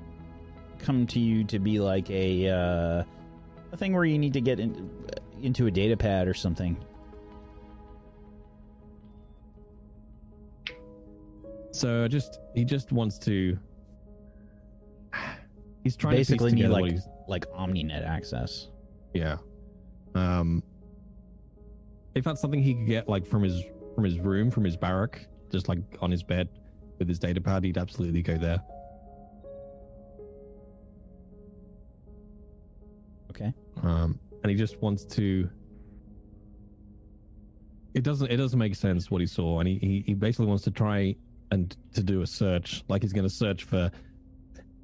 [0.80, 3.04] come to you to be like a uh,
[3.72, 4.90] a thing where you need to get in,
[5.42, 6.78] into a data pad or something.
[11.72, 13.56] So just, he just wants to,
[15.84, 18.70] he's trying Basically, to need like he's, like OmniNet access.
[19.14, 19.38] Yeah.
[20.16, 20.64] Um
[22.16, 23.64] if that's something he could get like from his
[23.94, 26.50] from his room, from his barrack, just like on his bed
[27.00, 28.62] with his data pad, he'd absolutely go there.
[33.30, 33.54] Okay.
[33.84, 35.50] Um and he just wants to
[37.94, 40.64] it doesn't it doesn't make sense what he saw and he, he, he basically wants
[40.64, 41.16] to try
[41.52, 43.90] and to do a search like he's going to search for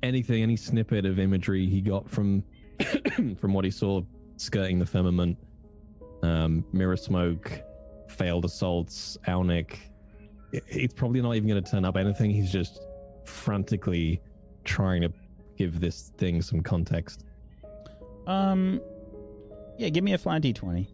[0.02, 2.44] anything any snippet of imagery he got from
[3.38, 4.02] from what he saw
[4.38, 5.38] skirting the firmament
[6.24, 7.62] um mirror smoke
[8.10, 9.78] failed assaults Aunic.
[10.54, 12.80] It- it's probably not even going to turn up anything he's just
[13.26, 14.22] frantically
[14.64, 15.12] trying to
[15.58, 17.26] give this thing some context
[18.28, 18.80] Um,
[19.78, 19.90] yeah.
[19.90, 20.88] Give me a flat d twenty.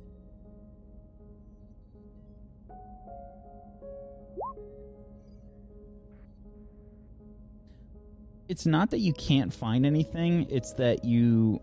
[8.48, 11.62] It's not that you can't find anything, it's that you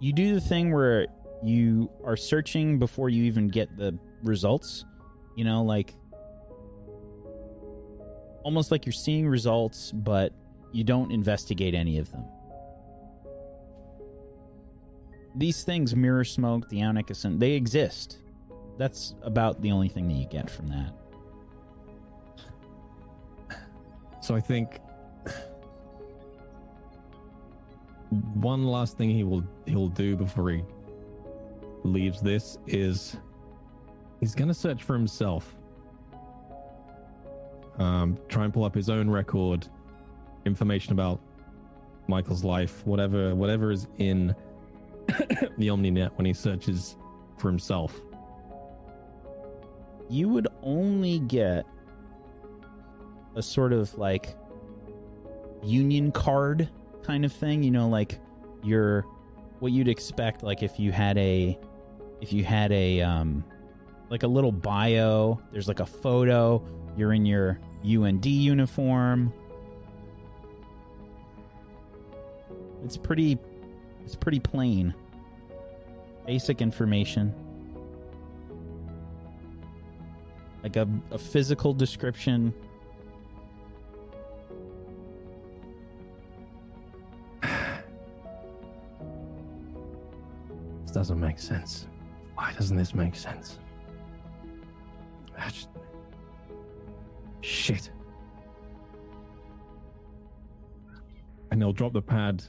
[0.00, 1.06] you do the thing where
[1.44, 4.84] you are searching before you even get the results.
[5.36, 5.94] You know, like
[8.42, 10.32] almost like you're seeing results, but
[10.72, 12.24] you don't investigate any of them.
[15.34, 18.18] These things, mirror smoke, the Aunic, they exist.
[18.78, 20.92] That's about the only thing that you get from that.
[24.20, 24.78] So I think
[28.34, 30.62] one last thing he will he'll do before he
[31.82, 33.16] leaves this is
[34.22, 35.54] he's gonna search for himself.
[37.78, 39.66] Um, try and pull up his own record,
[40.46, 41.20] information about
[42.06, 44.34] Michael's life, whatever whatever is in
[45.58, 46.96] the OmniNet when he searches
[47.36, 48.00] for himself.
[50.12, 51.64] you would only get
[53.34, 54.36] a sort of like
[55.62, 56.68] union card
[57.02, 58.20] kind of thing you know like
[58.62, 59.06] your
[59.60, 61.58] what you'd expect like if you had a
[62.20, 63.42] if you had a um
[64.12, 66.62] like a little bio there's like a photo
[66.96, 69.32] you're in your UND uniform
[72.84, 73.38] It's pretty.
[74.04, 74.94] It's pretty plain.
[76.26, 77.32] Basic information.
[80.62, 82.52] Like a, a physical description.
[90.82, 91.86] This doesn't make sense.
[92.34, 93.58] Why doesn't this make sense?
[95.42, 95.66] That's...
[97.40, 97.90] Shit.
[101.50, 102.44] And he'll drop the pad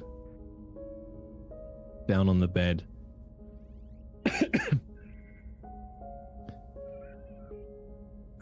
[2.07, 2.83] down on the bed.
[4.25, 4.79] and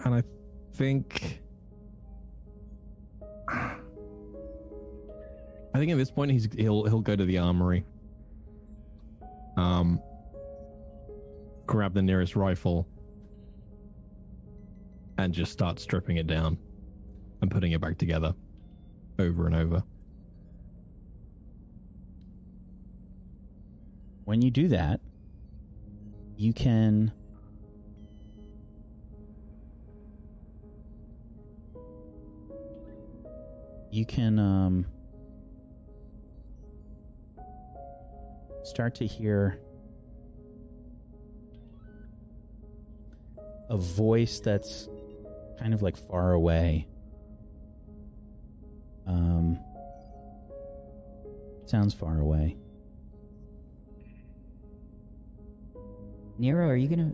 [0.05, 0.21] I
[0.73, 1.39] think.
[3.47, 3.77] I
[5.75, 7.85] think at this point he's he'll he'll go to the armory.
[9.55, 10.01] Um
[11.65, 12.85] grab the nearest rifle
[15.23, 16.57] and just start stripping it down
[17.41, 18.33] and putting it back together
[19.19, 19.83] over and over.
[24.25, 24.99] When you do that,
[26.37, 27.11] you can
[33.91, 34.85] you can um
[38.63, 39.59] start to hear
[43.69, 44.87] a voice that's
[45.61, 46.87] kind of like far away
[49.05, 49.59] um
[51.65, 52.57] sounds far away
[56.41, 57.11] Nero, are you gonna?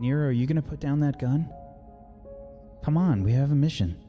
[0.00, 1.46] Nero, are you gonna put down that gun?
[2.82, 4.02] Come on, we have a mission.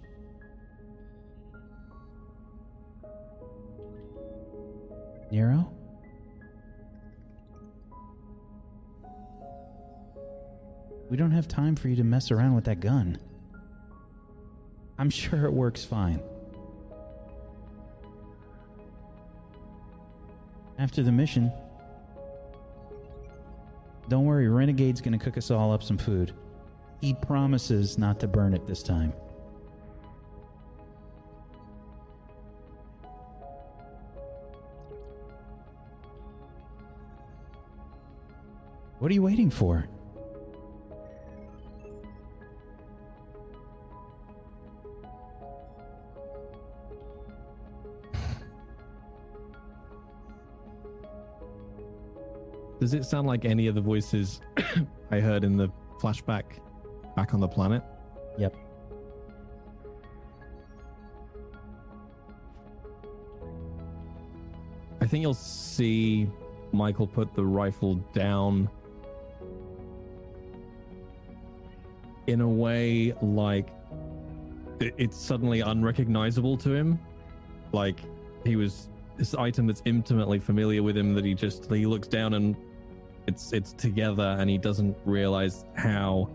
[5.30, 5.70] Nero?
[11.10, 13.18] We don't have time for you to mess around with that gun.
[14.98, 16.22] I'm sure it works fine.
[20.78, 21.52] After the mission,
[24.10, 26.34] don't worry, Renegade's gonna cook us all up some food.
[27.02, 29.14] He promises not to burn it this time.
[39.00, 39.88] What are you waiting for?
[52.88, 54.40] Does it sound like any of the voices
[55.12, 55.68] I heard in the
[56.00, 56.44] flashback
[57.18, 57.84] back on the planet?
[58.38, 58.56] Yep.
[65.02, 66.30] I think you'll see
[66.72, 68.70] Michael put the rifle down
[72.28, 73.68] in a way like
[74.80, 76.98] it's suddenly unrecognizable to him.
[77.74, 78.00] Like
[78.46, 78.88] he was
[79.18, 82.56] this item that's intimately familiar with him that he just he looks down and
[83.28, 86.30] it's it's together and he doesn't realize how.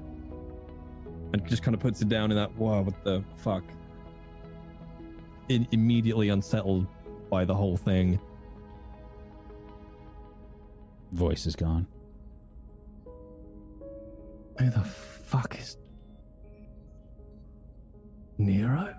[1.32, 3.64] And just kind of puts it down in that whoa what the fuck?
[5.48, 6.86] In, immediately unsettled
[7.30, 8.20] by the whole thing.
[11.12, 11.86] Voice is gone.
[14.58, 15.78] who the fuck is
[18.38, 18.94] nero?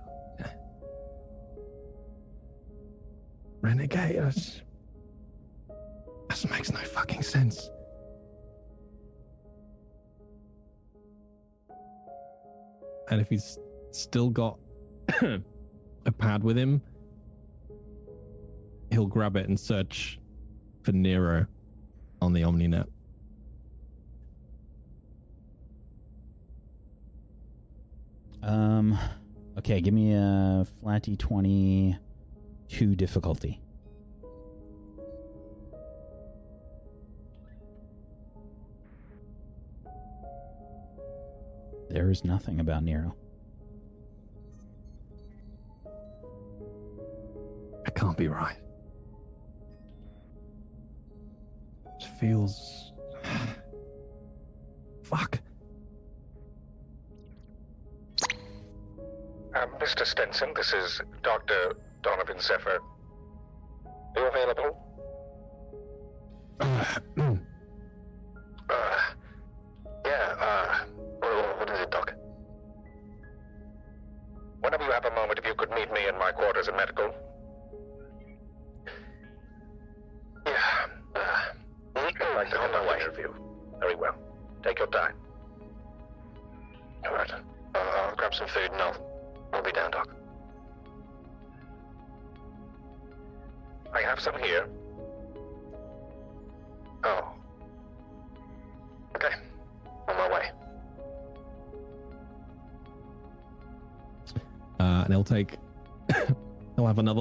[3.62, 4.16] Renegade?
[6.28, 7.70] That makes no fucking sense
[13.10, 13.58] and if he's
[13.92, 14.58] still got
[15.22, 16.82] a pad with him,
[18.92, 20.20] he'll grab it and search
[20.82, 21.46] for Nero
[22.22, 22.88] on the OmniNet.
[28.42, 28.98] Um,
[29.58, 31.98] okay, give me a flat d20
[32.68, 33.63] two difficulty.
[41.94, 43.14] There is nothing about Nero.
[47.86, 48.58] It can't be right.
[51.86, 52.94] It feels.
[55.04, 55.40] Fuck.
[59.54, 60.04] Um, Mr.
[60.04, 61.74] Stenson, this is Dr.
[62.02, 62.80] Donovan Zephyr.
[63.86, 64.80] Are you available?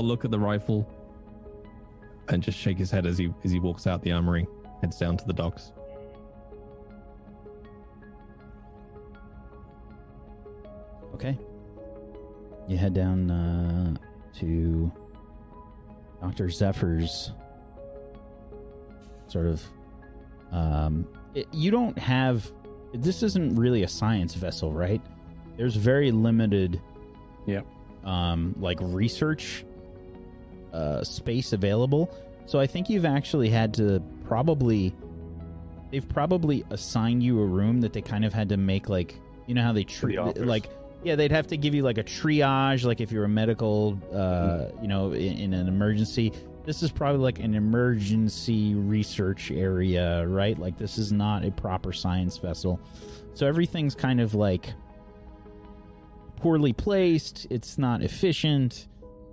[0.02, 0.88] Look at the rifle,
[2.28, 4.46] and just shake his head as he as he walks out the armory,
[4.80, 5.72] heads down to the docks.
[11.14, 11.38] Okay.
[12.68, 13.94] You head down uh,
[14.38, 14.90] to
[16.20, 16.50] Dr.
[16.50, 17.32] Zephyr's
[19.28, 19.62] sort of.
[20.50, 22.50] Um, it, you don't have.
[22.92, 25.00] This isn't really a science vessel, right?
[25.56, 26.80] There's very limited.
[27.46, 27.62] Yeah.
[28.04, 29.64] Um, like research
[30.72, 32.14] uh, space available.
[32.46, 34.94] So I think you've actually had to probably.
[35.90, 39.14] They've probably assigned you a room that they kind of had to make like
[39.46, 40.42] you know how they treat office.
[40.42, 40.70] like
[41.04, 44.66] yeah they'd have to give you like a triage like if you're a medical uh
[44.80, 46.32] you know in, in an emergency
[46.64, 51.92] this is probably like an emergency research area right like this is not a proper
[51.92, 52.80] science vessel
[53.34, 54.72] so everything's kind of like
[56.36, 58.88] poorly placed it's not efficient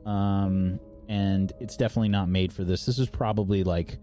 [0.05, 0.79] um
[1.09, 2.85] and it's definitely not made for this.
[2.85, 3.97] This is probably like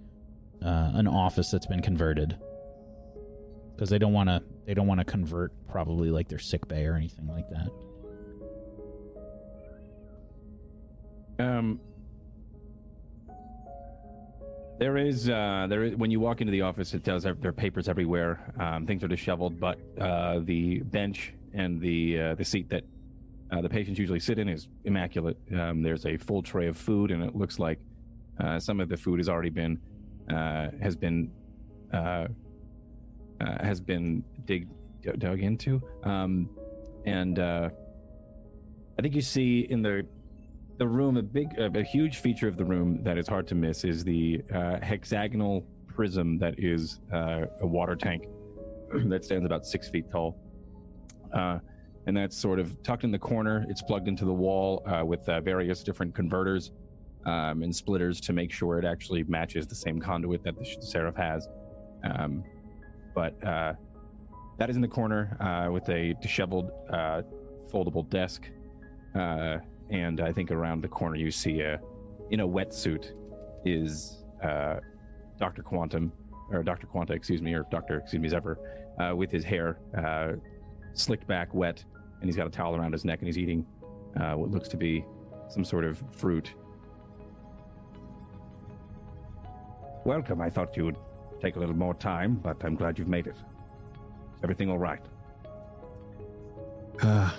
[0.62, 2.36] uh, an office that's been converted.
[3.74, 6.84] Because they don't want to they don't want to convert probably like their sick bay
[6.84, 7.68] or anything like that.
[11.38, 11.78] Um,
[14.78, 17.52] there is uh, there is when you walk into the office, it does there are
[17.52, 18.52] papers everywhere.
[18.58, 22.84] Um, things are disheveled, but uh, the bench and the uh, the seat that
[23.52, 25.36] uh, the patients usually sit in is immaculate.
[25.56, 27.78] Um, there's a full tray of food, and it looks like
[28.40, 29.78] uh, some of the food has already been
[30.30, 31.30] uh, has been
[31.92, 32.26] uh,
[33.40, 34.68] uh, has been dig,
[35.18, 35.80] dug into.
[36.02, 36.50] Um,
[37.04, 37.70] and uh,
[38.98, 40.06] I think you see in the
[40.78, 43.84] the room a big a, huge feature of the room that is hard to miss
[43.84, 44.42] is the
[44.82, 48.24] hexagonal prism that is a water tank
[49.06, 50.36] that stands about six feet tall.
[52.06, 53.66] And that's sort of tucked in the corner.
[53.68, 56.70] It's plugged into the wall uh, with uh, various different converters
[57.24, 61.16] um, and splitters to make sure it actually matches the same conduit that the Seraph
[61.16, 61.48] has.
[62.04, 62.44] Um,
[63.14, 63.72] but uh,
[64.58, 67.22] that is in the corner uh, with a disheveled, uh,
[67.72, 68.48] foldable desk.
[69.16, 69.58] Uh,
[69.90, 71.80] and I think around the corner you see a,
[72.30, 73.12] in a wetsuit,
[73.64, 74.22] is
[75.40, 76.12] Doctor Quantum,
[76.52, 78.58] or Doctor Quanta, excuse me, or Doctor, excuse me, Zephyr,
[79.16, 79.78] with his hair
[80.94, 81.84] slicked back, wet,
[82.26, 83.64] and he's got a towel around his neck, and he's eating
[84.20, 85.04] uh, what looks to be
[85.48, 86.54] some sort of fruit.
[90.04, 90.40] Welcome.
[90.40, 90.96] I thought you would
[91.40, 93.36] take a little more time, but I'm glad you've made it.
[93.36, 94.98] Is everything all right?
[97.00, 97.30] Uh,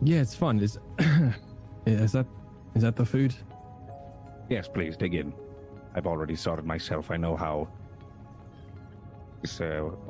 [0.00, 0.60] yeah, it's fun.
[0.60, 0.78] Is
[1.86, 2.26] is that
[2.74, 3.34] is that the food?
[4.48, 5.34] Yes, please dig in.
[5.94, 7.10] I've already sorted myself.
[7.10, 7.68] I know how.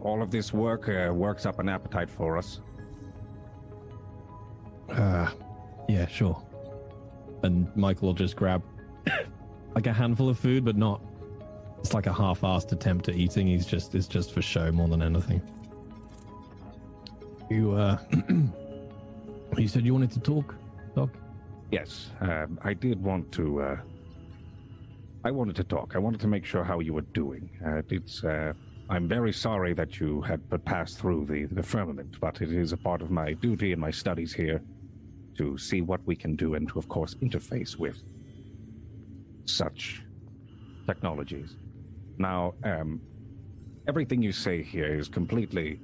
[0.00, 2.60] All of this work uh, works up an appetite for us.
[4.90, 5.30] Uh,
[5.88, 6.40] yeah, sure.
[7.42, 8.62] And Michael will just grab
[9.74, 11.00] like a handful of food, but not.
[11.80, 13.48] It's like a half-assed attempt at eating.
[13.48, 15.42] He's just it's just for show more than anything.
[17.50, 17.98] You uh,
[19.58, 20.54] you said you wanted to talk,
[20.94, 21.10] Doc.
[21.72, 23.62] Yes, um, I did want to.
[23.62, 23.76] Uh,
[25.24, 25.92] I wanted to talk.
[25.96, 27.50] I wanted to make sure how you were doing.
[27.66, 28.22] Uh, it's.
[28.22, 28.52] Uh,
[28.88, 32.72] I'm very sorry that you had but passed through the, the firmament, but it is
[32.72, 34.60] a part of my duty and my studies here
[35.38, 38.02] to see what we can do and to, of course, interface with
[39.46, 40.02] such
[40.86, 41.56] technologies.
[42.18, 43.00] Now, um,
[43.88, 45.80] everything you say here is completely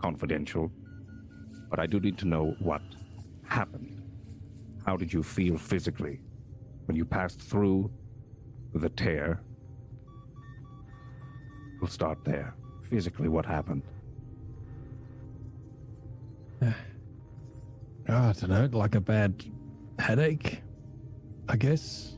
[0.00, 0.70] confidential,
[1.70, 2.82] but I do need to know what
[3.44, 4.02] happened.
[4.84, 6.20] How did you feel physically
[6.86, 7.90] when you passed through
[8.74, 9.40] the tear?
[11.80, 12.54] We'll start there.
[12.82, 13.82] Physically, what happened?
[16.62, 16.74] Oh,
[18.08, 19.44] I don't know, like a bad
[19.98, 20.62] headache,
[21.48, 22.16] I guess.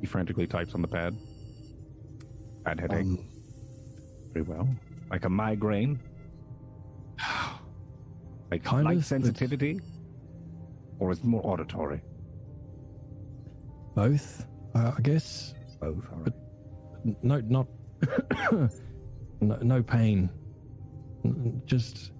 [0.00, 1.16] He frantically types on the pad.
[2.64, 3.04] Bad headache.
[3.04, 3.18] Um,
[4.32, 4.68] Very well.
[5.10, 6.00] Like a migraine.
[8.50, 9.80] like Kind light of, sensitivity,
[10.98, 12.00] or is it more auditory?
[13.94, 15.54] Both, uh, I guess.
[15.80, 16.06] Both.
[16.10, 16.32] All right.
[17.04, 17.66] But no, not
[19.40, 20.30] no, no pain.
[21.66, 22.12] Just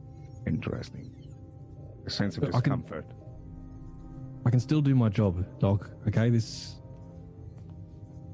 [0.47, 1.11] Interesting.
[2.07, 3.07] A sense of I can- discomfort.
[4.45, 5.89] I can still do my job, Doc.
[6.09, 6.81] Okay, this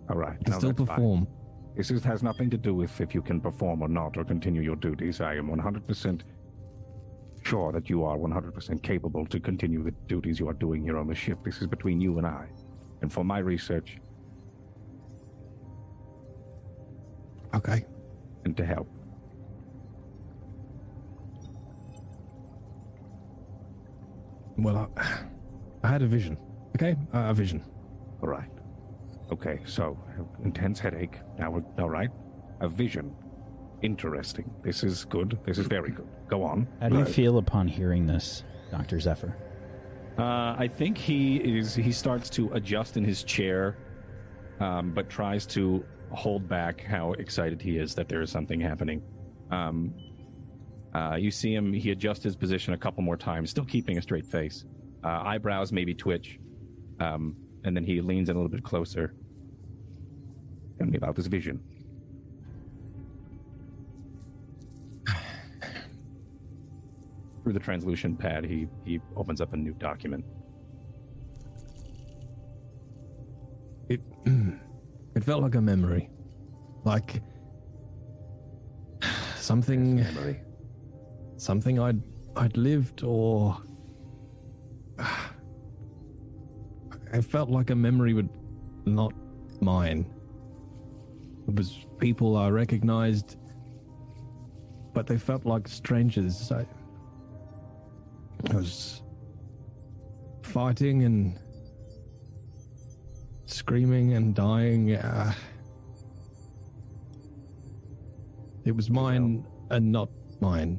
[0.08, 0.38] All right.
[0.40, 0.96] I can now still that's fine.
[0.96, 1.28] perform.
[1.76, 4.62] This is, has nothing to do with if you can perform or not or continue
[4.62, 5.20] your duties.
[5.20, 6.22] I am 100%
[7.44, 11.06] sure that you are 100% capable to continue the duties you are doing here on
[11.06, 11.38] the ship.
[11.44, 12.48] This is between you and I.
[13.02, 13.98] And for my research,
[17.54, 17.84] Okay.
[18.44, 18.88] And to help.
[24.56, 25.20] Well, I,
[25.84, 26.36] I had a vision.
[26.76, 27.64] Okay, uh, a vision.
[28.22, 28.50] All right.
[29.30, 29.98] Okay, so
[30.44, 31.18] intense headache.
[31.38, 32.10] Now we're all right.
[32.60, 33.14] A vision.
[33.82, 34.50] Interesting.
[34.64, 35.38] This is good.
[35.44, 36.08] This is very good.
[36.28, 36.66] Go on.
[36.80, 39.36] How do you feel upon hearing this, Doctor Zephyr?
[40.18, 41.76] Uh, I think he is.
[41.76, 43.76] He starts to adjust in his chair,
[44.58, 49.02] um, but tries to hold back how excited he is that there is something happening.
[49.50, 49.94] Um,
[50.94, 51.72] uh, you see him.
[51.72, 54.64] He adjusts his position a couple more times, still keeping a straight face.
[55.04, 56.40] Uh, eyebrows maybe twitch,
[56.98, 59.14] um, and then he leans in a little bit closer.
[60.78, 61.60] Tell me about this vision.
[67.42, 70.24] Through the translucent pad, he he opens up a new document.
[73.88, 74.00] It
[75.18, 76.08] it felt like a memory,
[76.84, 77.20] like
[79.34, 80.40] something memory,
[81.36, 82.00] something I'd
[82.36, 83.58] I'd lived or
[87.12, 88.26] it felt like a memory, but
[88.86, 89.12] not
[89.60, 90.06] mine.
[91.48, 93.38] It was people I recognized,
[94.94, 96.52] but they felt like strangers.
[96.52, 96.64] I,
[98.50, 99.02] I was
[100.44, 101.36] fighting and
[103.48, 104.94] screaming and dying.
[104.94, 105.32] Uh,
[108.64, 110.10] it was mine and not
[110.40, 110.78] mine,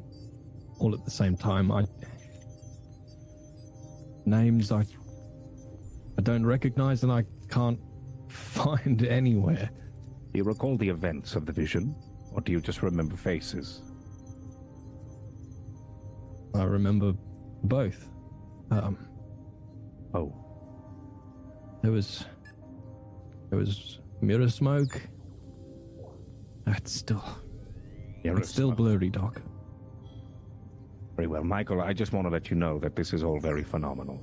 [0.78, 1.70] all at the same time.
[1.72, 1.84] I
[4.24, 4.84] names I
[6.16, 7.80] I don't recognize and I can't
[8.28, 9.70] find anywhere.
[10.32, 11.96] Do you recall the events of the vision,
[12.32, 13.82] or do you just remember faces?
[16.54, 17.14] I remember
[17.64, 18.08] both.
[18.70, 19.08] Um,
[20.14, 20.32] oh,
[21.82, 22.24] there was
[23.50, 25.00] there was mirror smoke.
[26.64, 27.22] That's still
[28.22, 28.76] Mirror it's still smoke.
[28.78, 29.42] blurry, Doc.
[31.16, 31.80] Very well, Michael.
[31.80, 34.22] I just want to let you know that this is all very phenomenal.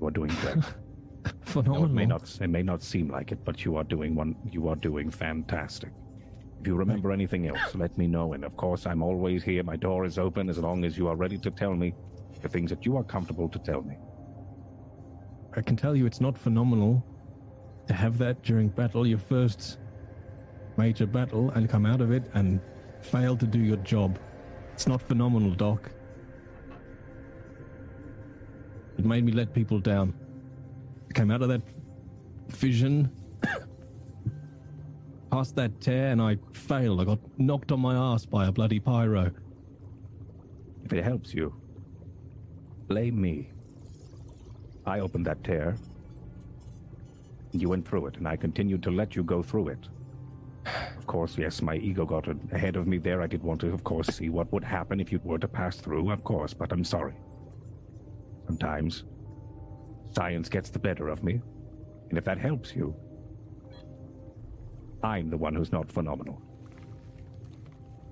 [0.00, 0.64] You are doing great.
[1.42, 1.80] Phenomenal.
[1.80, 2.38] No, it may not.
[2.40, 4.36] It may not seem like it, but you are doing one.
[4.50, 5.90] You are doing fantastic.
[6.60, 8.34] If you remember anything else, let me know.
[8.34, 9.62] And of course, I'm always here.
[9.62, 11.94] My door is open as long as you are ready to tell me
[12.42, 13.96] the things that you are comfortable to tell me.
[15.56, 17.04] I can tell you it's not phenomenal
[17.88, 19.78] to have that during battle, your first
[20.76, 22.60] major battle, and come out of it and
[23.00, 24.18] fail to do your job.
[24.74, 25.90] It's not phenomenal, Doc.
[28.98, 30.14] It made me let people down.
[31.08, 31.62] I came out of that
[32.48, 33.10] vision,
[35.32, 37.00] past that tear, and I failed.
[37.00, 39.30] I got knocked on my ass by a bloody pyro.
[40.84, 41.54] If it helps you,
[42.86, 43.50] blame me.
[44.84, 45.76] I opened that tear.
[47.58, 49.88] You went through it, and I continued to let you go through it.
[50.96, 53.20] Of course, yes, my ego got ahead of me there.
[53.22, 55.76] I did want to, of course, see what would happen if you were to pass
[55.76, 57.14] through, of course, but I'm sorry.
[58.46, 59.04] Sometimes
[60.12, 61.40] science gets the better of me,
[62.10, 62.94] and if that helps you,
[65.02, 66.40] I'm the one who's not phenomenal.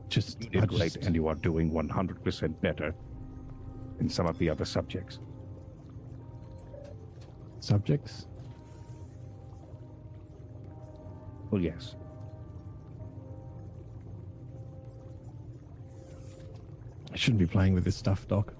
[0.09, 2.94] Just you did great, just- and you are doing 100% better
[3.98, 5.20] than some of the other subjects.
[7.60, 8.27] Subjects?
[11.51, 11.94] Well, yes.
[17.12, 18.52] I shouldn't be playing with this stuff, Doc.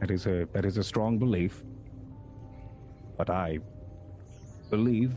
[0.00, 1.62] That is a that is a strong belief.
[3.16, 3.58] But I
[4.70, 5.12] believe,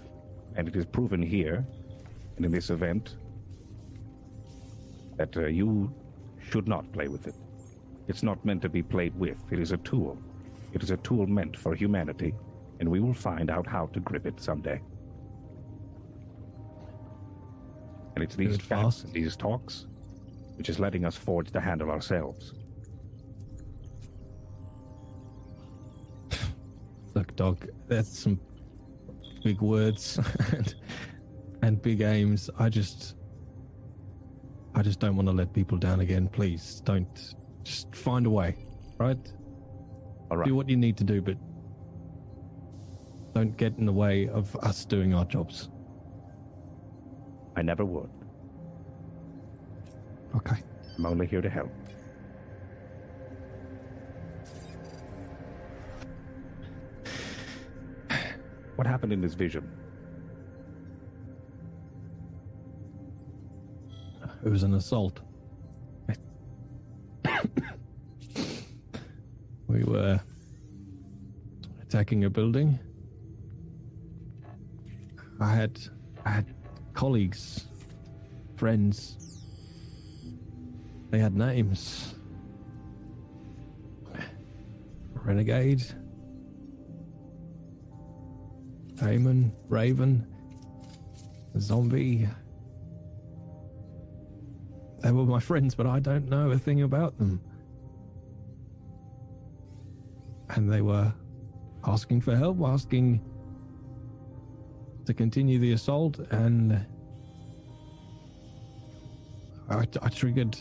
[0.55, 1.65] and it is proven here,
[2.35, 3.15] and in this event,
[5.17, 5.93] that uh, you
[6.49, 7.35] should not play with it.
[8.07, 9.37] It's not meant to be played with.
[9.51, 10.17] It is a tool.
[10.73, 12.33] It is a tool meant for humanity,
[12.79, 14.81] and we will find out how to grip it someday.
[18.15, 19.87] And it's these chats and these talks
[20.61, 22.53] which is letting us forge the handle ourselves.
[27.15, 28.39] Look, dog, that's some
[29.43, 30.19] big words
[30.51, 30.75] and,
[31.63, 32.47] and big aims.
[32.59, 33.15] I just,
[34.75, 36.27] I just don't want to let people down again.
[36.27, 37.35] Please don't.
[37.63, 38.55] Just find a way,
[38.99, 39.17] right?
[40.31, 40.47] All right.
[40.47, 41.35] Do what you need to do, but
[43.35, 45.67] don't get in the way of us doing our jobs.
[47.57, 48.09] I never would.
[50.37, 50.55] Okay.
[50.97, 51.69] I'm only here to help.
[58.77, 59.69] What happened in this vision?
[64.45, 65.19] It was an assault.
[69.71, 70.19] we were
[71.81, 72.79] attacking a building.
[75.39, 75.79] I had
[76.25, 76.45] I had
[76.93, 77.67] colleagues,
[78.57, 79.17] friends.
[81.09, 82.15] They had names.
[85.13, 85.83] Renegade.
[88.95, 90.27] Damon, Raven,
[91.59, 92.27] Zombie.
[94.99, 97.41] They were my friends, but I don't know a thing about them.
[100.55, 101.13] And they were
[101.85, 103.21] asking for help, asking
[105.05, 106.85] to continue the assault, and
[109.69, 110.57] I, I triggered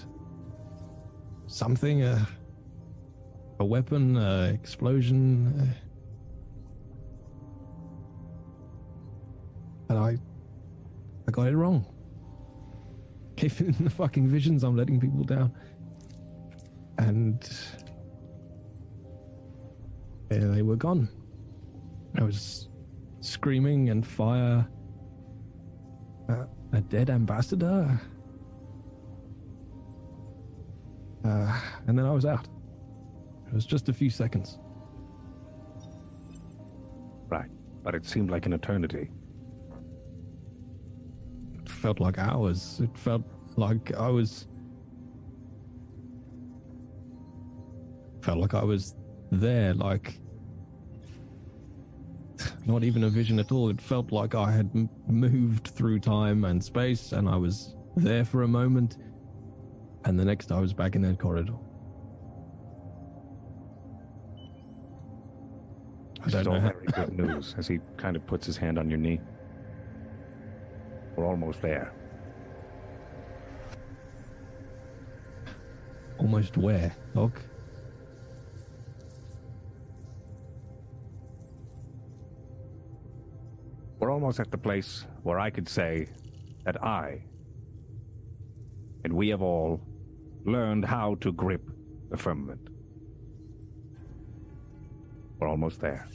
[1.47, 2.27] something a,
[3.59, 5.53] a weapon, a explosion.
[5.61, 5.75] uh,
[9.91, 10.19] and I,
[11.27, 11.85] I got it wrong.
[13.43, 15.53] Even the fucking visions, I'm letting people down.
[16.99, 17.51] And
[20.31, 21.09] there they were gone.
[22.19, 22.69] I was
[23.21, 24.67] screaming and fire.
[26.29, 28.01] Uh, a dead ambassador.
[31.25, 32.47] Uh, and then I was out.
[33.49, 34.59] It was just a few seconds.
[37.29, 37.51] Right.
[37.83, 39.11] But it seemed like an eternity.
[41.59, 42.81] It felt like hours.
[42.81, 43.25] It felt
[43.57, 44.47] like I was.
[48.23, 48.95] Felt like I was
[49.31, 50.21] there, like.
[52.67, 53.69] Not even a vision at all.
[53.69, 58.25] It felt like I had m- moved through time and space and I was there
[58.25, 58.97] for a moment.
[60.05, 61.55] And the next I was back in that corridor.
[66.23, 68.99] I don't know very good news as he kind of puts his hand on your
[68.99, 69.21] knee.
[71.17, 71.93] We're almost there.
[76.19, 77.43] Almost where, Doc?
[84.31, 86.07] We're at the place where I could say
[86.65, 87.23] that I
[89.03, 89.81] and we have all
[90.45, 91.69] learned how to grip
[92.11, 92.69] the firmament.
[95.41, 96.07] We're almost there.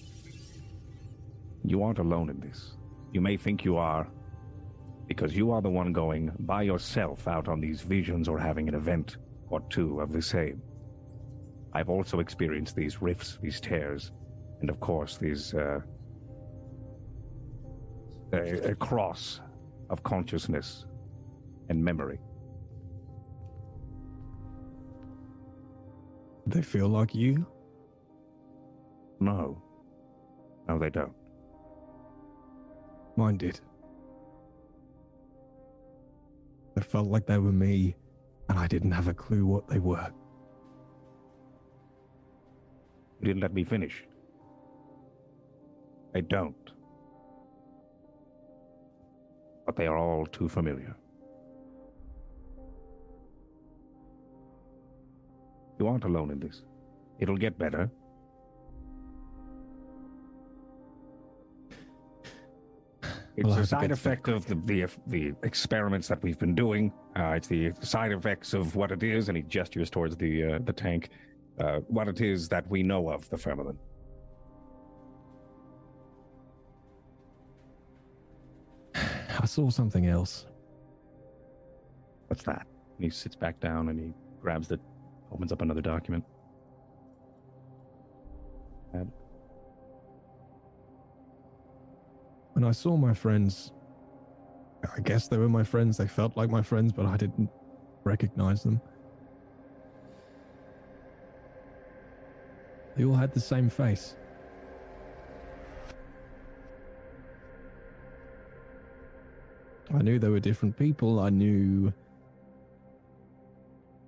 [1.65, 2.77] You aren't alone in this.
[3.11, 4.07] You may think you are,
[5.07, 8.75] because you are the one going by yourself out on these visions or having an
[8.75, 9.17] event
[9.49, 10.61] or two of the same.
[11.73, 14.13] I've also experienced these rifts, these tears,
[14.61, 15.81] and of course these uh,
[18.33, 19.41] a, a cross
[19.89, 20.85] of consciousness
[21.69, 22.19] and memory.
[26.47, 27.45] They feel like you?
[29.19, 29.61] No.
[30.67, 31.13] No, they don't.
[33.15, 33.59] Mine did.
[36.75, 37.95] They felt like they were me,
[38.49, 40.11] and I didn't have a clue what they were.
[43.21, 44.03] You didn't let me finish.
[46.13, 46.64] They don't.
[49.65, 50.95] But they are all too familiar.
[55.79, 56.61] You aren't alone in this.
[57.19, 57.89] It'll get better.
[63.37, 66.93] It's Well, a side effect of the, the the experiments that we've been doing.
[67.17, 70.59] Uh, it's the side effects of what it is, and he gestures towards the uh,
[70.63, 71.09] the tank.
[71.59, 73.77] Uh, what it is that we know of the firmament.
[79.55, 80.45] Saw something else.
[82.27, 82.67] What's that?
[82.97, 84.79] And he sits back down and he grabs the,
[85.31, 86.25] opens up another document.
[88.93, 89.11] And
[92.51, 93.73] When I saw my friends,
[94.95, 95.97] I guess they were my friends.
[95.97, 97.49] They felt like my friends, but I didn't
[98.05, 98.79] recognize them.
[102.95, 104.15] They all had the same face.
[109.95, 111.21] I knew they were different people.
[111.21, 111.93] I knew.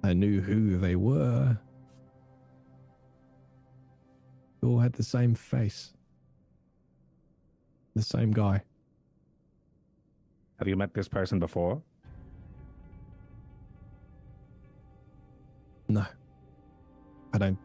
[0.03, 1.57] I knew who they were.
[4.61, 5.93] They all had the same face.
[7.95, 8.61] The same guy.
[10.59, 11.81] have you met this person before?
[15.87, 16.05] No.
[17.33, 17.57] I don't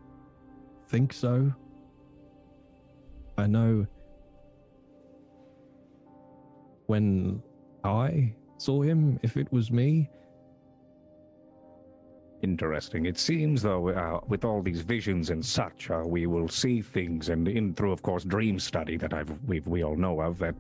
[0.89, 1.53] think so.
[3.37, 3.87] I know
[6.87, 7.43] when
[7.85, 10.09] I saw him, if it was me,
[12.43, 13.07] Interesting.
[13.07, 17.29] It seems, though, uh, with all these visions and such, uh, we will see things,
[17.29, 20.39] and in through, of course, dream study that I've we've, we all know of.
[20.41, 20.57] That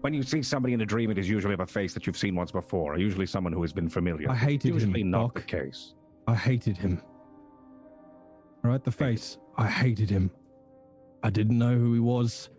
[0.00, 2.16] when you see somebody in a dream, it is usually of a face that you've
[2.16, 4.28] seen once before, usually someone who has been familiar.
[4.28, 5.34] I hated him, usually not Doc.
[5.34, 5.94] the case.
[6.26, 7.00] I hated him.
[8.64, 9.38] Right, the face.
[9.56, 10.32] I hated him.
[11.22, 12.50] I didn't know who he was,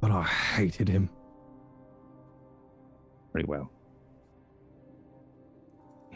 [0.00, 1.08] but I hated him.
[3.32, 3.70] Very well.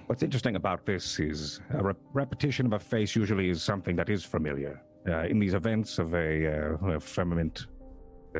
[0.06, 4.08] What's interesting about this is a re- repetition of a face usually is something that
[4.08, 4.80] is familiar.
[5.08, 7.66] Uh, in these events of a, uh, a firmament
[8.36, 8.38] uh,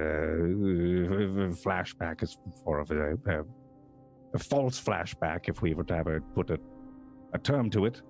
[1.64, 3.44] flashback is for of a, a,
[4.34, 6.58] a false flashback, if we were to have put a,
[7.32, 8.02] a term to it.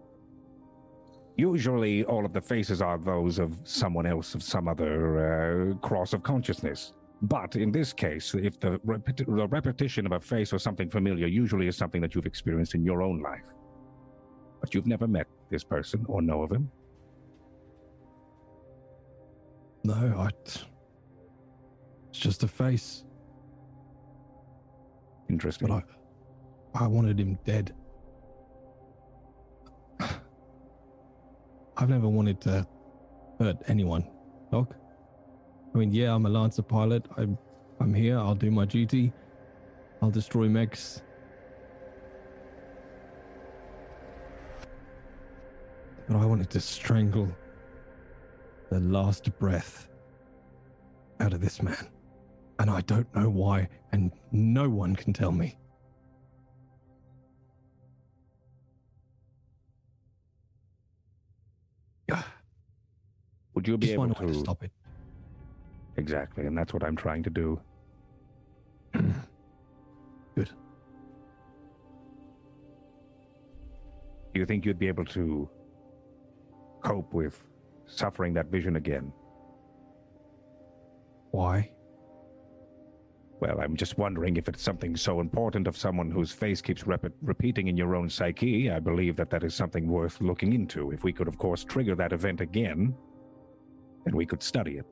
[1.37, 6.13] Usually, all of the faces are those of someone else, of some other uh, cross
[6.13, 6.93] of consciousness.
[7.23, 11.27] But in this case, if the, repeti- the repetition of a face or something familiar
[11.27, 13.45] usually is something that you've experienced in your own life,
[14.61, 16.71] but you've never met this person or know of him.
[19.85, 20.31] No, I.
[22.11, 23.05] It's just a face.
[25.31, 25.69] Interesting.
[25.69, 25.85] But
[26.75, 27.75] I, I wanted him dead.
[31.79, 32.67] I've never wanted to
[33.39, 34.11] hurt anyone,
[34.51, 34.75] Doc.
[35.77, 37.05] I mean, yeah, I'm a Lancer pilot.
[37.19, 37.37] I'm,
[37.81, 38.19] I'm here.
[38.19, 39.13] I'll do my duty.
[40.01, 41.03] I'll destroy mechs.
[46.09, 47.29] But I wanted to strangle
[48.71, 49.91] the last breath
[51.21, 51.91] out of this man.
[52.59, 55.59] And I don't know why, and no one can tell me.
[62.09, 62.23] Yeah.
[63.53, 64.71] Would you be Just able to to stop it?
[65.97, 67.61] Exactly, and that's what I'm trying to do.
[70.35, 70.51] Good.
[74.35, 75.49] Do you think you'd be able to
[76.83, 77.43] cope with
[77.87, 79.13] suffering that vision again?
[81.31, 81.71] Why?
[83.41, 87.13] Well, I'm just wondering if it's something so important of someone whose face keeps rep-
[87.23, 88.71] repeating in your own psyche.
[88.71, 90.91] I believe that that is something worth looking into.
[90.91, 92.95] If we could, of course, trigger that event again,
[94.05, 94.87] then we could study it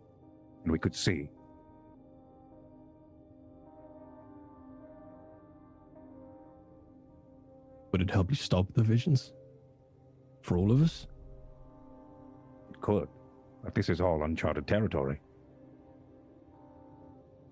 [0.65, 1.29] and we could see.
[7.93, 9.33] Would it help you stop the visions?
[10.43, 11.07] For all of us?
[12.71, 13.09] It could,
[13.63, 15.21] but this is all uncharted territory.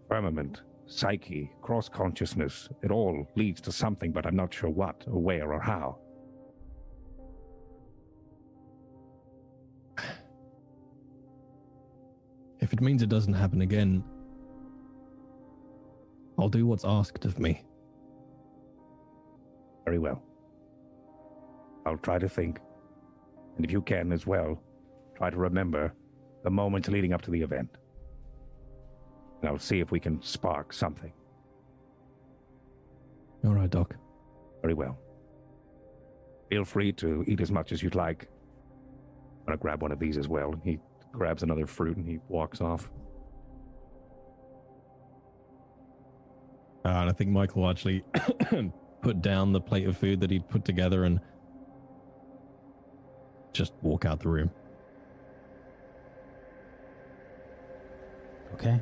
[0.08, 5.22] Firmament, psyche, cross consciousness, it all leads to something, but I'm not sure what, or
[5.22, 5.98] where, or how.
[12.72, 14.02] If it means it doesn't happen again,
[16.38, 17.62] I'll do what's asked of me.
[19.84, 20.22] Very well.
[21.84, 22.60] I'll try to think.
[23.56, 24.58] And if you can as well,
[25.14, 25.92] try to remember
[26.44, 27.76] the moments leading up to the event.
[29.42, 31.12] And I'll see if we can spark something.
[33.44, 33.94] All right, Doc.
[34.62, 34.98] Very well.
[36.48, 38.28] Feel free to eat as much as you'd like.
[39.40, 40.54] I'm gonna grab one of these as well.
[40.64, 40.78] He
[41.12, 42.90] grabs another fruit and he walks off.
[46.84, 48.02] Uh, and I think Michael actually
[49.02, 51.20] put down the plate of food that he'd put together and
[53.52, 54.50] just walk out the room.
[58.54, 58.80] Okay.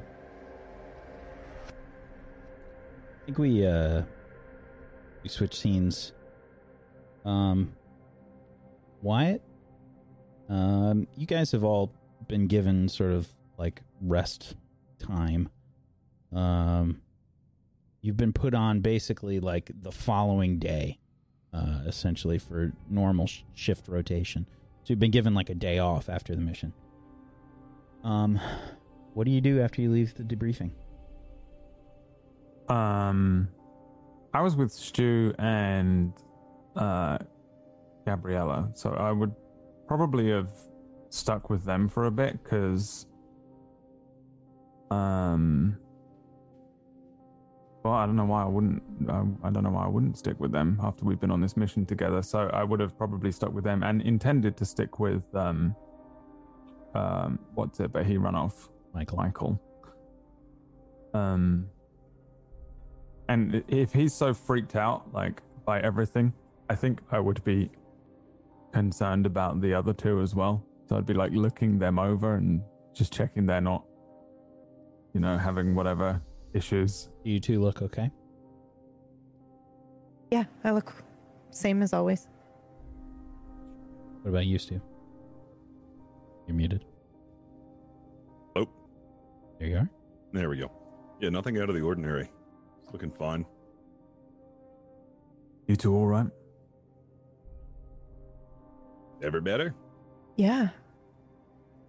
[3.20, 4.02] I think we uh
[5.22, 6.12] we switch scenes.
[7.24, 7.72] Um
[9.02, 9.42] Wyatt,
[10.48, 11.92] um you guys have all
[12.30, 13.28] been given sort of
[13.58, 14.54] like rest
[14.98, 15.48] time.
[16.32, 17.02] Um
[18.02, 20.98] you've been put on basically like the following day
[21.52, 24.46] uh essentially for normal sh- shift rotation.
[24.84, 26.72] So you've been given like a day off after the mission.
[28.04, 28.40] Um
[29.14, 30.70] what do you do after you leave the debriefing?
[32.68, 33.48] Um,
[34.32, 36.12] I was with Stu and
[36.76, 37.18] uh,
[38.06, 39.34] Gabriella, so I would
[39.88, 40.50] probably have
[41.10, 43.06] stuck with them for a bit because,
[44.90, 45.76] um,
[47.84, 48.82] well, I don't know why I wouldn't.
[49.08, 51.56] I, I don't know why I wouldn't stick with them after we've been on this
[51.56, 52.22] mission together.
[52.22, 55.74] So I would have probably stuck with them and intended to stick with um,
[56.94, 57.92] um, what's it?
[57.92, 58.68] But he ran off.
[58.94, 59.18] Michael.
[59.18, 59.60] Michael.
[61.14, 61.66] Um,
[63.28, 66.32] and if he's so freaked out, like by everything,
[66.68, 67.70] I think I would be
[68.72, 70.64] concerned about the other two as well.
[70.90, 72.60] So I'd be like looking them over and
[72.94, 73.84] just checking they're not,
[75.14, 76.20] you know, having whatever
[76.52, 77.10] issues.
[77.22, 78.10] You two look okay?
[80.32, 80.92] Yeah, I look
[81.52, 82.26] same as always.
[84.22, 84.80] What about you, Stu?
[86.48, 86.84] You're muted.
[88.56, 88.66] Oh,
[89.60, 89.90] There you are.
[90.32, 90.72] there we go.
[91.20, 92.28] Yeah, nothing out of the ordinary.
[92.82, 93.46] It's looking fine.
[95.68, 96.26] You two all right?
[99.22, 99.72] Ever better?
[100.40, 100.68] Yeah.
[100.70, 100.72] A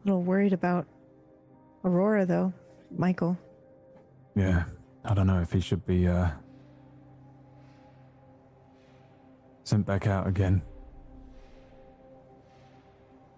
[0.03, 0.85] little worried about
[1.85, 2.51] Aurora though.
[2.97, 3.37] Michael.
[4.35, 4.65] Yeah.
[5.05, 6.31] I don't know if he should be uh
[9.63, 10.61] sent back out again.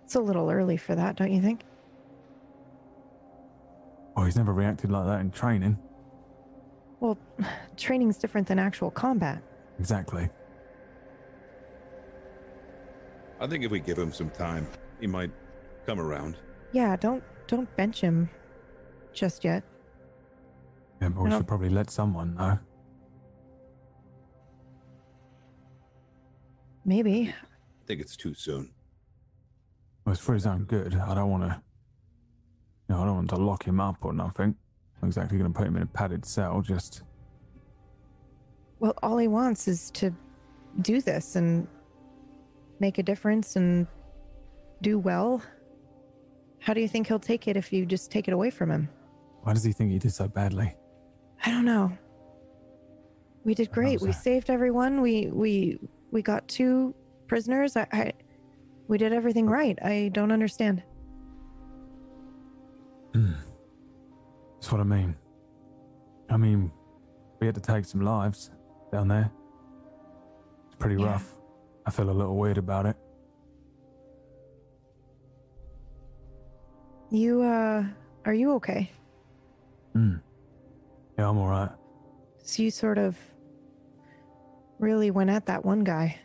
[0.04, 1.62] It's a little early for that, don't you think?
[4.16, 5.78] Well, he's never reacted like that in training.
[7.02, 7.20] Well,
[7.78, 9.44] training's different than actual combat.
[9.78, 10.28] Exactly.
[13.40, 14.66] I think if we give him some time,
[15.04, 15.32] he might
[15.86, 16.38] come around.
[16.72, 18.30] Yeah, don't don't bench him
[19.12, 19.62] just yet.
[21.02, 22.58] Yeah, but we should probably let someone know.
[26.86, 27.34] Maybe.
[27.38, 28.72] I think it's too soon.
[30.06, 30.96] Well, it's for his own good.
[30.96, 31.62] I don't want to.
[32.88, 34.56] You know, I don't want to lock him up or nothing.
[35.02, 36.62] I'm exactly going to put him in a padded cell.
[36.62, 37.04] Just
[38.80, 40.16] Well, all he wants is to
[40.82, 41.68] do this and
[42.80, 43.86] make a difference and
[44.84, 45.42] do well.
[46.60, 48.90] How do you think he'll take it if you just take it away from him?
[49.44, 50.74] why does he think he did so badly?
[51.46, 51.92] I don't know.
[53.44, 54.00] We did great.
[54.00, 55.02] We saved everyone.
[55.02, 55.80] We we
[56.12, 56.96] we got two
[57.28, 57.76] prisoners.
[57.76, 58.14] I, I
[58.88, 59.52] we did everything oh.
[59.52, 59.78] right.
[59.84, 60.82] I don't understand.
[63.14, 63.34] Hmm.
[64.56, 65.14] That's what I mean.
[66.30, 66.72] I mean,
[67.42, 68.52] we had to take some lives
[68.94, 69.30] down there.
[70.68, 71.12] It's pretty Yeah.
[71.12, 71.36] rough.
[71.86, 72.96] I feel a little weird about it.
[77.14, 77.84] You uh
[78.26, 78.92] are you okay?
[79.94, 80.16] Hmm.
[81.16, 81.70] Yeah, I'm all right.
[82.42, 83.16] So you sort of
[84.80, 86.18] really went at that one guy.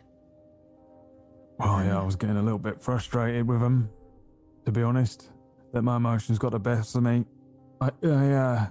[1.59, 3.87] Well, yeah, I was getting a little bit frustrated with him,
[4.65, 5.29] to be honest.
[5.73, 7.23] That my emotions got the best of me.
[7.79, 8.67] I, I uh,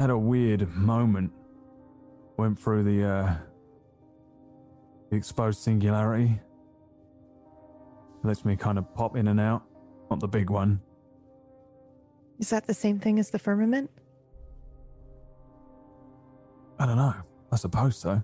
[0.00, 1.30] had a weird moment.
[2.38, 3.34] Went through the uh,
[5.10, 6.40] the exposed singularity.
[8.24, 9.64] Lets me kind of pop in and out.
[10.10, 10.80] Not the big one.
[12.38, 13.90] Is that the same thing as the firmament?
[16.78, 17.14] I don't know.
[17.50, 18.22] I suppose so.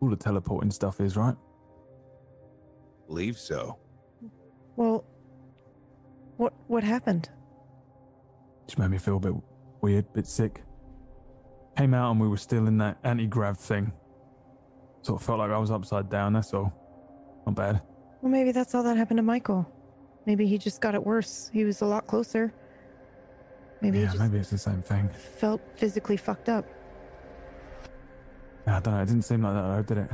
[0.00, 1.36] All the teleporting stuff is, right?
[3.06, 3.78] Believe so.
[4.76, 5.04] Well,
[6.36, 7.30] what what happened?
[8.66, 9.34] Just made me feel a bit
[9.80, 10.62] weird, bit sick.
[11.76, 13.92] Came out and we were still in that anti grav thing.
[15.02, 16.72] Sort of felt like I was upside down, that's all.
[17.46, 17.82] Not bad.
[18.20, 19.66] Well, maybe that's all that happened to Michael.
[20.26, 21.50] Maybe he just got it worse.
[21.52, 22.52] He was a lot closer.
[23.82, 25.08] Maybe yeah, maybe it's the same thing.
[25.08, 26.64] felt physically fucked up.
[28.64, 29.02] I don't know.
[29.02, 30.10] It didn't seem like that, though, did it?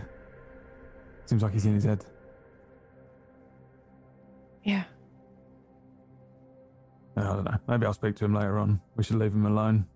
[1.27, 2.03] Seems like he's in his head.
[4.65, 4.85] Yeah.
[7.15, 7.59] I don't know.
[7.69, 8.81] Maybe I'll speak to him later on.
[8.97, 9.87] We should leave him alone.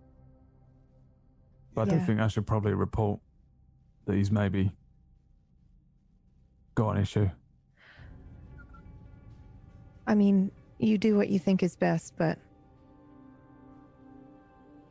[1.75, 2.01] But I Yeah.
[2.01, 3.21] do think I should probably report
[4.05, 4.71] that he's maybe
[6.75, 7.31] got an issue.
[10.07, 12.39] I mean, you do what you think is best, but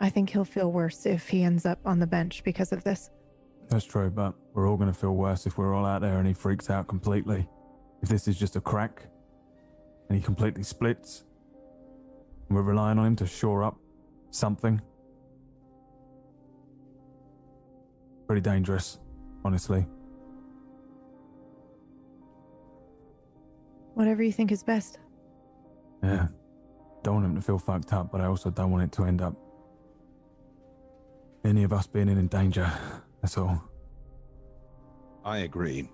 [0.02, 3.12] I think he'll feel worse if he ends up on the bench because of this.
[3.70, 6.28] That's true, but we're all going to feel worse if we're all out there and
[6.28, 7.48] he freaks out completely.
[8.02, 9.06] If this is just a crack
[10.10, 11.24] and he completely splits,
[12.50, 13.78] and we're relying on him to shore up
[14.32, 14.82] something.
[18.26, 18.98] Pretty dangerous,
[19.46, 19.86] honestly.
[23.94, 24.98] Whatever you think is best.
[26.04, 26.28] Yeah.
[27.04, 29.22] Don't want him to feel fucked up, but I also don't want it to end
[29.22, 29.36] up
[31.44, 32.72] any of us being in danger.
[33.22, 33.61] That's all.
[35.24, 35.90] I agree.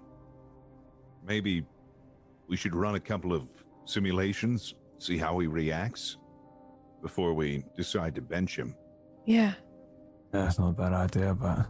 [1.26, 1.66] Maybe
[2.48, 3.48] we should run a couple of
[3.86, 6.18] simulations, see how he reacts
[7.02, 8.76] before we decide to bench him.
[9.26, 9.54] Yeah.
[10.34, 11.68] Yeah, that's not a bad idea, but.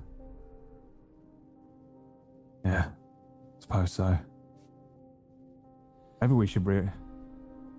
[2.65, 2.85] Yeah,
[3.59, 4.17] suppose so.
[6.21, 6.89] Maybe we should rig,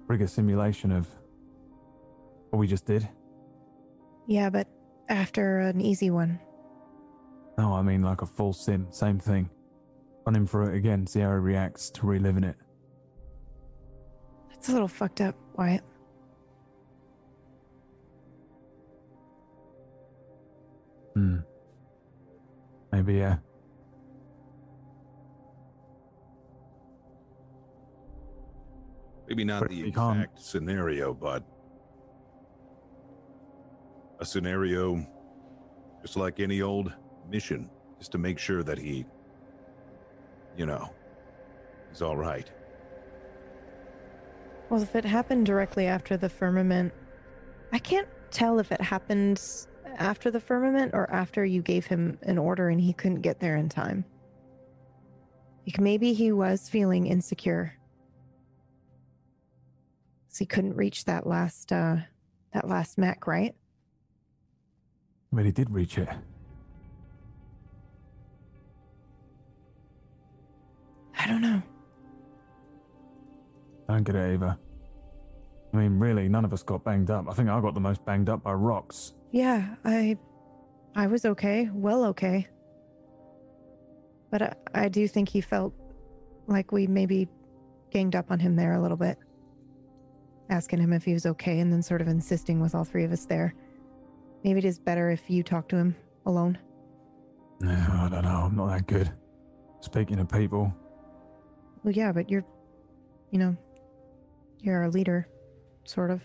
[0.07, 1.09] rig a simulation of
[2.51, 3.09] what we just did.
[4.27, 4.69] Yeah, but
[5.09, 6.39] after an easy one.
[7.59, 9.51] No, I mean like a full sim, same thing.
[10.27, 12.57] Run him through it again, see how he reacts to reliving it.
[14.53, 15.83] It's a little fucked up, Wyatt.
[21.15, 21.39] Hmm.
[22.93, 23.39] Maybe, yeah.
[29.29, 31.45] Maybe not But the we can't- exact scenario, but
[34.21, 35.05] a scenario
[36.03, 36.93] just like any old
[37.29, 39.05] mission, just to make sure that he,
[40.57, 40.95] you know,
[41.91, 42.49] is all right.
[44.71, 46.93] Well, if it happened directly after the firmament,
[47.73, 49.43] I can't tell if it happened
[49.97, 53.57] after the firmament or after you gave him an order and he couldn't get there
[53.57, 54.05] in time.
[55.67, 57.75] Like maybe he was feeling insecure.
[60.29, 61.97] 'Cause he couldn't reach that last uh
[62.53, 63.55] that last mech, right?
[65.33, 66.09] But he did reach it.
[71.19, 71.63] I don't know.
[73.89, 74.57] I don't get it either.
[75.73, 77.27] I mean, really, none of us got banged up.
[77.29, 79.13] I think I got the most banged up by rocks.
[79.33, 80.17] Yeah, I,
[80.95, 82.49] I was okay, well okay.
[84.31, 85.75] But I, I do think he felt
[86.47, 87.29] like we maybe
[87.91, 89.19] ganged up on him there a little bit,
[90.49, 93.13] asking him if he was okay, and then sort of insisting with all three of
[93.13, 93.55] us there.
[94.45, 96.59] Maybe it is better if you talk to him alone.
[97.61, 98.43] No, I don't know.
[98.47, 99.13] I'm not that good.
[99.81, 100.73] Speaking to people.
[101.83, 102.45] Well, yeah, but you're,
[103.31, 103.57] you know,
[104.61, 105.29] you're our leader,
[105.85, 106.23] sort of.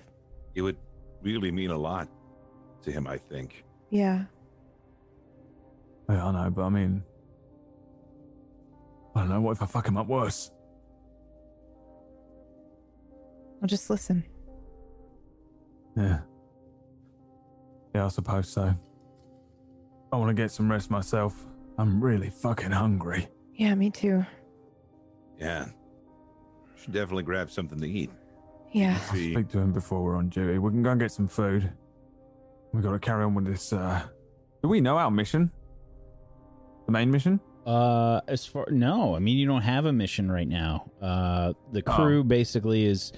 [0.56, 0.78] It would
[1.22, 2.08] really mean a lot
[2.84, 3.64] to him, I think.
[3.90, 4.26] Yeah.
[6.10, 7.04] Yeah, I know, but I mean,
[9.16, 9.42] I don't know.
[9.42, 10.52] What if I fuck him up worse?
[13.62, 14.24] I'll just listen.
[15.96, 16.20] Yeah.
[17.94, 18.74] Yeah, I suppose so.
[20.12, 21.46] I want to get some rest myself.
[21.78, 23.28] I'm really fucking hungry.
[23.56, 24.26] Yeah, me too.
[25.40, 25.68] Yeah.
[26.82, 28.12] Should definitely grab something to eat.
[28.72, 28.98] Yeah.
[29.00, 30.58] I'll speak to him before we're on duty.
[30.58, 31.72] We can go and get some food.
[32.74, 33.72] We got to carry on with this.
[33.74, 34.02] uh
[34.64, 35.52] Do we know our mission?
[36.88, 37.40] The main mission?
[37.66, 40.92] Uh, as far no, I mean you don't have a mission right now.
[41.02, 41.94] Uh, the Oh.
[41.94, 43.14] crew basically is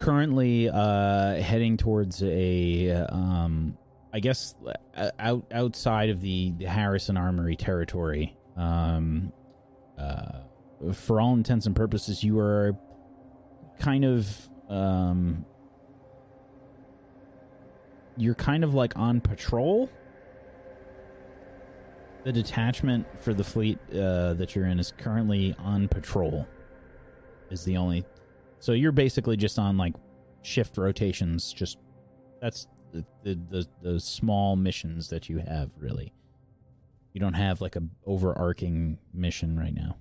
[0.00, 3.76] currently uh heading towards a um,
[4.12, 4.54] I guess
[4.96, 8.36] uh, out outside of the, Harrison Armory territory.
[8.56, 9.32] Um,
[9.98, 10.40] uh,
[10.92, 12.76] for all intents and purposes, you are
[13.78, 15.44] kind of um,
[18.16, 19.88] you're kind of like on patrol
[22.24, 26.46] the detachment for the fleet uh, that you're in is currently on patrol.
[27.50, 28.04] Is the only,
[28.60, 29.94] so you're basically just on like
[30.42, 31.52] shift rotations.
[31.52, 31.78] Just
[32.40, 35.70] that's the the the, the small missions that you have.
[35.78, 36.12] Really,
[37.12, 39.96] you don't have like a overarching mission right now.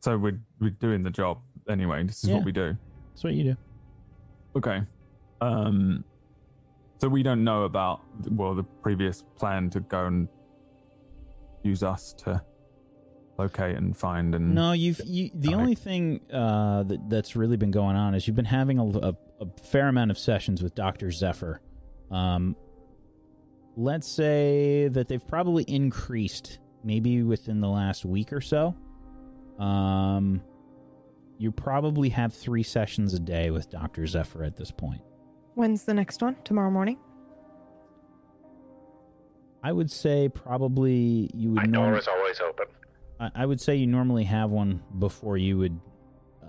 [0.00, 1.38] So we're, we're doing the job
[1.68, 2.02] anyway.
[2.04, 2.36] This is Yeah.
[2.36, 2.76] what we do.
[3.12, 3.56] That's what you do.
[4.56, 4.80] Okay.
[5.40, 6.04] Um.
[7.00, 10.28] So we don't know about well the previous plan to go and
[11.64, 12.40] use us to
[13.38, 17.70] locate and find and No, you've you, the only thing uh, that that's really been
[17.70, 21.10] going on is you've been having a, a, a fair amount of sessions with Doctor
[21.10, 21.60] Zephyr.
[22.10, 22.56] Um,
[23.76, 28.76] let's say that they've probably increased, maybe within the last week or so.
[29.58, 30.42] Um,
[31.38, 35.00] you probably have three sessions a day with Doctor Zephyr at this point.
[35.54, 36.36] When's the next one?
[36.44, 36.98] Tomorrow morning?
[39.62, 41.56] I would say probably you would.
[41.56, 42.66] My door is always open.
[43.22, 45.80] I, I would say you normally have one before you would,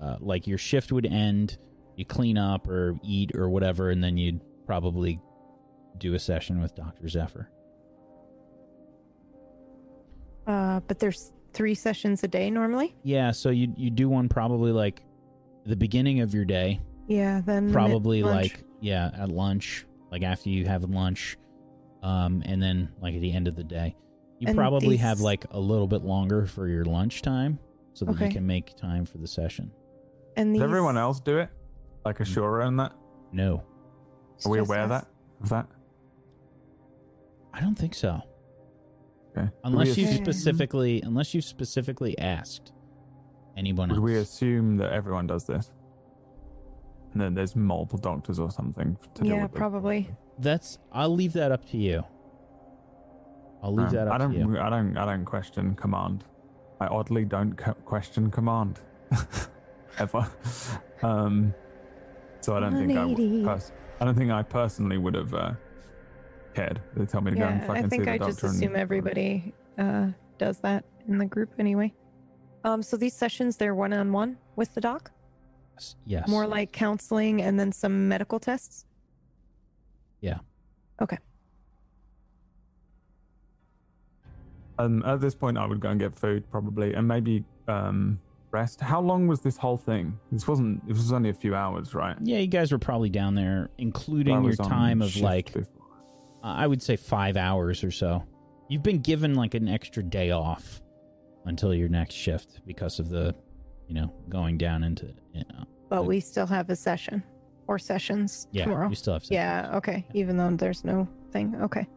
[0.01, 1.57] uh, like your shift would end,
[1.95, 5.19] you clean up or eat or whatever, and then you'd probably
[5.99, 7.49] do a session with Doctor Zephyr.
[10.47, 12.95] Uh, but there's three sessions a day normally.
[13.03, 15.03] Yeah, so you you do one probably like
[15.65, 20.65] the beginning of your day, Yeah, then probably like yeah at lunch, like after you
[20.65, 21.37] have lunch,
[22.01, 23.95] um, and then like at the end of the day.
[24.39, 27.59] You And probably have like a little bit longer for your lunchtime,
[27.93, 28.25] so that Okay.
[28.27, 29.71] you can make time for the session.
[30.35, 31.49] And Does everyone else do it?
[32.05, 32.67] Like Ashura mm.
[32.67, 32.93] and that?
[33.31, 33.63] No.
[34.45, 35.07] Are we just aware of that?
[35.41, 35.67] Of that?
[37.53, 38.21] I don't think so.
[39.37, 39.49] Okay.
[39.63, 42.73] Unless you assume- specifically, unless you specifically asked
[43.55, 44.03] anyone Would else.
[44.03, 45.71] we assume that everyone does this?
[47.13, 49.51] And then there's multiple doctors or something to deal Yeah, with.
[49.53, 50.09] the- probably.
[50.39, 50.79] That's.
[50.91, 52.03] I'll leave that up to you.
[53.63, 54.31] I'll leave Um, that up I don't.
[54.33, 54.59] to you.
[54.59, 54.97] I don't.
[54.97, 56.25] I don't question command.
[56.81, 58.81] I oddly don't co- question command
[59.99, 60.27] ever.
[61.01, 61.53] Um,
[62.41, 63.05] so I don't think I.
[63.05, 65.53] Would pers- I don't think I personally would have uh,
[66.53, 66.81] cared.
[66.95, 68.33] They tell me to go and Yeah, fucking I think see the I doctor.
[68.33, 71.93] just assume and, everybody uh, does that in the group anyway.
[72.65, 75.11] Um, so these sessions they're one on one with the doc,
[76.05, 76.27] Yes.
[76.27, 78.85] more like counseling and then some medical tests.
[80.21, 80.39] Yeah.
[81.01, 81.17] Okay.
[84.79, 88.19] Um, at this point, I would go and get food probably, and maybe um,
[88.51, 88.81] rest.
[88.81, 90.17] How long was this whole thing?
[90.31, 90.85] This wasn't.
[90.87, 92.15] This was only a few hours, right?
[92.21, 95.61] Yeah, you guys were probably down there, including your time of like, uh,
[96.41, 98.23] I would say five hours or so.
[98.69, 100.81] You've been given like an extra day off
[101.45, 103.35] until your next shift because of the,
[103.87, 105.13] you know, going down into.
[105.33, 107.21] You know, But we still have a session
[107.67, 108.89] or sessions yeah, tomorrow.
[108.89, 109.23] you still have.
[109.29, 109.71] yeah.
[109.75, 110.05] Okay.
[110.13, 111.55] Even though there's no thing.
[111.61, 111.87] Okay.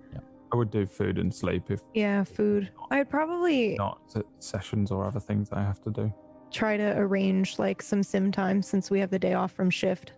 [0.53, 2.25] I would do food and sleep if Yeah.
[2.25, 2.71] Food.
[2.91, 6.13] I'd probably not se- sessions or other things I have to do.
[6.53, 10.13] try to arrange like some sim time since we have the day off from shift.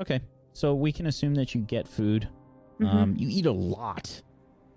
[0.00, 0.20] Okay,
[0.52, 2.28] so we can assume that you get food.
[2.80, 2.86] Mhm.
[2.94, 4.22] Um, you eat a lot,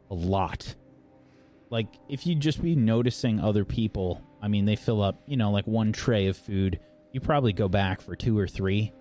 [0.09, 0.75] a lot.
[1.69, 5.49] Like if you just be noticing other people I mean, they fill up, you know,
[5.49, 6.79] like one tray of food.
[7.11, 8.93] You probably go back for two or three.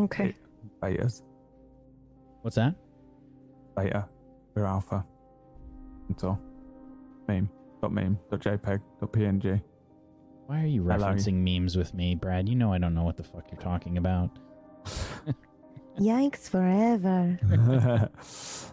[0.00, 0.34] Okay.
[0.82, 1.22] Betas.
[2.46, 2.76] What's that?
[3.76, 4.06] Beta.
[4.54, 5.04] We're alpha.
[6.08, 6.40] That's all.
[7.26, 7.50] Meme.
[7.82, 8.20] Dot meme.
[8.30, 8.80] Dot JPEG.
[9.00, 9.60] Dot PNG.
[10.46, 11.08] Why are you Hello.
[11.08, 12.48] referencing memes with me, Brad?
[12.48, 14.30] You know I don't know what the fuck you're talking about.
[15.98, 17.36] Yikes forever.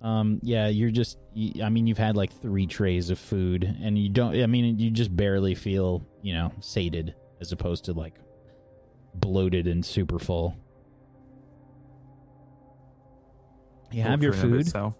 [0.00, 1.16] Um, yeah, you're just.
[1.62, 4.38] I mean, you've had like three trays of food, and you don't.
[4.38, 8.16] I mean, you just barely feel, you know, sated as opposed to like
[9.14, 10.58] bloated and super full.
[13.94, 14.60] You have your food.
[14.60, 14.96] itself.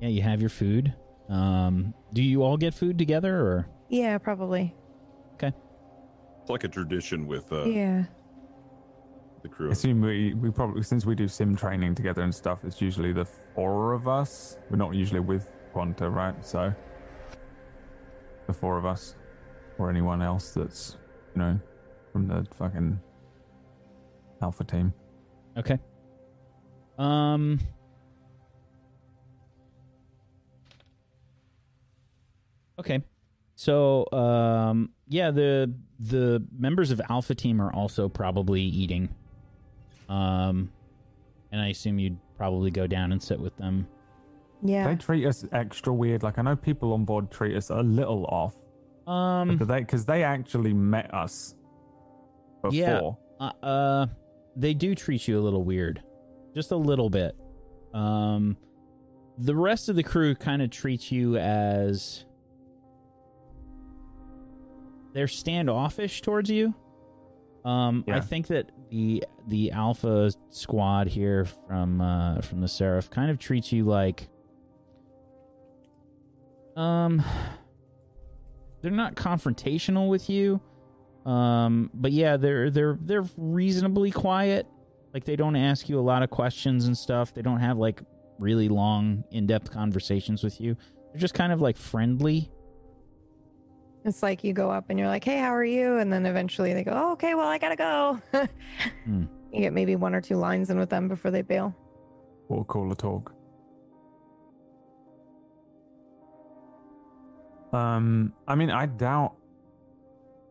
[0.00, 0.94] Yeah, you have your food.
[1.28, 4.74] Um, do you all get food together, or Yeah, probably.
[5.34, 5.52] Okay.
[6.40, 8.04] It's like a tradition with uh, Yeah.
[9.42, 9.68] the crew.
[9.68, 13.12] I assume we, we probably since we do sim training together and stuff, it's usually
[13.12, 14.56] the four of us.
[14.70, 16.34] We're not usually with Quanta, right?
[16.44, 16.72] So
[18.46, 19.14] the four of us,
[19.78, 20.96] or anyone else that's
[21.34, 21.60] you know
[22.12, 22.98] from the fucking
[24.40, 24.92] alpha team.
[25.56, 25.78] Okay.
[26.98, 27.60] Um.
[32.78, 33.02] Okay.
[33.54, 39.08] So, um, yeah, the the members of Alpha Team are also probably eating.
[40.08, 40.70] Um,
[41.52, 43.86] and I assume you'd probably go down and sit with them.
[44.62, 44.88] Yeah.
[44.88, 46.22] They treat us extra weird.
[46.22, 48.56] Like I know people on board treat us a little off.
[49.06, 51.54] Um, because they because they actually met us
[52.62, 52.72] before.
[52.72, 53.00] Yeah.
[53.40, 54.06] Uh, uh,
[54.56, 56.02] they do treat you a little weird,
[56.54, 57.36] just a little bit.
[57.92, 58.56] Um,
[59.38, 62.24] the rest of the crew kind of treats you as
[65.12, 66.74] they're standoffish towards you.
[67.64, 73.30] Um, I think that the the Alpha squad here from uh, from the Seraph kind
[73.30, 74.28] of treats you like
[76.76, 77.22] um
[78.80, 80.60] they're not confrontational with you.
[81.24, 84.66] Um, but yeah, they're they're they're reasonably quiet.
[85.14, 87.32] Like they don't ask you a lot of questions and stuff.
[87.32, 88.02] They don't have like
[88.38, 90.76] really long, in-depth conversations with you.
[91.12, 92.50] They're just kind of like friendly.
[94.04, 95.98] It's like you go up and you're like, hey, how are you?
[95.98, 98.20] And then eventually they go, oh, okay, well, I gotta go.
[99.04, 99.24] Hmm.
[99.52, 101.74] You get maybe one or two lines in with them before they bail.
[102.48, 103.34] We'll call a talk.
[107.72, 109.34] Um, I mean, I doubt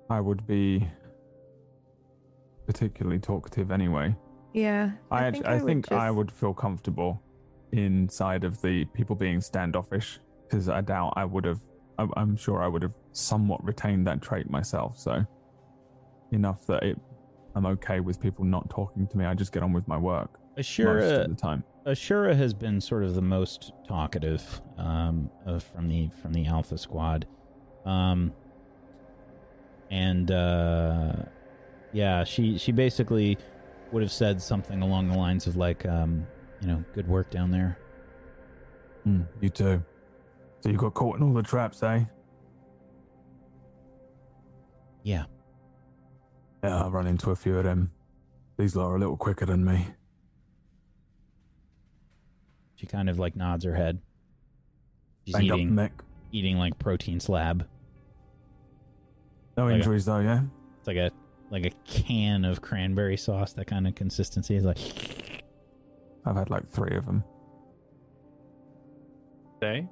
[0.10, 0.88] I would be
[2.68, 4.16] particularly talkative anyway.
[4.54, 4.92] Yeah.
[5.10, 7.22] I I think I, I would think I would feel comfortable
[7.72, 11.60] inside of the people being standoffish because I doubt I would have.
[11.98, 14.98] I'm sure I would have somewhat retained that trait myself.
[14.98, 15.26] So
[16.32, 16.98] enough that it,
[17.56, 19.26] I'm okay with people not talking to me.
[19.26, 21.64] I just get on with my work most Ashura, of the time.
[21.86, 25.30] Ashura has been sort of the most talkative um,
[25.74, 27.28] from the from the Alpha Squad,
[27.86, 28.34] um,
[29.90, 31.14] and uh,
[31.94, 33.38] yeah, she she basically
[33.92, 36.26] would have said something along the lines of like, um,
[36.62, 37.78] you know, good work down there.
[39.06, 39.84] Mm, you too.
[40.62, 42.06] So you got caught in all the traps, eh?
[45.04, 45.26] Yeah.
[46.64, 47.92] Yeah, I run into a few of them.
[48.58, 49.88] These lot are a little quicker than me.
[52.76, 54.00] She kind of like nods her head.
[55.26, 56.04] She's Banged up eating neck.
[56.32, 57.68] eating like protein slab.
[59.58, 60.42] No Like a- injuries though, yeah.
[60.80, 61.12] It's like a
[61.50, 63.54] like a can of cranberry sauce.
[63.54, 64.78] That kind of consistency is like.
[66.26, 67.24] I've had like three of them.
[69.62, 69.88] Say?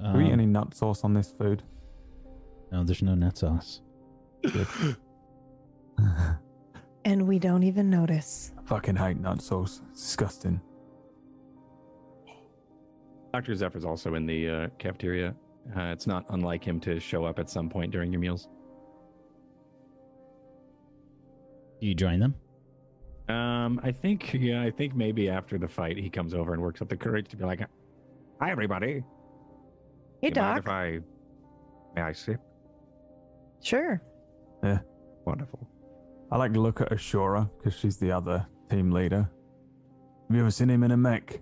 [0.00, 1.62] Do we eat um, any nut sauce on this food?
[2.72, 3.80] No, there's no nut sauce.
[7.04, 8.52] And we don't even notice.
[8.64, 9.80] Fucking hate nut sauce.
[9.92, 10.60] It's disgusting.
[13.32, 13.54] Dr.
[13.54, 15.32] Zephyr's also in the uh, cafeteria.
[15.76, 18.48] Uh, it's not unlike him to show up at some point during your meals.
[21.80, 22.34] Do you join them?
[23.28, 26.82] Um, I think, yeah, I think maybe after the fight, he comes over and works
[26.82, 27.60] up the courage to be like,
[28.40, 29.04] "Hi, everybody.
[30.22, 30.58] Hey, You Doc.
[30.58, 30.98] if I
[31.94, 32.40] may I sip?
[33.62, 34.00] Sure.
[34.62, 34.78] Yeah.
[35.24, 35.68] Wonderful.
[36.30, 39.28] I like to look at Ashura because she's the other team leader.
[40.28, 41.40] Have you ever seen him in a mech?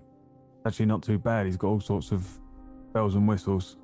[0.65, 1.45] Actually, not too bad.
[1.45, 2.27] He's got all sorts of
[2.93, 3.77] bells and whistles.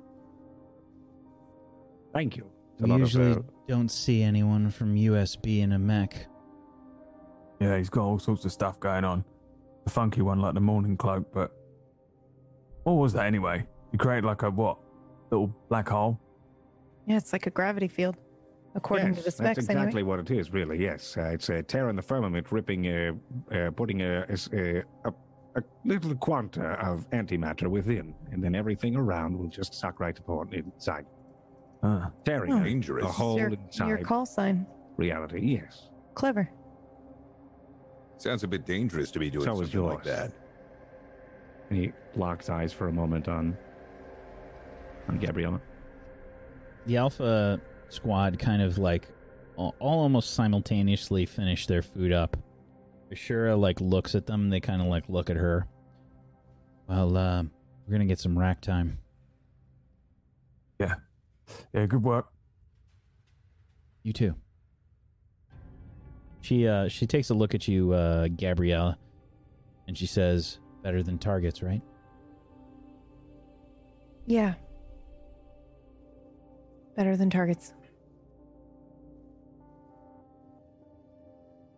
[2.12, 2.46] Thank you.
[2.78, 6.26] We usually uh, don't see anyone from USB in a mech.
[7.60, 9.24] Yeah, he's got all sorts of stuff going on.
[9.86, 11.52] A funky one, like the morning cloak, but
[12.84, 13.64] what was that anyway?
[13.92, 14.78] You create like a what?
[15.30, 16.18] Little black hole.
[17.06, 18.16] Yeah, it's like a gravity field,
[18.74, 19.56] according to the Yes, specs.
[19.56, 20.02] That's exactly anyway.
[20.02, 20.80] what it is, really.
[20.82, 23.12] Yes, uh, it's a tear in the firmament, ripping, uh,
[23.54, 25.12] uh, putting a, a, a,
[25.56, 30.52] a little quanta of antimatter within, and then everything around will just suck right upon
[30.54, 31.06] inside,
[31.82, 33.04] Uh, tearing a Dangerous.
[33.06, 34.66] hole Your, inside your call sign.
[34.96, 35.40] reality.
[35.40, 35.88] Yes.
[36.14, 36.48] Clever.
[38.18, 40.32] Sounds a bit dangerous to be doing So something like that.
[41.70, 43.56] And he locks eyes for a moment on
[45.08, 45.60] on Gabriella.
[46.86, 47.60] The Alpha
[47.92, 49.08] squad kind of like
[49.56, 52.36] all, all almost simultaneously finish their food up.
[53.12, 54.48] Ashura like looks at them.
[54.48, 55.66] They kind of like look at her.
[56.88, 57.42] Well, uh,
[57.86, 58.98] we're gonna get some rack time.
[60.80, 60.94] yeah.
[61.74, 62.28] Yeah, good work.
[64.04, 64.34] You too.
[66.40, 68.96] She uh she takes a look at you, uh, Gabrielle,
[69.86, 71.82] and she says, "Better than targets, right?"
[74.26, 74.54] Yeah.
[76.96, 77.74] Better than targets.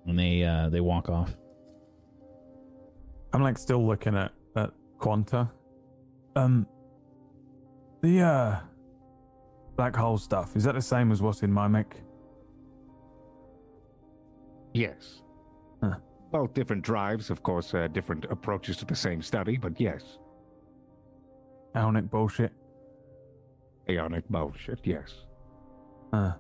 [0.07, 1.37] And they uh they walk off.
[3.33, 5.51] I'm like still looking at at Quanta.
[6.37, 6.67] Um,
[8.03, 8.57] the uh
[9.77, 11.97] black hole stuff is that the same as what's in my mech?
[14.73, 15.23] Yes.
[15.83, 15.97] Huh.
[16.33, 20.19] Both different drives, of course, uh, different approaches to the same study, but yes.
[21.77, 22.53] Aunic bullshit.
[23.89, 25.13] Aunic bullshit, yes.
[26.13, 26.33] Uh.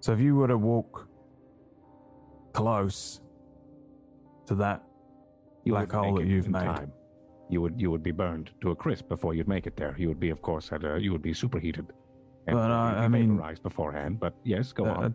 [0.00, 1.08] So if you were to walk
[2.54, 3.20] close
[4.46, 4.82] to that
[5.64, 6.92] You black hole that you've made, time.
[7.50, 9.94] You would you would be burned to a crisp before you'd make it there.
[9.98, 11.86] You would be, of course, at a, you would be superheated.
[12.46, 14.18] And But, uh, be I mean- beforehand.
[14.20, 15.14] But yes, go uh, on.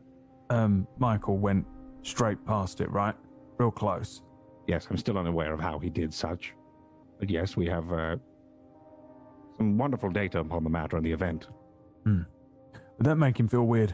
[0.51, 1.65] um, Michael went
[2.03, 3.15] straight past it, right?
[3.57, 4.21] Real close.
[4.67, 6.53] Yes, I'm still unaware of how he did such.
[7.19, 8.15] But yes, we have uh,
[9.57, 11.47] some wonderful data upon the matter and the event.
[12.05, 12.25] Would
[13.05, 13.93] that make him feel weird?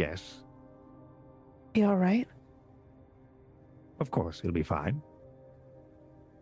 [0.00, 0.44] Yes,
[1.74, 2.26] You all right?
[4.00, 5.02] of course, he'll be fine.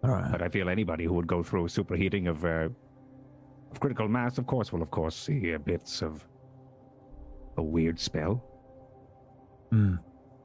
[0.04, 0.30] All right.
[0.30, 2.68] But I feel anybody who would go through a superheating of, uh,
[3.72, 6.24] of critical mass, of course, will, of course, see uh, bits of
[7.56, 8.44] a weird spell.
[9.72, 9.96] Hmm.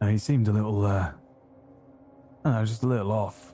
[0.02, 3.54] He seemed a little, uh, I don't know, just a little off.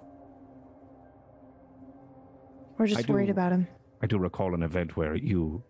[2.78, 3.68] We're just I do- worried about him.
[4.02, 5.62] I do recall an event where you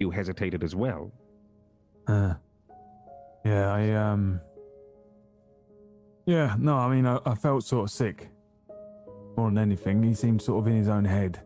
[0.00, 1.12] you hesitated as well.
[2.06, 2.34] Uh,
[3.44, 4.40] yeah, I, um,
[6.26, 8.30] yeah, no, I mean, I, I felt sort of sick.
[9.36, 11.40] More than anything, he seemed sort of in his own head.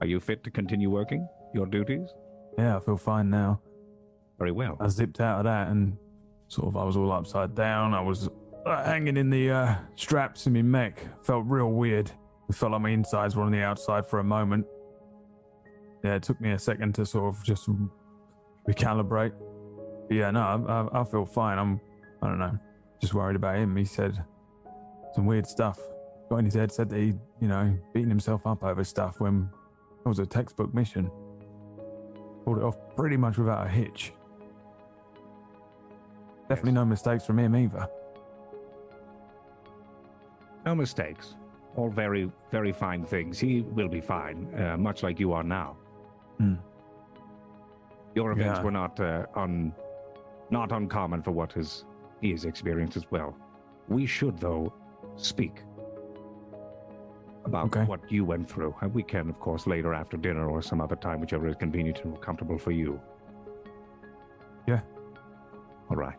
[0.00, 2.08] Are you fit to continue working your duties?
[2.58, 3.60] Yeah, I feel fine now.
[4.38, 4.76] Very well.
[4.78, 5.96] I zipped out of that and
[6.48, 7.94] sort of I was all upside down.
[7.94, 8.28] I was
[8.66, 11.02] uh, hanging in the uh, straps in my mech.
[11.24, 12.10] Felt real weird.
[12.48, 14.66] It felt like my insides were on the outside for a moment.
[16.06, 17.68] Yeah, it took me a second to sort of just
[18.68, 19.32] recalibrate.
[20.06, 21.58] But yeah, no, I, I, I feel fine.
[21.58, 21.80] I'm,
[22.22, 22.56] I don't know,
[23.00, 23.74] just worried about him.
[23.74, 24.24] He said
[25.16, 25.80] some weird stuff.
[26.30, 29.50] Got in his head, said that he, you know, beating himself up over stuff when
[30.04, 31.10] it was a textbook mission.
[32.44, 34.12] Pulled it off pretty much without a hitch.
[36.48, 37.88] Definitely no mistakes from him either.
[40.64, 41.34] No mistakes.
[41.74, 43.40] All very, very fine things.
[43.40, 45.76] He will be fine, uh, much like you are now.
[46.38, 46.54] Hmm.
[48.14, 48.64] Your events Yeah.
[48.64, 49.72] were not uh, un,
[50.50, 51.84] not uncommon for what is
[52.20, 53.36] he has experienced as well.
[53.88, 54.72] We should, though,
[55.16, 55.62] speak
[57.44, 57.84] about Okay.
[57.84, 58.74] what you went through.
[58.80, 62.00] And we can, of course, later after dinner or some other time, whichever is convenient
[62.04, 63.00] and comfortable for you.
[64.66, 64.80] Yeah.
[65.90, 66.16] All right.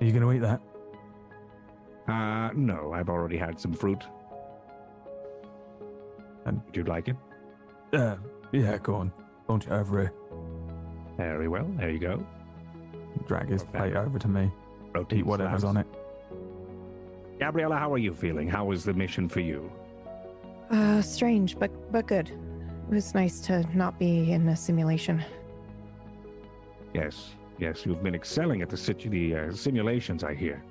[0.00, 0.60] Are you going to eat that?
[2.08, 4.02] Uh, no, I've already had some fruit.
[6.46, 7.16] And- Would you like it?
[7.94, 8.16] Uh,
[8.52, 9.12] yeah, go on.
[9.48, 10.12] Launch it over here.
[11.16, 11.66] Very well.
[11.76, 12.24] There you go.
[13.26, 13.78] Drag his Okay.
[13.78, 14.50] plate over to me.
[14.92, 15.76] Protein Eat whatever's slabs.
[15.76, 15.86] on it.
[17.38, 18.48] Gabriella, how are you feeling?
[18.48, 19.70] How was the mission for you?
[20.70, 22.28] Uh, strange, but but good.
[22.30, 25.22] It was nice to not be in a simulation.
[26.92, 30.62] Yes, yes, you've been excelling at the, situ- the uh, simulations, I hear.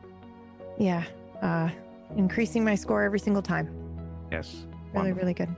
[0.78, 1.04] Yeah.
[1.42, 1.70] Uh,
[2.16, 3.68] increasing my score every single time.
[4.32, 4.66] Yes.
[4.94, 5.22] Really, wonderful.
[5.22, 5.50] really good.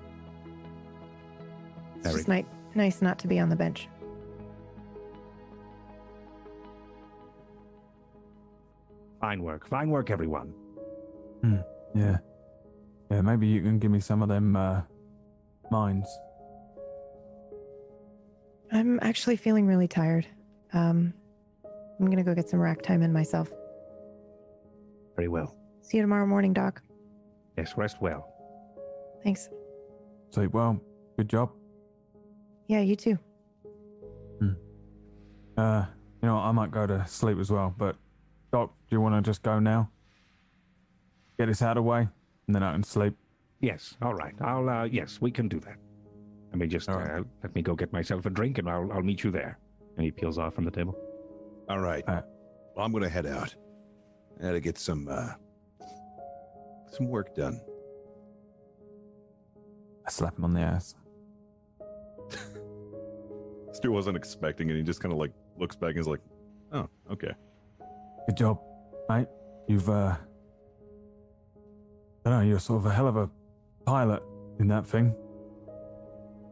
[2.06, 3.88] It's Very just ni- nice not to be on the bench.
[9.20, 9.68] Fine work.
[9.68, 10.54] Fine work, everyone.
[11.96, 12.18] Yeah.
[13.10, 14.82] Yeah, maybe you can give me some of them uh,
[15.72, 16.08] mines.
[18.72, 20.28] I'm actually feeling really tired.
[20.74, 21.14] Um,
[22.00, 23.50] I'm gonna go get some rack time in myself.
[25.16, 25.56] Very well.
[25.82, 26.82] See you tomorrow morning, Doc.
[27.58, 28.28] Yes, rest well.
[29.24, 29.50] Thanks.
[30.32, 30.82] Sleep well.
[31.16, 31.52] Good job.
[32.68, 33.20] Yeah, you too.
[35.58, 35.86] Uh,
[36.22, 37.74] you know, I might go to sleep as well.
[37.78, 37.96] But
[38.52, 39.90] Doc, do you want to just go now?
[41.40, 42.08] Get this out of the way,
[42.48, 43.16] and then I can sleep.
[43.62, 44.34] Yes, all right.
[44.42, 45.78] I'll, uh, yes, we can do that.
[46.52, 49.24] Let me just, uh, let me go get myself a drink and I'll, I'll meet
[49.24, 49.58] you there.
[49.98, 50.98] And he peels off from the table.
[51.70, 52.04] All right.
[52.08, 52.22] Uh,
[52.76, 53.56] well, I'm going to head out.
[54.40, 55.32] I got to get some, uh,
[56.92, 57.60] some work done.
[60.06, 60.96] I slap him on the ass.
[63.76, 64.78] Stu wasn't expecting it.
[64.78, 66.22] He just kind of like looks back and is like,
[66.72, 67.32] oh, okay.
[68.26, 68.62] Good job,
[69.10, 69.28] mate.
[69.68, 70.16] You've, uh,
[72.26, 73.30] I don't know, you're sort of a hell of a
[73.86, 74.24] pilot
[74.60, 75.14] in that thing.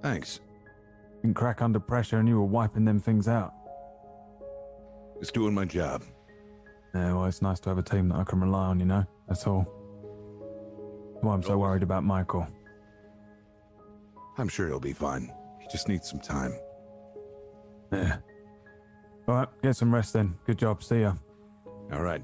[0.01, 0.41] Thanks.
[1.15, 3.53] You can crack under pressure and you were wiping them things out.
[5.21, 6.03] Just doing my job.
[6.93, 9.05] Yeah, well, it's nice to have a team that I can rely on, you know?
[9.29, 9.65] That's all.
[11.13, 12.45] That's why I'm so worried about Michael.
[14.37, 15.31] I'm sure he'll be fine.
[15.61, 16.53] He just needs some time.
[17.93, 18.17] Yeah.
[19.27, 20.35] All right, get some rest then.
[20.45, 20.83] Good job.
[20.83, 21.13] See ya.
[21.91, 22.21] All right.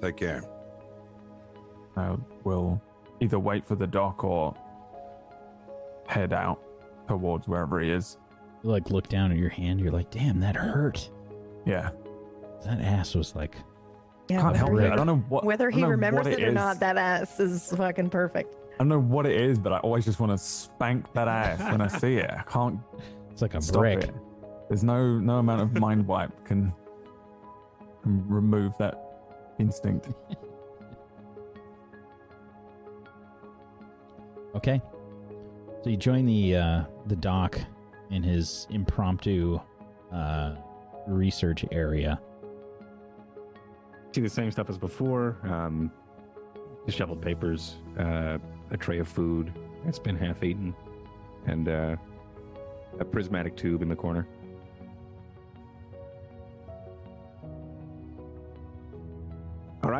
[0.00, 0.42] Take care.
[1.96, 2.80] I will
[3.20, 4.54] either wait for the doc or
[6.06, 6.60] head out
[7.06, 8.16] towards wherever he is.
[8.62, 9.80] You like look down at your hand.
[9.80, 11.10] You're like, damn, that hurt.
[11.66, 11.90] Yeah.
[12.64, 13.56] That ass was like.
[14.28, 14.92] Yeah, Can't help whether it.
[14.92, 15.44] I don't know what.
[15.44, 18.54] Whether he remembers what it, or not, that ass is fucking perfect.
[18.74, 21.60] I don't know what it is, but I always just want to spank that ass
[21.70, 22.30] when I see it.
[22.30, 22.78] I can't.
[23.30, 24.04] It's like a stop brick.
[24.04, 24.14] It.
[24.70, 26.72] There's no no amount of mind wipe can,
[28.04, 28.94] can remove that
[29.58, 30.10] instinct.
[34.54, 34.80] Okay.
[35.82, 37.58] So you join the uh, the doc
[38.10, 39.58] in his impromptu
[40.12, 40.54] uh,
[41.08, 42.20] research area.
[44.12, 45.38] See the same stuff as before.
[45.42, 45.90] Um,
[46.86, 48.38] disheveled papers, uh,
[48.70, 49.52] a tray of food
[49.84, 50.76] that's been half eaten,
[51.46, 51.96] and uh,
[53.00, 54.28] a prismatic tube in the corner.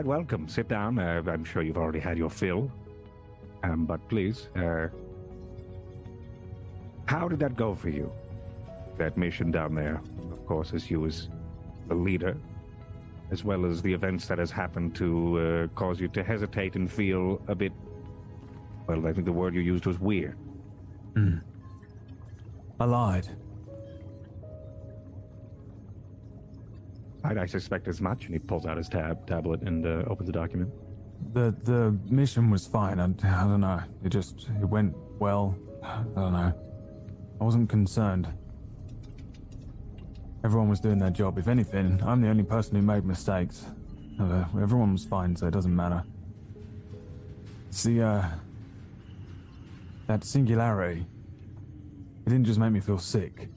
[0.00, 0.48] Right, welcome.
[0.48, 0.98] Sit down.
[0.98, 2.72] Uh, I'm sure you've already had your fill.
[3.62, 4.88] Um, but please, uh,
[7.04, 8.10] how did that go for you?
[8.96, 10.00] That mission down there,
[10.32, 11.28] of course, as you as
[11.86, 12.34] the leader,
[13.30, 16.90] as well as the events that has happened to uh, cause you to hesitate and
[16.90, 17.72] feel a bit.
[18.86, 20.38] Well, I think the word you used was weird.
[22.80, 23.28] I lied.
[27.24, 28.24] I, I suspect as much.
[28.26, 30.70] And he pulls out his tab tablet and uh, opens the document.
[31.32, 32.98] The the mission was fine.
[32.98, 33.80] I, I don't know.
[34.04, 35.56] It just it went well.
[35.82, 36.52] I don't know.
[37.40, 38.28] I wasn't concerned.
[40.44, 41.38] Everyone was doing their job.
[41.38, 43.66] If anything, I'm the only person who made mistakes.
[44.18, 46.02] Uh, everyone was fine, so it doesn't matter.
[47.70, 48.22] See, uh,
[50.06, 51.06] that singularity.
[52.26, 53.48] It didn't just make me feel sick.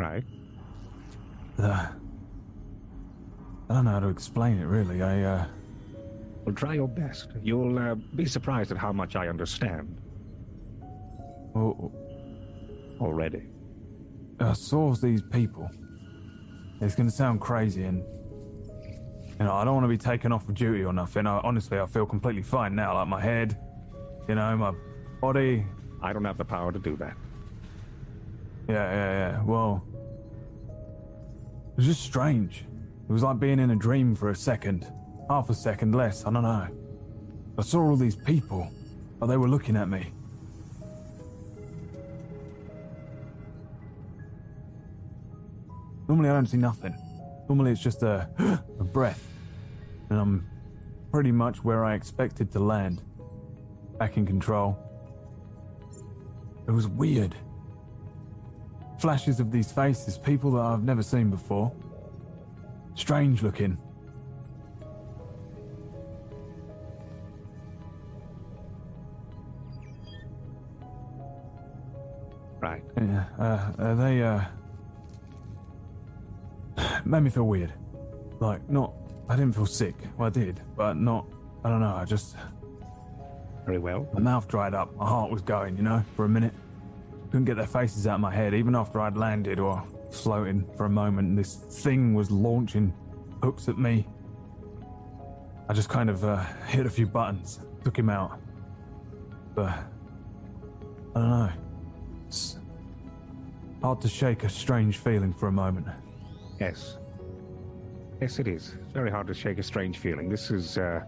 [0.00, 0.24] Right.
[1.58, 1.90] The, I
[3.68, 5.02] don't know how to explain it really.
[5.02, 5.46] I uh
[6.46, 7.28] Well, try your best.
[7.42, 9.94] You'll uh, be surprised at how much I understand
[11.52, 11.92] well,
[12.98, 13.42] already.
[14.40, 15.68] I saw these people.
[16.80, 18.02] It's going to sound crazy, and
[19.38, 21.26] you know I don't want to be taken off of duty or nothing.
[21.26, 22.94] I, honestly, I feel completely fine now.
[22.94, 23.58] Like my head,
[24.28, 24.72] you know, my
[25.20, 25.66] body.
[26.00, 27.14] I don't have the power to do that.
[28.66, 29.42] Yeah, yeah, yeah.
[29.42, 29.89] Well, it
[31.80, 32.66] was just strange.
[33.08, 34.86] It was like being in a dream for a second,
[35.30, 36.26] half a second less.
[36.26, 36.68] I don't know.
[37.56, 38.70] I saw all these people,
[39.18, 40.12] but they were looking at me.
[46.06, 46.94] Normally, I don't see nothing.
[47.48, 48.28] Normally, it's just a,
[48.78, 49.26] a breath,
[50.10, 50.46] and I'm
[51.10, 53.00] pretty much where I expected to land.
[53.98, 54.78] Back in control.
[56.68, 57.34] It was weird.
[59.00, 61.72] Flashes of these faces, people that I've never seen before.
[62.94, 63.78] Strange looking.
[72.60, 72.82] Right.
[73.00, 74.44] Yeah, uh, uh, they, uh.
[77.06, 77.72] made me feel weird.
[78.38, 78.92] Like, not.
[79.30, 79.94] I didn't feel sick.
[80.18, 81.26] Well, I did, but not.
[81.64, 82.36] I don't know, I just.
[83.64, 84.06] Very well.
[84.12, 84.94] My mouth dried up.
[84.96, 86.52] My heart was going, you know, for a minute.
[87.30, 90.86] Couldn't get their faces out of my head, even after I'd landed or floating for
[90.86, 91.36] a moment.
[91.36, 92.92] This thing was launching
[93.42, 94.06] hooks at me.
[95.68, 98.40] I just kind of uh, hit a few buttons, took him out.
[99.54, 99.78] But
[101.14, 101.52] I don't know.
[102.26, 102.58] It's
[103.80, 105.86] hard to shake a strange feeling for a moment.
[106.58, 106.96] Yes.
[108.20, 108.74] Yes, it is.
[108.82, 110.28] It's very hard to shake a strange feeling.
[110.28, 111.02] This is, uh,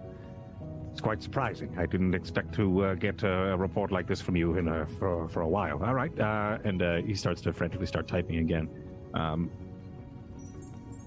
[0.93, 1.75] it's quite surprising.
[1.79, 4.87] I didn't expect to uh, get a, a report like this from you in a,
[4.99, 5.83] for for a while.
[5.83, 8.69] All right, uh, and uh, he starts to frantically start typing again.
[9.15, 9.51] Um,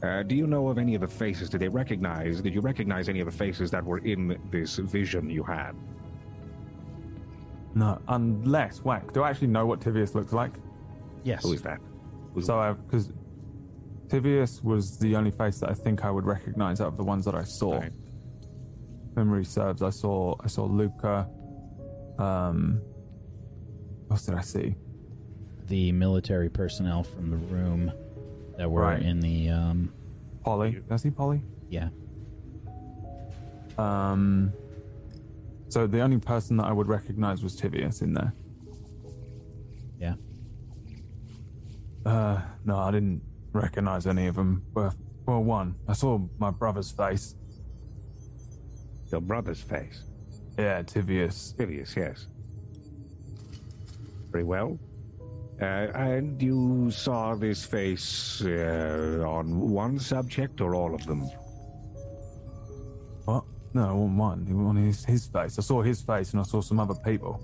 [0.01, 1.49] uh, do you know of any of the faces?
[1.49, 2.41] Did they recognize?
[2.41, 5.73] Did you recognize any of the faces that were in this vision you had?
[7.75, 9.13] No, unless whack.
[9.13, 10.53] Do I actually know what Tivius looks like?
[11.23, 11.43] Yes.
[11.43, 11.79] Who is that?
[12.41, 13.11] So, because
[14.07, 17.23] Tivius was the only face that I think I would recognize out of the ones
[17.25, 17.81] that I saw.
[19.15, 19.81] Memory serves.
[19.81, 20.35] I saw.
[20.43, 21.27] I saw Luca.
[22.19, 22.81] Um.
[24.07, 24.75] What did I see?
[25.67, 27.91] The military personnel from the room
[28.57, 29.01] that were Right.
[29.01, 29.93] in the um
[30.43, 30.71] Polly.
[30.71, 31.41] Did I see Polly?
[31.69, 31.89] yeah.
[33.77, 34.53] Um.
[35.69, 38.33] So the only person that I would recognize was Tivius in there.
[39.99, 40.15] Yeah.
[42.05, 44.63] Uh, no, I didn't recognize any of them.
[44.73, 44.93] Well,
[45.25, 47.35] well, one, I saw my brother's face.
[49.21, 50.03] Brother's face.
[50.57, 51.53] Yeah, Tivius.
[51.55, 52.27] Tivius, yes.
[54.31, 54.79] Very well.
[55.61, 61.21] Uh, and you saw this face uh, on one subject or all of them?
[63.23, 63.45] What?
[63.73, 64.47] No, on one.
[64.67, 65.57] On his his face.
[65.57, 67.41] I saw his face, and I saw some other people.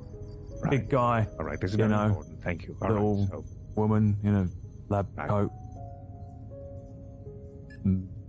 [0.70, 1.28] Big guy.
[1.40, 2.44] All right, this is you know, important.
[2.44, 2.78] Thank you.
[2.82, 4.48] All right, little so- woman in a
[4.90, 5.52] lab coat.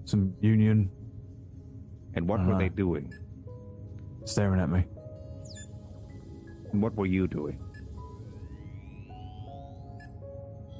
[0.04, 0.90] Some, union.
[2.14, 3.12] And what I were they doing?
[4.24, 4.84] Staring at me.
[6.72, 7.58] And what were you doing?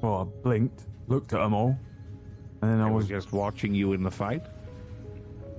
[0.03, 1.77] Well, I blinked, looked at them all,
[2.61, 4.47] and then I I was was just watching you in the fight?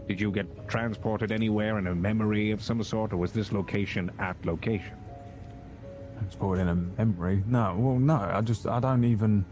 [0.08, 4.12] Did you get transported anywhere in a memory of some sort, or was this location
[4.20, 4.98] at location?
[6.24, 7.44] transported in a memory.
[7.48, 8.16] No, well, no.
[8.16, 9.46] I just I don't even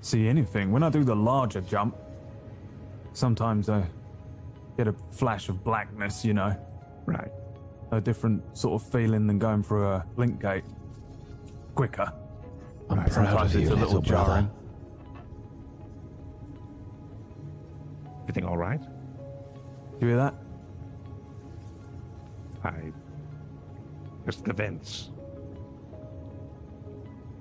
[0.00, 1.96] see anything when I do the larger jump.
[3.12, 3.84] Sometimes I
[4.76, 6.56] get a flash of blackness, you know.
[7.08, 7.32] Right.
[7.90, 10.64] A different sort of feeling than going through a link gate.
[11.74, 12.12] Quicker.
[12.90, 14.50] I'm Right, proud sometimes of it's you, a little little brother.
[18.22, 18.80] Everything all right?
[20.00, 20.34] You hear that?
[22.62, 22.92] I.
[24.26, 25.10] Just the vents.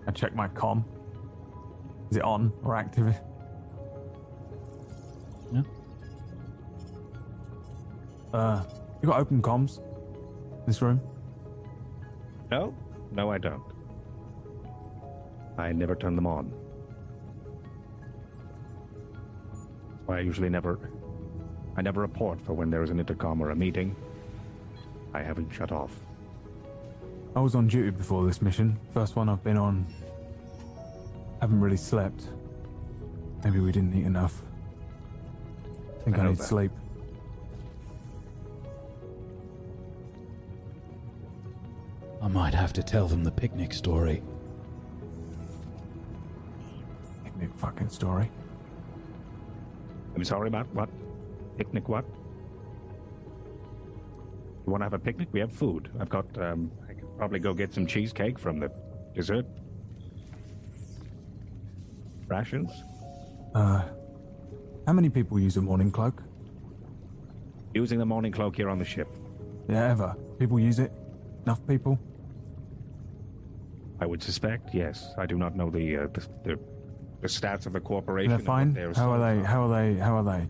[0.07, 0.85] I check my com.
[2.09, 3.13] Is it on or active?
[5.51, 5.61] Yeah.
[8.33, 8.63] Uh,
[9.01, 9.79] you got open comms?
[10.65, 10.99] This room?
[12.51, 12.73] No,
[13.11, 13.63] no, I don't.
[15.57, 16.51] I never turn them on.
[19.51, 20.79] That's why I usually never.
[21.75, 23.95] I never report for when there is an intercom or a meeting.
[25.13, 25.91] I haven't shut off.
[27.35, 28.79] I was on duty before this mission.
[28.93, 29.85] First one I've been on.
[31.41, 32.23] Haven't really slept.
[33.43, 34.41] Maybe we didn't eat enough.
[36.03, 36.43] think I I, need that.
[36.43, 36.71] sleep.
[42.27, 44.21] I might have to tell them the picnic story.
[47.23, 48.29] Picnic fucking story.
[50.13, 50.89] I'm sorry about what?
[51.57, 52.03] Picnic what?
[54.65, 55.29] You want to have a picnic?
[55.31, 55.89] We have food.
[56.01, 58.69] I've got, um, I could probably go get some cheesecake from the
[59.15, 59.45] dessert.
[62.27, 62.71] Rations?
[63.55, 63.83] Uh,
[64.85, 66.21] how many people use a morning cloak?
[67.73, 69.07] Using the morning cloak here on the ship.
[69.69, 70.13] Yeah, ever.
[70.39, 70.91] People use it?
[71.45, 71.97] Enough people?
[73.99, 75.13] I would suspect, yes.
[75.17, 76.59] I do not know the uh, the, the,
[77.21, 78.29] the stats of the corporation.
[78.29, 78.75] They're fine.
[78.95, 79.43] How are they?
[79.43, 79.99] How are they?
[79.99, 80.47] How are they?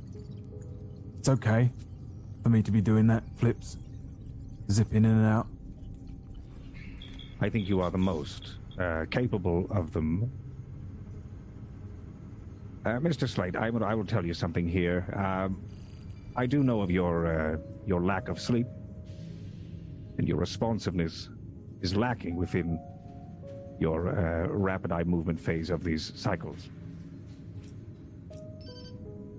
[1.19, 1.71] It's okay
[2.43, 3.23] for me to be doing that.
[3.35, 3.77] Flips,
[4.69, 5.47] zipping in and out.
[7.39, 10.31] I think you are the most uh, capable of them.
[12.85, 13.27] Uh, Mr.
[13.27, 15.05] Slate, I will, I will tell you something here.
[15.13, 15.61] Um,
[16.35, 18.67] I do know of your uh, your lack of sleep,
[20.17, 21.29] and your responsiveness
[21.81, 22.79] is lacking within
[23.79, 26.69] your uh, rapid eye movement phase of these cycles.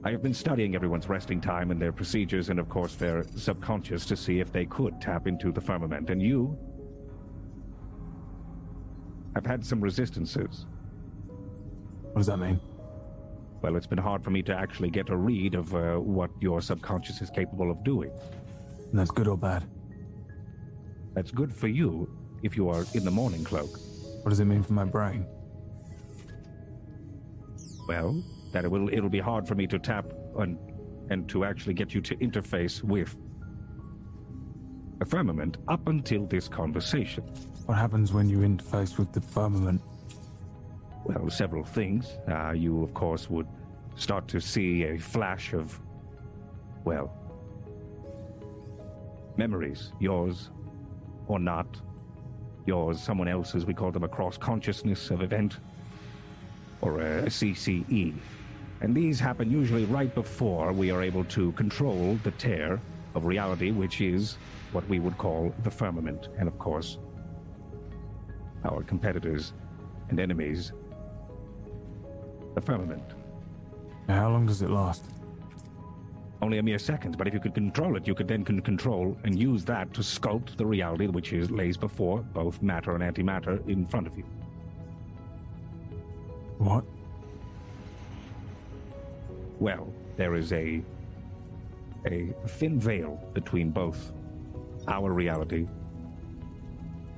[0.05, 4.07] I have been studying everyone's resting time and their procedures, and of course their subconscious,
[4.07, 6.09] to see if they could tap into the firmament.
[6.09, 6.57] And you
[9.35, 10.67] have had some resistances.
[12.13, 12.61] What does that mean?
[13.61, 16.61] Well, it's been hard for me to actually get a read of uh, what your
[16.61, 18.11] subconscious is capable of doing.
[18.91, 19.65] And that's good or bad?
[21.15, 22.09] That's good for you
[22.45, 23.81] if you are in the morning cloak.
[24.29, 25.27] What does it mean for my brain?
[27.89, 30.05] Well, that it will it'll be hard for me to tap
[30.37, 30.59] on
[31.09, 33.17] and to actually get you to interface with
[35.01, 37.25] a firmament up until this conversation.
[37.65, 39.81] What happens when you interface with the firmament?
[41.07, 42.19] Well, several things.
[42.31, 43.49] Uh, you, of course, would
[43.97, 45.81] start to see a flash of,
[46.85, 47.11] well,
[49.39, 50.51] memories, yours
[51.29, 51.81] or not,
[52.69, 55.57] yours, someone else's, we call them a cross consciousness of event,
[56.83, 58.15] or a CCE.
[58.81, 62.81] And these happen usually right before we are able to control the tear
[63.17, 64.37] of reality, which is
[64.71, 66.29] what we would call the firmament.
[66.39, 66.99] And of course,
[68.65, 69.53] our competitors
[70.11, 70.73] and enemies,
[72.55, 73.15] the firmament.
[74.09, 75.05] How long does it last?
[76.41, 79.17] Only a mere seconds, but if you could control it, you could then con- control
[79.25, 83.67] and use that to sculpt the reality which is lays before both matter and antimatter
[83.69, 84.25] in front of you.
[86.59, 86.85] What?
[89.59, 90.83] Well, there is a
[92.07, 94.13] a thin veil between both
[94.87, 95.67] our reality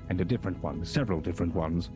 [0.08, 1.90] and a different one, several different ones.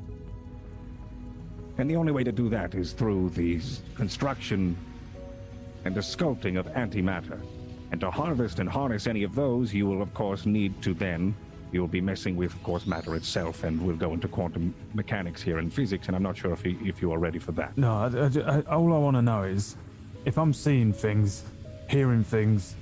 [1.79, 3.61] And the only way to do that is through the
[3.95, 4.77] construction
[5.85, 7.41] and the sculpting of antimatter.
[7.93, 11.35] And to harvest and harness any of those, you will, of course, need to then.
[11.73, 15.43] You will be messing with, of course, matter itself, and we'll go into quantum mechanics
[15.43, 17.77] here and physics, and I'm not sure if you, if you are ready for that.
[17.77, 19.77] No, I, I- I- all I want to know is
[20.25, 21.45] if I'm seeing things,
[21.89, 22.75] hearing things,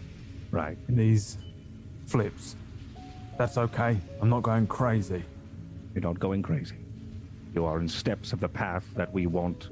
[0.51, 1.39] right, in these
[2.07, 2.57] flips,
[3.39, 3.97] that's okay.
[4.21, 5.25] I'm not going crazy.
[5.95, 6.77] You're not going crazy.
[7.55, 9.69] You are in steps of the path that we want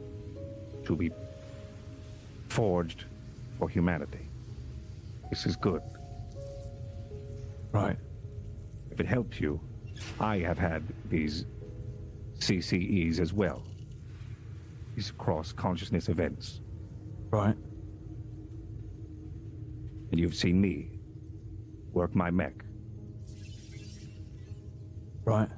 [0.85, 1.11] to be
[2.49, 3.05] forged
[3.61, 4.27] for humanity.
[5.29, 5.83] This is good.
[7.71, 7.97] Right.
[8.91, 9.61] If it helps you,
[10.19, 11.45] I have had these
[12.39, 13.63] CCEs as well.
[14.97, 16.63] These cross consciousness events.
[17.31, 17.55] Right.
[20.11, 20.91] And you've seen me
[21.93, 22.65] work my mech.
[25.25, 25.49] Right.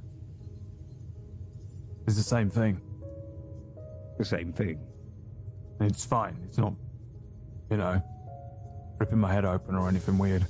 [2.07, 2.81] It's the same thing.
[4.19, 4.81] The same thing.
[5.81, 6.37] It's fine.
[6.45, 6.75] It's not,
[7.73, 8.03] you know,
[8.99, 10.47] ripping my head open or anything weird.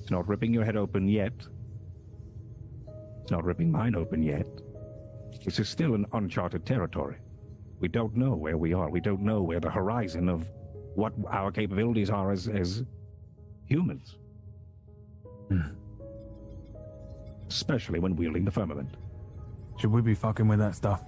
[0.00, 1.32] It's not ripping your head open yet.
[3.22, 4.46] It's not ripping mine open yet.
[5.44, 7.16] This is still an uncharted territory.
[7.80, 8.88] We don't know where we are.
[8.88, 10.48] We don't know where the horizon of
[10.94, 12.84] what our capabilities are as, as
[13.66, 14.16] humans.
[15.48, 15.72] Hmm.
[17.48, 18.90] Especially when wielding the firmament.
[19.80, 21.02] Should we be fucking with that stuff?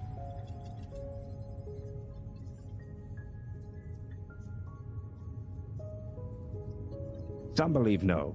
[7.63, 8.35] Some believe no,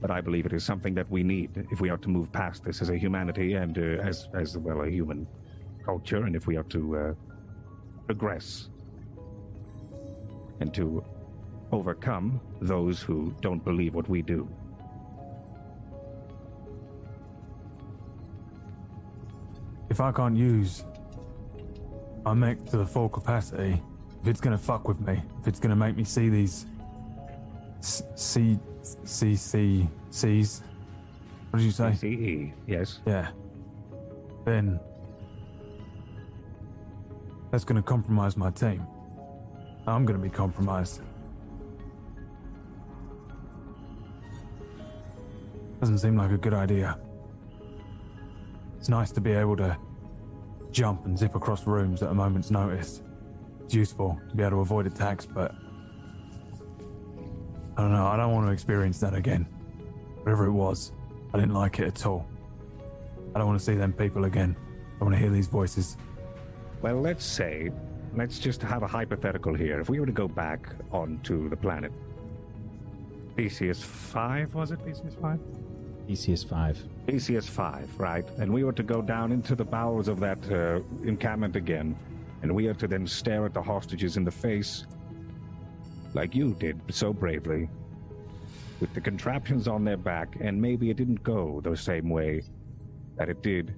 [0.00, 2.62] but I believe it is something that we need if we are to move past
[2.62, 5.26] this as a humanity and uh, as as well a human
[5.84, 7.14] culture, and if we are to uh,
[8.06, 8.68] progress
[10.60, 11.04] and to
[11.72, 14.48] overcome those who don't believe what we do.
[19.90, 20.84] If I can't use
[22.24, 23.82] my mech to the full capacity,
[24.20, 26.66] if it's gonna fuck with me, if it's gonna make me see these
[27.82, 28.58] C
[29.04, 30.62] C C C's,
[31.50, 31.94] what did you say?
[31.94, 33.00] CE, yes.
[33.06, 33.28] Yeah.
[34.44, 34.80] Then
[37.50, 38.86] that's gonna compromise my team.
[39.86, 41.02] I'm gonna be compromised.
[45.80, 46.96] Doesn't seem like a good idea.
[48.78, 49.76] It's nice to be able to
[50.70, 53.02] jump and zip across rooms at a moment's notice.
[53.64, 55.54] It's useful to be able to avoid attacks, but
[57.76, 58.06] I don't know.
[58.06, 59.46] I don't want to experience that again.
[60.22, 60.92] Whatever it was,
[61.32, 62.26] I didn't like it at all.
[63.34, 64.54] I don't want to see them people again.
[65.00, 65.96] I want to hear these voices.
[66.82, 67.70] Well, let's say,
[68.14, 69.80] let's just have a hypothetical here.
[69.80, 71.92] If we were to go back onto the planet,
[73.36, 75.40] Theseus 5, was it Theseus 5?
[76.06, 76.84] Theseus 5.
[77.06, 78.28] Theseus 5, right?
[78.38, 81.96] And we were to go down into the bowels of that uh, encampment again,
[82.42, 84.86] and we are to then stare at the hostages in the face,
[86.14, 87.68] like you did so bravely,
[88.80, 92.42] with the contraptions on their back, and maybe it didn't go the same way
[93.16, 93.74] that it did,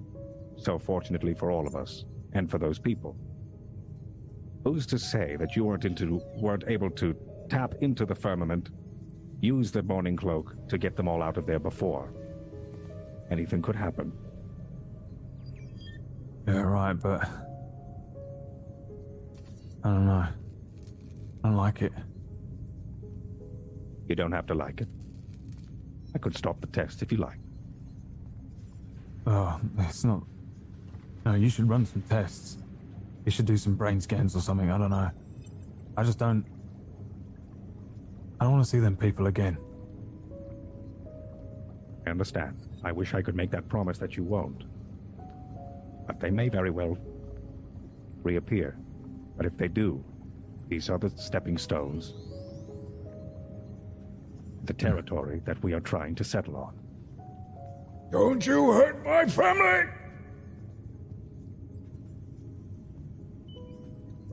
[0.57, 3.15] so fortunately for all of us, and for those people.
[4.63, 7.15] Who's to say that you weren't into weren't able to
[7.49, 8.69] tap into the firmament,
[9.41, 12.11] use the morning cloak to get them all out of there before?
[13.29, 14.11] Anything could happen.
[16.47, 17.27] Yeah, right, but
[19.83, 20.25] I don't know.
[21.43, 21.93] I don't like it.
[24.07, 24.87] You don't have to like it.
[26.13, 27.39] I could stop the test if you like.
[29.27, 30.23] Oh, it's not.
[31.25, 32.57] No, you should run some tests.
[33.25, 34.71] You should do some brain scans or something.
[34.71, 35.09] I don't know.
[35.97, 36.45] I just don't.
[38.39, 39.57] I don't want to see them people again.
[42.05, 42.55] I understand.
[42.83, 44.65] I wish I could make that promise that you won't.
[46.05, 46.97] But they may very well
[48.21, 48.77] reappear.
[49.37, 50.03] But if they do,
[50.67, 52.13] these are the stepping stones.
[54.65, 56.73] The territory that we are trying to settle on.
[58.11, 59.83] Don't you hurt my family!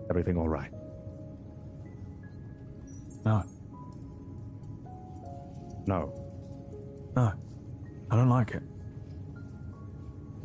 [0.08, 0.70] Everything all right?
[3.26, 3.42] No,
[5.86, 6.12] No.
[7.16, 7.32] no.
[8.10, 8.62] I don't like it.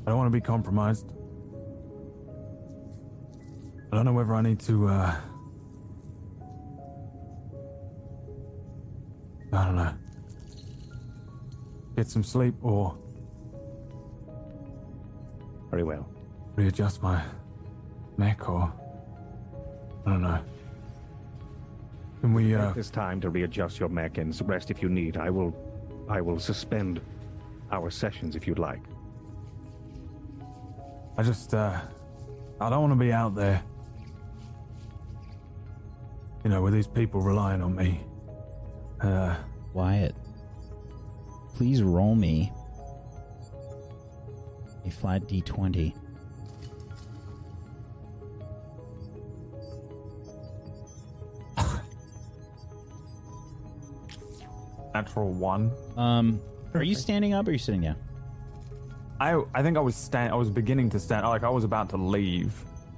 [0.06, 1.14] I don't want to be compromised.
[3.92, 5.16] I don't know whether I need to, uh.
[9.58, 9.94] I don't know.
[11.96, 12.96] Get some sleep or
[15.72, 16.08] Very well.
[16.56, 17.22] readjust my
[18.18, 18.72] neck or.
[20.06, 20.40] I don't know.
[22.22, 22.68] Can we, uh.
[22.68, 25.18] Take this time to readjust your mech and rest if you need.
[25.18, 25.54] I will,
[26.08, 27.02] I will suspend
[27.72, 28.82] our sessions if you'd like.
[31.18, 31.82] I just, uh.
[32.62, 33.62] I don't want to be out there.
[36.44, 38.02] You know, with these people relying on me.
[39.02, 39.36] Uh.
[39.74, 40.16] Wyatt,
[41.54, 42.52] please roll me
[44.86, 45.94] a flat d20.
[54.94, 55.72] Natural one.
[55.96, 56.42] Um,
[56.74, 57.98] are you standing up or are you sitting down?
[59.20, 60.32] I I think I was stand.
[60.32, 61.26] I was beginning to stand.
[61.28, 62.54] Like I was about to leave,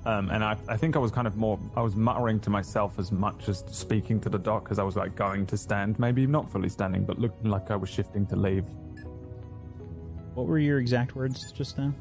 [0.10, 1.60] um, and I I think I was kind of more.
[1.76, 4.96] I was muttering to myself as much as speaking to the doc because I was
[4.96, 8.36] like going to stand, maybe not fully standing, but looking like I was shifting to
[8.36, 8.66] leave.
[10.34, 11.94] What were your exact words just now?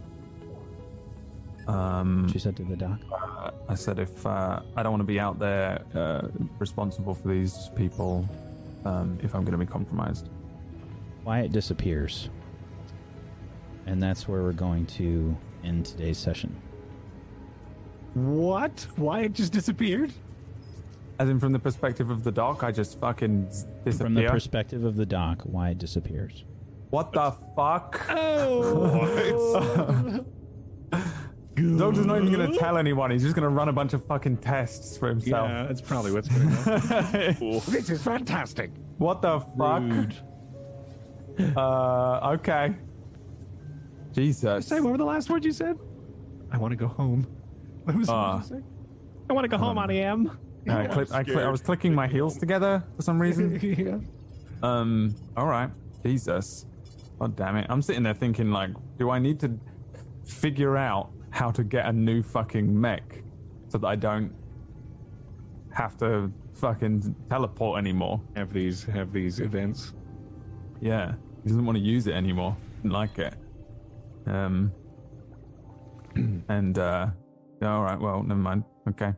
[1.66, 2.98] Um, she said to the doc.
[3.12, 6.28] Uh, I said if uh, I don't want to be out there uh,
[6.58, 8.26] responsible for these people,
[8.86, 10.30] um, if I'm going to be compromised.
[11.24, 12.30] Wyatt disappears.
[13.84, 16.56] And that's where we're going to end today's session.
[18.14, 18.86] What?
[18.96, 20.12] Wyatt just disappeared?
[21.18, 23.46] As in, from the perspective of the doc, I just fucking
[23.84, 23.92] disappear.
[23.92, 26.44] From the perspective of the doc, why it disappears.
[26.90, 28.00] What the fuck?
[28.10, 30.24] Oh.
[31.76, 33.10] Doc is not even going to tell anyone.
[33.10, 35.48] He's just going to run a bunch of fucking tests for himself.
[35.48, 36.54] Yeah, that's probably what's going on.
[37.68, 38.70] this is fantastic.
[38.98, 40.12] What the fuck?
[41.56, 42.76] Uh, okay.
[44.12, 44.66] Jesus.
[44.66, 45.76] Say, what were the last words you said?
[46.50, 47.26] I want to go home.
[47.88, 48.64] What was Uh, what did you say?
[49.30, 50.38] I want to go home, I am.
[50.68, 53.58] I, click, I, click, I was clicking my heels together for some reason.
[53.62, 53.98] yeah.
[54.62, 55.14] Um.
[55.38, 55.70] All right.
[56.04, 56.66] Jesus.
[57.18, 57.66] God damn it.
[57.70, 59.58] I'm sitting there thinking, like, do I need to
[60.26, 63.22] figure out how to get a new fucking mech
[63.68, 64.34] so that I don't
[65.72, 68.20] have to fucking teleport anymore?
[68.36, 69.94] Have these have these events.
[70.82, 71.14] Yeah.
[71.42, 72.54] He doesn't want to use it anymore.
[72.82, 73.32] Didn't like it.
[74.26, 74.72] Um.
[76.50, 77.06] and uh.
[77.60, 78.00] Yeah, All right.
[78.00, 78.64] Well, never mind.
[78.88, 79.12] Okay.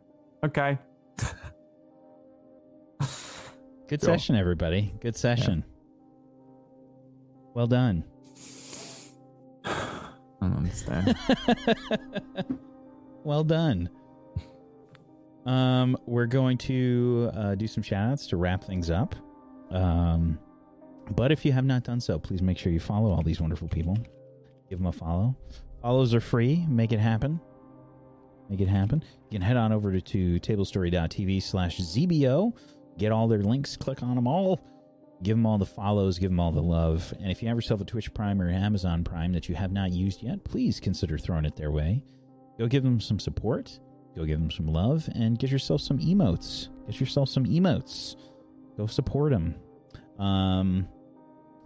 [0.44, 0.78] Okay.
[3.88, 4.14] Good Sure.
[4.14, 4.94] session, everybody.
[5.00, 5.64] Good session.
[7.54, 8.04] Well done.
[9.64, 10.06] I
[10.40, 11.16] don't understand.
[13.24, 13.90] well done.
[15.44, 19.14] Um, we're going to uh, do some shout outs to wrap things up.
[19.70, 20.38] Um,
[21.16, 23.68] but if you have not done so, please make sure you follow all these wonderful
[23.68, 23.96] people.
[24.68, 25.36] Give them a follow.
[25.82, 26.64] Follows are free.
[26.68, 27.40] Make it happen.
[28.50, 29.04] Make it happen.
[29.30, 32.52] You can head on over to, to tablestory.tv slash ZBO.
[32.98, 33.76] Get all their links.
[33.76, 34.60] Click on them all.
[35.22, 36.18] Give them all the follows.
[36.18, 37.14] Give them all the love.
[37.20, 39.92] And if you have yourself a Twitch Prime or Amazon Prime that you have not
[39.92, 42.02] used yet, please consider throwing it their way.
[42.58, 43.78] Go give them some support.
[44.16, 46.68] Go give them some love and get yourself some emotes.
[46.86, 48.16] Get yourself some emotes.
[48.76, 49.54] Go support them.
[50.18, 50.88] Um,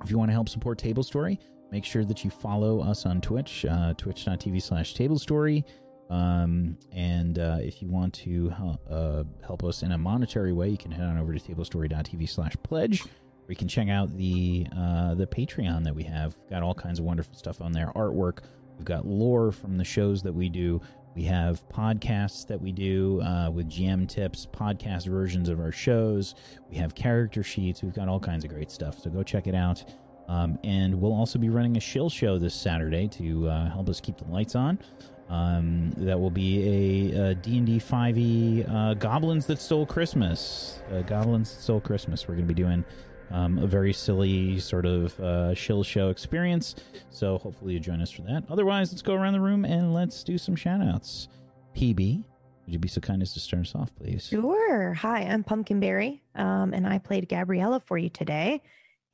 [0.03, 1.41] if you want to help support Table Story,
[1.73, 5.65] make sure that you follow us on Twitch, uh, twitch.tv slash Table Story.
[6.11, 10.69] Um, and uh, if you want to hel- uh, help us in a monetary way,
[10.69, 13.03] you can head on over to tablestory.tv slash pledge.
[13.03, 16.37] Or you can check out the uh, the Patreon that we have.
[16.41, 17.93] We've got all kinds of wonderful stuff on there.
[17.95, 18.39] Artwork.
[18.77, 20.81] We've got lore from the shows that we do.
[21.15, 26.35] We have podcasts that we do uh, with GM tips, podcast versions of our shows.
[26.69, 27.83] We have character sheets.
[27.83, 28.99] We've got all kinds of great stuff.
[28.99, 29.85] So go check it out.
[30.27, 34.01] Um, and we'll also be running a shill show this Saturday to uh, help us
[34.01, 34.79] keep the lights on.
[35.29, 40.83] Um, that will be a, a D&D 5e uh, Goblins That Stole Christmas.
[40.93, 42.29] Uh, Goblins That Stole Christmas.
[42.29, 42.85] We're going to be doing
[43.31, 46.77] um, a very silly sort of uh, shill show experience.
[47.11, 48.45] So hopefully you join us for that.
[48.51, 51.29] Otherwise, let's go around the room and let's do some shout-outs.
[51.75, 52.25] PB,
[52.65, 54.29] would you be so kind as to start us off, please?
[54.29, 54.95] Sure.
[54.95, 58.63] Hi, I'm Pumpkinberry, um, and I played Gabriella for you today.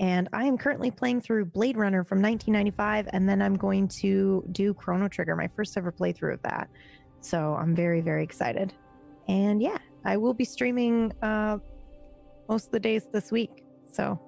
[0.00, 4.42] And I am currently playing through Blade Runner from 1995, and then I'm going to
[4.50, 6.70] do Chrono Trigger, my first ever playthrough of that.
[7.20, 8.72] So I'm very, very excited.
[9.28, 11.58] And yeah, I will be streaming uh,
[12.48, 13.62] most of the days this week.
[13.92, 14.18] So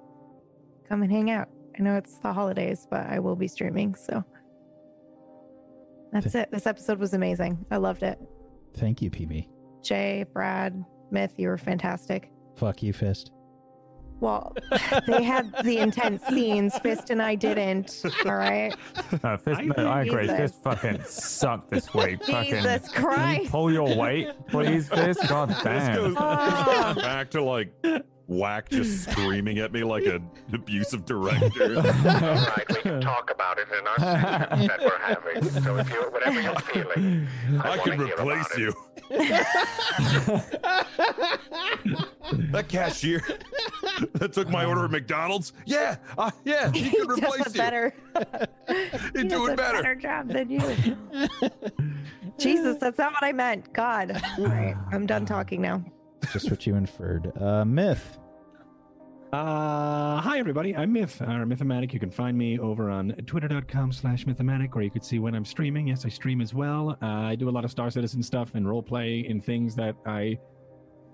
[0.87, 1.49] come and hang out.
[1.77, 3.95] I know it's the holidays, but I will be streaming.
[3.95, 4.23] So
[6.11, 6.51] that's it.
[6.51, 7.65] This episode was amazing.
[7.71, 8.19] I loved it.
[8.75, 9.47] Thank you, PB.
[9.83, 12.29] Jay, Brad, Myth, you were fantastic.
[12.57, 13.31] Fuck you, Fist.
[14.23, 14.55] Well,
[15.05, 16.77] they had the intense scenes.
[16.79, 18.01] Fist and I didn't.
[18.25, 18.73] All right.
[19.21, 20.21] No, Fist, no, I agree.
[20.21, 20.37] Jesus.
[20.37, 22.23] Fist fucking sucked this week.
[22.25, 23.51] Fucking, Jesus Can you Christ.
[23.51, 25.27] pull your weight, please, Fist?
[25.27, 25.95] God This damn.
[25.95, 26.93] goes Ah.
[26.95, 27.73] back to like
[28.27, 31.75] whack just screaming at me like an abusive director.
[31.77, 35.43] All right, we can talk about it in our sessions that we're having.
[35.63, 37.27] So if you, whatever you're feeling,
[37.61, 38.73] I, I can replace you.
[42.51, 43.21] that cashier
[44.13, 45.53] that took my order at McDonald's.
[45.65, 47.57] Yeah, uh, yeah, he He can does replace a you.
[47.57, 47.93] better.
[48.67, 49.77] He's he doing does a better.
[49.81, 50.61] better job than you.
[52.37, 53.71] Jesus, that's not what I meant.
[53.73, 54.19] God.
[54.39, 55.83] All right, I'm done talking now.
[56.31, 57.31] Just what you inferred.
[57.39, 58.17] Uh, Myth.
[59.33, 61.91] Uh, hi everybody, I'm Myth, or Mythomatic.
[61.91, 65.43] You can find me over on twitter.com slash Mythomatic, where you could see when I'm
[65.43, 65.87] streaming.
[65.87, 66.95] Yes, I stream as well.
[67.01, 69.95] Uh, I do a lot of Star Citizen stuff and role play in things that
[70.05, 70.37] I,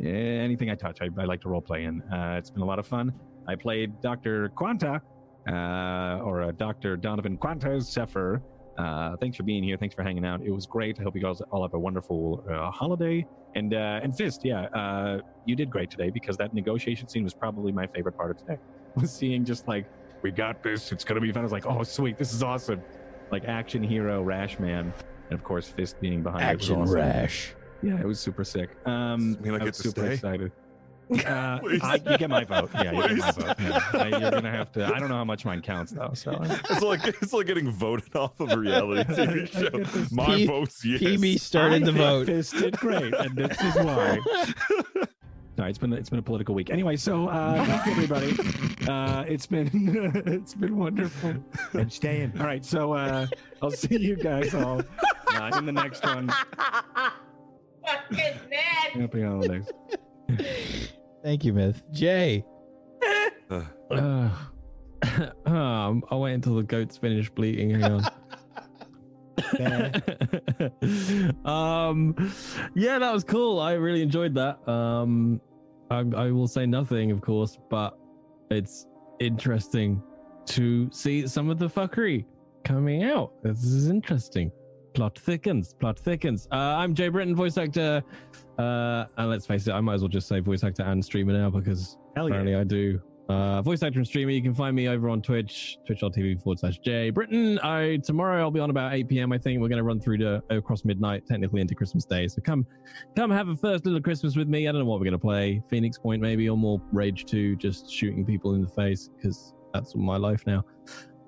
[0.03, 2.01] eh, anything I touch, I, I like to role play in.
[2.11, 3.13] Uh, it's been a lot of fun.
[3.47, 4.49] I played Dr.
[4.49, 5.01] Quanta,
[5.47, 6.97] uh, or uh, Dr.
[6.97, 8.41] Donovan Quantas Zephyr.
[8.79, 9.75] Uh, thanks for being here.
[9.77, 10.41] Thanks for hanging out.
[10.41, 10.99] It was great.
[10.99, 13.25] I hope you guys all have a wonderful uh, holiday.
[13.55, 17.33] And uh, and Fist, yeah, uh, you did great today because that negotiation scene was
[17.33, 18.57] probably my favorite part of today.
[18.95, 19.85] Was seeing just like
[20.23, 20.91] we got this.
[20.91, 21.41] It's gonna be fun.
[21.41, 22.81] I was like, oh sweet, this is awesome.
[23.31, 24.91] Like action hero, Rash Man,
[25.29, 26.99] and of course Fist being behind Action it was awesome.
[26.99, 27.53] Rash.
[27.83, 28.71] Yeah, it was super sick.
[28.87, 30.13] Um, mean I I get was to super stay?
[30.15, 30.51] excited.
[31.11, 32.69] Uh, I, you get my vote.
[32.75, 33.55] Yeah, you get my vote.
[33.59, 33.79] Yeah.
[33.93, 34.85] I, you're gonna have to.
[34.85, 36.11] I don't know how much mine counts though.
[36.13, 36.37] So
[36.69, 39.47] It's like it's like getting voted off of a reality TV
[40.07, 40.15] show.
[40.15, 41.01] My P- vote's yes.
[41.01, 42.27] PB started I the vote.
[42.27, 44.19] Fist did great, and this is why.
[45.57, 46.69] Sorry, it's been it's been a political week.
[46.69, 48.87] Anyway, so uh, thank you everybody.
[48.87, 49.69] Uh, it's been
[50.25, 51.33] it's been wonderful.
[51.73, 52.33] And staying.
[52.39, 53.27] All right, so uh,
[53.61, 54.81] I'll see you guys all
[55.33, 56.31] uh, in the next one.
[57.85, 58.39] Fucking
[58.93, 59.65] Happy holidays.
[61.23, 61.83] Thank you, Myth.
[61.91, 62.45] Jay.
[63.91, 64.29] Uh,
[65.47, 67.71] um, I'll wait until the goats finish bleating.
[67.71, 68.05] Hang on.
[71.45, 72.15] um,
[72.75, 73.59] yeah, that was cool.
[73.59, 74.59] I really enjoyed that.
[74.69, 75.41] Um,
[75.89, 77.97] I, I will say nothing, of course, but
[78.51, 78.85] it's
[79.19, 80.03] interesting
[80.47, 82.25] to see some of the fuckery
[82.63, 83.33] coming out.
[83.43, 84.51] This is interesting.
[84.93, 85.73] Plot thickens.
[85.73, 86.47] Plot thickens.
[86.51, 88.03] Uh, I'm Jay Britton, voice actor.
[88.57, 91.33] Uh, and let's face it, I might as well just say voice actor and streamer
[91.33, 92.35] now because Hell yeah.
[92.35, 93.01] apparently I do.
[93.29, 94.31] Uh, voice actor and streamer.
[94.31, 97.59] You can find me over on Twitch, twitch.tv forward slash Jay Britton.
[97.59, 99.31] I tomorrow I'll be on about 8 p.m.
[99.31, 102.27] I think we're going to run through to across midnight, technically into Christmas Day.
[102.27, 102.65] So come,
[103.15, 104.67] come have a first little Christmas with me.
[104.67, 105.61] I don't know what we're going to play.
[105.69, 109.95] Phoenix Point maybe, or more Rage 2, just shooting people in the face because that's
[109.95, 110.65] my life now.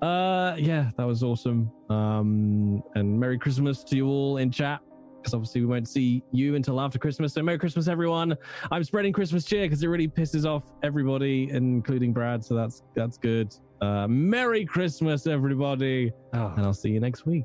[0.02, 1.70] Uh, yeah, that was awesome.
[1.88, 4.80] Um, and Merry Christmas to you all in chat.
[5.16, 7.32] Because obviously we won't see you until after Christmas.
[7.32, 8.36] So Merry Christmas, everyone.
[8.72, 12.44] I'm spreading Christmas cheer because it really pisses off everybody, including Brad.
[12.44, 13.54] So that's that's good.
[13.80, 17.44] Uh, Merry Christmas, everybody, Oh, and I'll see you next week.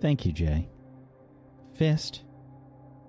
[0.00, 0.70] Thank you, Jay.
[1.74, 2.24] Fist.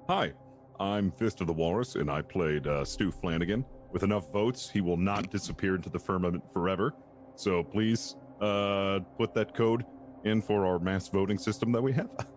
[0.09, 0.33] Hi,
[0.77, 3.64] I'm Fist of the Walrus, and I played uh, Stu Flanagan.
[3.93, 6.93] With enough votes, he will not disappear into the firmament forever.
[7.38, 9.85] So please uh, put that code
[10.24, 12.09] in for our mass voting system that we have.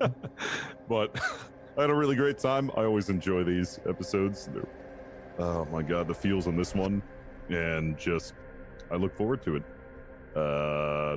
[0.88, 1.18] But
[1.78, 2.70] I had a really great time.
[2.76, 4.50] I always enjoy these episodes.
[4.52, 4.68] They're,
[5.38, 7.02] oh my god, the feels on this one,
[7.48, 8.34] and just
[8.90, 9.62] I look forward to it.
[10.36, 11.16] Uh,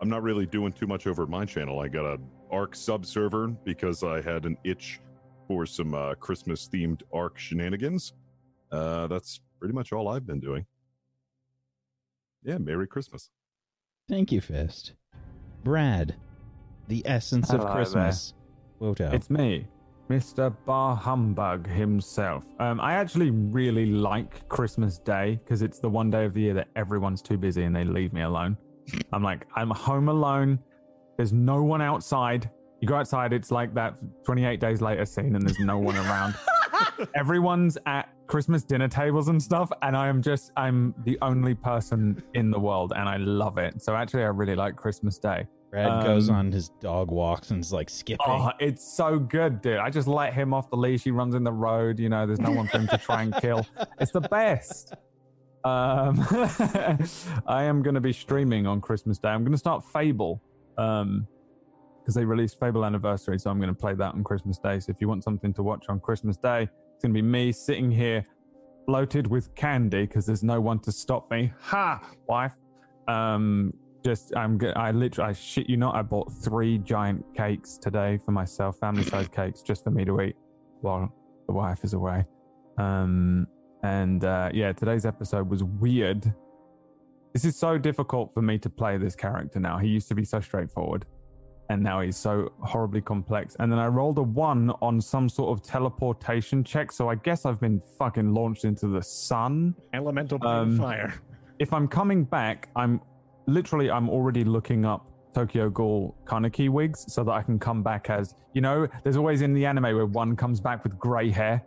[0.00, 1.80] I'm not really doing too much over my channel.
[1.80, 2.18] I got a
[2.50, 5.00] ARK sub server because I had an itch
[5.46, 8.14] for some uh, Christmas themed ARK shenanigans.
[8.72, 10.66] Uh, that's pretty much all I've been doing.
[12.42, 13.30] Yeah, Merry Christmas.
[14.08, 14.92] Thank you, Fist.
[15.64, 16.16] Brad.
[16.88, 18.34] The essence of Hello Christmas.
[18.80, 19.12] Woto.
[19.12, 19.66] It's me,
[20.08, 20.54] Mr.
[20.64, 22.44] Bar Humbug himself.
[22.60, 26.54] Um, I actually really like Christmas Day because it's the one day of the year
[26.54, 28.56] that everyone's too busy and they leave me alone.
[29.12, 30.58] I'm like, I'm home alone.
[31.16, 32.48] There's no one outside.
[32.80, 36.34] You go outside, it's like that 28 days later scene, and there's no one around.
[37.14, 42.22] Everyone's at Christmas dinner tables and stuff, and I am just, I'm the only person
[42.34, 43.82] in the world, and I love it.
[43.82, 45.46] So actually, I really like Christmas Day.
[45.70, 48.24] Brad goes Um, on his dog walks and is like skipping.
[48.26, 49.78] Oh, it's so good, dude.
[49.78, 51.04] I just let him off the leash.
[51.04, 51.98] He runs in the road.
[51.98, 53.66] You know, there's no one for him to try and kill.
[54.00, 54.94] It's the best.
[55.64, 56.24] Um,
[57.46, 59.28] I am going to be streaming on Christmas Day.
[59.28, 60.40] I'm going to start Fable
[60.78, 61.26] um,
[62.00, 63.38] because they released Fable Anniversary.
[63.38, 64.80] So I'm going to play that on Christmas Day.
[64.80, 66.68] So if you want something to watch on Christmas Day,
[66.98, 68.26] it's going to be me sitting here
[68.88, 71.52] bloated with candy because there's no one to stop me.
[71.60, 72.56] Ha, wife.
[73.06, 73.72] Um,
[74.04, 74.58] just I'm.
[74.74, 75.30] I literally.
[75.30, 75.94] I shit you not.
[75.94, 80.20] I bought three giant cakes today for myself, family size cakes, just for me to
[80.22, 80.34] eat
[80.80, 81.14] while
[81.46, 82.24] the wife is away.
[82.78, 83.46] Um,
[83.84, 86.34] and uh, yeah, today's episode was weird.
[87.32, 89.78] This is so difficult for me to play this character now.
[89.78, 91.06] He used to be so straightforward,
[91.70, 93.56] and now he's so horribly complex.
[93.60, 97.44] And then I rolled a one on some sort of teleportation check, so I guess
[97.44, 99.74] I've been fucking launched into the sun.
[99.92, 101.14] Elemental Um, fire.
[101.58, 103.00] If I'm coming back, I'm
[103.46, 108.10] literally I'm already looking up Tokyo Ghoul Kaneki wigs so that I can come back
[108.10, 108.88] as you know.
[109.02, 111.62] There's always in the anime where one comes back with grey hair.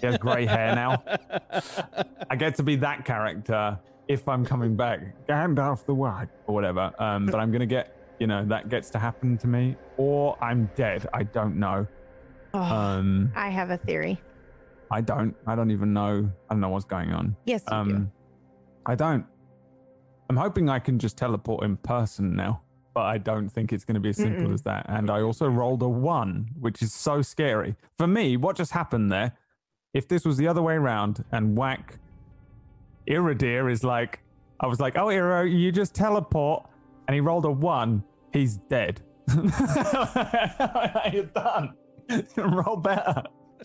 [0.00, 1.02] He has grey hair now.
[2.30, 6.92] I get to be that character if I'm coming back, Gandalf the White or whatever.
[6.98, 10.70] Um, but I'm gonna get you know that gets to happen to me, or I'm
[10.74, 11.06] dead.
[11.12, 11.86] I don't know.
[12.54, 14.20] Oh, Um, I have a theory.
[14.90, 15.34] I don't.
[15.46, 16.30] I don't even know.
[16.48, 17.36] I don't know what's going on.
[17.44, 18.10] Yes, you um, do.
[18.86, 19.26] I don't.
[20.30, 22.62] I'm hoping I can just teleport in person now,
[22.94, 24.54] but I don't think it's going to be as simple Mm-mm.
[24.54, 24.86] as that.
[24.88, 27.76] And I also rolled a one, which is so scary.
[27.98, 29.32] For me, what just happened there?
[29.94, 31.98] If this was the other way around and whack,
[33.08, 34.20] Iridir is like,
[34.60, 36.68] I was like, oh, Iro, you just teleport.
[37.08, 38.02] And he rolled a one,
[38.32, 39.02] he's dead.
[41.12, 41.74] You're done.
[42.36, 43.22] Roll better.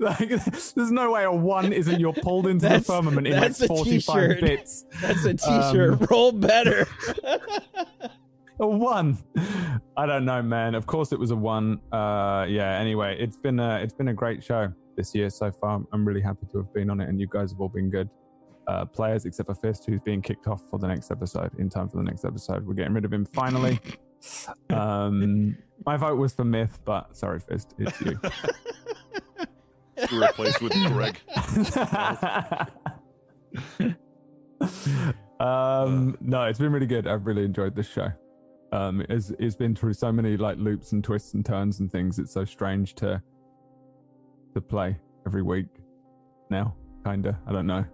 [0.00, 3.42] like, there's no way a one isn't you're pulled into That's- the firmament in like
[3.42, 4.40] that's a 45 t-shirt.
[4.40, 4.84] bits.
[5.00, 6.00] That's a t-shirt.
[6.00, 6.86] Um, Roll better.
[8.58, 9.18] a one.
[9.96, 10.74] I don't know, man.
[10.74, 11.78] Of course, it was a one.
[11.92, 12.78] Uh, yeah.
[12.80, 15.80] Anyway, it's been a it's been a great show this year so far.
[15.92, 18.08] I'm really happy to have been on it, and you guys have all been good
[18.68, 21.50] uh, players, except for Fist, who's being kicked off for the next episode.
[21.58, 23.80] In time for the next episode, we're getting rid of him finally.
[24.70, 28.18] um, my vote was for Myth, but sorry, Fist, it's you.
[30.12, 31.18] Replaced with Greg.
[35.40, 37.06] um, no, it's been really good.
[37.06, 38.08] I've really enjoyed this show.
[38.72, 42.18] Um, it's, it's been through so many like loops and twists and turns and things.
[42.18, 43.22] It's so strange to
[44.54, 45.66] to play every week
[46.50, 46.74] now.
[47.04, 47.38] Kinda.
[47.46, 47.84] I don't know.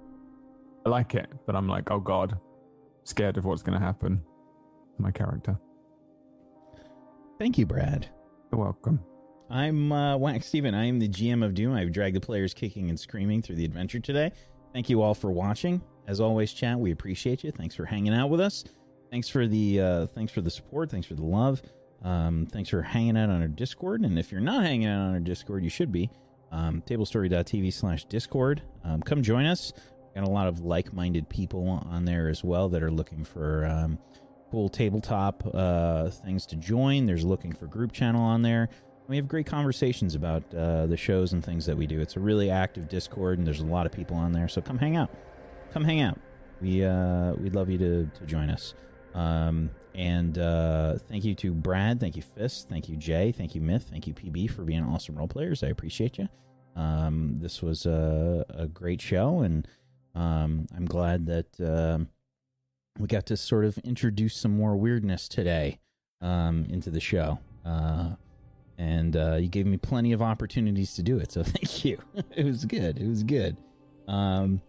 [0.84, 2.38] I like it, but I'm like, oh god,
[3.04, 4.22] scared of what's going to happen
[4.96, 5.58] to my character.
[7.38, 8.08] Thank you, Brad.
[8.50, 9.00] You're welcome.
[9.50, 10.74] I'm uh, Wax Steven.
[10.74, 11.74] I am the GM of Doom.
[11.74, 14.32] I've dragged the players kicking and screaming through the adventure today.
[14.72, 15.82] Thank you all for watching.
[16.06, 17.52] As always, chat, we appreciate you.
[17.52, 18.64] Thanks for hanging out with us.
[19.10, 20.90] Thanks for the uh, thanks for the support.
[20.90, 21.62] Thanks for the love.
[22.02, 24.00] Um, thanks for hanging out on our Discord.
[24.00, 26.10] And if you're not hanging out on our Discord, you should be.
[26.50, 28.62] Um, tablestory.tv slash Discord.
[28.84, 29.72] Um, come join us.
[30.14, 33.98] Got a lot of like-minded people on there as well that are looking for um,
[34.50, 37.06] cool tabletop uh, things to join.
[37.06, 38.68] There's looking for group channel on there.
[39.08, 42.00] We have great conversations about uh, the shows and things that we do.
[42.00, 44.48] It's a really active Discord, and there's a lot of people on there.
[44.48, 45.10] So come hang out.
[45.72, 46.18] Come hang out.
[46.60, 48.74] We uh, we'd love you to to join us.
[49.14, 52.00] Um, and uh, thank you to Brad.
[52.00, 52.68] Thank you Fist.
[52.68, 53.32] Thank you Jay.
[53.32, 53.88] Thank you Myth.
[53.90, 55.62] Thank you PB for being awesome role players.
[55.62, 56.28] I appreciate you.
[56.76, 59.66] Um, this was a, a great show, and
[60.14, 62.08] um, I'm glad that um,
[62.98, 65.78] we got to sort of introduce some more weirdness today
[66.20, 67.38] um, into the show.
[67.64, 68.10] Uh,
[68.78, 71.98] and uh, you gave me plenty of opportunities to do it, so thank you.
[72.36, 72.98] it was good.
[72.98, 73.56] It was good.
[74.08, 74.60] Um,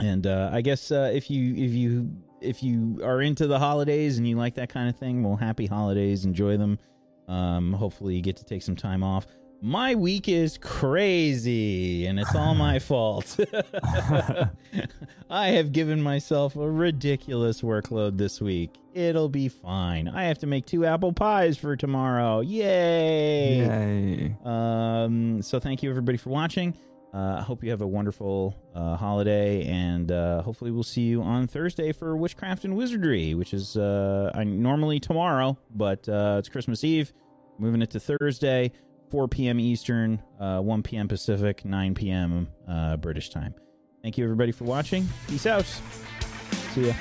[0.00, 4.18] and uh, I guess uh, if you if you if you are into the holidays
[4.18, 6.24] and you like that kind of thing, well, happy holidays.
[6.24, 6.78] Enjoy them.
[7.28, 9.26] Um, hopefully, you get to take some time off.
[9.64, 13.38] My week is crazy, and it's all my fault.
[15.30, 18.74] I have given myself a ridiculous workload this week.
[18.92, 20.08] It'll be fine.
[20.08, 22.40] I have to make two apple pies for tomorrow.
[22.40, 23.58] Yay!
[23.58, 24.36] Yay.
[24.44, 26.76] Um, so thank you everybody for watching.
[27.14, 31.22] Uh, I hope you have a wonderful uh, holiday, and uh, hopefully we'll see you
[31.22, 36.82] on Thursday for Witchcraft and Wizardry, which is uh, normally tomorrow, but uh, it's Christmas
[36.82, 37.12] Eve.
[37.58, 38.72] Moving it to Thursday,
[39.12, 39.60] 4 p.m.
[39.60, 41.06] Eastern, uh, 1 p.m.
[41.06, 42.48] Pacific, 9 p.m.
[42.66, 43.54] Uh, British time.
[44.02, 45.06] Thank you everybody for watching.
[45.28, 45.66] Peace out.
[46.72, 46.94] See ya.